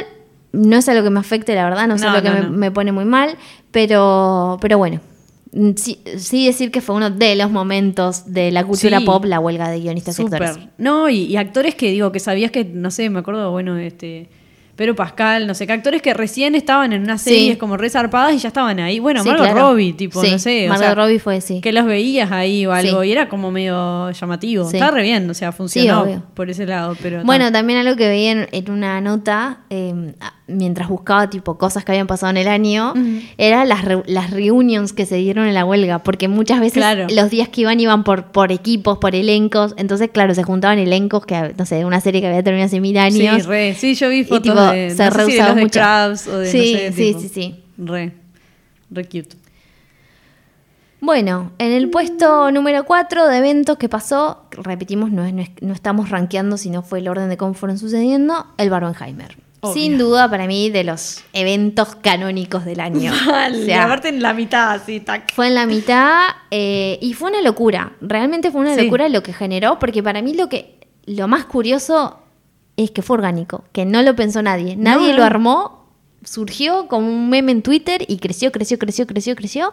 no 0.52 0.76
es 0.76 0.88
algo 0.88 1.02
que 1.02 1.10
me 1.10 1.20
afecte, 1.20 1.54
la 1.54 1.64
verdad, 1.64 1.88
no 1.88 1.94
es 1.94 2.02
No, 2.02 2.10
algo 2.10 2.22
que 2.22 2.30
no, 2.42 2.50
me, 2.50 2.70
pone 2.70 2.92
muy 2.92 3.04
mal, 3.06 3.36
pero, 3.70 4.58
pero 4.60 4.78
bueno. 4.78 5.00
Mm, 5.52 5.70
Sí, 5.76 6.02
sí 6.18 6.44
decir 6.46 6.70
que 6.70 6.80
fue 6.82 6.94
uno 6.94 7.08
de 7.08 7.36
los 7.36 7.50
momentos 7.50 8.32
de 8.32 8.50
la 8.50 8.64
cultura 8.64 8.98
Sí. 8.98 9.06
pop, 9.06 9.24
la 9.24 9.40
huelga 9.40 9.70
de 9.70 9.80
guionistas 9.80 10.18
y 10.18 10.22
actores. 10.24 10.58
No, 10.76 11.08
y, 11.08 11.22
y 11.24 11.36
actores 11.38 11.74
que 11.74 11.90
digo, 11.90 12.12
que 12.12 12.20
sabías 12.20 12.50
que, 12.50 12.64
no 12.64 12.90
sé, 12.90 13.08
me 13.08 13.20
acuerdo, 13.20 13.50
bueno, 13.50 13.76
este. 13.78 14.28
Pedro 14.76 14.94
Pascal, 14.94 15.46
no 15.46 15.54
sé 15.54 15.66
qué 15.66 15.72
actores 15.72 16.02
que 16.02 16.12
recién 16.14 16.54
estaban 16.54 16.92
en 16.92 17.02
unas 17.02 17.22
series 17.22 17.52
Sí. 17.54 17.56
como 17.56 17.76
re 17.78 17.88
zarpadas 17.90 18.34
y 18.34 18.38
ya 18.38 18.48
estaban 18.48 18.78
ahí. 18.78 18.98
Bueno, 18.98 19.22
Sí, 19.22 19.28
Margot 19.30 19.46
claro. 19.46 19.70
Robbie, 19.70 19.94
tipo, 19.94 20.22
Sí, 20.22 20.30
no 20.32 20.38
sé. 20.38 20.66
o 20.66 20.68
Margot 20.68 20.84
sea, 20.86 20.94
Robbie 20.94 21.18
fue, 21.18 21.40
sí. 21.40 21.60
Que 21.62 21.72
los 21.72 21.86
veías 21.86 22.30
ahí 22.30 22.66
o 22.66 22.72
algo 22.72 23.02
y 23.02 23.10
era 23.12 23.28
como 23.28 23.50
medio 23.50 24.10
llamativo. 24.10 24.70
Está 24.70 24.90
re 24.90 25.02
bien, 25.02 25.28
o 25.30 25.34
sea, 25.34 25.50
funcionó 25.52 26.22
por 26.34 26.50
ese 26.50 26.66
lado. 26.66 26.94
Pero 27.02 27.24
Bueno, 27.24 27.46
ta. 27.46 27.52
también 27.52 27.78
algo 27.78 27.96
que 27.96 28.06
veía 28.06 28.32
en, 28.32 28.48
en 28.52 28.70
una 28.70 29.00
nota, 29.00 29.60
eh, 29.70 30.12
mientras 30.48 30.88
buscaba 30.88 31.28
tipo 31.28 31.58
cosas 31.58 31.84
que 31.84 31.90
habían 31.92 32.06
pasado 32.06 32.30
en 32.30 32.36
el 32.36 32.46
año, 32.48 32.94
era 33.38 33.64
las, 33.64 33.84
re- 33.84 34.02
las 34.06 34.30
reunions 34.30 34.92
que 34.92 35.04
se 35.06 35.16
dieron 35.16 35.46
en 35.48 35.54
la 35.54 35.64
huelga, 35.64 36.00
porque 36.04 36.28
muchas 36.28 36.60
veces 36.60 36.74
Claro. 36.78 37.06
los 37.10 37.30
días 37.30 37.48
que 37.48 37.62
iban 37.62 37.80
iban 37.80 38.04
por, 38.04 38.26
por 38.26 38.52
equipos, 38.52 38.98
por 38.98 39.14
elencos, 39.16 39.74
entonces 39.76 40.10
claro, 40.12 40.34
se 40.34 40.42
juntaban 40.44 40.78
elencos 40.78 41.26
que, 41.26 41.54
no 41.58 41.66
sé, 41.66 41.84
una 41.84 42.00
serie 42.00 42.20
que 42.20 42.28
había 42.28 42.42
terminado 42.44 42.66
hace 42.66 42.80
mil 42.80 42.96
años. 42.98 43.42
Sí, 43.42 43.48
re. 43.48 43.74
Sí, 43.74 43.94
yo 43.94 44.08
vi 44.08 44.18
Y, 44.20 44.24
fotos 44.24 44.54
de, 44.72 44.90
se 44.90 45.10
no 45.10 45.26
si 45.26 45.60
mucho. 45.60 45.70
Krabs 45.72 46.26
o 46.28 46.38
de, 46.38 46.50
Sí, 46.50 46.72
no 46.74 46.78
sé, 46.78 46.92
sí, 46.92 47.02
tipo, 47.08 47.20
sí, 47.20 47.28
sí. 47.28 47.64
Re. 47.78 48.12
Re 48.90 49.04
cute. 49.04 49.36
Bueno, 51.00 51.52
en 51.58 51.72
el 51.72 51.90
puesto 51.90 52.50
número 52.50 52.84
4 52.84 53.28
de 53.28 53.38
eventos 53.38 53.76
que 53.76 53.88
pasó, 53.88 54.44
repetimos, 54.50 55.10
no, 55.12 55.24
es- 55.24 55.34
no, 55.34 55.42
es- 55.42 55.50
no 55.60 55.74
estamos 55.74 56.08
rankeando, 56.10 56.56
sino 56.56 56.82
fue 56.82 57.00
el 57.00 57.08
orden 57.08 57.28
de 57.28 57.36
cómo 57.36 57.54
fueron 57.54 57.78
sucediendo, 57.78 58.46
el 58.56 58.70
Barbenheimer. 58.70 59.36
Obvio. 59.60 59.74
Sin 59.74 59.98
duda, 59.98 60.28
para 60.30 60.46
mí, 60.46 60.70
de 60.70 60.84
los 60.84 61.22
eventos 61.32 61.96
canónicos 61.96 62.64
del 62.64 62.80
año. 62.80 63.12
O 63.52 63.64
sea, 63.64 63.84
aparte 63.84 64.08
en 64.08 64.22
la 64.22 64.32
mitad, 64.32 64.70
así, 64.72 65.00
tac. 65.00 65.32
fue 65.34 65.48
en 65.48 65.54
la 65.54 65.66
mitad 65.66 66.24
eh, 66.50 66.98
y 67.02 67.12
fue 67.12 67.30
una 67.30 67.42
locura. 67.42 67.92
Realmente 68.00 68.50
fue 68.50 68.62
una 68.62 68.74
Sí. 68.74 68.82
locura 68.84 69.08
lo 69.08 69.22
que 69.22 69.32
generó, 69.32 69.78
porque 69.78 70.02
para 70.02 70.22
mí 70.22 70.34
lo 70.34 70.48
que 70.48 70.78
lo 71.06 71.28
más 71.28 71.44
curioso 71.44 72.18
es 72.76 72.90
que 72.90 73.02
fue 73.02 73.16
orgánico, 73.16 73.64
que 73.72 73.84
no 73.84 74.02
lo 74.02 74.14
pensó 74.16 74.42
nadie. 74.42 74.76
Nadie 74.76 75.10
no. 75.12 75.18
lo 75.18 75.24
armó, 75.24 75.86
surgió 76.24 76.88
como 76.88 77.08
un 77.08 77.30
meme 77.30 77.52
en 77.52 77.62
Twitter 77.62 78.04
y 78.06 78.18
creció, 78.18 78.52
creció, 78.52 78.78
creció, 78.78 79.06
creció, 79.06 79.34
creció, 79.36 79.72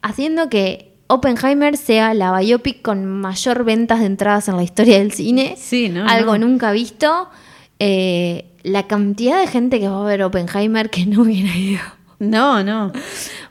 haciendo 0.00 0.48
que 0.48 0.92
Oppenheimer 1.06 1.76
sea 1.76 2.14
la 2.14 2.38
biopic 2.38 2.82
con 2.82 3.06
mayor 3.06 3.64
ventas 3.64 4.00
de 4.00 4.06
entradas 4.06 4.48
en 4.48 4.56
la 4.56 4.62
historia 4.62 4.98
del 4.98 5.12
cine. 5.12 5.56
Sí, 5.58 5.88
no, 5.88 6.08
Algo 6.08 6.38
no. 6.38 6.46
nunca 6.48 6.72
visto. 6.72 7.28
Eh, 7.78 8.46
la 8.62 8.86
cantidad 8.86 9.40
de 9.40 9.46
gente 9.46 9.78
que 9.80 9.88
va 9.88 10.00
a 10.02 10.06
ver 10.06 10.22
Oppenheimer 10.22 10.88
que 10.88 11.04
no 11.06 11.22
hubiera 11.22 11.54
ido. 11.56 11.80
No, 12.24 12.62
no. 12.62 12.92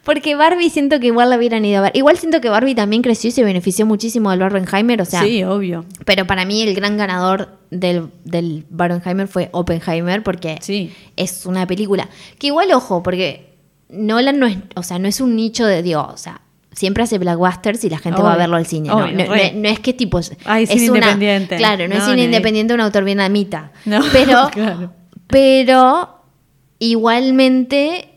Porque 0.03 0.35
Barbie 0.35 0.69
siento 0.69 0.99
que 0.99 1.07
igual 1.07 1.29
la 1.29 1.37
hubieran 1.37 1.65
ido 1.65 1.79
a 1.79 1.81
ver. 1.81 1.91
Igual 1.93 2.17
siento 2.17 2.39
que 2.39 2.47
Barbie 2.49 2.73
también 2.73 3.01
creció 3.01 3.27
y 3.27 3.31
se 3.31 3.43
benefició 3.43 3.85
muchísimo 3.85 4.31
del 4.31 4.39
Barbenheimer, 4.39 5.01
o 5.01 5.05
sea. 5.05 5.21
sí, 5.23 5.43
obvio. 5.43 5.83
Pero 6.05 6.25
para 6.25 6.45
mí 6.45 6.61
el 6.61 6.73
gran 6.73 6.95
ganador 6.97 7.49
del, 7.69 8.07
del 8.23 8.65
Barbenheimer 8.69 9.27
fue 9.27 9.49
Oppenheimer 9.51 10.23
porque 10.23 10.57
Sí. 10.61 10.91
es 11.17 11.45
una 11.45 11.67
película. 11.67 12.07
Que 12.39 12.47
igual, 12.47 12.71
ojo, 12.71 13.03
porque 13.03 13.57
Nolan 13.89 14.39
no 14.39 14.47
es, 14.47 14.57
o 14.75 14.83
sea, 14.83 14.99
no 14.99 15.07
es 15.09 15.19
un 15.19 15.35
nicho 15.35 15.65
de 15.65 15.83
Dios, 15.83 16.05
o 16.09 16.17
sea, 16.17 16.39
siempre 16.71 17.03
hace 17.03 17.17
blockbusters 17.17 17.83
y 17.83 17.89
la 17.89 17.97
gente 17.99 18.21
va 18.21 18.33
a 18.33 18.37
verlo 18.37 18.55
al 18.55 18.65
cine. 18.65 18.87
No, 18.87 18.99
obvio, 18.99 19.17
no, 19.27 19.33
re. 19.33 19.51
no- 19.53 19.63
no 19.63 19.67
es 19.67 19.79
que 19.81 19.91
tipo. 19.93 20.17
Es, 20.19 20.31
Ay, 20.45 20.63
es 20.63 20.69
cine 20.69 20.91
una- 20.91 20.97
independiente. 20.99 21.57
Claro, 21.57 21.87
no, 21.89 21.95
es 21.95 22.05
cine 22.05 22.23
independiente 22.23 22.71
de 22.71 22.75
un 22.75 22.81
autor 22.81 23.03
vietnamita. 23.03 23.73
No, 23.83 23.99
pero, 24.13 24.49
claro. 24.49 24.93
pero 25.27 26.17
igualmente 26.79 28.10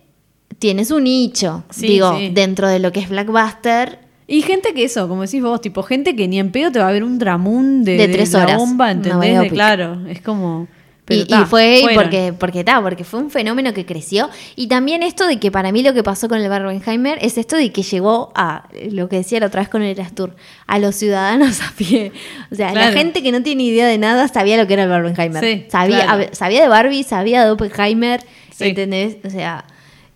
tiene 0.64 0.86
su 0.86 0.98
nicho. 0.98 1.62
Sí, 1.68 1.86
digo, 1.88 2.16
sí. 2.16 2.30
dentro 2.32 2.66
de 2.68 2.78
lo 2.78 2.90
que 2.90 3.00
es 3.00 3.10
blockbuster. 3.10 3.98
Y 4.26 4.40
gente 4.40 4.72
que 4.72 4.84
eso, 4.84 5.06
como 5.08 5.20
decís 5.20 5.42
vos, 5.42 5.60
tipo, 5.60 5.82
gente 5.82 6.16
que 6.16 6.26
ni 6.26 6.38
en 6.38 6.50
pedo 6.52 6.72
te 6.72 6.78
va 6.78 6.88
a 6.88 6.92
ver 6.92 7.04
un 7.04 7.18
dramún 7.18 7.84
de, 7.84 7.98
De 7.98 8.08
tres 8.08 8.34
horas, 8.34 8.56
bomba, 8.56 8.90
¿entendés? 8.90 9.38
De- 9.40 9.48
claro, 9.50 10.00
es 10.08 10.22
como. 10.22 10.66
pero 11.04 11.20
y, 11.20 11.26
ta, 11.26 11.42
y 11.42 11.44
fue 11.44 11.80
fueron. 11.82 12.02
porque 12.02 12.32
porque 12.32 12.64
ta, 12.64 12.80
porque 12.80 13.04
fue 13.04 13.20
un 13.20 13.30
fenómeno 13.30 13.74
que 13.74 13.84
creció 13.84 14.30
y 14.56 14.68
también 14.68 15.02
esto 15.02 15.26
de 15.26 15.38
que 15.38 15.50
para 15.50 15.70
mí 15.70 15.82
lo 15.82 15.92
que 15.92 16.02
pasó 16.02 16.30
con 16.30 16.40
el 16.40 16.48
Barbenheimer 16.48 17.18
es 17.20 17.36
esto 17.36 17.56
de 17.56 17.70
que 17.70 17.82
llegó 17.82 18.32
a 18.34 18.70
lo 18.90 19.10
que 19.10 19.16
decía 19.16 19.38
la 19.40 19.48
otra 19.48 19.60
vez 19.60 19.68
con 19.68 19.82
el 19.82 19.94
Tour 20.14 20.34
a 20.66 20.78
los 20.78 20.94
ciudadanos 20.96 21.60
a 21.60 21.70
pie 21.76 22.10
o 22.50 22.54
sea 22.54 22.72
la 22.72 22.90
gente 22.92 23.22
que 23.22 23.32
no 23.32 23.42
tiene 23.42 23.64
idea 23.64 23.86
de 23.86 23.98
nada 23.98 24.28
sabía 24.28 24.56
lo 24.56 24.66
que 24.66 24.72
era 24.72 24.84
el 24.84 24.88
Barbenheimer 24.88 25.44
Sí, 25.44 25.66
sabía 25.68 26.04
claro. 26.06 26.24
sabía 26.32 26.62
de 26.62 26.68
Barbie 26.68 27.02
sabía 27.02 27.44
de 27.44 27.50
Oppenheimer 27.50 28.22
Sí. 28.56 28.68
¿entendés? 28.68 29.18
o 29.26 29.28
sea 29.28 29.66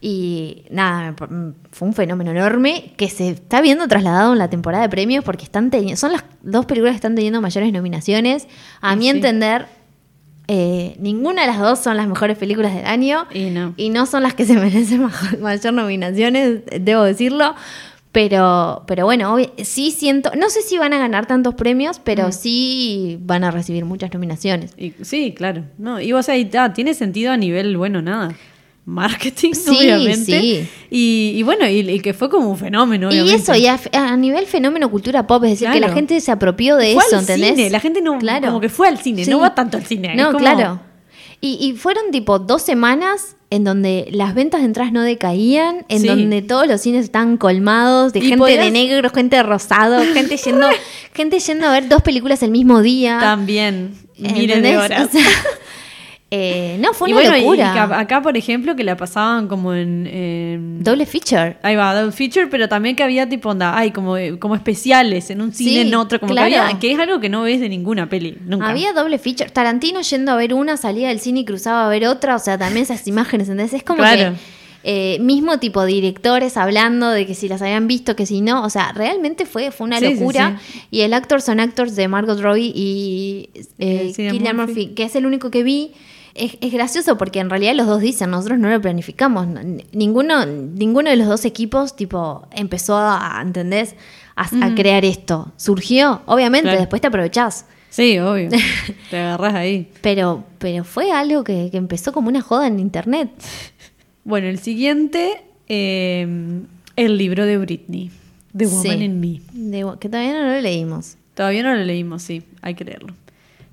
y 0.01 0.65
nada, 0.71 1.15
por- 1.17 1.29
fue 1.73 1.89
un 1.89 1.95
fenómeno 1.95 2.31
enorme 2.31 2.93
que 2.97 3.09
se 3.09 3.31
está 3.31 3.61
viendo 3.61 3.89
trasladado 3.89 4.33
en 4.33 4.39
la 4.39 4.49
temporada 4.49 4.85
de 4.85 4.89
premios 4.89 5.25
porque 5.25 5.45
están 5.45 5.71
son 5.97 6.13
las 6.13 6.25
dos 6.43 6.67
películas 6.67 6.93
que 6.93 6.97
están 6.97 7.15
teniendo 7.17 7.41
mayores 7.41 7.73
nominaciones. 7.73 8.47
A 8.81 8.95
Y 8.95 8.97
mi 8.97 9.05
sí. 9.05 9.11
entender, 9.11 9.67
eh, 10.47 10.97
ninguna 11.01 11.43
de 11.43 11.49
las 11.49 11.59
dos 11.59 11.79
son 11.81 11.97
las 11.97 12.07
mejores 12.07 12.39
películas 12.39 12.75
del 12.75 12.87
año 12.87 13.27
Y 13.35 13.51
no. 13.51 13.75
y 13.77 13.91
no 13.91 14.07
son 14.07 14.23
las 14.23 14.35
que 14.35 14.45
se 14.47 14.55
merecen 14.59 15.09
mayor 15.41 15.73
nominaciones, 15.75 16.61
debo 16.81 17.03
decirlo. 17.03 17.55
Pero, 18.11 18.85
pero 18.87 19.05
bueno, 19.05 19.37
sí 19.63 19.91
siento, 19.91 20.31
no 20.37 20.49
sé 20.49 20.63
si 20.63 20.79
van 20.79 20.95
a 20.95 20.99
ganar 20.99 21.27
tantos 21.27 21.55
premios, 21.55 22.01
pero 22.03 22.29
Mm. 22.29 22.33
sí 22.33 23.19
van 23.21 23.45
a 23.45 23.51
recibir 23.51 23.85
muchas 23.85 24.13
nominaciones. 24.15 24.73
Y- 24.79 24.95
sí, 25.03 25.35
claro. 25.37 25.65
No, 25.77 26.01
y 26.01 26.13
vos 26.13 26.29
ahí, 26.31 26.51
ah, 26.59 26.73
tiene 26.73 26.95
sentido 26.95 27.33
a 27.33 27.37
nivel, 27.37 27.77
bueno, 27.77 28.01
nada. 28.01 28.35
Marketing, 28.89 29.53
Sí, 29.53 29.77
obviamente. 29.77 30.41
sí. 30.41 30.69
Y, 30.91 31.33
y 31.37 31.43
bueno, 31.43 31.69
y, 31.69 31.81
y 31.81 32.01
que 32.01 32.15
fue 32.15 32.31
como 32.31 32.51
un 32.51 32.57
fenómeno, 32.57 33.13
Y 33.13 33.19
eso, 33.31 33.55
y 33.55 33.67
a, 33.67 33.79
a 33.93 34.17
nivel 34.17 34.47
fenómeno 34.47 34.91
cultura 34.91 35.27
pop, 35.27 35.45
es 35.45 35.51
decir, 35.51 35.69
que 35.71 35.79
la 35.81 35.91
gente 35.93 36.19
se 36.21 36.33
apropió 36.33 36.77
de 36.77 36.95
Fue 36.95 37.03
eso, 37.07 37.17
al 37.17 37.21
¿entendés? 37.23 37.57
cine, 37.57 37.71
la 37.71 37.81
gente 37.81 38.01
no, 38.01 38.19
Claro. 38.19 38.47
como 38.47 38.61
que 38.61 38.69
fue 38.71 38.89
al 38.89 38.99
cine, 38.99 39.25
Sí. 39.25 39.31
no 39.31 39.41
va 39.41 39.55
tanto 39.55 39.77
al 39.77 39.85
cine. 39.85 40.15
No, 40.17 40.29
como- 40.29 40.39
claro. 40.39 40.81
Y, 41.41 41.59
y 41.61 41.75
fueron 41.75 42.11
tipo 42.11 42.39
dos 42.41 42.63
semanas 42.63 43.37
en 43.51 43.63
donde 43.63 44.09
las 44.11 44.35
ventas 44.35 44.61
de 44.61 44.67
entradas 44.67 44.93
no 44.93 45.03
decaían, 45.03 45.85
en 45.89 46.01
Sí. 46.01 46.07
donde 46.09 46.43
todos 46.43 46.67
los 46.67 46.81
cines 46.81 47.05
estaban 47.05 47.37
colmados, 47.37 48.13
de 48.13 48.23
gente 48.23 48.39
podías- 48.39 48.65
de 48.65 48.71
negro, 48.73 49.09
gente 49.11 49.37
de 49.37 49.43
rosado, 49.45 50.03
gente 50.15 50.37
yendo, 50.37 50.67
gente 51.15 51.39
yendo 51.39 51.67
a 51.69 51.73
ver 51.73 51.89
dos 51.89 52.03
películas 52.03 52.43
el 52.43 52.51
mismo 52.51 52.83
día. 52.83 53.19
También, 53.21 53.95
miles 54.19 54.63
de 54.63 54.77
horas. 54.79 55.09
O 55.09 55.11
sea, 55.13 55.23
eh, 56.31 56.77
no, 56.81 56.93
fue 56.93 57.09
y 57.09 57.13
una 57.15 57.23
bueno, 57.23 57.37
y- 57.37 57.41
y 57.41 57.43
locura. 57.45 57.99
acá, 57.99 58.21
por 58.21 58.37
ejemplo, 58.37 58.77
que 58.77 58.85
la 58.85 58.97
pasaban 58.99 59.49
como 59.49 59.73
en... 59.73 60.07
en- 60.07 60.85
Doble 60.85 61.07
feature. 61.07 61.57
Ahí 61.63 61.75
va, 61.75 61.95
double 61.95 62.13
feature, 62.13 62.49
pero 62.49 62.69
también 62.69 62.95
que 62.97 63.03
había 63.03 63.27
tipo 63.29 63.49
onda, 63.49 63.77
ay, 63.77 63.93
como, 63.93 64.17
como 64.39 64.55
especiales 64.55 65.31
en 65.31 65.41
un 65.41 65.53
cine, 65.55 65.71
Sí, 65.71 65.79
en 65.89 65.95
otro, 65.95 66.21
como 66.21 66.33
claro. 66.35 66.51
que 66.51 66.57
había, 66.59 66.79
que 66.79 66.93
es 66.93 66.99
algo 66.99 67.19
que 67.21 67.31
no 67.31 67.43
ves 67.43 67.61
de 67.61 67.71
ninguna 67.71 68.11
peli, 68.11 68.37
nunca. 68.45 68.69
Había 68.69 68.93
doble 68.93 69.19
feature. 69.19 69.49
Tarantino 69.49 70.03
yendo 70.03 70.33
a 70.33 70.37
ver 70.37 70.53
una, 70.53 70.77
salía 70.77 71.09
del 71.09 71.21
cine 71.21 71.41
y 71.41 71.45
cruzaba 71.47 71.87
a 71.87 71.89
ver 71.89 72.07
otra. 72.07 72.37
O 72.37 72.39
sea, 72.39 72.59
también 72.59 72.83
esas 72.83 73.07
imágenes, 73.09 73.49
¿entendés? 73.49 73.73
Es 73.73 73.83
como 73.83 73.99
Claro. 74.01 74.35
que 74.35 74.59
eh, 74.85 75.19
mismo 75.21 75.59
tipo 75.59 75.85
directores 75.85 76.57
hablando 76.57 77.11
de 77.11 77.27
que 77.27 77.35
si 77.35 77.49
las 77.49 77.61
habían 77.63 77.89
visto, 77.89 78.15
que 78.17 78.27
si 78.27 78.41
no. 78.43 78.63
O 78.65 78.71
sea, 78.71 78.93
realmente 78.93 79.45
fue, 79.47 79.71
fue 79.71 79.87
una 79.87 79.99
Sí, 79.99 80.07
sí, 80.09 80.15
locura. 80.15 80.61
Y 80.91 81.01
el 81.01 81.15
actor 81.15 81.41
son 81.43 81.59
actors 81.59 81.97
de 81.97 82.07
Margot 82.07 82.39
Robbie 82.41 82.71
y 82.75 83.49
eh, 83.57 83.63
Eh, 83.79 84.13
Cillian 84.15 84.35
Cillian 84.35 84.57
Murphy. 84.57 84.73
Murphy, 84.73 84.95
que 84.95 85.03
es 85.05 85.17
el 85.17 85.25
único 85.27 85.51
que 85.51 85.63
vi. 85.63 85.93
Es, 86.39 86.57
es 86.61 86.73
gracioso 86.73 87.19
porque 87.19 87.41
en 87.41 87.51
realidad 87.51 87.75
los 87.75 87.87
dos 87.87 88.01
dicen, 88.01 88.31
nosotros 88.31 88.59
no 88.59 88.69
lo 88.71 88.81
planificamos. 88.81 89.47
Ninguno, 89.93 90.47
ninguno 90.47 91.11
de 91.11 91.17
los 91.17 91.27
dos 91.29 91.45
equipos, 91.45 91.97
tipo, 91.97 92.47
empezó 92.53 92.97
a, 92.97 93.41
¿entendés? 93.43 93.95
A, 94.37 94.49
a 94.67 94.75
crear 94.75 95.05
esto. 95.05 95.53
Surgió, 95.57 96.23
obviamente, 96.27 96.65
Claro. 96.69 96.79
después 96.81 97.01
te 97.03 97.09
aprovechás. 97.09 97.67
Sí, 97.91 98.19
obvio. 98.19 98.51
Te 99.11 99.17
agarras 99.19 99.55
ahí. 99.55 99.91
Pero, 100.03 100.45
pero 100.59 100.85
fue 100.85 101.11
algo 101.11 101.43
que, 101.43 101.69
que 101.71 101.77
empezó 101.79 102.13
como 102.13 102.29
una 102.29 102.41
joda 102.43 102.67
en 102.67 102.79
internet. 102.79 103.31
Bueno, 104.25 104.47
el 104.49 104.59
siguiente, 104.59 105.43
eh, 105.69 106.29
el 106.97 107.17
libro 107.17 107.47
de 107.47 107.57
Britney, 107.57 108.11
The 108.55 108.67
Woman 108.67 108.83
Sí. 108.99 109.05
in 109.05 109.21
Me. 109.21 109.41
De- 109.53 109.95
que 109.99 110.11
todavía 110.11 110.35
no 110.35 110.53
lo 110.53 110.61
leímos. 110.61 111.17
Todavía 111.33 111.63
no 111.63 111.75
lo 111.75 111.83
leímos, 111.83 112.23
sí, 112.25 112.43
hay 112.61 112.75
que 112.75 112.85
leerlo. 112.85 113.15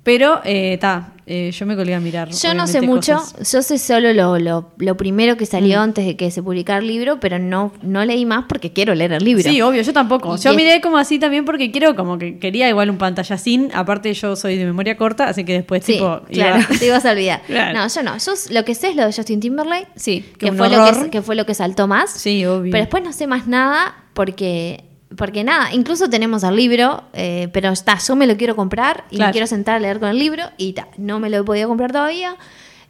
Pero, 0.02 0.40
está, 0.44 1.12
yo 1.26 1.66
me 1.66 1.74
colgué 1.74 1.94
a 1.94 2.00
mirar. 2.00 2.30
Yo 2.30 2.54
no 2.54 2.66
sé 2.68 2.80
mucho, 2.82 3.14
cosas. 3.16 3.50
yo 3.52 3.60
sé 3.62 3.78
solo 3.78 4.12
lo, 4.12 4.38
lo, 4.38 4.70
lo 4.78 4.96
primero 4.96 5.36
que 5.36 5.44
Mm. 5.44 5.48
salió 5.48 5.80
antes 5.80 6.06
de 6.06 6.16
que 6.16 6.30
se 6.30 6.42
publicara 6.42 6.78
el 6.78 6.86
libro, 6.86 7.18
pero 7.18 7.38
no, 7.40 7.72
no 7.82 8.04
leí 8.04 8.24
más 8.24 8.44
porque 8.48 8.72
quiero 8.72 8.94
leer 8.94 9.12
el 9.12 9.24
libro. 9.24 9.42
Sí, 9.42 9.60
obvio, 9.60 9.82
yo 9.82 9.92
tampoco. 9.92 10.36
Y 10.36 10.38
Yo 10.38 10.50
es- 10.50 10.56
miré 10.56 10.80
como 10.80 10.98
así 10.98 11.18
también 11.18 11.44
porque 11.44 11.72
quiero, 11.72 11.96
como 11.96 12.16
que 12.18 12.38
quería 12.38 12.68
igual 12.68 12.90
un 12.90 12.98
pantallacín. 12.98 13.70
Aparte, 13.74 14.14
yo 14.14 14.36
soy 14.36 14.56
de 14.56 14.64
memoria 14.64 14.96
corta, 14.96 15.28
así 15.28 15.44
que 15.44 15.52
después, 15.54 15.82
Sí, 15.84 15.94
tipo. 15.94 16.20
claro, 16.30 16.58
iba- 16.60 16.68
te 16.78 16.86
ibas 16.86 17.04
a 17.04 17.10
olvidar. 17.10 17.42
Claro. 17.46 17.78
No, 17.78 17.88
yo 17.88 18.02
no. 18.04 18.16
Yo 18.18 18.32
lo 18.50 18.64
que 18.64 18.74
sé 18.76 18.88
es 18.90 18.96
lo 18.96 19.04
de 19.04 19.12
Justin 19.12 19.40
Timberlake, 19.40 19.88
Sí, 19.96 20.24
que, 20.38 20.52
fue 20.52 20.68
lo 20.68 20.84
que, 21.02 21.10
que 21.10 21.22
fue 21.22 21.34
lo 21.34 21.44
que 21.44 21.54
saltó 21.54 21.86
más. 21.88 22.10
Sí, 22.10 22.44
obvio. 22.46 22.70
Pero 22.70 22.82
después 22.84 23.02
no 23.02 23.12
sé 23.12 23.26
más 23.26 23.46
nada 23.48 23.94
porque, 24.14 24.84
porque 25.16 25.44
nada, 25.44 25.72
incluso 25.72 26.08
tenemos 26.10 26.42
el 26.42 26.56
libro, 26.56 27.04
eh, 27.12 27.48
pero 27.52 27.70
está, 27.70 27.98
yo 27.98 28.16
me 28.16 28.26
lo 28.26 28.36
quiero 28.36 28.56
comprar 28.56 29.04
y 29.10 29.16
Claro. 29.16 29.28
me 29.28 29.32
quiero 29.32 29.46
sentar 29.46 29.76
a 29.76 29.78
leer 29.80 30.00
con 30.00 30.08
el 30.08 30.18
libro 30.18 30.42
y 30.58 30.72
ta, 30.72 30.88
no 30.98 31.20
me 31.20 31.30
lo 31.30 31.38
he 31.38 31.44
podido 31.44 31.68
comprar 31.68 31.92
todavía. 31.92 32.36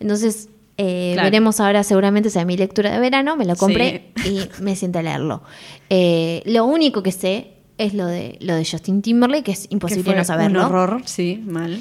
Entonces 0.01 0.49
eh, 0.79 1.13
Claro. 1.15 1.27
veremos 1.27 1.61
ahora 1.61 1.83
seguramente 1.85 2.29
sea 2.31 2.45
mi 2.45 2.57
lectura 2.57 2.91
de 2.91 2.99
verano, 3.01 3.37
me 3.37 3.45
lo 3.47 3.57
compré 3.57 4.13
y 4.25 4.41
me 4.63 4.77
siento 4.77 4.99
a 4.99 5.03
leerlo. 5.03 5.43
Eh, 5.91 6.43
lo 6.47 6.65
único 6.67 7.03
que 7.03 7.13
sé 7.13 7.53
es 7.79 7.93
lo 7.95 8.07
de, 8.07 8.39
lo 8.41 8.55
de 8.55 8.65
Justin 8.65 9.03
Timberlake, 9.03 9.45
que 9.45 9.53
es 9.53 9.69
que 9.69 9.75
imposible 9.75 10.05
fue 10.05 10.15
no 10.17 10.25
saberlo. 10.25 10.61
Un 10.61 10.67
horror, 10.75 11.03
sí, 11.05 11.43
mal. 11.47 11.81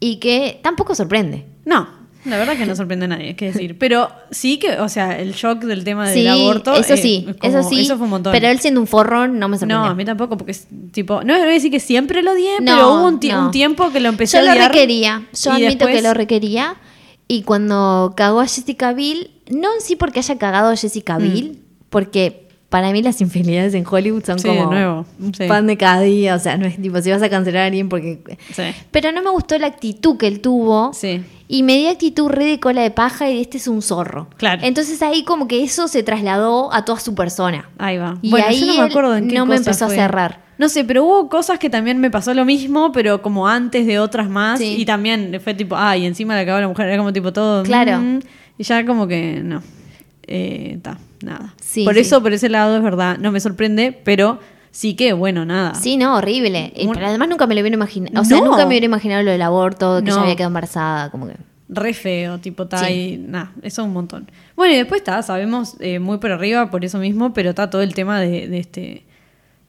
Y 0.00 0.16
que 0.16 0.60
tampoco 0.62 0.94
sorprende. 0.94 1.46
No, 1.64 1.88
La 2.26 2.36
verdad 2.38 2.56
que 2.56 2.66
no 2.66 2.74
sorprende 2.76 3.04
a 3.06 3.08
nadie, 3.08 3.30
es 3.30 3.36
que 3.38 3.46
decir. 3.52 3.78
Pero 3.78 4.08
sí 4.30 4.58
que, 4.58 4.78
o 4.80 4.88
sea, 4.88 5.18
el 5.18 5.32
shock 5.32 5.60
del 5.64 5.84
tema 5.84 6.08
del 6.08 6.14
Sí, 6.14 6.26
aborto. 6.26 6.74
eso 6.74 6.94
eh, 6.94 6.96
sí, 6.96 7.26
como- 7.40 7.58
eso 7.58 7.68
sí. 7.68 7.80
Eso 7.80 7.96
fue 7.96 8.04
un 8.04 8.10
montón. 8.10 8.32
Pero 8.32 8.48
él 8.48 8.58
siendo 8.60 8.80
un 8.80 8.86
forrón 8.86 9.38
no 9.38 9.48
me 9.48 9.56
sorprendió. 9.56 9.84
no, 9.84 9.90
a 9.90 9.94
mí 9.94 10.04
tampoco, 10.04 10.36
porque 10.36 10.52
es 10.52 10.66
tipo. 10.92 11.22
No 11.22 11.32
voy 11.34 11.42
a 11.42 11.46
decir 11.46 11.70
que 11.70 11.80
siempre 11.80 12.22
lo 12.22 12.32
odié, 12.32 12.60
No, 12.60 12.72
pero 12.74 12.94
hubo 12.94 13.06
un, 13.08 13.20
ti- 13.20 13.28
no. 13.30 13.46
un 13.46 13.50
tiempo 13.50 13.90
que 13.92 14.00
lo 14.00 14.08
empecé 14.08 14.36
Yo 14.38 14.42
a 14.42 14.46
lo 14.46 14.52
odiar. 14.52 14.72
requería. 14.72 15.22
Yo 15.42 15.52
admito 15.52 15.86
que 15.86 16.02
lo 16.02 16.14
requería. 16.14 16.76
Y 17.28 17.42
cuando 17.42 18.14
cagó 18.16 18.40
a 18.40 18.46
Jessica 18.46 18.92
Biel, 18.92 19.30
no 19.50 19.74
en 19.74 19.80
sí 19.80 19.96
porque 19.96 20.20
haya 20.20 20.38
cagado 20.38 20.70
a 20.70 20.76
Jessica 20.76 21.18
Biel, 21.18 21.58
porque 21.90 22.45
para 22.76 22.92
mí 22.92 23.00
las 23.00 23.22
infidelidades 23.22 23.72
en 23.72 23.86
Hollywood 23.90 24.22
son. 24.22 24.38
Sí, 24.38 24.48
como 24.48 24.68
de 24.68 24.76
nuevo, 24.76 25.06
sí. 25.34 25.46
pan 25.48 25.66
de 25.66 25.78
cada 25.78 26.02
día. 26.02 26.34
O 26.34 26.38
sea, 26.38 26.58
no 26.58 26.66
es 26.66 26.76
tipo 26.76 27.00
si 27.00 27.10
vas 27.10 27.22
a 27.22 27.30
cancelar 27.30 27.62
a 27.62 27.66
alguien 27.68 27.88
porque. 27.88 28.20
Sí. 28.52 28.64
Pero 28.90 29.12
no 29.12 29.22
me 29.22 29.30
gustó 29.30 29.58
la 29.58 29.66
actitud 29.66 30.18
que 30.18 30.26
él 30.26 30.42
tuvo. 30.42 30.92
Sí. 30.92 31.24
Y 31.48 31.62
me 31.62 31.78
dio 31.78 31.88
actitud 31.88 32.28
re 32.28 32.44
de 32.44 32.60
cola 32.60 32.82
de 32.82 32.90
paja 32.90 33.30
y 33.30 33.40
este 33.40 33.56
es 33.56 33.66
un 33.66 33.80
zorro. 33.80 34.28
Claro. 34.36 34.60
Entonces 34.62 35.00
ahí 35.00 35.24
como 35.24 35.48
que 35.48 35.64
eso 35.64 35.88
se 35.88 36.02
trasladó 36.02 36.70
a 36.70 36.84
toda 36.84 37.00
su 37.00 37.14
persona. 37.14 37.70
Ahí 37.78 37.96
va. 37.96 38.18
Y 38.20 38.28
bueno, 38.28 38.44
ahí 38.46 38.60
yo 38.60 38.66
no 38.66 38.74
me 38.74 38.90
acuerdo 38.90 39.16
en 39.16 39.28
qué 39.28 39.36
no 39.36 39.46
me 39.46 39.56
empezó 39.56 39.86
a 39.86 39.88
cerrar. 39.88 40.40
No 40.58 40.68
sé, 40.68 40.84
pero 40.84 41.02
hubo 41.02 41.30
cosas 41.30 41.58
que 41.58 41.70
también 41.70 41.98
me 41.98 42.10
pasó 42.10 42.34
lo 42.34 42.44
mismo, 42.44 42.92
pero 42.92 43.22
como 43.22 43.48
antes 43.48 43.86
de 43.86 43.98
otras 43.98 44.28
más. 44.28 44.58
Sí. 44.58 44.76
Y 44.76 44.84
también 44.84 45.40
fue 45.42 45.54
tipo, 45.54 45.76
ay, 45.78 46.04
encima 46.04 46.34
la 46.34 46.42
acabó 46.42 46.60
la 46.60 46.68
mujer. 46.68 46.88
Era 46.88 46.98
como 46.98 47.14
tipo 47.14 47.32
todo. 47.32 47.62
Claro. 47.62 48.00
mm, 48.00 48.18
y 48.58 48.64
ya 48.64 48.84
como 48.84 49.08
que 49.08 49.40
no. 49.42 49.62
Eh, 50.28 50.78
ta, 50.82 50.98
nada. 51.22 51.54
Sí, 51.60 51.84
por 51.84 51.94
sí. 51.94 52.00
eso, 52.00 52.22
por 52.22 52.32
ese 52.32 52.48
lado, 52.48 52.76
es 52.76 52.82
verdad, 52.82 53.18
no 53.18 53.30
me 53.32 53.40
sorprende, 53.40 53.92
pero 54.04 54.40
sí 54.70 54.94
que, 54.94 55.12
bueno, 55.12 55.44
nada. 55.44 55.74
Sí, 55.74 55.96
no, 55.96 56.16
horrible. 56.16 56.72
Un- 56.84 56.92
Pero 56.94 57.06
además 57.06 57.28
nunca 57.28 57.46
me 57.46 57.54
lo 57.54 57.60
hubiera 57.60 57.74
imaginado. 57.76 58.20
O 58.20 58.24
sea, 58.24 58.38
No. 58.38 58.46
nunca 58.46 58.58
me 58.58 58.66
hubiera 58.68 58.86
imaginado 58.86 59.22
lo 59.22 59.30
del 59.30 59.42
aborto, 59.42 59.98
que 59.98 60.06
No. 60.10 60.14
ella 60.14 60.22
había 60.22 60.36
quedado 60.36 60.48
embarazada, 60.50 61.10
como 61.10 61.28
que. 61.28 61.34
Re 61.68 61.94
feo, 61.94 62.38
tipo, 62.38 62.66
ta, 62.68 62.78
Sí. 62.86 63.24
nada, 63.26 63.52
eso 63.62 63.82
es 63.82 63.86
un 63.88 63.92
montón. 63.92 64.30
Bueno, 64.54 64.74
y 64.74 64.76
después 64.76 65.00
está, 65.00 65.20
sabemos 65.22 65.76
eh, 65.80 65.98
muy 65.98 66.18
por 66.18 66.30
arriba 66.30 66.70
por 66.70 66.84
eso 66.84 66.98
mismo, 66.98 67.32
pero 67.32 67.50
está 67.50 67.70
todo 67.70 67.82
el 67.82 67.92
tema 67.94 68.20
de, 68.20 68.46
de 68.48 68.58
este. 68.58 69.04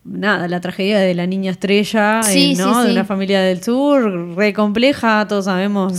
Nada, 0.09 0.47
la 0.47 0.61
tragedia 0.61 0.99
de 0.99 1.13
la 1.13 1.27
niña 1.27 1.51
estrella, 1.51 2.21
Sí, 2.23 2.53
eh, 2.53 2.55
¿no? 2.57 2.81
sí, 2.81 2.87
De 2.87 2.93
una 2.93 3.03
familia 3.03 3.41
del 3.41 3.61
sur, 3.61 4.35
re 4.37 4.53
compleja, 4.53 5.27
todos 5.27 5.45
sabemos. 5.45 5.93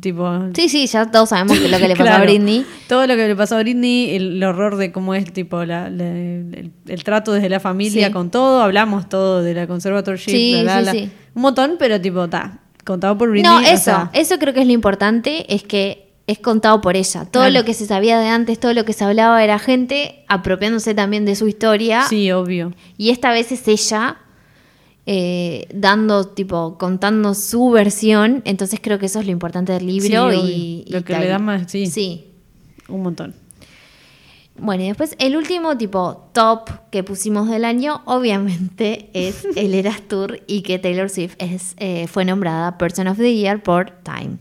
Tipo. 0.00 0.30
Sí, 0.54 0.68
sí, 0.68 0.86
ya 0.86 1.10
todos 1.10 1.30
sabemos 1.30 1.58
que 1.58 1.68
lo 1.68 1.78
que 1.78 1.88
le 1.88 1.94
pasó 1.96 2.04
Claro. 2.04 2.22
a 2.22 2.26
Britney. 2.26 2.66
Todo 2.86 3.06
lo 3.06 3.16
que 3.16 3.26
le 3.28 3.34
pasó 3.34 3.56
a 3.56 3.60
Britney, 3.60 4.14
el, 4.14 4.42
horror 4.44 4.76
de 4.76 4.92
cómo 4.92 5.14
es 5.14 5.32
tipo 5.32 5.64
la- 5.64 5.88
la- 5.88 6.04
el, 6.04 6.70
el 6.86 7.04
trato 7.04 7.32
desde 7.32 7.48
la 7.48 7.58
familia 7.60 8.12
con 8.12 8.30
todo, 8.30 8.60
hablamos 8.60 9.08
todo 9.08 9.42
de 9.42 9.54
la 9.54 9.66
conservatorship, 9.66 10.62
bla. 10.62 10.92
sí. 10.92 11.10
un 11.34 11.42
montón, 11.42 11.76
pero 11.78 11.98
tipo, 12.00 12.24
está, 12.24 12.58
contado 12.84 13.16
por 13.16 13.30
Britney. 13.30 13.50
No, 13.50 13.56
o 13.58 13.60
eso, 13.62 13.84
sea, 13.84 14.10
eso 14.12 14.38
creo 14.38 14.52
que 14.52 14.60
es 14.60 14.66
lo 14.66 14.72
importante, 14.74 15.52
es 15.54 15.62
que 15.62 16.05
es 16.26 16.38
contado 16.38 16.80
por 16.80 16.96
ella. 16.96 17.24
Todo 17.24 17.44
Claro. 17.44 17.50
lo 17.60 17.64
que 17.64 17.72
se 17.74 17.86
sabía 17.86 18.18
de 18.18 18.28
antes, 18.28 18.58
todo 18.58 18.74
lo 18.74 18.84
que 18.84 18.92
se 18.92 19.04
hablaba 19.04 19.42
era 19.44 19.58
gente 19.58 20.24
apropiándose 20.28 20.94
también 20.94 21.24
de 21.24 21.36
su 21.36 21.46
historia. 21.48 22.02
sí, 22.08 22.30
obvio. 22.32 22.72
Y 22.96 23.10
esta 23.10 23.30
vez 23.30 23.52
es 23.52 23.66
ella 23.68 24.18
eh, 25.08 25.68
dando, 25.72 26.26
tipo, 26.26 26.78
contando 26.78 27.34
su 27.34 27.70
versión. 27.70 28.42
Entonces 28.44 28.80
creo 28.82 28.98
que 28.98 29.06
eso 29.06 29.20
es 29.20 29.26
lo 29.26 29.30
importante 29.32 29.72
del 29.72 29.86
libro. 29.86 30.06
Sí, 30.08 30.12
y, 30.12 30.16
obvio. 30.16 30.44
y 30.48 30.84
Lo 30.88 31.04
que 31.04 31.12
tal. 31.12 31.22
le 31.22 31.28
da 31.28 31.38
más- 31.38 31.70
sí. 31.70 31.86
Sí. 31.86 32.24
Un 32.88 33.02
montón. 33.02 33.34
Bueno, 34.58 34.84
y 34.84 34.88
después 34.88 35.14
el 35.18 35.36
último 35.36 35.76
tipo 35.76 36.30
top 36.32 36.70
que 36.90 37.04
pusimos 37.04 37.48
del 37.48 37.64
año, 37.64 38.00
obviamente, 38.06 39.10
es 39.12 39.44
el 39.56 39.74
Eras 39.74 40.00
Tour 40.08 40.40
y 40.46 40.62
que 40.62 40.78
Taylor 40.78 41.10
Swift 41.10 41.34
es, 41.38 41.74
eh, 41.76 42.06
fue 42.08 42.24
nombrada 42.24 42.78
Person 42.78 43.06
of 43.06 43.18
the 43.18 43.34
Year 43.34 43.62
por 43.62 43.90
Time. 44.02 44.38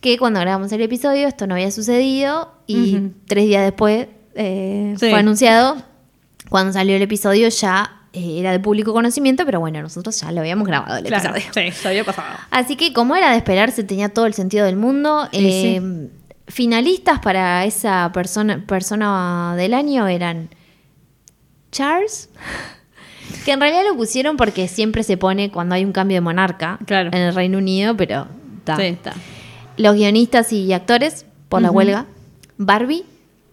Que 0.00 0.16
cuando 0.18 0.40
grabamos 0.40 0.72
el 0.72 0.80
episodio 0.80 1.28
esto 1.28 1.46
no 1.46 1.54
había 1.54 1.70
sucedido 1.70 2.52
y 2.66 2.98
tres 3.26 3.44
días 3.46 3.64
después 3.64 4.08
eh, 4.34 4.94
Sí. 4.98 5.10
fue 5.10 5.18
anunciado. 5.18 5.76
Cuando 6.48 6.72
salió 6.72 6.96
el 6.96 7.02
episodio 7.02 7.48
ya 7.48 7.96
eh, 8.12 8.38
era 8.40 8.50
de 8.52 8.58
público 8.60 8.92
conocimiento, 8.92 9.44
pero 9.44 9.60
bueno, 9.60 9.82
nosotros 9.82 10.18
ya 10.20 10.32
lo 10.32 10.40
habíamos 10.40 10.66
grabado 10.66 10.96
el 10.96 11.04
Claro, 11.04 11.36
episodio. 11.36 11.70
sí, 11.72 11.78
se 11.80 11.88
había 11.88 12.02
pasado. 12.04 12.28
Así 12.50 12.76
que 12.76 12.92
como 12.92 13.14
era 13.14 13.30
de 13.30 13.36
esperarse, 13.36 13.84
tenía 13.84 14.08
todo 14.08 14.26
el 14.26 14.34
sentido 14.34 14.64
del 14.66 14.76
mundo. 14.76 15.28
Sí, 15.32 15.38
Eh, 15.76 16.08
Finalistas 16.48 17.20
para 17.20 17.64
esa 17.64 18.10
persona, 18.12 18.64
persona 18.66 19.54
del 19.56 19.72
año 19.72 20.08
eran 20.08 20.48
Charles, 21.70 22.28
que 23.44 23.52
en 23.52 23.60
realidad 23.60 23.82
lo 23.88 23.96
pusieron 23.96 24.36
porque 24.36 24.66
siempre 24.66 25.04
se 25.04 25.16
pone 25.16 25.52
cuando 25.52 25.76
hay 25.76 25.84
un 25.84 25.92
cambio 25.92 26.16
de 26.16 26.20
monarca 26.22 26.78
Claro. 26.86 27.10
en 27.12 27.18
el 27.22 27.34
Reino 27.36 27.58
Unido, 27.58 27.96
pero 27.96 28.26
ta. 28.64 28.74
Sí, 28.76 28.82
está. 28.82 29.12
Los 29.76 29.94
guionistas 29.94 30.52
y 30.52 30.72
actores 30.72 31.26
por 31.48 31.62
la 31.62 31.70
huelga. 31.70 32.06
Barbie, 32.58 33.04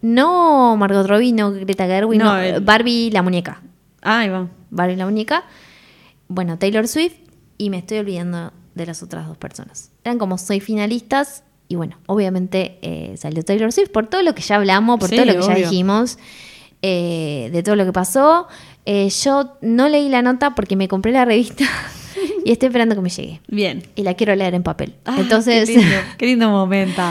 no 0.01 0.75
Margot 0.77 1.07
Robbie, 1.07 1.31
no 1.33 1.51
Greta 1.51 1.85
Gerwig, 1.87 2.19
No, 2.19 2.25
no, 2.25 2.37
el- 2.39 2.61
Barbie 2.61 3.09
la 3.11 3.21
muñeca. 3.21 3.61
Ah, 4.01 4.19
ahí 4.19 4.29
va. 4.29 4.47
Barbie 4.69 4.95
la 4.95 5.05
muñeca. 5.05 5.43
Bueno, 6.27 6.57
Taylor 6.57 6.87
Swift 6.87 7.15
y 7.57 7.69
me 7.69 7.77
estoy 7.77 7.99
olvidando 7.99 8.51
de 8.75 8.85
las 8.85 9.01
otras 9.01 9.27
dos 9.27 9.37
personas. 9.37 9.91
Eran 10.03 10.19
como 10.19 10.37
seis 10.37 10.63
finalistas 10.63 11.43
y 11.69 11.75
bueno, 11.75 11.97
obviamente 12.05 12.77
eh, 12.81 13.15
salió 13.17 13.43
Taylor 13.43 13.71
Swift 13.71 13.89
por 13.91 14.07
todo 14.07 14.21
lo 14.21 14.35
que 14.35 14.41
ya 14.41 14.57
hablamos, 14.57 14.99
por 14.99 15.09
Sí, 15.09 15.15
todo 15.15 15.25
lo 15.25 15.33
que 15.39 15.47
ya 15.47 15.55
dijimos, 15.55 16.17
eh, 16.81 17.49
de 17.51 17.63
todo 17.63 17.75
lo 17.75 17.85
que 17.85 17.93
pasó. 17.93 18.47
Eh, 18.85 19.09
yo 19.09 19.57
no 19.61 19.89
leí 19.89 20.09
la 20.09 20.21
nota 20.21 20.53
porque 20.55 20.75
me 20.75 20.87
compré 20.87 21.11
la 21.11 21.25
revista 21.25 21.65
y 22.47 22.51
estoy 22.51 22.67
esperando 22.67 22.95
que 22.95 23.01
me 23.01 23.09
llegue. 23.09 23.41
Bien. 23.47 23.83
Y 23.95 24.03
la 24.03 24.13
quiero 24.13 24.35
leer 24.35 24.53
en 24.55 24.63
papel. 24.63 24.93
Ah, 25.05 25.15
Entonces, 25.19 25.67
Qué 25.69 25.75
lindo, 25.77 25.95
qué 26.17 26.25
lindo 26.25 26.49
momento. 26.49 27.01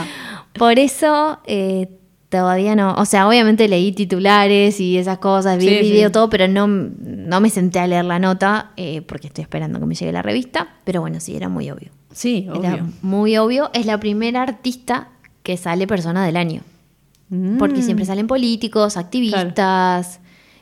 por 0.53 0.79
eso 0.79 1.39
eh, 1.45 1.89
todavía 2.29 2.75
no. 2.75 2.93
O 2.95 3.05
sea, 3.05 3.27
obviamente 3.27 3.67
leí 3.67 3.91
titulares 3.91 4.79
y 4.79 4.97
esas 4.97 5.17
cosas, 5.19 5.57
vi 5.57 5.67
Sí, 5.67 5.73
el 5.75 5.81
video, 5.83 6.09
sí. 6.09 6.13
todo, 6.13 6.29
pero 6.29 6.47
no, 6.47 6.67
no 6.67 7.39
me 7.39 7.49
senté 7.49 7.79
a 7.79 7.87
leer 7.87 8.05
la 8.05 8.19
nota 8.19 8.71
eh, 8.77 9.01
porque 9.03 9.27
estoy 9.27 9.43
esperando 9.43 9.79
que 9.79 9.85
me 9.85 9.95
llegue 9.95 10.11
la 10.11 10.21
revista. 10.21 10.67
Pero 10.83 11.01
bueno, 11.01 11.19
sí, 11.19 11.35
era 11.35 11.49
muy 11.49 11.69
obvio. 11.71 11.89
Sí, 12.11 12.47
Era 12.49 12.57
obvio. 12.75 12.87
muy 13.01 13.37
obvio. 13.37 13.69
Es 13.73 13.85
la 13.85 13.99
primera 13.99 14.41
artista 14.41 15.09
que 15.43 15.55
sale 15.57 15.85
persona 15.87 16.25
del 16.25 16.35
año. 16.37 16.61
Porque 17.59 17.79
Mm. 17.79 17.83
siempre 17.83 18.05
salen 18.05 18.25
políticos, 18.25 18.97
activistas. 18.97 20.19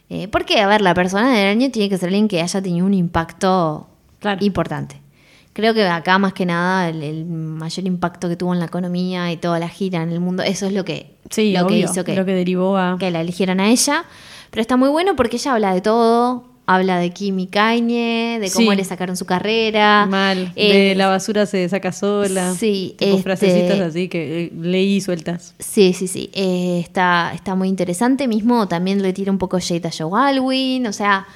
Eh, 0.10 0.28
porque, 0.28 0.60
a 0.62 0.68
ver, 0.68 0.82
la 0.82 0.94
persona 0.94 1.32
del 1.34 1.48
año 1.48 1.72
tiene 1.72 1.90
que 1.90 1.98
ser 1.98 2.08
alguien 2.10 2.28
que 2.28 2.42
haya 2.42 2.62
tenido 2.62 2.86
un 2.86 2.94
impacto 2.94 3.88
Claro. 4.34 4.46
importante. 4.46 5.02
Creo 5.54 5.74
que 5.74 5.88
acá 5.88 6.18
más 6.20 6.34
que 6.34 6.46
nada 6.46 6.90
el, 6.90 7.02
el 7.02 7.26
mayor 7.26 7.86
impacto 7.88 8.28
que 8.28 8.36
tuvo 8.36 8.54
en 8.54 8.60
la 8.60 8.66
economía 8.66 9.32
y 9.32 9.38
toda 9.38 9.58
la 9.58 9.70
gira 9.70 10.04
en 10.04 10.12
el 10.12 10.20
mundo, 10.20 10.44
eso 10.44 10.66
es 10.66 10.74
lo 10.74 10.84
que, 10.84 11.16
Sí, 11.30 11.54
lo 11.54 11.68
que 11.68 11.80
hizo 11.80 12.04
que, 12.04 12.16
lo 12.16 12.26
que 12.26 12.34
derivó 12.34 12.78
a... 12.78 12.98
que 13.00 13.10
la 13.10 13.22
eligieran 13.22 13.60
a 13.60 13.70
ella. 13.70 14.04
Pero 14.52 14.62
está 14.62 14.78
muy 14.78 14.90
bueno 14.90 15.16
porque 15.16 15.38
ella 15.38 15.54
habla 15.54 15.74
de 15.74 15.82
todo. 15.82 16.55
Habla 16.68 16.98
de 16.98 17.12
Kimi 17.12 17.46
Kaine, 17.48 18.40
de 18.42 18.50
cómo 18.52 18.72
Sí. 18.72 18.78
le 18.78 18.84
sacaron 18.84 19.16
su 19.18 19.26
carrera. 19.26 20.08
Mal. 20.10 20.52
Eh, 20.56 20.90
de 20.90 20.96
la 20.96 21.08
basura 21.08 21.46
se 21.46 21.70
saca 21.70 21.92
sola. 21.92 22.54
sí, 22.56 22.96
Tipo 22.98 23.12
este- 23.12 23.24
frasecitas 23.24 23.80
así 23.82 24.08
que 24.10 24.46
eh, 24.46 24.52
leí 24.60 25.00
sueltas. 25.00 25.54
Sí, 25.60 25.94
sí, 25.94 26.08
sí. 26.08 26.32
Eh, 26.34 26.80
está, 26.82 27.32
está 27.36 27.54
muy 27.54 27.68
interesante. 27.68 28.28
Mismo 28.28 28.68
también 28.68 29.02
le 29.04 29.14
tira 29.14 29.32
un 29.32 29.38
poco 29.38 29.60
shade 29.60 29.88
a 29.88 29.92
Joe 29.96 30.20
Alwyn. 30.20 30.88
O 30.88 30.94
sea, 30.94 31.28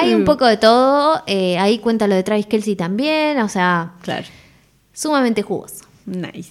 hay 0.00 0.14
un 0.14 0.24
poco 0.24 0.46
de 0.46 0.56
todo. 0.56 1.22
Eh, 1.26 1.58
ahí 1.58 1.78
cuenta 1.78 2.06
lo 2.06 2.14
de 2.14 2.22
Travis 2.22 2.46
Kelsey 2.46 2.74
también. 2.74 3.38
O 3.40 3.48
sea, 3.50 3.92
Claro. 4.02 4.26
sumamente 4.92 5.42
jugoso. 5.42 5.84
Nice. 6.06 6.50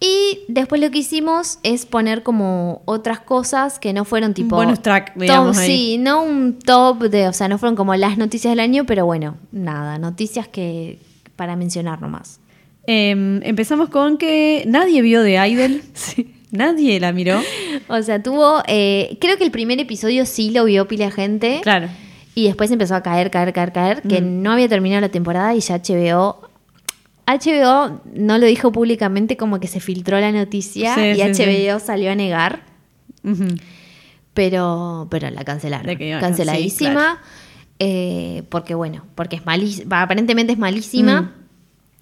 Y 0.00 0.40
después 0.46 0.80
lo 0.80 0.90
que 0.92 0.98
hicimos 0.98 1.58
es 1.64 1.84
poner 1.84 2.22
como 2.22 2.82
otras 2.84 3.18
cosas 3.20 3.78
que 3.80 3.92
no 3.92 4.04
fueron 4.04 4.32
tipo. 4.32 4.54
bonus 4.56 4.80
track, 4.80 5.14
top- 5.14 5.20
digamos, 5.22 5.58
ahí. 5.58 5.66
Sí, 5.66 5.98
no 5.98 6.22
un 6.22 6.58
top 6.58 7.02
de. 7.04 7.26
O 7.28 7.32
sea, 7.32 7.48
no 7.48 7.58
fueron 7.58 7.74
como 7.74 7.94
las 7.96 8.16
noticias 8.16 8.52
del 8.52 8.60
año, 8.60 8.84
pero 8.86 9.06
bueno, 9.06 9.36
nada, 9.50 9.98
noticias 9.98 10.46
que. 10.46 10.98
para 11.34 11.56
mencionar 11.56 12.00
nomás. 12.00 12.38
Em, 12.86 13.42
empezamos 13.42 13.88
con 13.90 14.18
que 14.18 14.64
nadie 14.66 15.02
vio 15.02 15.22
de 15.22 15.34
Idol. 15.48 15.82
Nadie 16.50 16.98
la 16.98 17.12
miró. 17.12 17.38
O 17.88 18.00
sea, 18.02 18.22
tuvo. 18.22 18.62
eh, 18.66 19.18
creo 19.20 19.36
que 19.36 19.44
el 19.44 19.50
primer 19.50 19.78
episodio 19.80 20.24
sí 20.24 20.48
lo 20.50 20.64
vio 20.64 20.88
pila 20.88 21.10
gente. 21.10 21.60
Claro. 21.62 21.88
Y 22.34 22.44
después 22.46 22.70
empezó 22.70 22.94
a 22.94 23.02
caer, 23.02 23.30
caer, 23.30 23.52
caer, 23.52 23.72
caer, 23.72 24.00
que 24.02 24.22
Mm. 24.22 24.42
no 24.42 24.52
había 24.52 24.66
terminado 24.66 25.02
la 25.02 25.10
temporada 25.10 25.54
y 25.54 25.60
ya 25.60 25.74
HBO. 25.82 26.47
HBO 27.36 28.00
no 28.14 28.38
lo 28.38 28.46
dijo 28.46 28.72
públicamente 28.72 29.36
como 29.36 29.60
que 29.60 29.66
se 29.68 29.80
filtró 29.80 30.18
la 30.18 30.32
noticia 30.32 30.94
Sí, 30.94 31.00
y 31.00 31.14
sí, 31.16 31.34
sí. 31.34 31.42
HBO 31.44 31.78
salió 31.80 32.10
a 32.10 32.14
negar, 32.14 32.62
pero, 34.34 35.06
pero 35.10 35.30
la 35.30 35.44
cancelaron. 35.44 35.96
Canceladísima. 36.20 36.92
claro. 36.92 37.18
eh, 37.80 38.42
porque 38.48 38.74
bueno, 38.74 39.04
porque 39.14 39.36
es 39.36 39.46
malísima, 39.46 40.02
aparentemente 40.02 40.52
es 40.52 40.58
malísima. 40.58 41.22
Mm. 41.22 41.30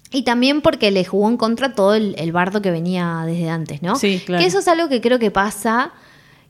Y 0.09 0.23
también 0.23 0.61
porque 0.61 0.89
le 0.91 1.03
jugó 1.03 1.27
en 1.29 1.35
contra 1.35 1.75
todo 1.75 1.93
el, 1.93 2.15
el 2.17 2.31
bardo 2.31 2.61
que 2.61 2.71
venía 2.71 3.23
desde 3.25 3.49
antes, 3.49 3.81
¿no? 3.81 3.97
Sí, 3.97 4.21
claro. 4.25 4.41
Que 4.41 4.47
eso 4.47 4.59
es 4.59 4.67
algo 4.69 4.87
que 4.87 5.01
creo 5.01 5.19
que 5.19 5.31
pasa, 5.31 5.91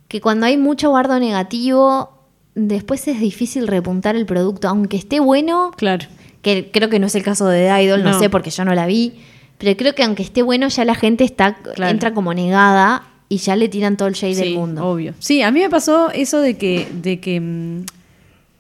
que 0.08 0.22
cuando 0.22 0.46
hay 0.46 0.58
mucho 0.58 0.92
bardo 0.92 1.20
negativo, 1.20 2.12
después 2.54 3.08
es 3.08 3.20
difícil 3.20 3.68
repuntar 3.68 4.16
el 4.16 4.28
producto, 4.28 4.68
aunque 4.68 4.98
esté 4.98 5.20
bueno, 5.20 5.72
Claro. 5.76 6.06
Que 6.54 6.70
creo 6.72 6.90
que 6.90 7.00
no 7.00 7.08
es 7.08 7.16
el 7.16 7.24
caso 7.24 7.48
de 7.48 7.68
The 7.68 7.84
Idol, 7.84 8.04
no, 8.04 8.12
No. 8.12 8.20
sé 8.20 8.30
porque 8.30 8.50
yo 8.50 8.64
no 8.66 8.74
la 8.76 8.86
vi, 8.86 9.14
Pero 9.58 9.76
creo 9.76 9.96
que 9.96 10.04
aunque 10.04 10.22
esté 10.24 10.44
bueno, 10.44 10.68
ya 10.68 10.86
la 10.86 10.94
gente 10.94 11.24
está 11.24 11.56
Claro. 11.56 11.90
entra 11.92 12.14
como 12.14 12.32
negada 12.34 13.04
y 13.28 13.38
ya 13.38 13.56
le 13.56 13.68
tiran 13.70 13.98
todo 13.98 14.08
el 14.08 14.14
shade 14.14 14.36
del 14.36 14.54
mundo. 14.56 14.86
obvio. 14.88 15.14
Sí, 15.20 15.42
a 15.42 15.50
mí 15.52 15.60
me 15.62 15.70
pasó 15.70 16.12
eso 16.12 16.40
de 16.42 16.58
que, 16.58 16.88
de 16.94 17.20
que 17.20 17.40
mm, 17.42 17.86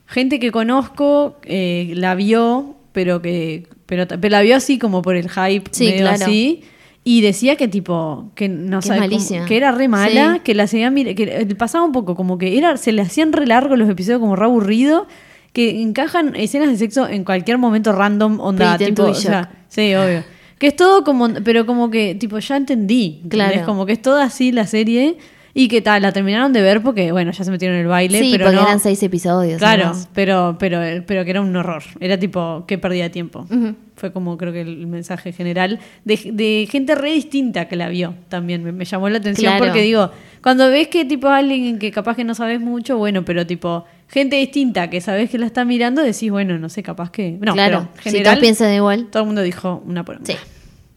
gente 0.08 0.40
que 0.40 0.52
conozco 0.52 1.38
eh, 1.44 1.92
la 1.96 2.16
vio, 2.16 2.76
pero 2.94 3.22
que 3.22 3.68
pero, 3.86 4.06
pero 4.08 4.30
la 4.30 4.42
vio 4.42 4.56
así 4.58 4.78
como 4.80 5.02
por 5.02 5.16
el 5.16 5.30
hype, 5.30 5.70
Sí, 5.72 5.86
medio 5.86 6.00
claro. 6.02 6.26
así. 6.26 6.62
Y 7.06 7.22
decía 7.22 7.56
que 7.56 7.70
tipo, 7.70 8.32
que 8.36 8.50
no 8.50 8.80
Que 8.82 8.88
sabe 8.88 9.00
malísima. 9.00 9.46
que 9.46 9.56
era 9.56 9.72
re 9.72 9.88
mala, 9.88 10.34
Sí. 10.36 10.40
que 10.44 10.54
la 10.56 10.68
seguía 10.68 10.90
mira- 10.92 11.14
que 11.14 11.46
pasaba 11.58 11.86
un 11.86 11.94
poco, 11.94 12.16
como 12.16 12.38
que 12.38 12.58
era, 12.58 12.76
se 12.76 12.92
le 12.92 13.02
hacían 13.02 13.32
re 13.32 13.46
largos 13.48 13.78
los 13.78 13.88
episodios 13.90 14.20
como 14.20 14.36
re 14.36 14.44
aburrido, 14.44 15.08
que 15.54 15.82
encajan 15.82 16.36
escenas 16.36 16.70
de 16.70 16.78
sexo 16.78 17.08
en 17.08 17.24
cualquier 17.24 17.58
momento 17.58 17.92
random, 17.92 18.40
onda, 18.40 18.76
Pretend 18.78 18.96
tipo, 18.98 19.10
o 19.10 19.14
sea, 19.14 19.50
sí, 19.68 19.94
obvio. 19.96 20.24
Que 20.60 20.68
es 20.68 20.76
todo 20.76 21.04
como, 21.04 21.30
pero 21.44 21.66
como 21.66 21.90
que, 21.92 22.16
tipo, 22.16 22.40
ya 22.40 22.58
entendí. 22.58 23.22
Claro. 23.30 23.64
Como 23.66 23.86
que 23.86 23.94
es 23.94 24.02
toda 24.02 24.26
así 24.26 24.52
la 24.52 24.66
serie. 24.68 25.18
Y 25.54 25.70
que 25.70 25.82
tal, 25.82 26.04
la 26.04 26.12
terminaron 26.12 26.54
de 26.54 26.62
ver 26.62 26.84
porque, 26.84 27.12
bueno, 27.12 27.32
ya 27.32 27.44
se 27.44 27.50
metieron 27.50 27.78
en 27.78 27.82
el 27.84 27.88
baile. 27.88 28.20
sí, 28.20 28.30
pero 28.32 28.46
porque 28.46 28.58
no, 28.58 28.62
eran 28.68 28.80
seis 28.80 29.02
episodios. 29.02 29.58
Claro, 29.58 29.86
además. 29.86 30.08
pero, 30.14 30.56
pero, 30.60 30.80
pero 31.08 31.24
que 31.26 31.32
era 31.32 31.42
un 31.42 31.56
horror. 31.56 31.82
Era 32.00 32.20
tipo, 32.20 32.66
que 32.68 32.78
perdía 32.78 33.06
de 33.06 33.10
tiempo. 33.10 33.48
Fue 33.96 34.12
como 34.14 34.38
creo 34.38 34.54
que 34.54 34.62
el 34.62 34.86
mensaje 34.86 35.32
general 35.32 35.80
de, 36.06 36.20
de 36.32 36.68
gente 36.70 36.94
re 36.94 37.12
distinta 37.12 37.68
que 37.68 37.76
la 37.76 37.90
vio 37.90 38.14
también. 38.30 38.64
Me, 38.64 38.72
me 38.72 38.86
llamó 38.86 39.10
la 39.10 39.18
atención 39.18 39.54
Claro. 39.54 39.66
porque 39.66 39.82
digo, 39.82 40.12
cuando 40.44 40.70
ves 40.70 40.90
que 40.90 41.06
tipo 41.06 41.28
alguien 41.28 41.80
que 41.80 41.90
capaz 41.92 42.16
que 42.16 42.24
no 42.24 42.36
sabes 42.36 42.60
mucho, 42.62 42.98
bueno, 43.00 43.26
pero 43.26 43.48
tipo 43.48 43.86
gente 44.08 44.36
distinta 44.38 44.90
que 44.90 45.02
sabes 45.02 45.30
que 45.30 45.38
la 45.38 45.46
está 45.46 45.66
mirando, 45.66 46.02
decís, 46.02 46.32
bueno, 46.32 46.58
no 46.58 46.70
sé, 46.70 46.84
capaz 46.84 47.12
que... 47.12 47.38
No, 47.42 47.54
claro. 47.54 47.90
pero 47.92 48.04
si 48.04 48.10
general, 48.12 48.36
todos 48.36 48.40
piensan 48.42 48.74
igual. 48.74 49.08
todo 49.12 49.24
el 49.24 49.28
mundo 49.28 49.42
dijo 49.42 49.84
una 49.86 50.06
por 50.06 50.18
una. 50.18 50.26
Sí. 50.26 50.36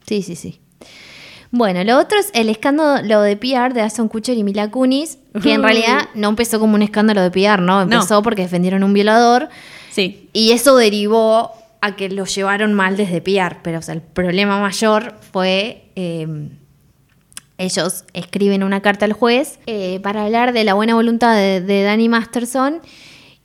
Sí, 0.06 0.22
sí, 0.22 0.36
sí. 0.36 0.60
Bueno, 1.52 1.82
lo 1.82 1.98
otro 1.98 2.18
es 2.18 2.30
el 2.32 2.48
escándalo 2.48 3.22
de 3.22 3.36
PR 3.36 3.74
de 3.74 3.80
Aston 3.80 4.08
Kutcher 4.08 4.36
y 4.38 4.44
Mila 4.44 4.70
Kunis, 4.70 5.18
que 5.42 5.52
en 5.52 5.62
realidad 5.62 6.08
no 6.14 6.28
empezó 6.28 6.60
como 6.60 6.76
un 6.76 6.82
escándalo 6.82 7.22
de 7.22 7.30
PR, 7.32 7.60
¿no? 7.60 7.82
Empezó 7.82 8.22
porque 8.22 8.42
defendieron 8.42 8.84
un 8.84 8.92
violador 8.92 9.48
Sí, 9.90 10.28
y 10.32 10.52
eso 10.52 10.76
derivó 10.76 11.50
a 11.80 11.96
que 11.96 12.08
lo 12.08 12.24
llevaron 12.24 12.72
mal 12.74 12.96
desde 12.96 13.20
PR. 13.20 13.58
Pero 13.62 13.80
o 13.80 13.82
sea, 13.82 13.94
el 13.94 14.02
problema 14.02 14.60
mayor 14.60 15.14
fue... 15.32 15.90
eh, 15.96 16.50
ellos 17.60 18.04
escriben 18.14 18.62
una 18.62 18.80
carta 18.80 19.04
al 19.04 19.12
juez 19.12 19.58
eh, 19.66 20.00
para 20.02 20.24
hablar 20.24 20.52
de 20.52 20.64
la 20.64 20.74
buena 20.74 20.94
voluntad 20.94 21.36
de, 21.36 21.60
de 21.60 21.82
Danny 21.82 22.08
Masterson 22.08 22.80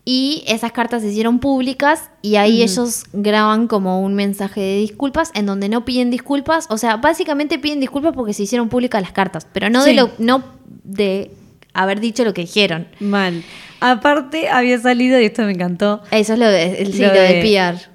y 0.05 0.43
esas 0.47 0.71
cartas 0.71 1.01
se 1.01 1.09
hicieron 1.09 1.39
públicas 1.39 2.11
y 2.21 2.35
ahí 2.35 2.61
ellos 2.61 3.05
graban 3.11 3.67
como 3.67 4.01
un 4.01 4.13
mensaje 4.13 4.61
de 4.61 4.77
disculpas 4.77 5.31
en 5.33 5.47
donde 5.47 5.67
no 5.67 5.83
piden 5.83 6.11
disculpas, 6.11 6.67
o 6.69 6.77
sea, 6.77 6.97
básicamente 6.97 7.57
piden 7.57 7.79
disculpas 7.79 8.13
porque 8.13 8.33
se 8.33 8.43
hicieron 8.43 8.69
públicas 8.69 9.01
las 9.01 9.11
cartas, 9.11 9.47
pero 9.51 9.69
no 9.71 9.83
de 9.83 9.95
lo 9.95 10.11
no 10.19 10.43
de 10.83 11.31
haber 11.73 11.99
dicho 11.99 12.23
lo 12.23 12.33
que 12.33 12.41
dijeron. 12.41 12.87
mal. 12.99 13.43
Aparte 13.81 14.49
había 14.49 14.79
salido, 14.79 15.19
y 15.19 15.25
esto 15.25 15.43
me 15.43 15.51
encantó, 15.51 16.01
Eso 16.11 16.33
es 16.33 16.39
lo 16.39 16.47
de, 16.47 16.81
el, 16.81 16.93
sí, 16.93 17.01
Lo 17.01 17.07
lo 17.07 17.13
de, 17.19 17.41
PR. 17.41 17.94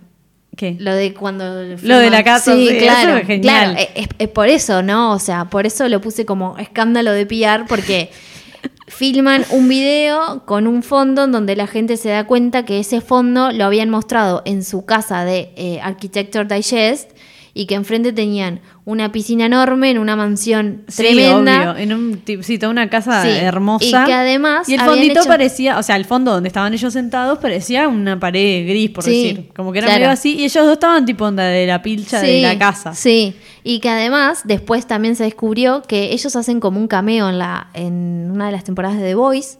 ¿Qué? 0.60 0.76
Lo 0.78 0.94
de 0.94 1.14
cuando... 1.14 1.64
Lo 1.82 1.98
de 1.98 2.10
la 2.10 2.22
casa, 2.22 2.54
sí, 2.54 2.68
eso 2.68 2.78
claro. 2.80 3.16
es 3.16 3.26
genial. 3.26 3.72
claro, 3.72 3.88
es, 3.94 4.08
es 4.18 4.28
por 4.28 4.48
eso, 4.48 4.82
¿no? 4.82 5.12
O 5.12 5.18
sea, 5.18 5.46
por 5.46 5.64
eso 5.64 5.88
lo 5.88 6.02
puse 6.02 6.26
como 6.26 6.58
escándalo 6.58 7.12
de 7.12 7.24
PR, 7.24 7.66
porque 7.66 8.10
filman 8.86 9.46
un 9.52 9.68
video 9.68 10.44
con 10.44 10.66
un 10.66 10.82
fondo 10.82 11.24
en 11.24 11.32
donde 11.32 11.56
la 11.56 11.66
gente 11.66 11.96
se 11.96 12.10
da 12.10 12.26
cuenta 12.26 12.66
que 12.66 12.78
ese 12.78 13.00
fondo 13.00 13.52
lo 13.52 13.64
habían 13.64 13.88
mostrado 13.88 14.42
en 14.44 14.62
su 14.62 14.84
casa 14.84 15.24
de 15.24 15.50
eh, 15.56 15.80
Architecture 15.82 16.44
Digest 16.44 17.12
y 17.54 17.64
que 17.64 17.74
enfrente 17.74 18.12
tenían 18.12 18.60
una 18.90 19.12
piscina 19.12 19.46
enorme 19.46 19.90
en 19.90 19.98
una 19.98 20.16
mansión 20.16 20.82
Sí, 20.88 21.02
tremenda. 21.02 21.72
obvio, 21.72 21.76
en 21.82 21.92
un 21.92 22.22
sí, 22.42 22.58
toda 22.58 22.70
una 22.70 22.90
casa 22.90 23.22
Sí, 23.22 23.28
hermosa. 23.28 23.84
y 23.84 23.90
que 24.06 24.12
además 24.12 24.68
Y 24.68 24.74
el 24.74 24.80
fondito 24.80 25.20
hecho- 25.20 25.28
parecía, 25.28 25.78
o 25.78 25.82
sea, 25.82 25.96
el 25.96 26.04
fondo 26.04 26.32
donde 26.32 26.48
estaban 26.48 26.72
ellos 26.74 26.92
sentados 26.92 27.38
parecía 27.38 27.88
una 27.88 28.18
pared 28.18 28.66
gris, 28.68 28.90
por 28.90 29.04
Sí, 29.04 29.10
decir. 29.34 29.48
Como 29.54 29.72
que 29.72 29.78
era 29.78 29.86
claro. 29.86 30.00
medio 30.00 30.10
así. 30.12 30.34
Y 30.36 30.44
ellos 30.44 30.64
dos 30.64 30.72
estaban 30.72 31.04
tipo 31.06 31.24
onda 31.24 31.44
de 31.44 31.66
la 31.66 31.82
pilcha 31.82 32.20
de 32.20 32.40
la 32.42 32.58
casa. 32.58 32.94
Sí, 32.94 33.34
y 33.64 33.80
que 33.80 33.88
además 33.88 34.42
después 34.44 34.86
también 34.86 35.16
se 35.16 35.24
descubrió 35.24 35.82
que 35.82 36.12
ellos 36.12 36.34
hacen 36.36 36.60
como 36.60 36.80
un 36.80 36.88
cameo 36.88 37.28
en, 37.28 37.38
la, 37.38 37.68
en 37.74 38.28
una 38.32 38.46
de 38.46 38.52
las 38.52 38.64
temporadas 38.64 38.96
de 38.98 39.04
The 39.04 39.14
Voice 39.14 39.58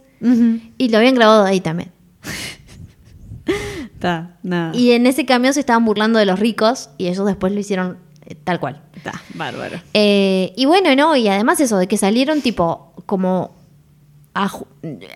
y 0.77 0.89
lo 0.89 0.97
habían 0.97 1.15
grabado 1.15 1.43
ahí 1.45 1.61
también. 1.61 1.91
Nada. 4.43 4.71
Y 4.75 4.91
en 4.91 5.05
ese 5.05 5.25
cameo 5.25 5.53
se 5.53 5.59
estaban 5.59 5.85
burlando 5.85 6.17
de 6.17 6.25
los 6.25 6.39
ricos 6.39 6.89
y 6.97 7.07
ellos 7.07 7.25
después 7.25 7.53
lo 7.53 7.59
hicieron 7.59 7.97
tal 8.35 8.59
cual. 8.59 8.81
Está, 8.95 9.13
bárbaro. 9.33 9.79
Eh, 9.93 10.53
y 10.55 10.65
bueno, 10.65 10.95
no, 10.95 11.15
y 11.15 11.27
además 11.27 11.59
eso 11.59 11.77
de 11.77 11.87
que 11.87 11.97
salieron 11.97 12.41
tipo 12.41 12.93
como 13.05 13.51
a, 14.33 14.47
ju- 14.49 14.65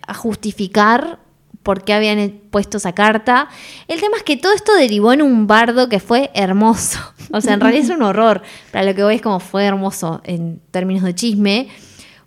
a 0.07 0.13
justificar 0.13 1.19
por 1.63 1.83
qué 1.83 1.93
habían 1.93 2.19
eh, 2.19 2.29
puesto 2.51 2.77
esa 2.77 2.93
carta. 2.93 3.49
El 3.87 3.99
tema 3.99 4.17
es 4.17 4.23
que 4.23 4.37
todo 4.37 4.53
esto 4.53 4.73
derivó 4.75 5.13
en 5.13 5.21
un 5.21 5.47
bardo 5.47 5.89
que 5.89 5.99
fue 5.99 6.31
hermoso. 6.33 6.99
O 7.31 7.41
sea, 7.41 7.55
en 7.55 7.59
realidad 7.59 7.85
es 7.85 7.89
un 7.89 8.03
horror. 8.03 8.43
Para 8.71 8.85
lo 8.85 8.93
que 8.93 9.03
voy 9.03 9.15
es 9.15 9.21
como 9.21 9.39
fue 9.39 9.65
hermoso 9.65 10.21
en 10.25 10.61
términos 10.69 11.03
de 11.03 11.15
chisme. 11.15 11.69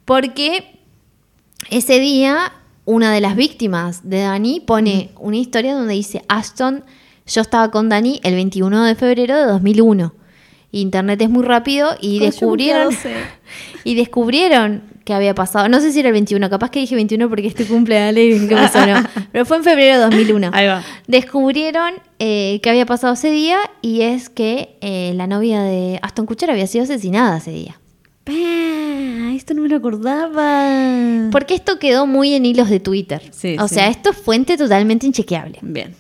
Porque 0.05 0.81
ese 1.71 2.01
día 2.01 2.53
una 2.85 3.13
de 3.13 3.21
las 3.21 3.37
víctimas 3.37 4.01
de 4.09 4.23
Dani 4.23 4.61
pone 4.61 5.11
una 5.21 5.37
historia 5.37 5.75
donde 5.75 5.95
dice, 5.95 6.25
Aston, 6.29 6.85
yo 7.27 7.43
estaba 7.43 7.71
con 7.71 7.89
Dani 7.89 8.21
el 8.25 8.35
21 8.35 8.85
de 8.85 8.95
febrero 8.97 9.37
de 9.37 9.45
2001. 9.45 10.15
Internet 10.71 11.21
es 11.23 11.31
muy 11.31 11.45
rápido 11.45 11.97
y 12.01 12.19
descubrieron 12.19 12.95
y 13.85 13.95
descubrieron 13.95 14.83
que 15.05 15.15
había 15.15 15.35
pasado. 15.35 15.69
No 15.71 15.81
sé 15.81 15.93
si 15.93 16.01
era 16.01 16.09
el 16.09 16.13
21, 16.13 16.51
capaz 16.51 16.71
que 16.71 16.81
dije 16.81 16.95
21 16.95 17.31
porque 17.31 17.47
este 17.47 17.65
cumple 17.65 17.95
de 17.95 18.01
Ale 18.03 18.47
que 18.47 18.55
me 18.55 18.69
sonó. 18.69 19.03
Pero 19.33 19.47
fue 19.47 19.57
en 19.57 19.65
febrero 19.65 19.97
de 19.97 20.05
2001. 20.05 20.51
Ahí 20.53 20.67
va. 20.67 20.83
Descubrieron 21.07 21.95
eh, 22.19 22.61
que 22.63 22.69
había 22.69 22.85
pasado 22.85 23.15
ese 23.15 23.31
día 23.31 23.59
y 23.81 24.03
es 24.03 24.29
que 24.29 24.77
eh, 24.83 25.13
la 25.17 25.27
novia 25.27 25.63
de 25.63 25.99
Aston 26.03 26.27
Kutcher 26.27 26.51
había 26.51 26.67
sido 26.67 26.85
asesinada 26.85 27.39
ese 27.39 27.53
día. 27.53 27.81
Esto 29.35 29.55
no 29.55 29.63
me 29.63 29.69
lo 29.71 29.77
acordaba. 29.77 31.31
Porque 31.33 31.55
esto 31.55 31.79
quedó 31.79 32.07
muy 32.07 32.35
en 32.35 32.45
hilos 32.45 32.69
de 32.69 32.81
Twitter. 32.81 33.23
Sí, 33.31 33.57
o 33.59 33.67
sí. 33.67 33.77
sea, 33.77 33.89
esto 33.89 34.11
es 34.11 34.17
fuente 34.19 34.59
totalmente 34.59 35.07
inchequeable. 35.07 35.59
Bien. 35.63 35.95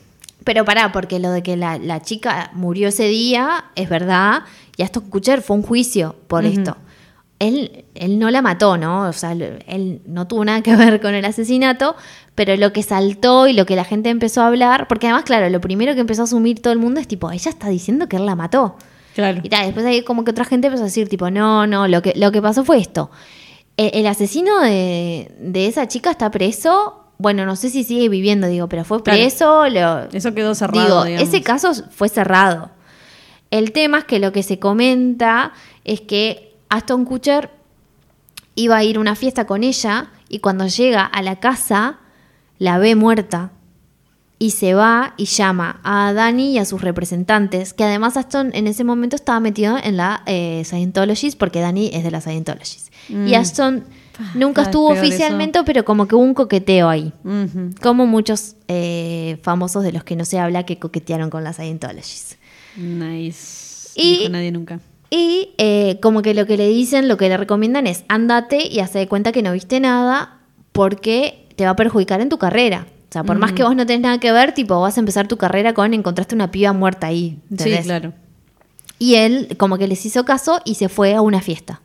Pero 0.48 0.64
pará, 0.64 0.92
porque 0.92 1.18
lo 1.18 1.30
de 1.30 1.42
que 1.42 1.58
la, 1.58 1.76
la 1.76 2.00
chica 2.00 2.52
murió 2.54 2.88
ese 2.88 3.06
día 3.06 3.66
es 3.74 3.90
verdad. 3.90 4.44
Y 4.78 4.82
Aston 4.82 5.10
Kutcher 5.10 5.42
fue 5.42 5.56
un 5.56 5.62
juicio 5.62 6.16
por 6.26 6.46
esto. 6.46 6.74
Él, 7.38 7.84
él 7.94 8.18
no 8.18 8.30
la 8.30 8.40
mató, 8.40 8.78
¿no? 8.78 9.08
O 9.08 9.12
sea, 9.12 9.32
él 9.32 10.00
no 10.06 10.26
tuvo 10.26 10.46
nada 10.46 10.62
que 10.62 10.74
ver 10.76 11.02
con 11.02 11.14
el 11.14 11.26
asesinato, 11.26 11.96
pero 12.34 12.56
lo 12.56 12.72
que 12.72 12.82
saltó 12.82 13.46
y 13.46 13.52
lo 13.52 13.66
que 13.66 13.76
la 13.76 13.84
gente 13.84 14.08
empezó 14.08 14.40
a 14.40 14.46
hablar, 14.46 14.88
porque 14.88 15.06
además, 15.08 15.24
claro, 15.24 15.50
lo 15.50 15.60
primero 15.60 15.92
que 15.92 16.00
empezó 16.00 16.22
a 16.22 16.24
asumir 16.24 16.62
todo 16.62 16.72
el 16.72 16.78
mundo 16.78 16.98
es 16.98 17.06
tipo, 17.06 17.30
ella 17.30 17.50
está 17.50 17.68
diciendo 17.68 18.08
que 18.08 18.16
él 18.16 18.24
la 18.24 18.34
mató. 18.34 18.78
Claro. 19.14 19.40
Y 19.42 19.50
tal, 19.50 19.66
después 19.66 19.84
ahí 19.84 20.02
como 20.02 20.24
que 20.24 20.30
otra 20.30 20.46
gente 20.46 20.68
empezó 20.68 20.84
a 20.84 20.86
decir, 20.86 21.10
tipo, 21.10 21.28
no, 21.30 21.66
no, 21.66 21.88
lo 21.88 22.00
que, 22.00 22.14
lo 22.16 22.32
que 22.32 22.40
pasó 22.40 22.64
fue 22.64 22.78
esto. 22.78 23.10
El, 23.76 23.90
el 23.92 24.06
asesino 24.06 24.60
de, 24.60 25.30
de 25.40 25.66
esa 25.66 25.86
chica 25.88 26.10
está 26.10 26.30
preso. 26.30 27.04
Bueno, 27.18 27.44
no 27.46 27.56
sé 27.56 27.68
si 27.70 27.82
sigue 27.84 28.08
viviendo, 28.08 28.46
digo, 28.46 28.68
pero 28.68 28.84
fue 28.84 29.02
Claro. 29.02 29.18
preso. 29.18 29.68
Lo, 29.68 30.02
Eso 30.12 30.34
quedó 30.34 30.54
cerrado. 30.54 30.84
digo, 30.86 31.04
digamos. 31.04 31.28
ese 31.28 31.42
caso 31.42 31.72
fue 31.90 32.08
cerrado. 32.08 32.70
El 33.50 33.72
tema 33.72 33.98
es 33.98 34.04
que 34.04 34.18
lo 34.18 34.30
que 34.32 34.42
se 34.42 34.58
comenta 34.58 35.52
es 35.84 36.00
que 36.00 36.54
Aston 36.68 37.04
Kutcher 37.04 37.50
iba 38.54 38.76
a 38.76 38.84
ir 38.84 38.96
a 38.96 39.00
una 39.00 39.14
fiesta 39.16 39.46
con 39.46 39.64
ella 39.64 40.10
y 40.28 40.40
cuando 40.40 40.66
llega 40.66 41.04
a 41.04 41.22
la 41.22 41.36
casa 41.36 41.98
la 42.58 42.78
ve 42.78 42.94
muerta 42.94 43.50
y 44.40 44.50
se 44.50 44.74
va 44.74 45.14
y 45.16 45.24
llama 45.24 45.80
a 45.82 46.12
Dani 46.12 46.52
y 46.52 46.58
a 46.58 46.64
sus 46.64 46.82
representantes, 46.82 47.72
que 47.72 47.82
además 47.84 48.16
Aston 48.16 48.50
en 48.54 48.66
ese 48.68 48.84
momento 48.84 49.16
estaba 49.16 49.40
metido 49.40 49.76
en 49.82 49.96
la 49.96 50.22
eh, 50.26 50.62
Scientologist 50.64 51.36
porque 51.38 51.60
Dani 51.60 51.90
es 51.92 52.04
de 52.04 52.10
la 52.12 52.20
Scientologist. 52.20 52.92
Y 53.08 53.14
Mm. 53.14 53.34
Aston 53.34 53.84
nunca 54.34 54.62
vez 54.62 54.68
estuvo 54.68 54.92
eso. 54.92 55.02
oficialmente, 55.02 55.62
pero 55.64 55.84
como 55.84 56.06
que 56.08 56.14
hubo 56.14 56.24
un 56.24 56.34
coqueteo 56.34 56.88
ahí. 56.88 57.12
Como 57.82 58.06
muchos 58.06 58.56
eh, 58.68 59.38
famosos 59.42 59.82
de 59.84 59.92
los 59.92 60.04
que 60.04 60.16
no 60.16 60.24
se 60.24 60.38
habla 60.38 60.64
que 60.64 60.78
coquetearon 60.78 61.30
con 61.30 61.44
la 61.44 61.52
Scientologist. 61.52 62.34
Nice. 62.76 63.90
Y- 63.94 64.18
Dijo 64.18 64.30
nadie 64.30 64.52
nunca. 64.52 64.80
Y 65.10 65.54
eh, 65.56 65.98
como 66.02 66.20
que 66.20 66.34
lo 66.34 66.46
que 66.46 66.56
le 66.58 66.68
dicen, 66.68 67.08
lo 67.08 67.16
que 67.16 67.28
le 67.30 67.36
recomiendan 67.38 67.86
es 67.86 68.04
andate 68.08 68.66
y 68.70 68.80
hace 68.80 68.98
de 68.98 69.08
cuenta 69.08 69.32
que 69.32 69.42
no 69.42 69.52
viste 69.52 69.80
nada 69.80 70.40
porque 70.72 71.46
te 71.56 71.64
va 71.64 71.70
a 71.70 71.76
perjudicar 71.76 72.20
en 72.20 72.28
tu 72.28 72.36
carrera. 72.38 72.86
O 73.08 73.12
sea, 73.12 73.24
por 73.24 73.38
más 73.38 73.52
que 73.52 73.62
vos 73.62 73.74
no 73.74 73.86
tenés 73.86 74.02
nada 74.02 74.20
que 74.20 74.30
ver, 74.32 74.52
tipo, 74.52 74.78
vas 74.82 74.98
a 74.98 75.00
empezar 75.00 75.26
tu 75.28 75.38
carrera 75.38 75.72
con 75.72 75.94
encontraste 75.94 76.34
una 76.34 76.50
piba 76.50 76.74
muerta 76.74 77.06
ahí. 77.06 77.38
Sí, 77.56 77.74
claro. 77.82 78.12
Y 78.98 79.14
él 79.14 79.56
como 79.56 79.78
que 79.78 79.88
les 79.88 80.04
hizo 80.04 80.26
caso 80.26 80.60
y 80.66 80.74
se 80.74 80.90
fue 80.90 81.14
a 81.14 81.22
una 81.22 81.40
fiesta. 81.40 81.80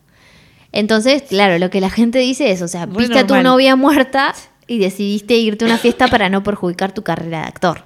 Entonces, 0.74 1.22
claro, 1.24 1.58
lo 1.60 1.70
que 1.70 1.80
la 1.80 1.90
gente 1.90 2.20
dice 2.20 2.52
es, 2.52 2.62
o 2.62 2.68
sea, 2.68 2.86
viste 2.88 3.20
a 3.20 3.26
tu 3.28 3.36
novia 3.42 3.76
muerta 3.78 4.34
y 4.68 4.80
decidiste 4.80 5.36
irte 5.36 5.64
a 5.64 5.68
una 5.70 5.78
fiesta 5.78 6.08
para 6.10 6.28
no 6.30 6.44
perjudicar 6.44 6.92
tu 6.94 7.04
carrera 7.04 7.42
de 7.42 7.46
actor. 7.48 7.80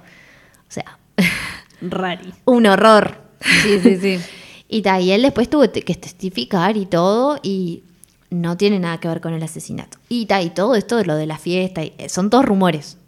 O 0.68 0.70
sea, 0.72 0.98
Rari. 1.80 2.32
un 2.46 2.66
horror. 2.66 3.18
Sí, 3.62 3.78
sí, 3.80 3.96
sí. 3.96 4.18
Y, 4.70 4.82
ta, 4.82 5.00
y 5.00 5.12
él 5.12 5.22
después 5.22 5.48
tuvo 5.48 5.62
que 5.72 5.94
testificar 5.94 6.76
y 6.76 6.84
todo, 6.84 7.40
y 7.42 7.84
no 8.28 8.58
tiene 8.58 8.78
nada 8.78 9.00
que 9.00 9.08
ver 9.08 9.22
con 9.22 9.32
el 9.32 9.42
asesinato. 9.42 9.96
Y, 10.10 10.26
ta, 10.26 10.42
y 10.42 10.50
todo 10.50 10.74
esto 10.74 10.96
de 10.98 11.06
lo 11.06 11.16
de 11.16 11.24
la 11.24 11.38
fiesta, 11.38 11.82
y, 11.82 11.94
eh, 11.96 12.10
son 12.10 12.28
todos 12.28 12.44
rumores. 12.44 12.98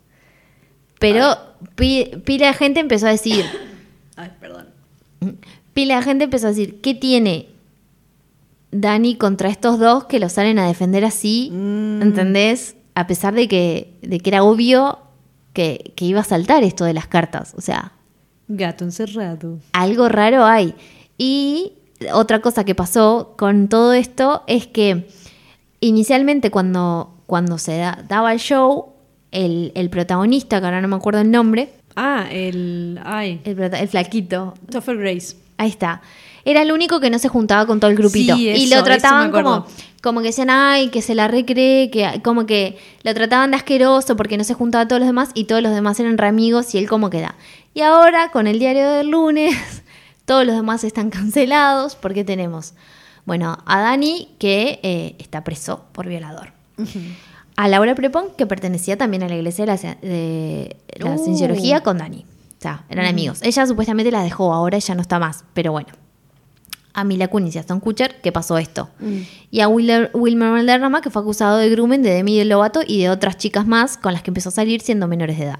Pero 0.99 1.37
pi- 1.75 2.13
pila 2.25 2.47
de 2.47 2.55
gente 2.55 2.81
empezó 2.81 3.09
a 3.09 3.11
decir, 3.11 3.45
Ay, 4.17 4.31
perdón. 4.41 4.69
pila 5.75 5.97
de 5.97 6.03
gente 6.03 6.25
empezó 6.25 6.47
a 6.47 6.51
decir, 6.51 6.81
¿qué 6.81 6.95
tiene 6.95 7.49
Dani 8.73 9.17
contra 9.17 9.49
estos 9.49 9.79
dos 9.79 10.05
que 10.05 10.21
lo 10.21 10.29
salen 10.29 10.59
a 10.59 10.67
defender 10.67 11.05
así? 11.05 11.51
Mm. 11.53 12.03
¿Entendés? 12.03 12.77
A 12.95 13.07
pesar 13.07 13.35
de 13.35 13.49
que, 13.49 13.97
de 14.03 14.21
que 14.21 14.31
era 14.31 14.43
obvio 14.43 14.99
que, 15.53 15.93
que 15.97 16.05
iba 16.05 16.21
a 16.21 16.25
saltar 16.25 16.63
esto 16.63 16.85
de 16.85 16.95
las 16.95 17.07
cartas. 17.07 17.55
O 17.57 17.61
sea, 17.61 17.93
Gato 18.49 18.85
encerrado. 18.85 19.59
algo 19.73 20.09
raro 20.09 20.45
hay. 20.45 20.75
Y 21.19 21.73
otra 22.13 22.41
cosa 22.41 22.65
que 22.65 22.75
pasó 22.75 23.35
con 23.37 23.69
todo 23.69 23.93
esto 23.93 24.43
es 24.47 24.67
que 24.67 25.09
inicialmente 25.81 26.51
cuando, 26.51 27.15
cuando 27.27 27.59
se 27.59 27.77
da- 27.79 28.05
daba 28.09 28.33
el 28.33 28.39
show, 28.39 28.93
el, 29.31 29.73
el 29.75 29.91
protagonista, 29.91 30.61
que 30.61 30.67
ahora 30.67 30.81
no 30.81 30.89
me 30.89 30.97
acuerdo 30.97 31.21
el 31.21 31.31
nombre, 31.31 31.73
Ah, 31.97 32.27
el. 32.31 33.01
Ay. 33.05 33.41
el 33.45 33.89
flaquito, 33.89 34.55
Topher 34.71 34.97
Grace. 34.97 35.37
ahí 35.59 35.69
está, 35.69 36.01
era 36.51 36.63
el 36.63 36.73
único 36.73 37.01
que 37.01 37.11
no 37.11 37.19
se 37.19 37.29
juntaba 37.29 37.67
con 37.67 37.81
todo 37.81 37.91
el 37.91 37.97
grupito. 37.97 38.35
Sí, 38.37 38.49
y 38.49 38.67
lo 38.69 38.83
trataban 38.83 39.31
como, 39.31 39.67
como 40.03 40.21
que 40.21 40.29
decían, 40.29 40.51
ay, 40.51 40.89
que 40.89 41.03
se 41.03 41.15
la 41.15 41.29
recree, 41.29 41.91
que 41.91 42.21
como 42.23 42.47
que 42.47 42.79
lo 43.03 43.15
trataban 43.15 43.51
de 43.51 43.57
asqueroso 43.57 44.17
porque 44.17 44.37
no 44.37 44.45
se 44.45 44.55
juntaba 44.55 44.83
a 44.85 44.89
todos 44.89 45.01
los 45.01 45.09
demás 45.09 45.31
y 45.35 45.45
todos 45.45 45.63
los 45.63 45.73
demás 45.73 45.99
eran 46.01 46.19
re 46.19 46.27
amigos 46.29 46.75
y 46.75 46.79
él 46.79 46.89
como 46.89 47.11
que 47.11 47.21
da. 47.21 47.35
Y 47.75 47.83
ahora, 47.83 48.31
con 48.31 48.47
el 48.47 48.59
diario 48.59 48.89
del 48.91 49.09
lunes, 49.11 49.55
todos 50.25 50.45
los 50.47 50.55
demás 50.57 50.85
están 50.85 51.11
cancelados 51.11 51.97
porque 51.97 52.25
tenemos, 52.25 52.75
bueno, 53.25 53.59
a 53.67 53.81
Dani 53.81 54.29
que 54.39 54.81
eh, 54.83 55.15
está 55.19 55.45
preso 55.45 55.85
por 55.93 56.07
violador. 56.09 56.53
A 57.57 57.69
Laura 57.69 57.95
Prepon, 57.95 58.29
que 58.39 58.47
pertenecía 58.47 58.97
también 58.97 59.23
a 59.23 59.29
la 59.29 59.37
iglesia 59.37 59.67
de 59.67 59.73
la, 59.73 59.77
de 60.01 60.77
la 60.97 61.11
Uh. 61.13 61.25
cienciología 61.25 61.83
con 61.83 61.99
Dani. 61.99 62.25
O 62.59 62.63
sea, 62.63 62.85
eran 62.89 63.07
amigos. 63.07 63.41
Ella 63.43 63.67
supuestamente 63.67 64.11
la 64.11 64.23
dejó, 64.23 64.53
ahora 64.53 64.79
ya 64.79 64.95
no 64.95 65.01
está 65.03 65.19
más, 65.19 65.45
pero 65.55 65.73
bueno. 65.73 65.89
A 67.01 67.05
Mila 67.05 67.29
Kunis 67.29 67.55
y 67.55 67.59
a 67.59 67.61
Aston 67.63 67.81
Kutcher, 67.81 68.21
que 68.21 68.33
pasó 68.33 68.59
esto. 68.59 68.89
Y 69.51 69.61
a 69.61 69.69
Willer- 69.69 70.11
Wilmer 70.15 70.51
Valderrama, 70.53 71.01
que 71.01 71.11
fue 71.11 71.23
acusado 71.23 71.59
de 71.59 71.69
grumen 71.71 72.03
de 72.03 72.11
Demi 72.11 72.43
Lovato 72.45 72.81
y 72.87 73.01
de 73.03 73.11
otras 73.11 73.37
chicas 73.37 73.67
más 73.67 73.97
con 73.97 74.13
las 74.13 74.23
que 74.23 74.31
empezó 74.31 74.49
a 74.51 74.53
salir 74.53 74.81
siendo 74.81 75.07
menores 75.09 75.39
de 75.39 75.45
edad. 75.45 75.59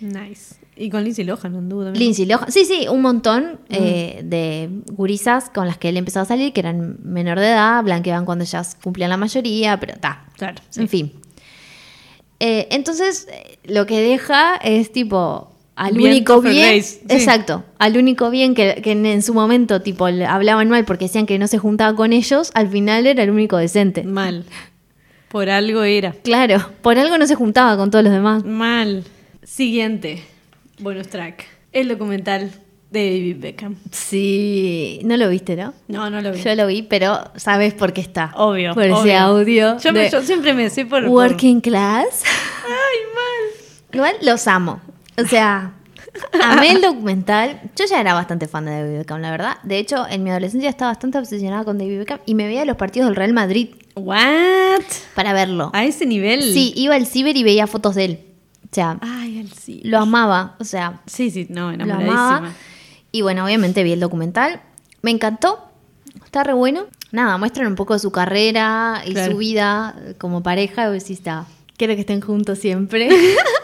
Nice. 0.00 0.56
Y 0.74 0.88
con 0.90 1.04
Lindsay 1.04 1.24
Lohan 1.24 1.54
anduvo 1.54 1.84
también. 1.84 2.02
Lindsay 2.02 2.24
Lohan, 2.24 2.50
sí, 2.50 2.64
sí, 2.64 2.88
un 2.88 3.02
montón 3.02 3.60
eh, 3.68 4.22
de 4.24 4.70
gurisas 4.92 5.50
con 5.50 5.66
las 5.66 5.76
que 5.76 5.90
él 5.90 5.96
empezó 5.98 6.20
a 6.20 6.24
salir, 6.24 6.52
que 6.52 6.60
eran 6.60 6.96
menor 7.04 7.38
de 7.38 7.48
edad, 7.50 7.84
blanqueaban 7.84 8.24
cuando 8.24 8.44
ya 8.44 8.62
cumplían 8.82 9.10
la 9.10 9.18
mayoría, 9.18 9.78
pero 9.78 9.92
está. 9.92 10.24
Claro. 10.36 10.56
En 10.76 10.88
fin. 10.88 11.12
Eh, 12.40 12.66
entonces, 12.72 13.28
eh, 13.30 13.58
lo 13.64 13.86
que 13.86 14.00
deja 14.00 14.56
es 14.56 14.90
tipo 14.90 15.51
al 15.76 15.98
único 16.00 16.40
bien. 16.40 16.82
Sí. 16.82 17.00
Exacto. 17.08 17.64
Al 17.78 17.96
único 17.96 18.30
bien 18.30 18.54
que, 18.54 18.80
que 18.82 18.92
en, 18.92 19.22
su 19.22 19.34
momento, 19.34 19.80
tipo, 19.82 20.08
le 20.08 20.26
hablaban 20.26 20.68
mal 20.68 20.84
porque 20.84 21.06
decían 21.06 21.26
que 21.26 21.38
no 21.38 21.46
se 21.46 21.58
juntaba 21.58 21.96
con 21.96 22.12
ellos, 22.12 22.50
al 22.54 22.68
final 22.68 23.06
era 23.06 23.22
el 23.22 23.30
único 23.30 23.56
decente. 23.56 24.02
Mal. 24.04 24.44
Por 25.28 25.48
algo 25.48 25.82
era. 25.82 26.12
Claro, 26.24 26.70
por 26.82 26.98
algo 26.98 27.16
no 27.16 27.26
se 27.26 27.34
juntaba 27.34 27.76
con 27.76 27.90
todos 27.90 28.04
los 28.04 28.12
demás. 28.12 28.44
Mal. 28.44 29.04
Siguiente. 29.42 30.22
Bonus 30.78 31.08
track. 31.08 31.46
El 31.72 31.88
documental 31.88 32.50
de 32.90 33.04
David 33.06 33.36
Beckham. 33.40 33.76
Sí, 33.90 35.00
no 35.04 35.16
lo 35.16 35.30
viste, 35.30 35.56
¿no? 35.56 35.72
No, 35.88 36.10
no 36.10 36.20
lo 36.20 36.32
vi. 36.32 36.42
Yo 36.42 36.54
lo 36.54 36.66
vi, 36.66 36.82
pero 36.82 37.30
sabes 37.36 37.72
por 37.72 37.94
qué 37.94 38.02
está. 38.02 38.32
Obvio. 38.36 38.74
Por 38.74 38.84
ese 38.84 39.16
audio. 39.16 39.78
Yo, 39.78 39.92
me- 39.94 40.00
de 40.00 40.10
yo 40.10 40.20
siempre 40.22 40.52
me 40.52 40.68
sé 40.68 40.84
por. 40.84 41.00
por- 41.02 41.10
Working 41.10 41.62
Class. 41.62 42.24
Ay, 42.66 42.98
mal. 43.14 43.94
Igual 43.94 44.14
los 44.22 44.46
amo. 44.46 44.82
O 45.18 45.24
sea, 45.26 45.72
amé 46.42 46.70
el 46.72 46.80
documental. 46.80 47.60
Yo 47.76 47.84
ya 47.86 48.00
era 48.00 48.14
bastante 48.14 48.48
fan 48.48 48.64
de 48.64 48.72
David 48.72 48.98
Beckham, 48.98 49.20
la 49.20 49.30
verdad. 49.30 49.56
De 49.62 49.78
hecho, 49.78 50.06
en 50.08 50.22
mi 50.24 50.30
adolescencia 50.30 50.68
estaba 50.70 50.90
bastante 50.92 51.18
obsesionada 51.18 51.64
con 51.64 51.78
David 51.78 51.98
Beckham 51.98 52.20
y 52.26 52.34
me 52.34 52.46
veía 52.46 52.64
los 52.64 52.76
partidos 52.76 53.08
del 53.08 53.16
Real 53.16 53.32
Madrid 53.32 53.70
What? 53.94 54.82
para 55.14 55.32
verlo. 55.32 55.70
A 55.74 55.84
ese 55.84 56.06
nivel. 56.06 56.42
Sí, 56.42 56.72
iba 56.76 56.94
al 56.94 57.06
ciber 57.06 57.36
y 57.36 57.42
veía 57.42 57.66
fotos 57.66 57.94
de 57.94 58.04
él. 58.04 58.24
O 58.64 58.74
sea, 58.74 58.98
Ay, 59.02 59.40
al 59.40 59.50
sí. 59.52 59.80
lo 59.84 59.98
amaba. 59.98 60.56
O 60.58 60.64
sea, 60.64 61.02
Sí, 61.06 61.30
sí, 61.30 61.46
no, 61.50 61.68
lo 61.68 61.74
enamoradísima. 61.74 62.36
amaba. 62.38 62.52
Y 63.10 63.20
bueno, 63.20 63.44
obviamente 63.44 63.82
vi 63.82 63.92
el 63.92 64.00
documental. 64.00 64.62
Me 65.02 65.10
encantó. 65.10 65.68
Está 66.24 66.42
re 66.44 66.54
bueno. 66.54 66.84
Nada, 67.10 67.36
muestran 67.36 67.66
un 67.66 67.74
poco 67.74 67.92
de 67.92 67.98
su 67.98 68.10
carrera 68.10 69.02
y 69.04 69.12
Claro. 69.12 69.32
su 69.32 69.38
vida 69.38 69.94
como 70.16 70.42
pareja. 70.42 70.90
Y 70.94 71.12
está. 71.12 71.44
Quiero 71.76 71.94
que 71.94 72.00
estén 72.00 72.22
juntos 72.22 72.58
siempre. 72.58 73.10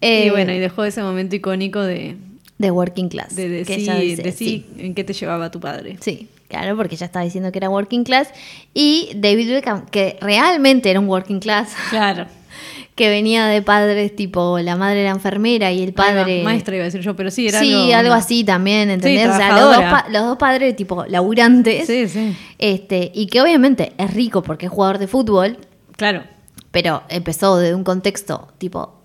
y 0.00 0.06
Eh, 0.06 0.30
bueno, 0.30 0.52
y 0.52 0.58
dejó 0.58 0.84
ese 0.84 1.02
momento 1.02 1.34
icónico 1.36 1.80
de, 1.82 2.16
de 2.58 2.70
Working 2.70 3.08
Class. 3.08 3.34
de 3.36 3.48
decir, 3.48 4.32
sí. 4.36 4.66
en 4.78 4.94
qué 4.94 5.04
te 5.04 5.12
llevaba 5.12 5.50
tu 5.50 5.60
padre. 5.60 5.96
Sí, 6.00 6.28
claro, 6.48 6.76
porque 6.76 6.94
ella 6.96 7.06
estaba 7.06 7.24
diciendo 7.24 7.50
que 7.52 7.58
era 7.58 7.68
Working 7.70 8.04
Class. 8.04 8.28
Y 8.74 9.10
David 9.16 9.48
Beckham, 9.50 9.86
que 9.86 10.16
realmente 10.20 10.90
era 10.90 11.00
un 11.00 11.08
Working 11.08 11.40
Class, 11.40 11.74
Claro. 11.90 12.26
que 12.94 13.08
venía 13.10 13.46
de 13.46 13.62
padres 13.62 14.16
tipo 14.16 14.58
la 14.58 14.74
madre 14.74 15.02
era 15.02 15.10
enfermera 15.10 15.70
y 15.70 15.82
el 15.84 15.92
Padre. 15.92 16.14
padre. 16.20 16.42
Maestra 16.42 16.74
iba 16.74 16.82
a 16.82 16.86
decir 16.86 17.00
yo, 17.00 17.14
pero 17.14 17.30
sí, 17.30 17.46
era 17.46 17.60
sí, 17.60 17.92
algo. 17.92 18.12
así 18.12 18.42
también, 18.42 18.90
¿entendés? 18.90 19.22
Sí, 19.22 19.28
o 19.28 19.36
sea, 19.36 19.56
dos, 19.60 19.76
los 20.10 20.22
dos 20.24 20.36
padres 20.36 20.74
tipo 20.74 21.04
laburantes. 21.06 21.86
Sí, 21.86 22.08
sí. 22.08 22.34
Este, 22.58 23.12
y 23.14 23.28
que 23.28 23.40
obviamente 23.40 23.92
es 23.98 24.12
rico 24.14 24.42
porque 24.42 24.66
es 24.66 24.72
jugador 24.72 24.98
de 24.98 25.06
fútbol, 25.06 25.58
Claro. 25.96 26.24
pero 26.72 27.04
empezó 27.08 27.56
de 27.58 27.72
un 27.72 27.84
contexto 27.84 28.48
tipo 28.58 28.97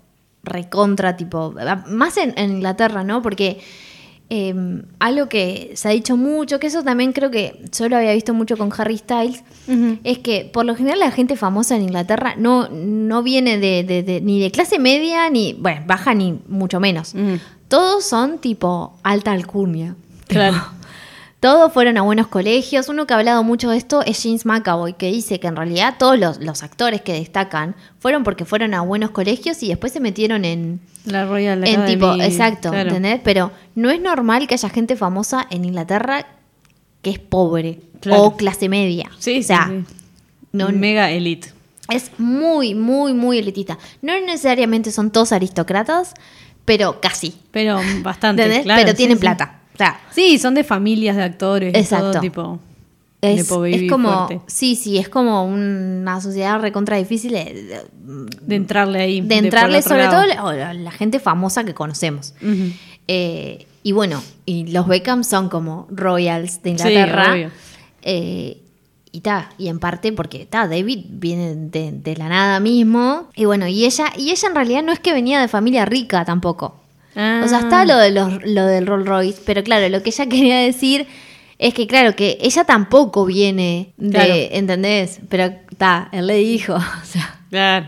recontra, 0.44 1.16
tipo, 1.16 1.54
más 1.88 2.16
en, 2.16 2.32
en 2.36 2.52
Inglaterra, 2.52 3.02
¿no? 3.04 3.22
Porque 3.22 3.60
eh, 4.30 4.54
algo 5.00 5.28
que 5.28 5.72
se 5.74 5.88
ha 5.88 5.90
dicho 5.90 6.16
mucho, 6.16 6.58
que 6.58 6.66
eso 6.68 6.82
también 6.82 7.12
creo 7.12 7.30
que 7.30 7.62
yo 7.76 7.88
lo 7.88 7.96
había 7.96 8.12
visto 8.14 8.32
mucho 8.32 8.56
con 8.56 8.70
Harry 8.76 8.96
Styles, 8.98 9.42
es 10.02 10.18
que 10.18 10.48
por 10.52 10.64
lo 10.64 10.74
general 10.74 10.98
la 11.00 11.10
gente 11.10 11.36
famosa 11.36 11.76
en 11.76 11.82
Inglaterra 11.82 12.34
no, 12.38 12.68
no 12.70 13.22
viene 13.22 13.58
de, 13.58 13.84
de- 13.84 14.02
de- 14.02 14.20
ni 14.20 14.40
de 14.40 14.50
clase 14.50 14.78
media, 14.78 15.28
ni, 15.30 15.52
bueno, 15.54 15.82
baja 15.86 16.14
ni 16.14 16.38
mucho 16.48 16.80
menos. 16.80 17.14
Todos 17.68 18.04
son 18.04 18.38
tipo 18.38 18.96
alta 19.02 19.32
alcurnia. 19.32 19.94
Claro. 20.26 20.56
Todos 21.44 21.74
fueron 21.74 21.98
a 21.98 22.00
buenos 22.00 22.28
colegios. 22.28 22.88
Uno 22.88 23.06
que 23.06 23.12
ha 23.12 23.18
hablado 23.18 23.44
mucho 23.44 23.68
de 23.68 23.76
esto 23.76 24.02
es 24.02 24.22
James 24.22 24.46
McAvoy, 24.46 24.94
que 24.94 25.12
dice 25.12 25.40
que 25.40 25.46
en 25.46 25.56
realidad 25.56 25.96
todos 25.98 26.18
los, 26.18 26.38
los 26.40 26.62
actores 26.62 27.02
que 27.02 27.12
destacan 27.12 27.76
fueron 27.98 28.24
porque 28.24 28.46
fueron 28.46 28.72
a 28.72 28.80
buenos 28.80 29.10
colegios 29.10 29.62
y 29.62 29.68
después 29.68 29.92
se 29.92 30.00
metieron 30.00 30.46
en, 30.46 30.80
La 31.04 31.26
Royal 31.26 31.58
en 31.68 31.80
Academy, 31.80 31.92
tipo, 31.92 32.14
exacto, 32.14 32.70
claro. 32.70 32.88
¿entendés? 32.88 33.20
Pero 33.22 33.52
no 33.74 33.90
es 33.90 34.00
normal 34.00 34.46
que 34.46 34.54
haya 34.54 34.70
gente 34.70 34.96
famosa 34.96 35.46
en 35.50 35.66
Inglaterra 35.66 36.26
que 37.02 37.10
es 37.10 37.18
pobre 37.18 37.80
Claro. 38.00 38.22
o 38.22 38.36
clase 38.38 38.70
media. 38.70 39.10
Sí, 39.18 39.40
o 39.40 39.42
sea, 39.42 39.66
sí, 39.68 39.84
sí. 39.86 39.94
no- 40.52 40.70
Mega 40.70 41.10
elite. 41.10 41.52
es 41.90 42.10
muy, 42.16 42.74
muy, 42.74 43.12
muy 43.12 43.36
elitista. 43.36 43.76
No 44.00 44.18
necesariamente 44.18 44.90
son 44.90 45.10
todos 45.10 45.30
aristócratas, 45.32 46.14
pero 46.64 47.02
casi. 47.02 47.34
Pero 47.50 47.82
bastante. 48.02 48.44
¿Entendés? 48.44 48.64
claro, 48.64 48.82
pero 48.82 48.96
tienen 48.96 49.18
sí. 49.18 49.20
plata. 49.20 49.60
O 49.74 49.76
sea, 49.76 50.00
Sí, 50.12 50.38
son 50.38 50.54
de 50.54 50.64
familias 50.64 51.16
de 51.16 51.22
actores. 51.24 51.74
Exacto. 51.74 52.12
todo 52.12 52.20
tipo. 52.20 52.58
es, 53.20 53.48
como. 53.90 54.26
fuerte. 54.26 54.40
Sí, 54.46 54.76
sí, 54.76 54.98
es 54.98 55.08
como 55.08 55.44
una 55.44 56.20
sociedad 56.20 56.60
recontra 56.60 56.96
difícil 56.96 57.32
de, 57.32 57.80
De 58.42 58.54
entrarle 58.54 59.00
ahí. 59.00 59.20
de 59.20 59.36
entrarle, 59.36 59.82
sobre 59.82 60.04
lado. 60.04 60.22
todo 60.36 60.52
la, 60.52 60.74
la- 60.74 60.90
gente 60.90 61.18
famosa 61.18 61.64
que 61.64 61.74
conocemos. 61.74 62.34
Eh, 63.08 63.66
y 63.82 63.92
bueno, 63.92 64.22
y 64.46 64.66
los 64.72 64.86
Beckham 64.86 65.24
son 65.24 65.48
como 65.48 65.86
royals 65.90 66.62
de 66.62 66.70
Inglaterra. 66.70 67.50
Eh, 68.02 68.58
y 69.12 69.20
ta, 69.20 69.50
y 69.58 69.68
en 69.68 69.78
parte 69.78 70.12
porque 70.12 70.44
ta, 70.46 70.66
David 70.66 71.04
viene 71.08 71.54
de, 71.54 71.92
de 71.92 72.16
la 72.16 72.28
nada 72.28 72.60
mismo. 72.60 73.28
Y 73.36 73.44
bueno, 73.44 73.66
y 73.68 73.84
ella, 73.84 74.06
y 74.16 74.30
ella 74.30 74.48
en 74.48 74.54
realidad 74.54 74.82
no 74.82 74.92
es 74.92 74.98
que 75.00 75.12
venía 75.12 75.40
de 75.40 75.48
familia 75.48 75.84
rica 75.84 76.24
tampoco. 76.24 76.80
O 77.14 77.48
sea, 77.48 77.58
Ah. 77.58 77.60
está 77.62 77.84
lo, 77.84 77.96
de 77.96 78.10
los, 78.10 78.44
lo 78.44 78.66
del 78.66 78.86
Rolls 78.86 79.06
Royce, 79.06 79.40
pero 79.46 79.62
claro, 79.62 79.88
lo 79.88 80.02
que 80.02 80.10
ella 80.10 80.26
quería 80.28 80.58
decir 80.58 81.06
es 81.58 81.72
que, 81.74 81.86
claro, 81.86 82.16
que 82.16 82.36
ella 82.40 82.64
tampoco 82.64 83.24
viene 83.24 83.92
de, 83.96 84.10
Claro. 84.10 84.34
¿entendés? 84.34 85.20
Pero 85.28 85.44
está, 85.70 86.08
él 86.12 86.26
le 86.26 86.36
dijo, 86.36 86.74
o 86.74 87.04
sea, 87.04 87.40
Claro. 87.50 87.86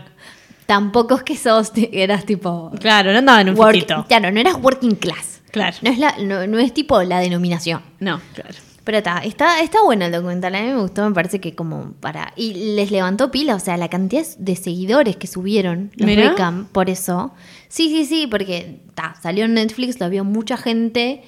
tampoco 0.65 1.15
es 1.15 1.23
que 1.23 1.35
sos, 1.35 1.71
eras 1.91 2.25
tipo... 2.25 2.71
Claro, 2.79 3.11
no 3.11 3.19
andaba 3.19 3.41
en 3.41 3.49
un 3.49 3.57
work- 3.57 4.05
claro, 4.07 4.31
no 4.31 4.39
eras 4.39 4.55
working 4.61 4.95
class. 4.95 5.41
Claro. 5.51 5.75
No 5.81 5.89
es, 5.89 5.97
la, 5.97 6.15
no, 6.19 6.45
no 6.47 6.59
es 6.59 6.73
tipo 6.73 7.01
la 7.03 7.19
denominación. 7.19 7.81
No, 7.99 8.21
claro. 8.33 8.55
Pero 8.87 8.99
está, 8.99 9.17
está, 9.17 9.59
está 9.59 9.83
bueno 9.83 10.05
el 10.05 10.13
documental, 10.13 10.55
a 10.55 10.61
mí 10.61 10.67
me 10.67 10.79
gustó, 10.79 11.05
me 11.05 11.13
parece 11.13 11.41
que 11.41 11.53
como 11.53 11.91
para... 11.99 12.31
Y 12.37 12.73
les 12.75 12.89
levantó 12.89 13.31
pila, 13.31 13.55
o 13.55 13.59
sea, 13.59 13.75
la 13.75 13.89
cantidad 13.89 14.25
de 14.37 14.55
seguidores 14.55 15.17
que 15.17 15.27
subieron 15.27 15.91
los 15.97 16.07
Mirá. 16.07 16.29
Beckham 16.29 16.67
por 16.67 16.89
eso. 16.89 17.33
Sí, 17.67 17.89
sí, 17.89 18.05
sí, 18.05 18.27
porque 18.27 18.79
ta, 18.95 19.15
salió 19.21 19.43
en 19.43 19.55
Netflix, 19.55 19.99
lo 19.99 20.09
vio 20.09 20.23
mucha 20.23 20.55
gente, 20.55 21.21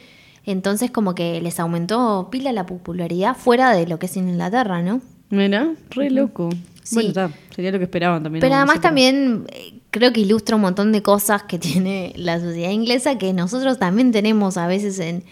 Entonces 0.45 0.89
como 0.89 1.15
que 1.15 1.41
les 1.41 1.59
aumentó 1.59 2.29
pila 2.31 2.53
la 2.53 2.65
popularidad 2.65 3.35
fuera 3.35 3.73
de 3.73 3.87
lo 3.87 3.99
que 3.99 4.05
es 4.05 4.15
en 4.15 4.29
Inglaterra, 4.29 4.81
¿no? 4.81 5.01
Mira, 5.29 5.73
re 5.89 6.11
loco. 6.11 6.51
Sí. 6.83 6.95
Bueno, 6.95 7.09
está, 7.09 7.31
sería 7.53 7.73
lo 7.73 7.77
que 7.79 7.83
esperaban 7.83 8.23
también. 8.23 8.39
Pero 8.39 8.55
además 8.55 8.79
también 8.79 9.47
eh, 9.51 9.81
creo 9.91 10.13
que 10.13 10.21
ilustra 10.21 10.55
un 10.55 10.61
montón 10.61 10.93
de 10.93 11.01
cosas 11.01 11.43
que 11.43 11.59
tiene 11.59 12.13
la 12.15 12.39
sociedad 12.39 12.69
inglesa 12.69 13.17
que 13.17 13.33
nosotros 13.33 13.79
también 13.79 14.13
tenemos 14.13 14.55
a 14.55 14.65
veces 14.65 14.99
en, 14.99 15.25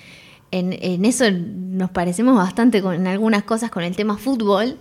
en, 0.52 0.74
en 0.74 1.06
eso 1.06 1.26
nos 1.32 1.90
parecemos 1.92 2.36
bastante 2.36 2.82
con, 2.82 2.94
en 2.96 3.08
algunas 3.08 3.44
cosas 3.44 3.70
con 3.72 3.84
el 3.84 3.96
tema 3.96 4.18
fútbol, 4.18 4.78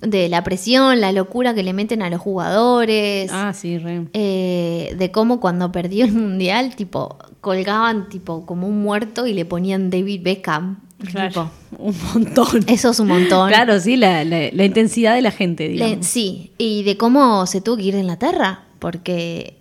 de 0.00 0.28
la 0.28 0.44
presión, 0.44 1.00
la 1.00 1.12
locura 1.12 1.54
que 1.54 1.62
le 1.62 1.72
meten 1.72 2.02
a 2.02 2.10
los 2.10 2.20
jugadores. 2.20 3.30
Ah, 3.32 3.52
sí, 3.54 3.78
re. 3.78 4.06
eh, 4.12 4.94
de 4.98 5.10
cómo 5.10 5.40
cuando 5.40 5.72
perdió 5.72 6.04
el 6.04 6.12
mundial, 6.12 6.76
tipo, 6.76 7.16
colgaban 7.40 8.08
tipo 8.10 8.44
como 8.44 8.68
un 8.68 8.82
muerto 8.82 9.26
y 9.26 9.32
le 9.32 9.44
ponían 9.46 9.88
David 9.90 10.20
Beckham. 10.22 10.80
Tipo, 11.04 11.50
Un 11.78 11.94
montón. 12.14 12.64
eso 12.66 12.90
es 12.90 13.00
un 13.00 13.08
montón. 13.08 13.48
Claro, 13.48 13.78
sí, 13.80 13.96
la, 13.96 14.24
la- 14.24 14.50
la 14.52 14.64
intensidad 14.64 15.14
de 15.14 15.22
la 15.22 15.30
gente, 15.30 15.68
Le- 15.68 15.72
digamos. 15.72 16.06
sí, 16.06 16.52
y 16.58 16.82
de 16.84 16.96
cómo 16.96 17.46
se 17.46 17.60
tuvo 17.60 17.76
que 17.78 17.82
ir 17.84 17.94
de 17.94 18.00
Inglaterra, 18.00 18.64
porque 18.78 19.56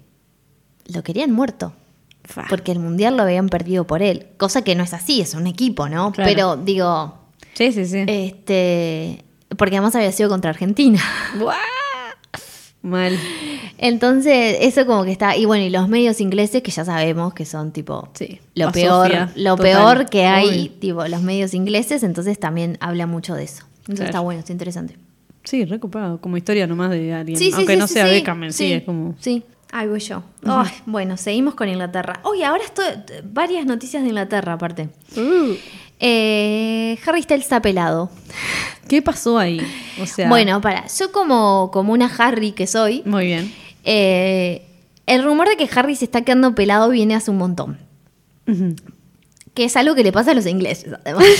lo 0.93 1.03
querían 1.03 1.31
muerto. 1.31 1.73
Porque 2.49 2.71
el 2.71 2.79
mundial 2.79 3.17
lo 3.17 3.23
habían 3.23 3.49
perdido 3.49 3.85
por 3.85 4.01
él. 4.01 4.27
Cosa 4.37 4.63
que 4.63 4.75
no 4.75 4.83
es 4.83 4.93
así, 4.93 5.21
es 5.21 5.33
un 5.33 5.45
equipo, 5.47 5.89
¿no? 5.89 6.11
Claro. 6.11 6.29
Pero 6.31 6.57
digo, 6.57 7.15
Sí, 7.53 7.71
sí, 7.71 7.85
sí. 7.85 8.03
este. 8.07 9.23
Porque 9.57 9.75
además 9.75 9.95
había 9.95 10.11
sido 10.11 10.29
contra 10.29 10.49
Argentina. 10.51 10.99
Buah. 11.39 11.55
Mal. 12.81 13.17
Entonces, 13.77 14.57
eso 14.61 14.85
como 14.85 15.03
que 15.05 15.11
está. 15.11 15.37
Y 15.37 15.45
bueno, 15.45 15.63
y 15.63 15.69
los 15.69 15.87
medios 15.87 16.19
ingleses 16.19 16.61
que 16.61 16.71
ya 16.71 16.83
sabemos 16.83 17.33
que 17.33 17.45
son 17.45 17.71
tipo 17.71 18.09
Sí, 18.13 18.39
lo 18.55 18.71
peor, 18.73 19.11
lo 19.35 19.55
total. 19.55 19.63
peor 19.71 20.09
que 20.09 20.25
hay, 20.25 20.69
tipo, 20.69 21.05
los 21.07 21.21
medios 21.21 21.53
ingleses, 21.53 22.03
entonces 22.03 22.37
también 22.39 22.77
habla 22.81 23.07
mucho 23.07 23.35
de 23.35 23.43
eso. 23.43 23.63
Entonces 23.79 23.95
Claro. 23.97 24.09
está 24.09 24.19
bueno, 24.19 24.39
está 24.39 24.51
interesante. 24.51 24.97
Sí, 25.45 25.63
recopado. 25.65 26.19
Como 26.19 26.35
historia 26.37 26.67
nomás 26.67 26.89
de 26.91 27.13
alguien. 27.13 27.37
Sí, 27.37 27.47
sí, 27.51 27.53
Aunque 27.55 27.75
no 27.77 27.87
sea. 27.87 28.05
Beckham 28.05 28.43
en 28.45 28.53
Sí, 28.53 28.73
es 28.73 28.83
como. 28.83 29.15
Sí, 29.19 29.43
voy 29.87 29.99
yo. 29.99 30.23
Bueno, 30.85 31.17
seguimos 31.17 31.55
con 31.55 31.67
Inglaterra. 31.69 32.19
Oye, 32.23 32.45
ahora 32.45 32.63
estoy. 32.63 32.85
Varias 33.23 33.65
noticias 33.65 34.03
de 34.03 34.09
Inglaterra, 34.09 34.53
aparte. 34.53 34.89
Uh, 35.17 35.55
Eh, 36.05 36.97
Harry 37.05 37.21
Styles 37.23 37.45
está 37.45 37.61
pelado. 37.61 38.09
¿Qué 38.89 39.01
pasó 39.01 39.37
ahí? 39.39 39.61
O 40.01 40.05
sea. 40.05 40.27
Bueno, 40.27 40.59
para, 40.59 40.85
yo 40.87 41.11
como, 41.13 41.69
como 41.71 41.93
una 41.93 42.07
Harry 42.17 42.51
que 42.51 42.67
soy, 42.67 43.03
Muy 43.05 43.25
bien. 43.27 43.53
eh, 43.85 44.65
el 45.05 45.23
rumor 45.23 45.47
de 45.47 45.55
que 45.55 45.69
Harry 45.75 45.95
se 45.95 46.03
está 46.05 46.21
quedando 46.23 46.55
pelado 46.55 46.89
viene 46.89 47.15
hace 47.15 47.31
un 47.31 47.37
montón. 47.37 47.77
Que 49.53 49.63
es 49.65 49.77
algo 49.77 49.95
que 49.95 50.03
le 50.03 50.11
pasa 50.11 50.31
a 50.31 50.33
los 50.33 50.45
ingleses, 50.45 50.91
además. 51.05 51.23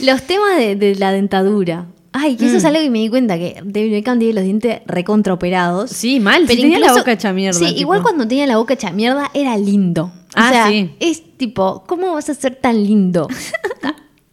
los 0.00 0.22
temas 0.22 0.56
de, 0.56 0.76
de 0.76 0.94
la 0.96 1.12
dentadura. 1.12 1.86
Ay, 2.20 2.36
que 2.36 2.46
eso 2.46 2.56
es 2.56 2.64
algo 2.64 2.80
que 2.80 2.90
me 2.90 2.98
di 2.98 3.08
cuenta 3.08 3.38
que 3.38 3.60
David 3.64 3.92
Beckham 3.92 4.18
tiene 4.18 4.34
los 4.34 4.44
dientes 4.44 4.80
recontraoperados. 4.86 5.90
Sí, 5.90 6.18
mal. 6.18 6.48
sí, 6.48 6.56
tenía 6.56 6.80
la 6.80 6.92
boca 6.92 7.12
hecha 7.12 7.32
mierda. 7.32 7.58
Sí, 7.58 7.66
tipo. 7.66 7.80
igual 7.80 8.02
cuando 8.02 8.26
tenía 8.26 8.46
la 8.46 8.56
boca 8.56 8.74
hecha 8.74 8.90
mierda 8.90 9.30
era 9.34 9.56
lindo. 9.56 10.10
Ah, 10.34 10.48
o 10.48 10.52
sea, 10.52 10.68
sí. 10.68 10.90
es 10.98 11.36
tipo, 11.36 11.84
¿cómo 11.86 12.14
vas 12.14 12.28
a 12.28 12.34
ser 12.34 12.56
tan 12.56 12.82
lindo? 12.82 13.28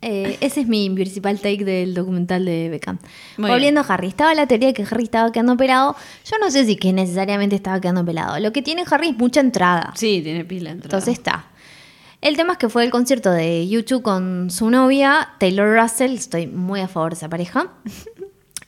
Eh, 0.07 0.37
ese 0.39 0.61
es 0.61 0.67
mi 0.67 0.87
principal 0.91 1.39
take 1.39 1.65
del 1.65 1.95
documental 1.95 2.45
de 2.45 2.69
Beckham. 2.69 2.99
Muy 3.37 3.49
Volviendo 3.49 3.81
a 3.81 3.83
Harry, 3.85 4.05
estaba 4.09 4.35
la 4.35 4.45
teoría 4.45 4.67
de 4.67 4.75
que 4.75 4.83
Harry 4.83 5.05
estaba 5.05 5.31
quedando 5.31 5.57
pelado. 5.57 5.95
Yo 6.29 6.37
no 6.37 6.51
sé 6.51 6.63
si 6.63 6.75
que 6.75 6.93
necesariamente 6.93 7.55
estaba 7.55 7.81
quedando 7.81 8.05
pelado. 8.05 8.39
Lo 8.39 8.53
que 8.53 8.61
tiene 8.61 8.83
Harry 8.87 9.09
es 9.09 9.17
mucha 9.17 9.39
entrada. 9.39 9.93
Sí, 9.95 10.21
tiene 10.21 10.45
pila. 10.45 10.69
entrada. 10.69 10.95
Entonces 10.95 11.17
está. 11.17 11.47
El 12.21 12.35
tema 12.37 12.53
es 12.53 12.57
que 12.59 12.69
fue 12.69 12.83
el 12.83 12.91
concierto 12.91 13.31
de 13.31 13.67
YouTube 13.67 14.01
con 14.01 14.49
su 14.49 14.69
novia, 14.69 15.29
Taylor 15.39 15.79
Russell. 15.79 16.13
Estoy 16.13 16.47
muy 16.47 16.79
a 16.81 16.87
favor 16.87 17.11
de 17.11 17.17
esa 17.17 17.29
pareja. 17.29 17.67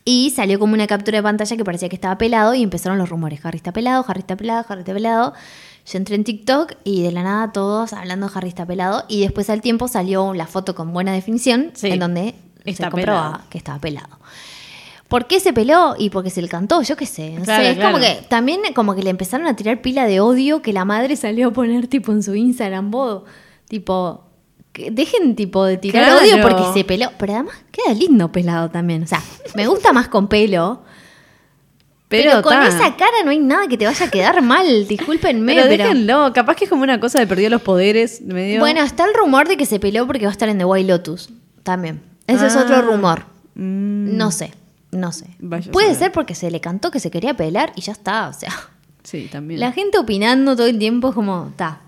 Y 0.09 0.29
salió 0.29 0.57
como 0.57 0.73
una 0.73 0.87
captura 0.87 1.17
de 1.17 1.23
pantalla 1.23 1.57
que 1.57 1.65
parecía 1.65 1.89
que 1.89 1.97
estaba 1.97 2.17
pelado 2.17 2.53
y 2.53 2.63
empezaron 2.63 2.97
los 2.97 3.09
rumores. 3.09 3.41
Harry 3.45 3.57
está 3.57 3.73
pelado, 3.73 4.05
Harry 4.07 4.21
está 4.21 4.37
pelado, 4.37 4.65
Harry 4.69 4.79
está 4.79 4.93
pelado. 4.93 5.33
Yo 5.85 5.97
entré 5.97 6.15
en 6.15 6.23
TikTok 6.23 6.75
y 6.85 7.03
de 7.03 7.11
la 7.11 7.23
nada 7.23 7.51
todos 7.51 7.91
hablando 7.91 8.27
de 8.29 8.31
Harry 8.33 8.47
está 8.47 8.65
pelado. 8.65 9.03
Y 9.09 9.19
después 9.19 9.49
al 9.49 9.59
tiempo 9.59 9.89
salió 9.89 10.33
la 10.33 10.47
foto 10.47 10.75
con 10.75 10.93
buena 10.93 11.11
definición 11.11 11.71
Sí. 11.73 11.89
en 11.89 11.99
donde 11.99 12.35
se 12.73 12.89
comprobaba 12.89 13.31
pelado. 13.31 13.49
que 13.49 13.57
estaba 13.57 13.79
pelado. 13.79 14.17
¿Por 15.07 15.27
qué 15.27 15.39
se 15.39 15.53
peló? 15.53 15.95
Y 15.97 16.09
porque 16.09 16.29
se 16.29 16.41
le 16.41 16.49
cantó, 16.49 16.81
yo 16.81 16.97
qué 16.97 17.05
sé. 17.05 17.31
No 17.31 17.43
Claro, 17.43 17.63
sé, 17.63 17.71
es 17.71 17.77
como 17.79 17.97
que 17.99 18.25
también 18.27 18.61
como 18.75 18.93
que 18.93 19.03
le 19.03 19.09
empezaron 19.09 19.47
a 19.47 19.55
tirar 19.55 19.81
pila 19.81 20.05
de 20.05 20.19
odio 20.19 20.61
que 20.61 20.73
la 20.73 20.83
madre 20.85 21.15
salió 21.15 21.47
a 21.47 21.51
poner 21.51 21.87
tipo 21.87 22.11
en 22.11 22.21
su 22.23 22.35
Instagram, 22.35 22.91
bodo. 22.91 23.23
Tipo, 23.69 24.25
que 24.73 24.91
dejen 24.91 25.35
tipo 25.35 25.63
de 25.63 25.77
tirar 25.77 26.03
Claro. 26.03 26.19
odio 26.21 26.41
porque 26.41 26.63
se 26.73 26.83
peló. 26.83 27.09
Pero 27.17 27.33
además 27.35 27.55
queda 27.71 27.93
lindo 27.93 28.31
pelado 28.31 28.69
también. 28.69 29.03
O 29.03 29.07
sea, 29.07 29.21
me 29.55 29.65
gusta 29.67 29.93
más 29.93 30.09
con 30.09 30.27
pelo. 30.27 30.81
Pero, 32.09 32.29
Pero, 32.31 32.41
con 32.41 32.53
ta. 32.53 32.67
esa 32.69 32.95
cara 32.95 33.17
no 33.25 33.31
hay 33.31 33.39
nada 33.39 33.67
que 33.67 33.77
te 33.77 33.85
vaya 33.85 34.05
a 34.05 34.09
quedar 34.09 34.41
mal. 34.41 34.87
Discúlpenme, 34.87 35.53
Pero, 35.55 35.67
pero. 35.67 35.83
déjenlo. 35.83 36.31
Capaz 36.33 36.55
que 36.55 36.63
es 36.63 36.69
como 36.69 36.83
una 36.83 36.99
cosa 37.01 37.19
de 37.19 37.27
perdió 37.27 37.49
los 37.49 37.61
poderes. 37.61 38.21
Medio. 38.21 38.59
Bueno, 38.61 38.81
está 38.81 39.05
el 39.05 39.13
rumor 39.13 39.47
de 39.49 39.57
que 39.57 39.65
se 39.65 39.77
peleó 39.79 40.07
porque 40.07 40.23
va 40.23 40.29
a 40.29 40.31
estar 40.31 40.47
en 40.47 40.57
The 40.57 40.63
White 40.65 40.87
Lotus. 40.89 41.29
También. 41.63 42.01
Ese 42.27 42.47
es 42.47 42.55
Ah. 42.55 42.61
otro 42.63 42.81
rumor. 42.81 43.23
Mm, 43.55 44.15
No 44.15 44.31
sé, 44.31 44.53
no 44.91 45.11
sé. 45.11 45.27
Vaya 45.39 45.71
Puede 45.71 45.95
ser 45.95 46.11
porque 46.11 46.35
se 46.35 46.51
le 46.51 46.61
cantó 46.61 46.91
que 46.91 46.99
se 46.99 47.11
quería 47.11 47.35
pelear 47.35 47.73
y 47.75 47.81
ya 47.81 47.91
está. 47.91 48.29
O 48.29 48.33
sea, 48.33 48.51
Sí, 49.03 49.29
también. 49.31 49.59
la 49.59 49.71
gente 49.71 49.97
opinando 49.97 50.55
todo 50.55 50.67
el 50.67 50.79
tiempo 50.79 51.09
es 51.09 51.15
como, 51.15 51.47
está. 51.49 51.81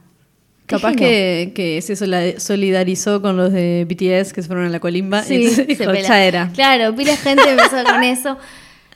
Capaz 0.66 0.94
que, 0.96 1.52
que 1.56 1.82
se 1.82 1.96
solidarizó 1.96 3.22
con 3.24 3.36
los 3.36 3.52
de 3.52 3.86
BTS 3.90 4.34
que 4.34 4.44
se 4.44 4.48
fueron 4.48 4.66
a 4.66 4.70
la 4.70 4.80
colimba. 4.80 5.24
y 5.28 5.36
entonces 5.36 5.68
dijo, 5.68 5.92
ya 5.96 6.24
era. 6.24 6.52
Claro, 6.54 6.96
pila 6.96 7.18
gente 7.18 7.50
empezó 7.50 7.84
con 7.84 8.04
eso. 8.04 8.38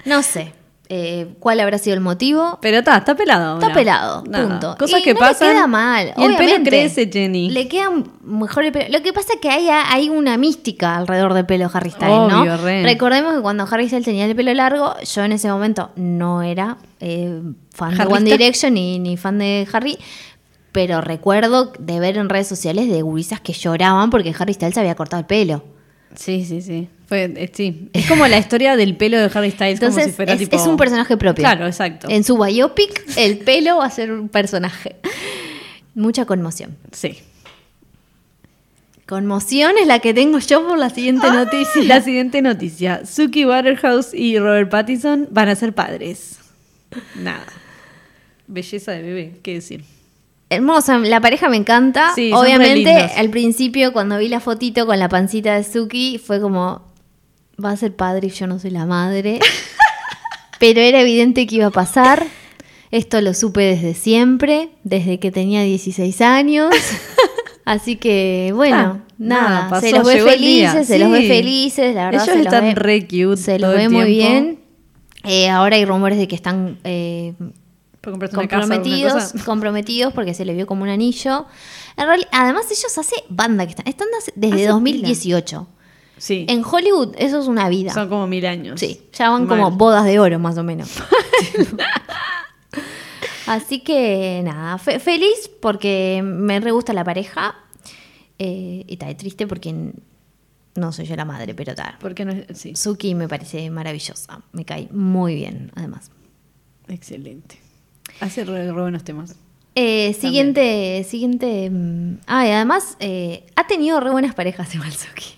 No 0.05 0.21
sé 0.21 0.53
eh, 0.89 1.33
cuál 1.39 1.59
habrá 1.61 1.77
sido 1.77 1.93
el 1.95 2.01
motivo. 2.01 2.59
Pero 2.61 2.79
está, 2.79 2.97
está 2.97 3.15
pelado. 3.15 3.59
Está 3.59 3.73
pelado, 3.73 4.23
Nada. 4.27 4.47
punto. 4.47 4.75
Cosas 4.77 4.99
Y 4.99 5.03
que 5.03 5.13
no 5.13 5.19
pasan. 5.19 5.47
Le 5.47 5.53
queda 5.55 5.67
mal. 5.67 6.13
Y 6.17 6.23
el 6.23 6.35
pelo 6.35 6.63
crece, 6.63 7.09
Jenny. 7.11 7.49
Le 7.49 7.67
queda 7.67 7.89
mejor 8.21 8.65
el 8.65 8.71
pelo. 8.71 8.85
Lo 8.89 9.01
que 9.01 9.13
pasa 9.13 9.33
es 9.33 9.39
que 9.39 9.49
hay, 9.49 9.69
hay 9.69 10.09
una 10.09 10.37
mística 10.37 10.97
alrededor 10.97 11.33
del 11.33 11.45
pelo 11.45 11.69
Harry 11.73 11.89
Styles, 11.89 12.13
Obvio, 12.13 12.45
¿no? 12.45 12.57
re. 12.57 12.83
Recordemos 12.83 13.33
que 13.35 13.41
cuando 13.41 13.65
Harry 13.69 13.87
Styles 13.87 14.05
tenía 14.05 14.25
el 14.25 14.35
pelo 14.35 14.53
largo, 14.53 14.93
yo 15.01 15.23
en 15.23 15.31
ese 15.31 15.47
momento 15.49 15.91
no 15.95 16.41
era 16.43 16.77
eh, 16.99 17.41
fan 17.73 17.97
de. 17.97 18.05
One 18.05 18.29
Direction 18.29 18.73
ni, 18.73 18.99
ni 18.99 19.15
fan 19.17 19.39
de 19.39 19.67
Harry. 19.71 19.97
Pero 20.73 21.01
recuerdo 21.01 21.71
de 21.77 21.99
ver 21.99 22.17
en 22.17 22.29
redes 22.29 22.47
sociales 22.47 22.89
de 22.89 23.01
gurisas 23.03 23.39
que 23.39 23.53
lloraban 23.53 24.09
porque 24.09 24.33
Harry 24.37 24.53
Styles 24.53 24.77
había 24.77 24.95
cortado 24.95 25.21
el 25.21 25.27
pelo. 25.27 25.63
Sí, 26.15 26.45
sí, 26.45 26.61
sí. 26.61 26.87
Fue, 27.07 27.23
eh, 27.35 27.51
sí. 27.53 27.89
Es 27.93 28.07
como 28.07 28.27
la 28.27 28.37
historia 28.37 28.75
del 28.75 28.95
pelo 28.95 29.17
de 29.17 29.29
Harry 29.33 29.51
Styles, 29.51 29.79
como 29.79 29.89
Entonces 29.89 30.05
si 30.05 30.11
fuera 30.11 30.33
es, 30.33 30.39
tipo. 30.39 30.55
es 30.55 30.67
un 30.67 30.77
personaje 30.77 31.17
propio. 31.17 31.43
Claro, 31.43 31.65
exacto. 31.65 32.07
En 32.09 32.23
su 32.23 32.37
biopic, 32.37 33.03
el 33.17 33.39
pelo 33.39 33.77
va 33.77 33.85
a 33.85 33.89
ser 33.89 34.11
un 34.11 34.29
personaje. 34.29 34.95
Mucha 35.95 36.25
conmoción. 36.25 36.75
Sí. 36.91 37.17
Conmoción 39.05 39.73
es 39.79 39.87
la 39.87 39.99
que 39.99 40.13
tengo 40.13 40.39
yo 40.39 40.65
por 40.67 40.77
la 40.77 40.89
siguiente 40.89 41.29
noticia. 41.29 41.83
La 41.83 42.01
siguiente 42.01 42.41
noticia. 42.41 43.05
Suki 43.05 43.45
Waterhouse 43.45 44.13
y 44.13 44.39
Robert 44.39 44.69
Pattinson 44.69 45.27
van 45.29 45.49
a 45.49 45.55
ser 45.55 45.73
padres. 45.73 46.39
Nada. 47.15 47.45
Belleza 48.47 48.91
de 48.91 49.01
bebé, 49.01 49.39
qué 49.43 49.55
decir. 49.55 49.83
Hermosa, 50.55 50.97
la 50.99 51.19
pareja 51.21 51.49
me 51.49 51.57
encanta. 51.57 52.11
Sí, 52.15 52.31
Obviamente, 52.33 52.91
al 52.93 53.29
principio, 53.29 53.93
cuando 53.93 54.17
vi 54.17 54.27
la 54.29 54.39
fotito 54.39 54.85
con 54.85 54.97
la 54.99 55.09
pancita 55.09 55.55
de 55.55 55.63
Suki, 55.63 56.17
fue 56.17 56.39
como, 56.41 56.81
va 57.63 57.71
a 57.71 57.77
ser 57.77 57.95
padre 57.95 58.27
y 58.27 58.31
yo 58.31 58.47
no 58.47 58.59
soy 58.59 58.71
la 58.71 58.85
madre. 58.85 59.39
Pero 60.59 60.79
era 60.81 61.01
evidente 61.01 61.45
que 61.47 61.55
iba 61.55 61.67
a 61.67 61.71
pasar. 61.71 62.25
Esto 62.91 63.19
lo 63.21 63.33
supe 63.33 63.61
desde 63.61 63.95
siempre, 63.95 64.69
desde 64.83 65.19
que 65.19 65.31
tenía 65.31 65.63
16 65.63 66.21
años. 66.21 66.73
Así 67.65 67.95
que, 67.95 68.51
bueno, 68.53 69.01
Ah, 69.03 69.13
nada, 69.17 69.69
pasó, 69.69 69.87
se 69.87 69.91
los 69.93 70.05
ve 70.05 70.19
felices, 70.21 70.85
se 70.87 70.99
los 70.99 71.09
ve 71.11 71.27
felices, 71.27 71.95
la 71.95 72.05
verdad. 72.11 72.23
Ellos 72.23 72.25
se 72.25 72.35
los 72.43 72.45
están 72.45 72.63
ve- 72.65 72.75
re 72.75 73.01
cute 73.07 73.37
Se 73.37 73.57
los 73.57 73.73
ve 73.75 73.89
muy 73.89 74.05
bien. 74.05 74.59
Eh, 75.23 75.49
ahora 75.49 75.77
hay 75.77 75.85
rumores 75.85 76.17
de 76.17 76.27
que 76.27 76.35
están 76.35 76.77
eh, 76.83 77.33
¿Para 78.03 78.11
comprarte 78.11 78.35
una 78.35 78.47
casa 78.49 78.59
o 78.59 78.63
alguna 78.63 78.75
comprometidos, 78.83 79.43
comprometidos 79.45 80.13
porque 80.13 80.33
se 80.33 80.43
le 80.43 80.53
vio 80.53 80.67
como 80.67 80.83
un 80.83 80.89
anillo. 80.89 81.45
En 81.95 82.05
realidad, 82.05 82.29
además 82.33 82.65
ellos 82.69 82.97
hace 82.97 83.15
banda 83.29 83.65
que 83.65 83.69
están, 83.69 83.87
están 83.87 84.09
desde 84.35 84.53
Hace 84.55 84.67
2018. 84.67 85.67
Sí. 86.17 86.45
En 86.49 86.63
Hollywood 86.65 87.15
eso 87.17 87.39
es 87.39 87.47
una 87.47 87.69
vida. 87.69 87.93
Son 87.93 88.09
como 88.09 88.27
mil 88.27 88.45
años. 88.45 88.77
Sí, 88.79 89.07
ya 89.13 89.29
van 89.29 89.47
Mal. 89.47 89.57
como 89.57 89.71
bodas 89.77 90.03
de 90.03 90.19
oro 90.19 90.37
más 90.37 90.57
o 90.57 90.63
menos. 90.63 90.89
Así 93.47 93.79
que 93.79 94.41
nada, 94.43 94.77
fe- 94.77 94.99
feliz 94.99 95.49
porque 95.61 96.21
me 96.23 96.59
re 96.59 96.71
gusta 96.71 96.93
la 96.93 97.03
pareja. 97.03 97.55
Eh, 98.39 98.83
y 98.87 98.93
está 98.93 99.15
triste 99.15 99.47
porque 99.47 99.93
no 100.75 100.91
soy 100.91 101.05
yo 101.05 101.15
la 101.15 101.23
madre, 101.25 101.53
pero 101.53 101.73
tal. 101.75 101.95
Porque 101.99 102.25
no 102.25 102.33
sí. 102.53 102.75
Suki 102.75 103.15
me 103.15 103.27
parece 103.27 103.69
maravillosa, 103.69 104.41
me 104.51 104.65
cae 104.65 104.87
muy 104.91 105.35
bien 105.35 105.71
además. 105.75 106.11
Excelente. 106.87 107.59
Hace 108.19 108.45
re, 108.45 108.65
re 108.71 108.81
buenos 108.81 109.03
temas. 109.03 109.35
Eh, 109.75 110.13
siguiente, 110.13 111.03
siguiente. 111.03 111.69
mm, 111.69 112.17
Ah, 112.27 112.47
y 112.47 112.51
además 112.51 112.95
eh, 112.99 113.45
ha 113.55 113.65
tenido 113.67 113.99
re 113.99 114.11
buenas 114.11 114.35
parejas 114.35 114.73
igual 114.75 114.91
Suki. 114.91 115.35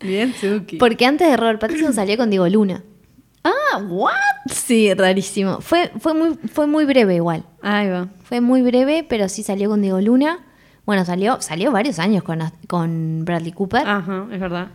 Bien, 0.00 0.34
Suki. 0.34 0.76
Porque 0.76 1.06
antes 1.06 1.28
de 1.28 1.36
Robert 1.36 1.60
Pattinson 1.60 1.92
salió 1.92 2.16
con 2.16 2.30
Diego 2.30 2.48
Luna. 2.48 2.82
Ah, 3.44 3.78
¿what? 3.88 4.12
Sí, 4.50 4.92
rarísimo. 4.92 5.60
Fue, 5.60 5.90
fue, 5.98 6.14
muy, 6.14 6.34
fue 6.52 6.66
muy 6.66 6.84
breve 6.84 7.16
igual. 7.16 7.44
Ahí 7.62 7.88
va. 7.88 8.08
Fue 8.24 8.40
muy 8.40 8.60
breve, 8.62 9.04
pero 9.08 9.28
sí 9.28 9.42
salió 9.42 9.68
con 9.70 9.80
Diego 9.82 10.00
Luna. 10.00 10.40
Bueno, 10.84 11.04
salió, 11.04 11.40
salió 11.40 11.70
varios 11.70 11.98
años 11.98 12.22
con, 12.22 12.40
con 12.66 13.24
Bradley 13.24 13.52
Cooper. 13.52 13.86
Ajá, 13.86 14.26
es 14.32 14.40
verdad. 14.40 14.68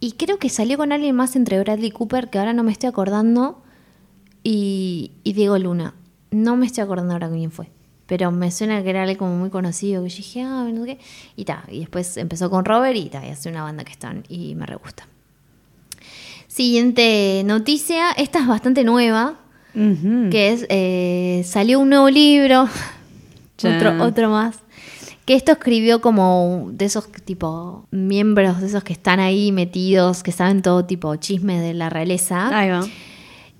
Y 0.00 0.12
creo 0.12 0.38
que 0.38 0.48
salió 0.48 0.76
con 0.78 0.92
alguien 0.92 1.14
más 1.14 1.36
entre 1.36 1.58
Bradley 1.60 1.90
Cooper, 1.90 2.30
que 2.30 2.38
ahora 2.38 2.52
no 2.52 2.62
me 2.62 2.72
estoy 2.72 2.88
acordando, 2.88 3.62
y, 4.42 5.12
y 5.22 5.32
Diego 5.34 5.58
Luna. 5.58 5.94
No 6.34 6.56
me 6.56 6.66
estoy 6.66 6.82
acordando 6.84 7.12
ahora 7.12 7.28
quién 7.30 7.50
fue. 7.50 7.70
Pero 8.06 8.30
me 8.30 8.50
suena 8.50 8.82
que 8.82 8.90
era 8.90 9.00
alguien 9.02 9.16
como 9.18 9.34
muy 9.36 9.48
conocido. 9.50 10.02
Que 10.02 10.10
yo 10.10 10.16
dije, 10.18 10.42
ah, 10.42 10.68
no 10.72 10.84
sé 10.84 10.96
qué. 10.96 11.04
Y 11.36 11.44
ta. 11.44 11.64
Y 11.70 11.80
después 11.80 12.16
empezó 12.18 12.50
con 12.50 12.64
Robert 12.64 12.96
y 12.96 13.08
ta. 13.08 13.24
Y 13.26 13.30
hace 13.30 13.48
una 13.48 13.62
banda 13.62 13.84
que 13.84 13.92
están. 13.92 14.24
Y 14.28 14.54
me 14.54 14.66
re 14.66 14.76
gusta. 14.76 15.06
Siguiente 16.46 17.42
noticia. 17.44 18.10
Esta 18.12 18.40
es 18.40 18.46
bastante 18.46 18.84
nueva. 18.84 19.40
Que 19.72 20.52
es. 20.52 20.66
eh, 20.68 21.42
salió 21.44 21.80
un 21.80 21.88
nuevo 21.88 22.08
libro. 22.10 22.68
Otro, 23.64 24.02
otro 24.04 24.30
más. 24.30 24.56
Que 25.24 25.34
esto 25.34 25.52
escribió 25.52 26.00
como 26.02 26.68
de 26.72 26.84
esos 26.84 27.10
tipo 27.10 27.86
miembros, 27.90 28.60
de 28.60 28.66
esos 28.66 28.84
que 28.84 28.92
están 28.92 29.20
ahí 29.20 29.52
metidos, 29.52 30.22
que 30.22 30.32
saben 30.32 30.60
todo 30.60 30.84
tipo 30.84 31.14
chisme 31.16 31.58
de 31.60 31.72
la 31.72 31.88
realeza 31.88 32.48
Ahí 32.56 32.68
va. 32.68 32.84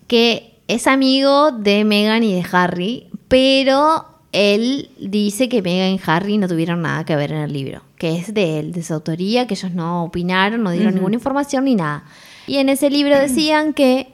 que 0.07 0.54
es 0.69 0.87
amigo 0.87 1.53
de 1.53 1.85
Meghan 1.85 2.23
y 2.23 2.35
de 2.35 2.47
Harry, 2.53 3.09
pero 3.29 4.07
él 4.33 4.91
dice 4.99 5.49
que 5.49 5.63
Meghan 5.63 5.93
y 5.93 6.01
Harry 6.07 6.39
no 6.39 6.49
tuvieron 6.49 6.83
nada 6.83 7.05
que 7.05 7.15
ver 7.17 7.33
en 7.33 7.39
el 7.39 7.53
libro, 7.53 7.83
que 7.97 8.17
es 8.17 8.35
de 8.35 8.59
él, 8.59 8.73
de 8.73 8.83
su 8.83 8.95
autoría, 8.95 9.47
que 9.47 9.55
ellos 9.55 9.73
no 9.73 10.05
opinaron, 10.05 10.63
no 10.63 10.71
dieron 10.71 10.95
ninguna 10.95 11.15
información 11.15 11.65
ni 11.65 11.75
nada. 11.75 12.05
Y 12.47 12.59
en 12.59 12.69
ese 12.69 12.91
libro 12.91 13.17
decían 13.19 13.75
que 13.75 14.09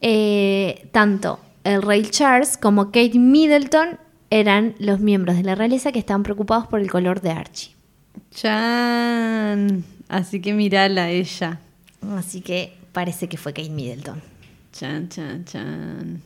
eh, 0.00 0.88
tanto 0.92 1.40
el 1.64 1.82
rey 1.82 2.02
Charles 2.02 2.56
como 2.56 2.86
Kate 2.86 3.18
Middleton 3.18 3.98
eran 4.30 4.74
los 4.78 5.00
miembros 5.00 5.36
de 5.36 5.42
la 5.42 5.54
realeza 5.54 5.92
que 5.92 5.98
estaban 5.98 6.22
preocupados 6.22 6.66
por 6.66 6.80
el 6.80 6.90
color 6.90 7.20
de 7.20 7.30
Archie. 7.30 7.74
Chan. 8.30 9.84
Así 10.08 10.40
que 10.40 10.52
mirala 10.52 11.10
ella. 11.10 11.60
Así 12.16 12.40
que 12.40 12.72
parece 12.92 13.28
que 13.28 13.36
fue 13.36 13.52
Kate 13.52 13.70
Middleton. 13.70 14.35
Chan, 14.78 15.08
chan, 15.08 15.44
chan. 15.44 16.20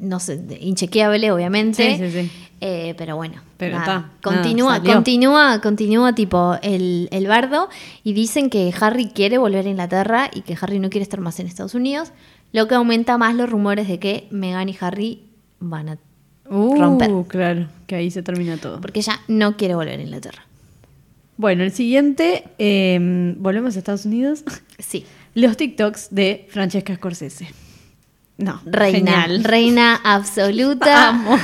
no 0.00 0.20
sé, 0.20 0.40
inchequeable 0.60 1.32
obviamente. 1.32 1.96
Sí, 1.96 2.10
sí, 2.10 2.22
sí. 2.22 2.30
Eh, 2.60 2.94
pero 2.96 3.16
bueno, 3.16 3.42
Pero 3.56 3.76
nada. 3.78 4.12
continúa, 4.22 4.78
nada, 4.78 4.94
continúa, 4.94 5.60
continúa 5.60 6.14
tipo 6.14 6.56
el, 6.62 7.08
el 7.10 7.26
bardo 7.26 7.68
y 8.04 8.12
dicen 8.12 8.50
que 8.50 8.72
Harry 8.80 9.06
quiere 9.08 9.38
volver 9.38 9.66
a 9.66 9.68
Inglaterra 9.70 10.30
y 10.32 10.42
que 10.42 10.56
Harry 10.60 10.78
no 10.78 10.88
quiere 10.90 11.02
estar 11.02 11.18
más 11.20 11.40
en 11.40 11.48
Estados 11.48 11.74
Unidos, 11.74 12.12
lo 12.52 12.68
que 12.68 12.76
aumenta 12.76 13.18
más 13.18 13.34
los 13.34 13.50
rumores 13.50 13.88
de 13.88 13.98
que 13.98 14.28
Meghan 14.30 14.68
y 14.68 14.76
Harry 14.80 15.22
van 15.58 15.88
a 15.88 15.98
Uh, 16.50 16.76
Romper. 16.78 17.10
claro, 17.28 17.66
que 17.86 17.94
ahí 17.94 18.10
se 18.10 18.22
termina 18.22 18.58
todo. 18.58 18.78
porque 18.80 19.00
ella 19.00 19.18
no 19.26 19.56
quiere 19.56 19.74
volver 19.74 19.98
a 19.98 20.02
Inglaterra. 20.02 20.44
Bueno, 21.38 21.64
el 21.64 21.72
siguiente, 21.72 22.44
eh, 22.58 23.34
volvemos 23.38 23.74
a 23.74 23.78
Estados 23.78 24.04
Unidos. 24.04 24.44
Sí, 24.78 25.06
Los 25.34 25.56
TikToks 25.56 26.08
de 26.10 26.46
Francesca 26.50 26.94
Scorsese. 26.94 27.48
No, 28.38 28.60
reina, 28.64 29.22
genial. 29.22 29.44
reina 29.44 30.00
absoluta. 30.04 31.08
Amo. 31.10 31.38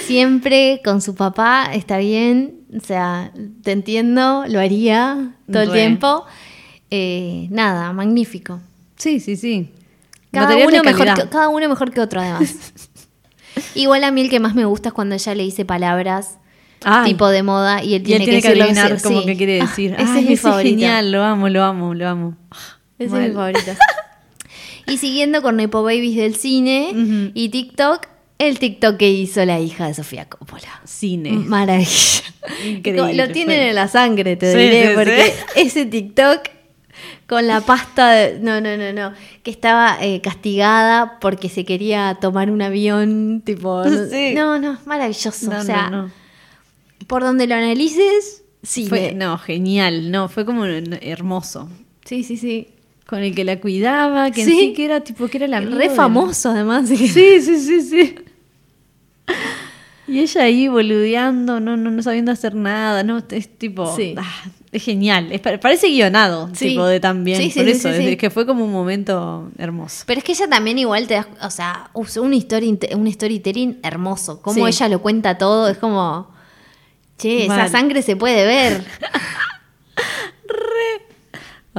Siempre 0.00 0.80
con 0.84 1.00
su 1.00 1.14
papá, 1.14 1.70
está 1.72 1.96
bien, 1.98 2.60
o 2.76 2.84
sea, 2.84 3.32
te 3.62 3.72
entiendo, 3.72 4.44
lo 4.46 4.60
haría 4.60 5.32
todo 5.50 5.62
el 5.62 5.72
tiempo. 5.72 6.24
Eh, 6.90 7.46
nada, 7.50 7.92
magnífico. 7.92 8.60
Sí, 8.96 9.18
sí, 9.20 9.36
sí. 9.36 9.70
Cada 10.30 10.56
uno, 10.56 10.82
mejor 10.82 11.14
que, 11.14 11.28
cada 11.28 11.48
uno 11.48 11.68
mejor 11.68 11.90
que 11.90 12.00
otro, 12.00 12.20
además. 12.20 12.54
Igual 13.74 14.04
a 14.04 14.10
mí 14.10 14.20
el 14.20 14.28
que 14.30 14.40
más 14.40 14.54
me 14.54 14.66
gusta 14.66 14.90
es 14.90 14.92
cuando 14.92 15.14
ella 15.14 15.34
le 15.34 15.42
dice 15.42 15.64
palabras 15.64 16.38
Ay, 16.84 17.10
tipo 17.12 17.28
de 17.28 17.42
moda 17.42 17.82
y 17.82 17.94
él 17.94 18.02
y 18.02 18.04
tiene, 18.04 18.24
él 18.24 18.30
tiene 18.30 18.42
que 18.42 18.62
adivinar 18.62 18.92
así, 18.92 19.02
como 19.02 19.20
sí. 19.20 19.26
que 19.26 19.36
quiere 19.36 19.60
Ah, 19.60 19.66
decir. 19.66 19.94
ese 19.98 20.02
Ay, 20.12 20.18
es 20.20 20.26
mi 20.26 20.32
ese 20.34 20.42
favorito. 20.42 20.68
genial, 20.70 21.10
lo 21.10 21.24
amo, 21.24 21.48
lo 21.48 21.64
amo, 21.64 21.94
lo 21.94 22.08
amo. 22.08 22.36
Es 22.98 23.10
mi 23.12 23.28
favorito. 23.30 23.72
y 24.86 24.98
siguiendo 24.98 25.42
con 25.42 25.56
Nepo 25.56 25.82
Babies 25.82 26.16
del 26.16 26.34
cine 26.36 27.30
y 27.34 27.48
TikTok, 27.50 28.06
el 28.38 28.58
TikTok 28.58 28.96
que 28.96 29.10
hizo 29.10 29.44
la 29.44 29.58
hija 29.60 29.86
de 29.88 29.94
Sofía 29.94 30.28
Coppola. 30.28 30.80
Cine. 30.84 31.32
Maravilla. 31.32 32.22
Increíble, 32.66 33.14
Lo 33.14 33.32
tienen 33.32 33.60
en 33.60 33.74
la 33.74 33.88
sangre, 33.88 34.36
te 34.36 34.52
Sí, 34.52 34.58
diré, 34.58 34.88
sí, 34.88 34.94
porque 34.94 35.24
sí. 35.24 35.32
ese 35.60 35.86
TikTok 35.86 36.40
con 37.28 37.46
la 37.46 37.60
pasta, 37.60 38.10
de- 38.10 38.38
no, 38.40 38.60
no, 38.60 38.76
no, 38.76 38.92
no, 38.92 39.12
que 39.42 39.50
estaba 39.50 39.98
eh, 40.00 40.20
castigada 40.20 41.18
porque 41.20 41.48
se 41.48 41.64
quería 41.64 42.16
tomar 42.20 42.50
un 42.50 42.62
avión, 42.62 43.42
tipo, 43.44 43.84
no, 43.84 44.06
Sí. 44.10 44.32
no, 44.34 44.58
no, 44.58 44.78
maravilloso. 44.86 45.50
No, 45.50 45.58
o 45.60 45.62
sea, 45.62 45.90
no, 45.90 46.02
no. 46.04 46.10
por 47.06 47.22
donde 47.22 47.46
lo 47.46 47.54
analices, 47.54 48.44
sí. 48.62 48.86
Fue- 48.88 49.12
me- 49.12 49.14
no, 49.14 49.36
genial. 49.38 50.10
No, 50.10 50.28
fue 50.28 50.44
como 50.44 50.64
hermoso. 50.64 51.68
Sí, 52.04 52.22
sí, 52.24 52.36
sí. 52.36 52.68
Con 53.08 53.20
el 53.22 53.34
que 53.34 53.42
la 53.44 53.58
cuidaba, 53.58 54.30
que 54.30 54.44
Sí. 54.44 54.52
en 54.52 54.58
sí 54.58 54.72
que 54.74 54.84
era 54.84 55.00
tipo 55.00 55.28
que 55.28 55.38
era 55.38 55.48
la 55.48 55.60
Re 55.60 55.88
famoso, 55.90 56.50
además. 56.50 56.88
Sí, 56.88 57.08
sí, 57.08 57.40
sí, 57.40 57.80
sí. 57.80 58.14
Y 60.06 60.20
ella 60.20 60.42
ahí 60.42 60.68
boludeando, 60.68 61.60
no, 61.60 61.76
no, 61.76 61.90
no 61.90 62.02
sabiendo 62.02 62.32
hacer 62.32 62.54
nada, 62.54 63.02
no, 63.02 63.22
es 63.30 63.48
tipo, 63.58 63.94
Sí. 63.94 64.14
ah, 64.16 64.44
es 64.72 64.82
genial, 64.82 65.30
es, 65.32 65.40
pa- 65.40 65.58
parece 65.58 65.88
guionado, 65.88 66.48
Sí. 66.54 66.68
tipo 66.68 66.84
de 66.86 66.98
también, 66.98 67.38
Sí, 67.38 67.50
sí, 67.50 67.58
por 67.58 67.66
sí, 67.66 67.72
eso, 67.72 67.92
sí, 67.94 68.06
es, 68.08 68.16
que 68.16 68.30
fue 68.30 68.46
como 68.46 68.64
un 68.64 68.72
momento 68.72 69.50
hermoso. 69.58 70.04
Pero 70.06 70.18
es 70.18 70.24
que 70.24 70.32
ella 70.32 70.48
también 70.48 70.78
igual 70.78 71.06
te 71.06 71.14
da, 71.14 71.28
o 71.42 71.50
sea, 71.50 71.90
usó 71.92 72.22
un, 72.22 72.32
story, 72.34 72.78
un 72.94 73.10
storytelling 73.12 73.78
hermoso. 73.82 74.40
Como 74.40 74.66
Sí. 74.66 74.74
ella 74.76 74.88
lo 74.88 75.00
cuenta 75.02 75.36
todo, 75.36 75.68
es 75.68 75.76
como, 75.76 76.30
che, 77.18 77.44
esa 77.44 77.56
Mal. 77.56 77.70
sangre 77.70 78.00
se 78.02 78.16
puede 78.16 78.46
ver. 78.46 78.84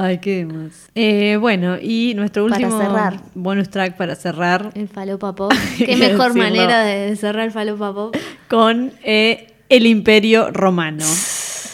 Ay, 0.02 0.18
qué 0.18 0.44
más. 0.46 0.88
Eh, 0.94 1.36
bueno, 1.40 1.76
y 1.80 2.14
nuestro 2.14 2.46
Para 2.48 2.56
último 2.66 2.80
cerrar. 2.80 3.20
bonus 3.34 3.68
track 3.70 3.96
para 3.96 4.14
cerrar 4.14 4.70
El 4.74 4.88
falopa 4.88 5.34
pop. 5.34 5.52
Qué 5.78 5.96
mejor 5.96 6.34
manera 6.34 6.80
de 6.84 7.14
cerrar 7.16 7.44
el 7.46 7.52
falopa 7.52 7.92
pop. 7.92 8.16
con 8.48 8.92
eh, 9.02 9.52
el 9.68 9.86
Imperio 9.86 10.50
Romano. 10.52 11.04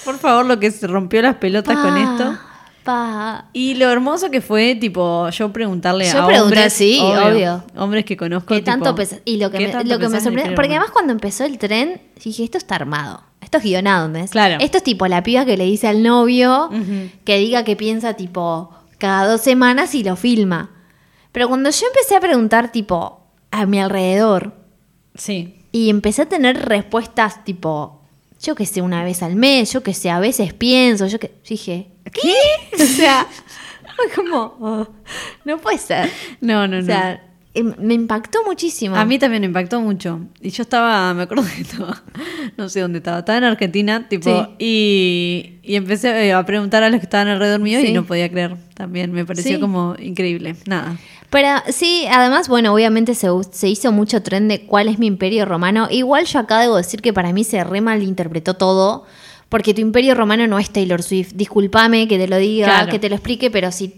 Por 0.05 0.19
favor, 0.19 0.47
lo 0.47 0.59
que 0.59 0.71
se 0.71 0.87
rompió 0.87 1.21
las 1.23 1.37
pelotas 1.37 1.77
con 1.77 1.97
esto. 1.97 2.39
Pa. 2.85 3.47
Y 3.53 3.75
lo 3.75 3.91
hermoso 3.91 4.31
que 4.31 4.41
fue, 4.41 4.77
tipo, 4.77 5.29
yo 5.31 5.53
preguntarle 5.53 6.05
Yo 6.09 6.23
a 6.23 6.27
pregunté, 6.29 6.43
hombres, 6.55 6.73
sí, 6.73 7.01
obvio. 7.03 7.65
hombres 7.77 8.05
que 8.05 8.17
conozco, 8.17 8.55
tipo, 8.55 8.65
tanto 8.65 8.95
pesa- 8.95 9.19
Y 9.25 9.39
lo 9.39 9.51
que 9.51 9.59
¿qué 9.59 9.67
me, 9.75 9.85
lo 9.85 9.99
que 9.99 10.09
me 10.09 10.21
sorprendió. 10.21 10.55
Porque 10.55 10.71
además 10.71 10.91
cuando 10.93 11.13
empezó 11.13 11.45
el 11.45 11.59
tren, 11.59 12.01
dije, 12.25 12.45
esto 12.45 12.59
está 12.59 12.77
armado. 12.77 13.23
Esto 13.47 13.59
es 13.59 13.63
guionado, 13.65 14.07
¿entendés? 14.07 14.33
Claro. 14.33 14.57
Esto 14.61 14.79
es 14.79 14.83
tipo 14.83 15.07
la 15.07 15.23
piba 15.23 15.45
que 15.45 15.57
le 15.57 15.65
dice 15.65 15.87
al 15.87 16.03
novio 16.03 16.69
que 17.25 17.39
diga 17.39 17.63
que 17.63 17.77
piensa 17.77 18.15
tipo 18.15 18.71
cada 18.99 19.25
dos 19.31 19.41
semanas 19.41 19.95
y 19.95 20.03
lo 20.03 20.17
filma. 20.17 20.71
Pero 21.31 21.47
cuando 21.49 21.71
yo 21.71 21.87
empecé 21.87 22.17
a 22.17 22.21
preguntar 22.21 22.73
tipo 22.73 23.21
a 23.53 23.65
mi 23.67 23.79
alrededor 23.79 24.53
Sí. 25.15 25.63
y 25.71 25.91
empecé 25.91 26.23
a 26.23 26.27
tener 26.29 26.67
respuestas 26.67 27.45
tipo, 27.45 28.03
yo 28.43 28.57
que 28.57 28.67
sé, 28.67 28.83
una 28.83 29.05
vez 29.05 29.23
al 29.23 29.37
mes, 29.37 29.73
yo 29.73 29.83
que 29.85 29.95
sé, 29.95 30.11
a 30.11 30.19
veces 30.19 30.53
pienso, 30.53 31.07
yo 31.07 31.21
que 31.21 31.33
dije, 31.49 31.89
¿qué? 32.13 32.35
o 32.83 32.85
sea, 32.85 33.27
como, 34.17 34.57
oh, 34.61 34.89
no 35.45 35.59
puede 35.59 35.79
ser. 35.79 36.11
No, 36.41 36.67
no, 36.67 36.79
O 36.79 36.81
no. 36.81 36.87
sea, 36.87 37.13
em- 37.13 37.21
me 37.63 37.95
impactó 37.95 38.39
muchísimo. 38.45 38.97
a 38.97 39.05
mí 39.05 39.19
también 39.19 39.41
me 39.43 39.47
impactó 39.47 39.81
mucho. 39.81 40.21
Y 40.41 40.51
yo 40.51 40.63
estaba, 40.63 41.13
me 41.15 41.23
acuerdo 41.23 41.45
que 41.55 41.63
estaba, 41.63 42.03
no 42.57 42.69
sé 42.69 42.81
dónde 42.81 42.99
estaba, 42.99 43.21
estaba 43.21 43.39
en 43.39 43.45
Argentina, 43.45 44.07
tipo, 44.09 44.31
Sí. 44.31 44.65
y, 44.65 45.59
y 45.63 45.77
empecé 45.77 46.27
eh, 46.29 46.33
a 46.33 46.45
preguntar 46.45 46.83
a 46.83 46.91
los 46.91 47.01
que 47.01 47.05
estaban 47.07 47.29
alrededor 47.29 47.61
mío 47.61 47.81
Sí. 47.81 47.89
y 47.89 47.93
no 47.93 48.05
podía 48.05 48.29
creer 48.31 48.57
también. 48.75 49.13
Me 49.13 49.25
pareció 49.25 49.55
Sí. 49.57 49.61
como 49.61 49.95
increíble. 49.99 50.57
Nada. 50.67 50.97
Pero 51.31 51.49
sí, 51.71 52.05
además, 52.11 52.49
bueno, 52.49 52.73
obviamente 52.73 53.15
se, 53.15 53.29
se 53.51 53.69
hizo 53.69 53.91
mucho 53.93 54.23
tren 54.23 54.47
de 54.49 54.65
cuál 54.65 54.89
es 54.89 54.99
mi 54.99 55.07
imperio 55.07 55.45
romano. 55.45 55.89
Igual 55.91 56.25
yo 56.27 56.39
acá 56.39 56.61
debo 56.61 56.77
decir 56.77 57.03
que 57.03 57.13
para 57.13 57.33
mí 57.33 57.43
se 57.45 57.63
re 57.65 57.81
malinterpretó 57.81 58.55
todo, 58.55 59.05
porque 59.49 59.75
tu 59.75 59.81
imperio 59.81 60.15
romano 60.15 60.47
no 60.47 60.59
es 60.59 60.71
Taylor 60.71 61.03
Swift. 61.03 61.33
Discúlpame 61.35 62.07
que 62.09 62.17
te 62.19 62.29
lo 62.29 62.37
diga, 62.37 62.67
Claro. 62.67 62.91
que 62.93 62.99
te 62.99 63.09
lo 63.09 63.17
explique, 63.17 63.51
pero 63.51 63.73
si 63.73 63.89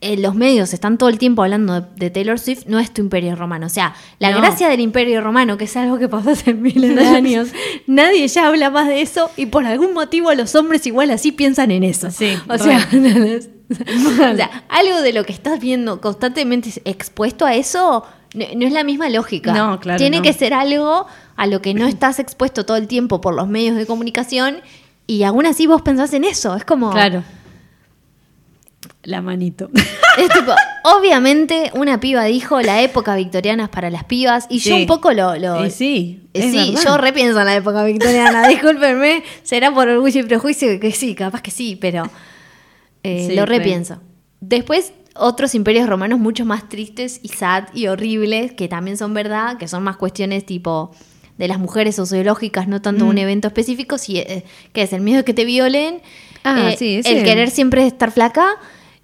en 0.00 0.22
los 0.22 0.34
medios 0.36 0.72
están 0.74 0.96
todo 0.96 1.08
el 1.08 1.18
tiempo 1.18 1.42
hablando 1.42 1.80
de, 1.80 1.86
de 1.96 2.10
Taylor 2.10 2.38
Swift, 2.38 2.66
no 2.66 2.78
es 2.78 2.92
tu 2.94 3.00
imperio 3.02 3.34
romano. 3.34 3.66
O 3.66 3.68
sea, 3.68 3.94
la 4.20 4.30
No. 4.30 4.38
gracia 4.38 4.68
del 4.68 4.80
imperio 4.80 5.20
romano, 5.20 5.56
que 5.58 5.64
es 5.64 5.76
algo 5.76 5.98
que 5.98 6.08
pasó 6.08 6.30
hace 6.30 6.54
miles 6.54 6.94
de 6.94 7.04
años, 7.06 7.48
nadie 7.86 8.28
ya 8.28 8.46
habla 8.46 8.70
más 8.70 8.86
de 8.86 9.02
eso 9.02 9.30
y 9.36 9.46
por 9.46 9.66
algún 9.66 9.94
motivo 9.94 10.32
los 10.34 10.54
hombres 10.54 10.86
igual 10.86 11.10
así 11.10 11.32
piensan 11.32 11.70
en 11.72 11.82
eso. 11.82 12.10
Sí, 12.12 12.32
o 12.48 12.58
sea, 12.58 12.88
o 14.32 14.36
sea, 14.36 14.64
algo 14.68 15.02
de 15.02 15.12
lo 15.12 15.24
que 15.24 15.32
estás 15.32 15.60
viendo 15.60 16.00
constantemente 16.00 16.70
expuesto 16.84 17.44
a 17.44 17.54
eso 17.54 18.04
no, 18.34 18.44
no 18.56 18.66
es 18.66 18.72
la 18.72 18.84
misma 18.84 19.08
lógica. 19.10 19.52
No, 19.52 19.80
claro, 19.80 19.98
Tiene 19.98 20.22
que 20.22 20.32
ser 20.32 20.54
algo 20.54 21.06
a 21.36 21.46
lo 21.46 21.60
que 21.62 21.74
no 21.74 21.86
estás 21.86 22.18
expuesto 22.18 22.64
todo 22.64 22.76
el 22.76 22.86
tiempo 22.86 23.20
por 23.20 23.34
los 23.34 23.48
medios 23.48 23.76
de 23.76 23.86
comunicación 23.86 24.58
y 25.06 25.22
aún 25.22 25.46
así 25.46 25.66
vos 25.66 25.82
pensás 25.82 26.12
en 26.12 26.24
eso. 26.24 26.54
Es 26.54 26.64
como. 26.64 26.90
Claro. 26.90 27.24
La 29.04 29.22
manito. 29.22 29.70
Es 30.18 30.28
tipo, 30.30 30.52
obviamente 30.84 31.70
una 31.74 32.00
piba 32.00 32.24
dijo 32.24 32.60
la 32.60 32.82
época 32.82 33.14
victoriana 33.14 33.64
es 33.64 33.68
para 33.68 33.88
las 33.90 34.04
pibas 34.04 34.46
y 34.50 34.58
yo 34.58 34.76
un 34.76 34.86
poco 34.86 35.12
lo... 35.12 35.36
lo- 35.36 35.64
Y 35.64 35.70
sí, 35.70 36.22
Eh, 36.34 36.50
sí, 36.50 36.72
verdad. 36.72 36.82
yo 36.84 36.96
repienso 36.98 37.38
en 37.38 37.46
la 37.46 37.54
época 37.56 37.84
victoriana, 37.84 38.48
discúlpenme, 38.48 39.22
será 39.44 39.72
por 39.72 39.88
orgullo 39.88 40.20
y 40.20 40.24
prejuicio 40.24 40.80
que 40.80 40.92
sí, 40.92 41.14
capaz 41.14 41.42
que 41.42 41.50
sí, 41.52 41.76
pero 41.80 42.02
eh, 43.04 43.26
Sí, 43.28 43.36
lo 43.36 43.46
re. 43.46 43.58
repienso. 43.58 44.00
Después, 44.40 44.92
otros 45.14 45.54
imperios 45.54 45.88
romanos 45.88 46.18
mucho 46.18 46.44
más 46.44 46.68
tristes 46.68 47.20
y 47.22 47.28
sad 47.28 47.64
y 47.74 47.86
horribles, 47.86 48.52
que 48.52 48.68
también 48.68 48.96
son 48.96 49.14
verdad, 49.14 49.56
que 49.58 49.68
son 49.68 49.82
más 49.84 49.96
cuestiones 49.96 50.44
tipo 50.44 50.90
de 51.38 51.46
las 51.48 51.58
mujeres 51.60 51.94
sociológicas, 51.96 52.66
no 52.66 52.82
tanto 52.82 53.04
Mm. 53.04 53.08
un 53.08 53.18
evento 53.18 53.46
específico, 53.48 53.96
si, 53.96 54.18
eh, 54.18 54.44
que 54.72 54.82
es 54.82 54.92
el 54.92 55.00
miedo 55.00 55.18
de 55.18 55.24
que 55.24 55.34
te 55.34 55.44
violen, 55.44 56.02
Ah, 56.44 56.70
eh, 56.72 56.76
sí, 56.76 57.00
el 57.04 57.22
querer 57.24 57.50
siempre 57.50 57.86
estar 57.86 58.10
flaca, 58.12 58.48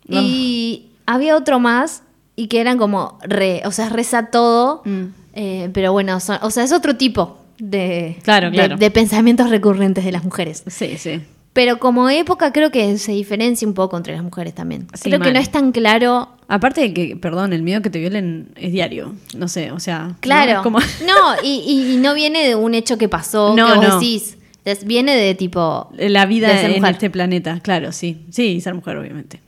Y 0.08 0.86
había 1.06 1.36
otro 1.36 1.60
más, 1.60 2.02
y 2.36 2.48
que 2.48 2.60
eran 2.60 2.78
como 2.78 3.18
re, 3.22 3.62
o 3.64 3.70
sea, 3.72 3.88
reza 3.88 4.26
todo, 4.26 4.82
Mm. 4.84 5.02
eh, 5.34 5.70
pero 5.72 5.92
bueno, 5.92 6.18
son- 6.20 6.38
o 6.42 6.50
sea, 6.50 6.64
es 6.64 6.72
otro 6.72 6.96
tipo 6.96 7.38
de, 7.58 8.18
Claro, 8.22 8.50
claro. 8.50 8.76
de 8.76 8.90
pensamientos 8.90 9.50
recurrentes 9.50 10.04
de 10.04 10.12
las 10.12 10.24
mujeres. 10.24 10.64
Sí, 10.66 10.96
sí. 10.98 11.20
Pero 11.52 11.78
como 11.78 12.10
época 12.10 12.52
creo 12.52 12.72
que 12.72 12.98
se 12.98 13.12
diferencia 13.12 13.66
un 13.68 13.74
poco 13.74 13.96
entre 13.96 14.12
las 14.14 14.24
mujeres 14.24 14.54
también. 14.54 14.88
Sí, 14.94 15.04
creo 15.08 15.20
que 15.20 15.32
no 15.32 15.38
es 15.38 15.52
tan 15.52 15.70
claro. 15.70 16.28
Aparte 16.48 16.80
de 16.80 16.92
que, 16.92 17.16
perdón, 17.16 17.52
el 17.52 17.62
miedo 17.62 17.80
que 17.80 17.90
te 17.90 18.00
violen 18.00 18.48
es 18.56 18.72
diario. 18.72 19.14
No 19.36 19.46
sé, 19.46 19.70
o 19.70 19.78
sea. 19.78 20.16
Claro. 20.18 20.64
Como- 20.64 20.80
No, 21.06 21.14
y, 21.44 21.62
y- 21.64 21.94
y 21.94 21.96
no 21.98 22.12
viene 22.14 22.44
de 22.48 22.56
un 22.56 22.74
hecho 22.74 22.98
que 22.98 23.08
pasó, 23.08 23.54
No, 23.56 23.68
que 23.68 23.74
vos 23.76 23.88
no. 23.88 23.94
decís. 24.00 24.36
Viene 24.84 25.14
de 25.14 25.34
tipo. 25.36 25.90
la 25.96 26.26
vida 26.26 26.48
de 26.48 26.56
ser 26.58 26.70
en 26.72 26.76
mujer. 26.78 26.92
este 26.94 27.10
planeta, 27.10 27.60
claro, 27.62 27.92
sí. 27.92 28.24
Sí, 28.30 28.60
ser 28.60 28.74
mujer, 28.74 28.96
obviamente. 28.96 29.40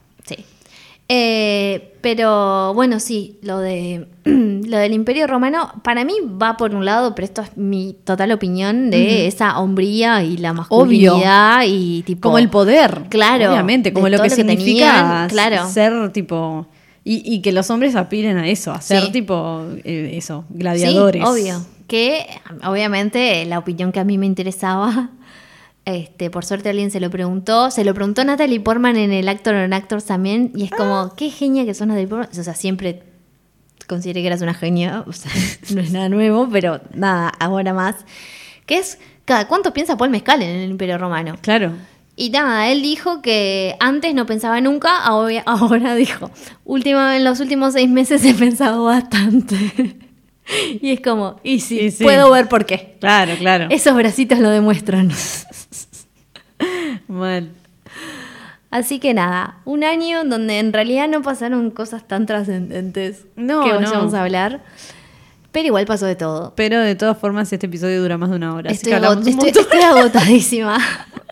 Eh, 1.08 1.92
pero 2.00 2.74
bueno, 2.74 2.98
sí, 2.98 3.38
lo 3.42 3.58
de 3.58 4.08
lo 4.24 4.76
del 4.76 4.92
Imperio 4.92 5.26
Romano, 5.28 5.70
para 5.84 6.04
mí 6.04 6.14
va 6.40 6.56
por 6.56 6.74
un 6.74 6.84
lado, 6.84 7.14
pero 7.14 7.26
esto 7.26 7.42
es 7.42 7.56
mi 7.56 7.94
total 8.04 8.32
opinión 8.32 8.90
de 8.90 9.26
esa 9.28 9.58
hombría 9.60 10.22
y 10.24 10.36
la 10.36 10.52
masculinidad 10.52 11.62
y 11.66 12.02
tipo. 12.02 12.22
Como 12.28 12.38
el 12.38 12.48
poder. 12.48 13.04
Claro, 13.08 13.50
Obviamente, 13.52 13.92
como 13.92 14.08
lo 14.08 14.16
que 14.16 14.16
lo 14.18 14.22
que 14.24 14.30
significa 14.30 14.66
tenían, 14.66 15.28
claro. 15.28 15.68
ser 15.68 16.12
tipo. 16.12 16.66
Y, 17.04 17.22
y 17.24 17.40
que 17.40 17.52
los 17.52 17.70
hombres 17.70 17.94
aspiren 17.94 18.36
a 18.36 18.48
eso, 18.48 18.72
a 18.72 18.80
ser 18.80 19.02
Sí. 19.02 19.12
tipo 19.12 19.64
eh, 19.84 20.10
eso, 20.14 20.44
gladiadores. 20.50 21.22
Sí, 21.22 21.28
obvio. 21.28 21.64
Que 21.86 22.26
obviamente 22.64 23.44
la 23.44 23.60
opinión 23.60 23.92
que 23.92 24.00
a 24.00 24.04
mí 24.04 24.18
me 24.18 24.26
interesaba, 24.26 25.10
este, 25.86 26.30
por 26.30 26.44
suerte 26.44 26.68
alguien 26.68 26.90
se 26.90 27.00
lo 27.00 27.08
preguntó, 27.10 27.70
se 27.70 27.84
lo 27.84 27.94
preguntó 27.94 28.22
Natalie 28.24 28.60
Portman 28.60 28.96
en 28.96 29.12
el 29.12 29.28
Actor 29.28 29.54
on 29.54 29.72
Actors 29.72 30.04
también, 30.04 30.52
y 30.54 30.64
es 30.64 30.72
Ah. 30.72 30.76
como, 30.76 31.14
qué 31.16 31.30
genia 31.30 31.64
que 31.64 31.72
sos 31.74 31.86
Natalie 31.86 32.08
Portman. 32.08 32.28
O 32.38 32.42
sea, 32.44 32.54
siempre 32.54 33.02
consideré 33.86 34.20
que 34.20 34.26
eras 34.26 34.42
una 34.42 34.52
genia, 34.54 35.04
o 35.06 35.12
sea, 35.12 35.30
no 35.74 35.80
es 35.80 35.92
nada 35.92 36.08
nuevo, 36.08 36.48
pero 36.50 36.80
nada, 36.92 37.28
ahora 37.40 37.72
más. 37.72 37.94
Que 38.66 38.78
es, 38.78 38.98
cada 39.24 39.46
cuánto 39.48 39.72
piensa 39.72 39.96
Paul 39.96 40.10
Mezcal 40.10 40.42
en 40.42 40.50
el 40.50 40.70
Imperio 40.70 40.98
Romano. 40.98 41.36
Claro. 41.40 41.72
Y 42.16 42.30
nada, 42.30 42.68
él 42.68 42.82
dijo 42.82 43.20
que 43.22 43.76
antes 43.78 44.14
no 44.14 44.26
pensaba 44.26 44.60
nunca, 44.60 44.96
ahora, 45.04 45.42
ahora 45.46 45.94
dijo, 45.94 46.30
última, 46.64 47.16
en 47.16 47.24
los 47.24 47.38
últimos 47.40 47.74
seis 47.74 47.88
meses 47.88 48.24
he 48.24 48.34
pensado 48.34 48.84
bastante. 48.84 49.96
y 50.80 50.90
es 50.92 51.00
como, 51.00 51.40
y 51.42 51.60
sí, 51.60 51.80
Y 51.80 51.90
sí. 51.90 52.04
puedo 52.04 52.30
ver 52.30 52.48
por 52.48 52.66
qué. 52.66 52.96
Claro, 53.00 53.34
claro. 53.38 53.66
Esos 53.70 53.94
bracitos 53.94 54.38
lo 54.38 54.50
demuestran. 54.50 55.10
Mal. 57.08 57.50
Así 58.70 58.98
que 58.98 59.14
nada, 59.14 59.58
un 59.64 59.84
año 59.84 60.24
donde 60.24 60.58
en 60.58 60.72
realidad 60.72 61.08
no 61.08 61.22
pasaron 61.22 61.70
cosas 61.70 62.06
tan 62.06 62.26
trascendentes 62.26 63.24
No, 63.36 63.62
que 63.64 63.70
no. 63.72 63.76
vayamos 63.80 64.12
a 64.14 64.22
hablar. 64.22 64.60
Pero 65.52 65.68
igual 65.68 65.86
pasó 65.86 66.04
de 66.04 66.16
todo. 66.16 66.52
Pero 66.56 66.80
de 66.80 66.94
todas 66.96 67.16
formas, 67.16 67.50
este 67.52 67.64
episodio 67.66 68.02
dura 68.02 68.18
más 68.18 68.28
de 68.28 68.36
una 68.36 68.54
hora. 68.54 68.70
así 68.70 68.76
Estoy, 68.76 68.92
que 68.92 68.98
estoy- 68.98 69.32
montón. 69.34 69.62
estoy 69.62 69.80
agotadísima. 69.84 70.78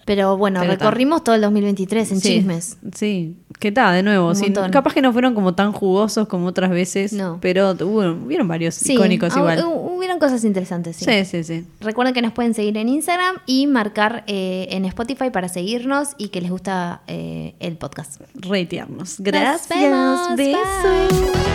Pero 0.04 0.36
bueno, 0.36 0.60
Pero 0.60 0.72
recorrimos 0.72 1.24
todo 1.24 1.34
el 1.34 1.40
2023 1.40 2.12
en 2.12 2.20
Sí, 2.20 2.28
chismes. 2.28 2.76
Sí, 2.94 3.36
¿qué 3.58 3.72
tal? 3.72 3.94
De 3.94 4.02
nuevo, 4.02 4.34
sí, 4.34 4.52
capaz 4.70 4.92
que 4.92 5.00
no 5.00 5.12
fueron 5.12 5.34
como 5.34 5.54
tan 5.54 5.72
jugosos 5.72 6.28
como 6.28 6.46
otras 6.48 6.70
veces, 6.70 7.12
No. 7.14 7.38
pero 7.40 7.72
hubo, 7.80 8.00
hubieron 8.26 8.46
varios 8.46 8.74
Sí, 8.74 8.94
icónicos 8.94 9.34
ah, 9.34 9.38
igual. 9.38 9.62
hu- 9.62 9.94
Hubieron 9.94 10.18
cosas 10.18 10.44
interesantes, 10.44 10.96
sí. 10.96 11.04
Sí, 11.06 11.24
sí, 11.24 11.44
sí. 11.44 11.66
Recuerden 11.80 12.12
que 12.12 12.20
nos 12.20 12.32
pueden 12.34 12.52
seguir 12.52 12.76
en 12.76 12.90
Instagram 12.90 13.36
y 13.46 13.66
marcar 13.66 14.22
eh, 14.26 14.66
en 14.70 14.84
Spotify 14.84 15.30
para 15.30 15.48
seguirnos 15.48 16.10
y 16.18 16.28
que 16.28 16.42
les 16.42 16.50
gusta 16.50 17.00
eh, 17.06 17.54
el 17.60 17.78
podcast. 17.78 18.20
Reitearnos. 18.34 19.18
Nos 19.18 19.20
Gracias. 19.20 20.36
Besos. 20.36 20.60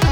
Bye. 0.01 0.08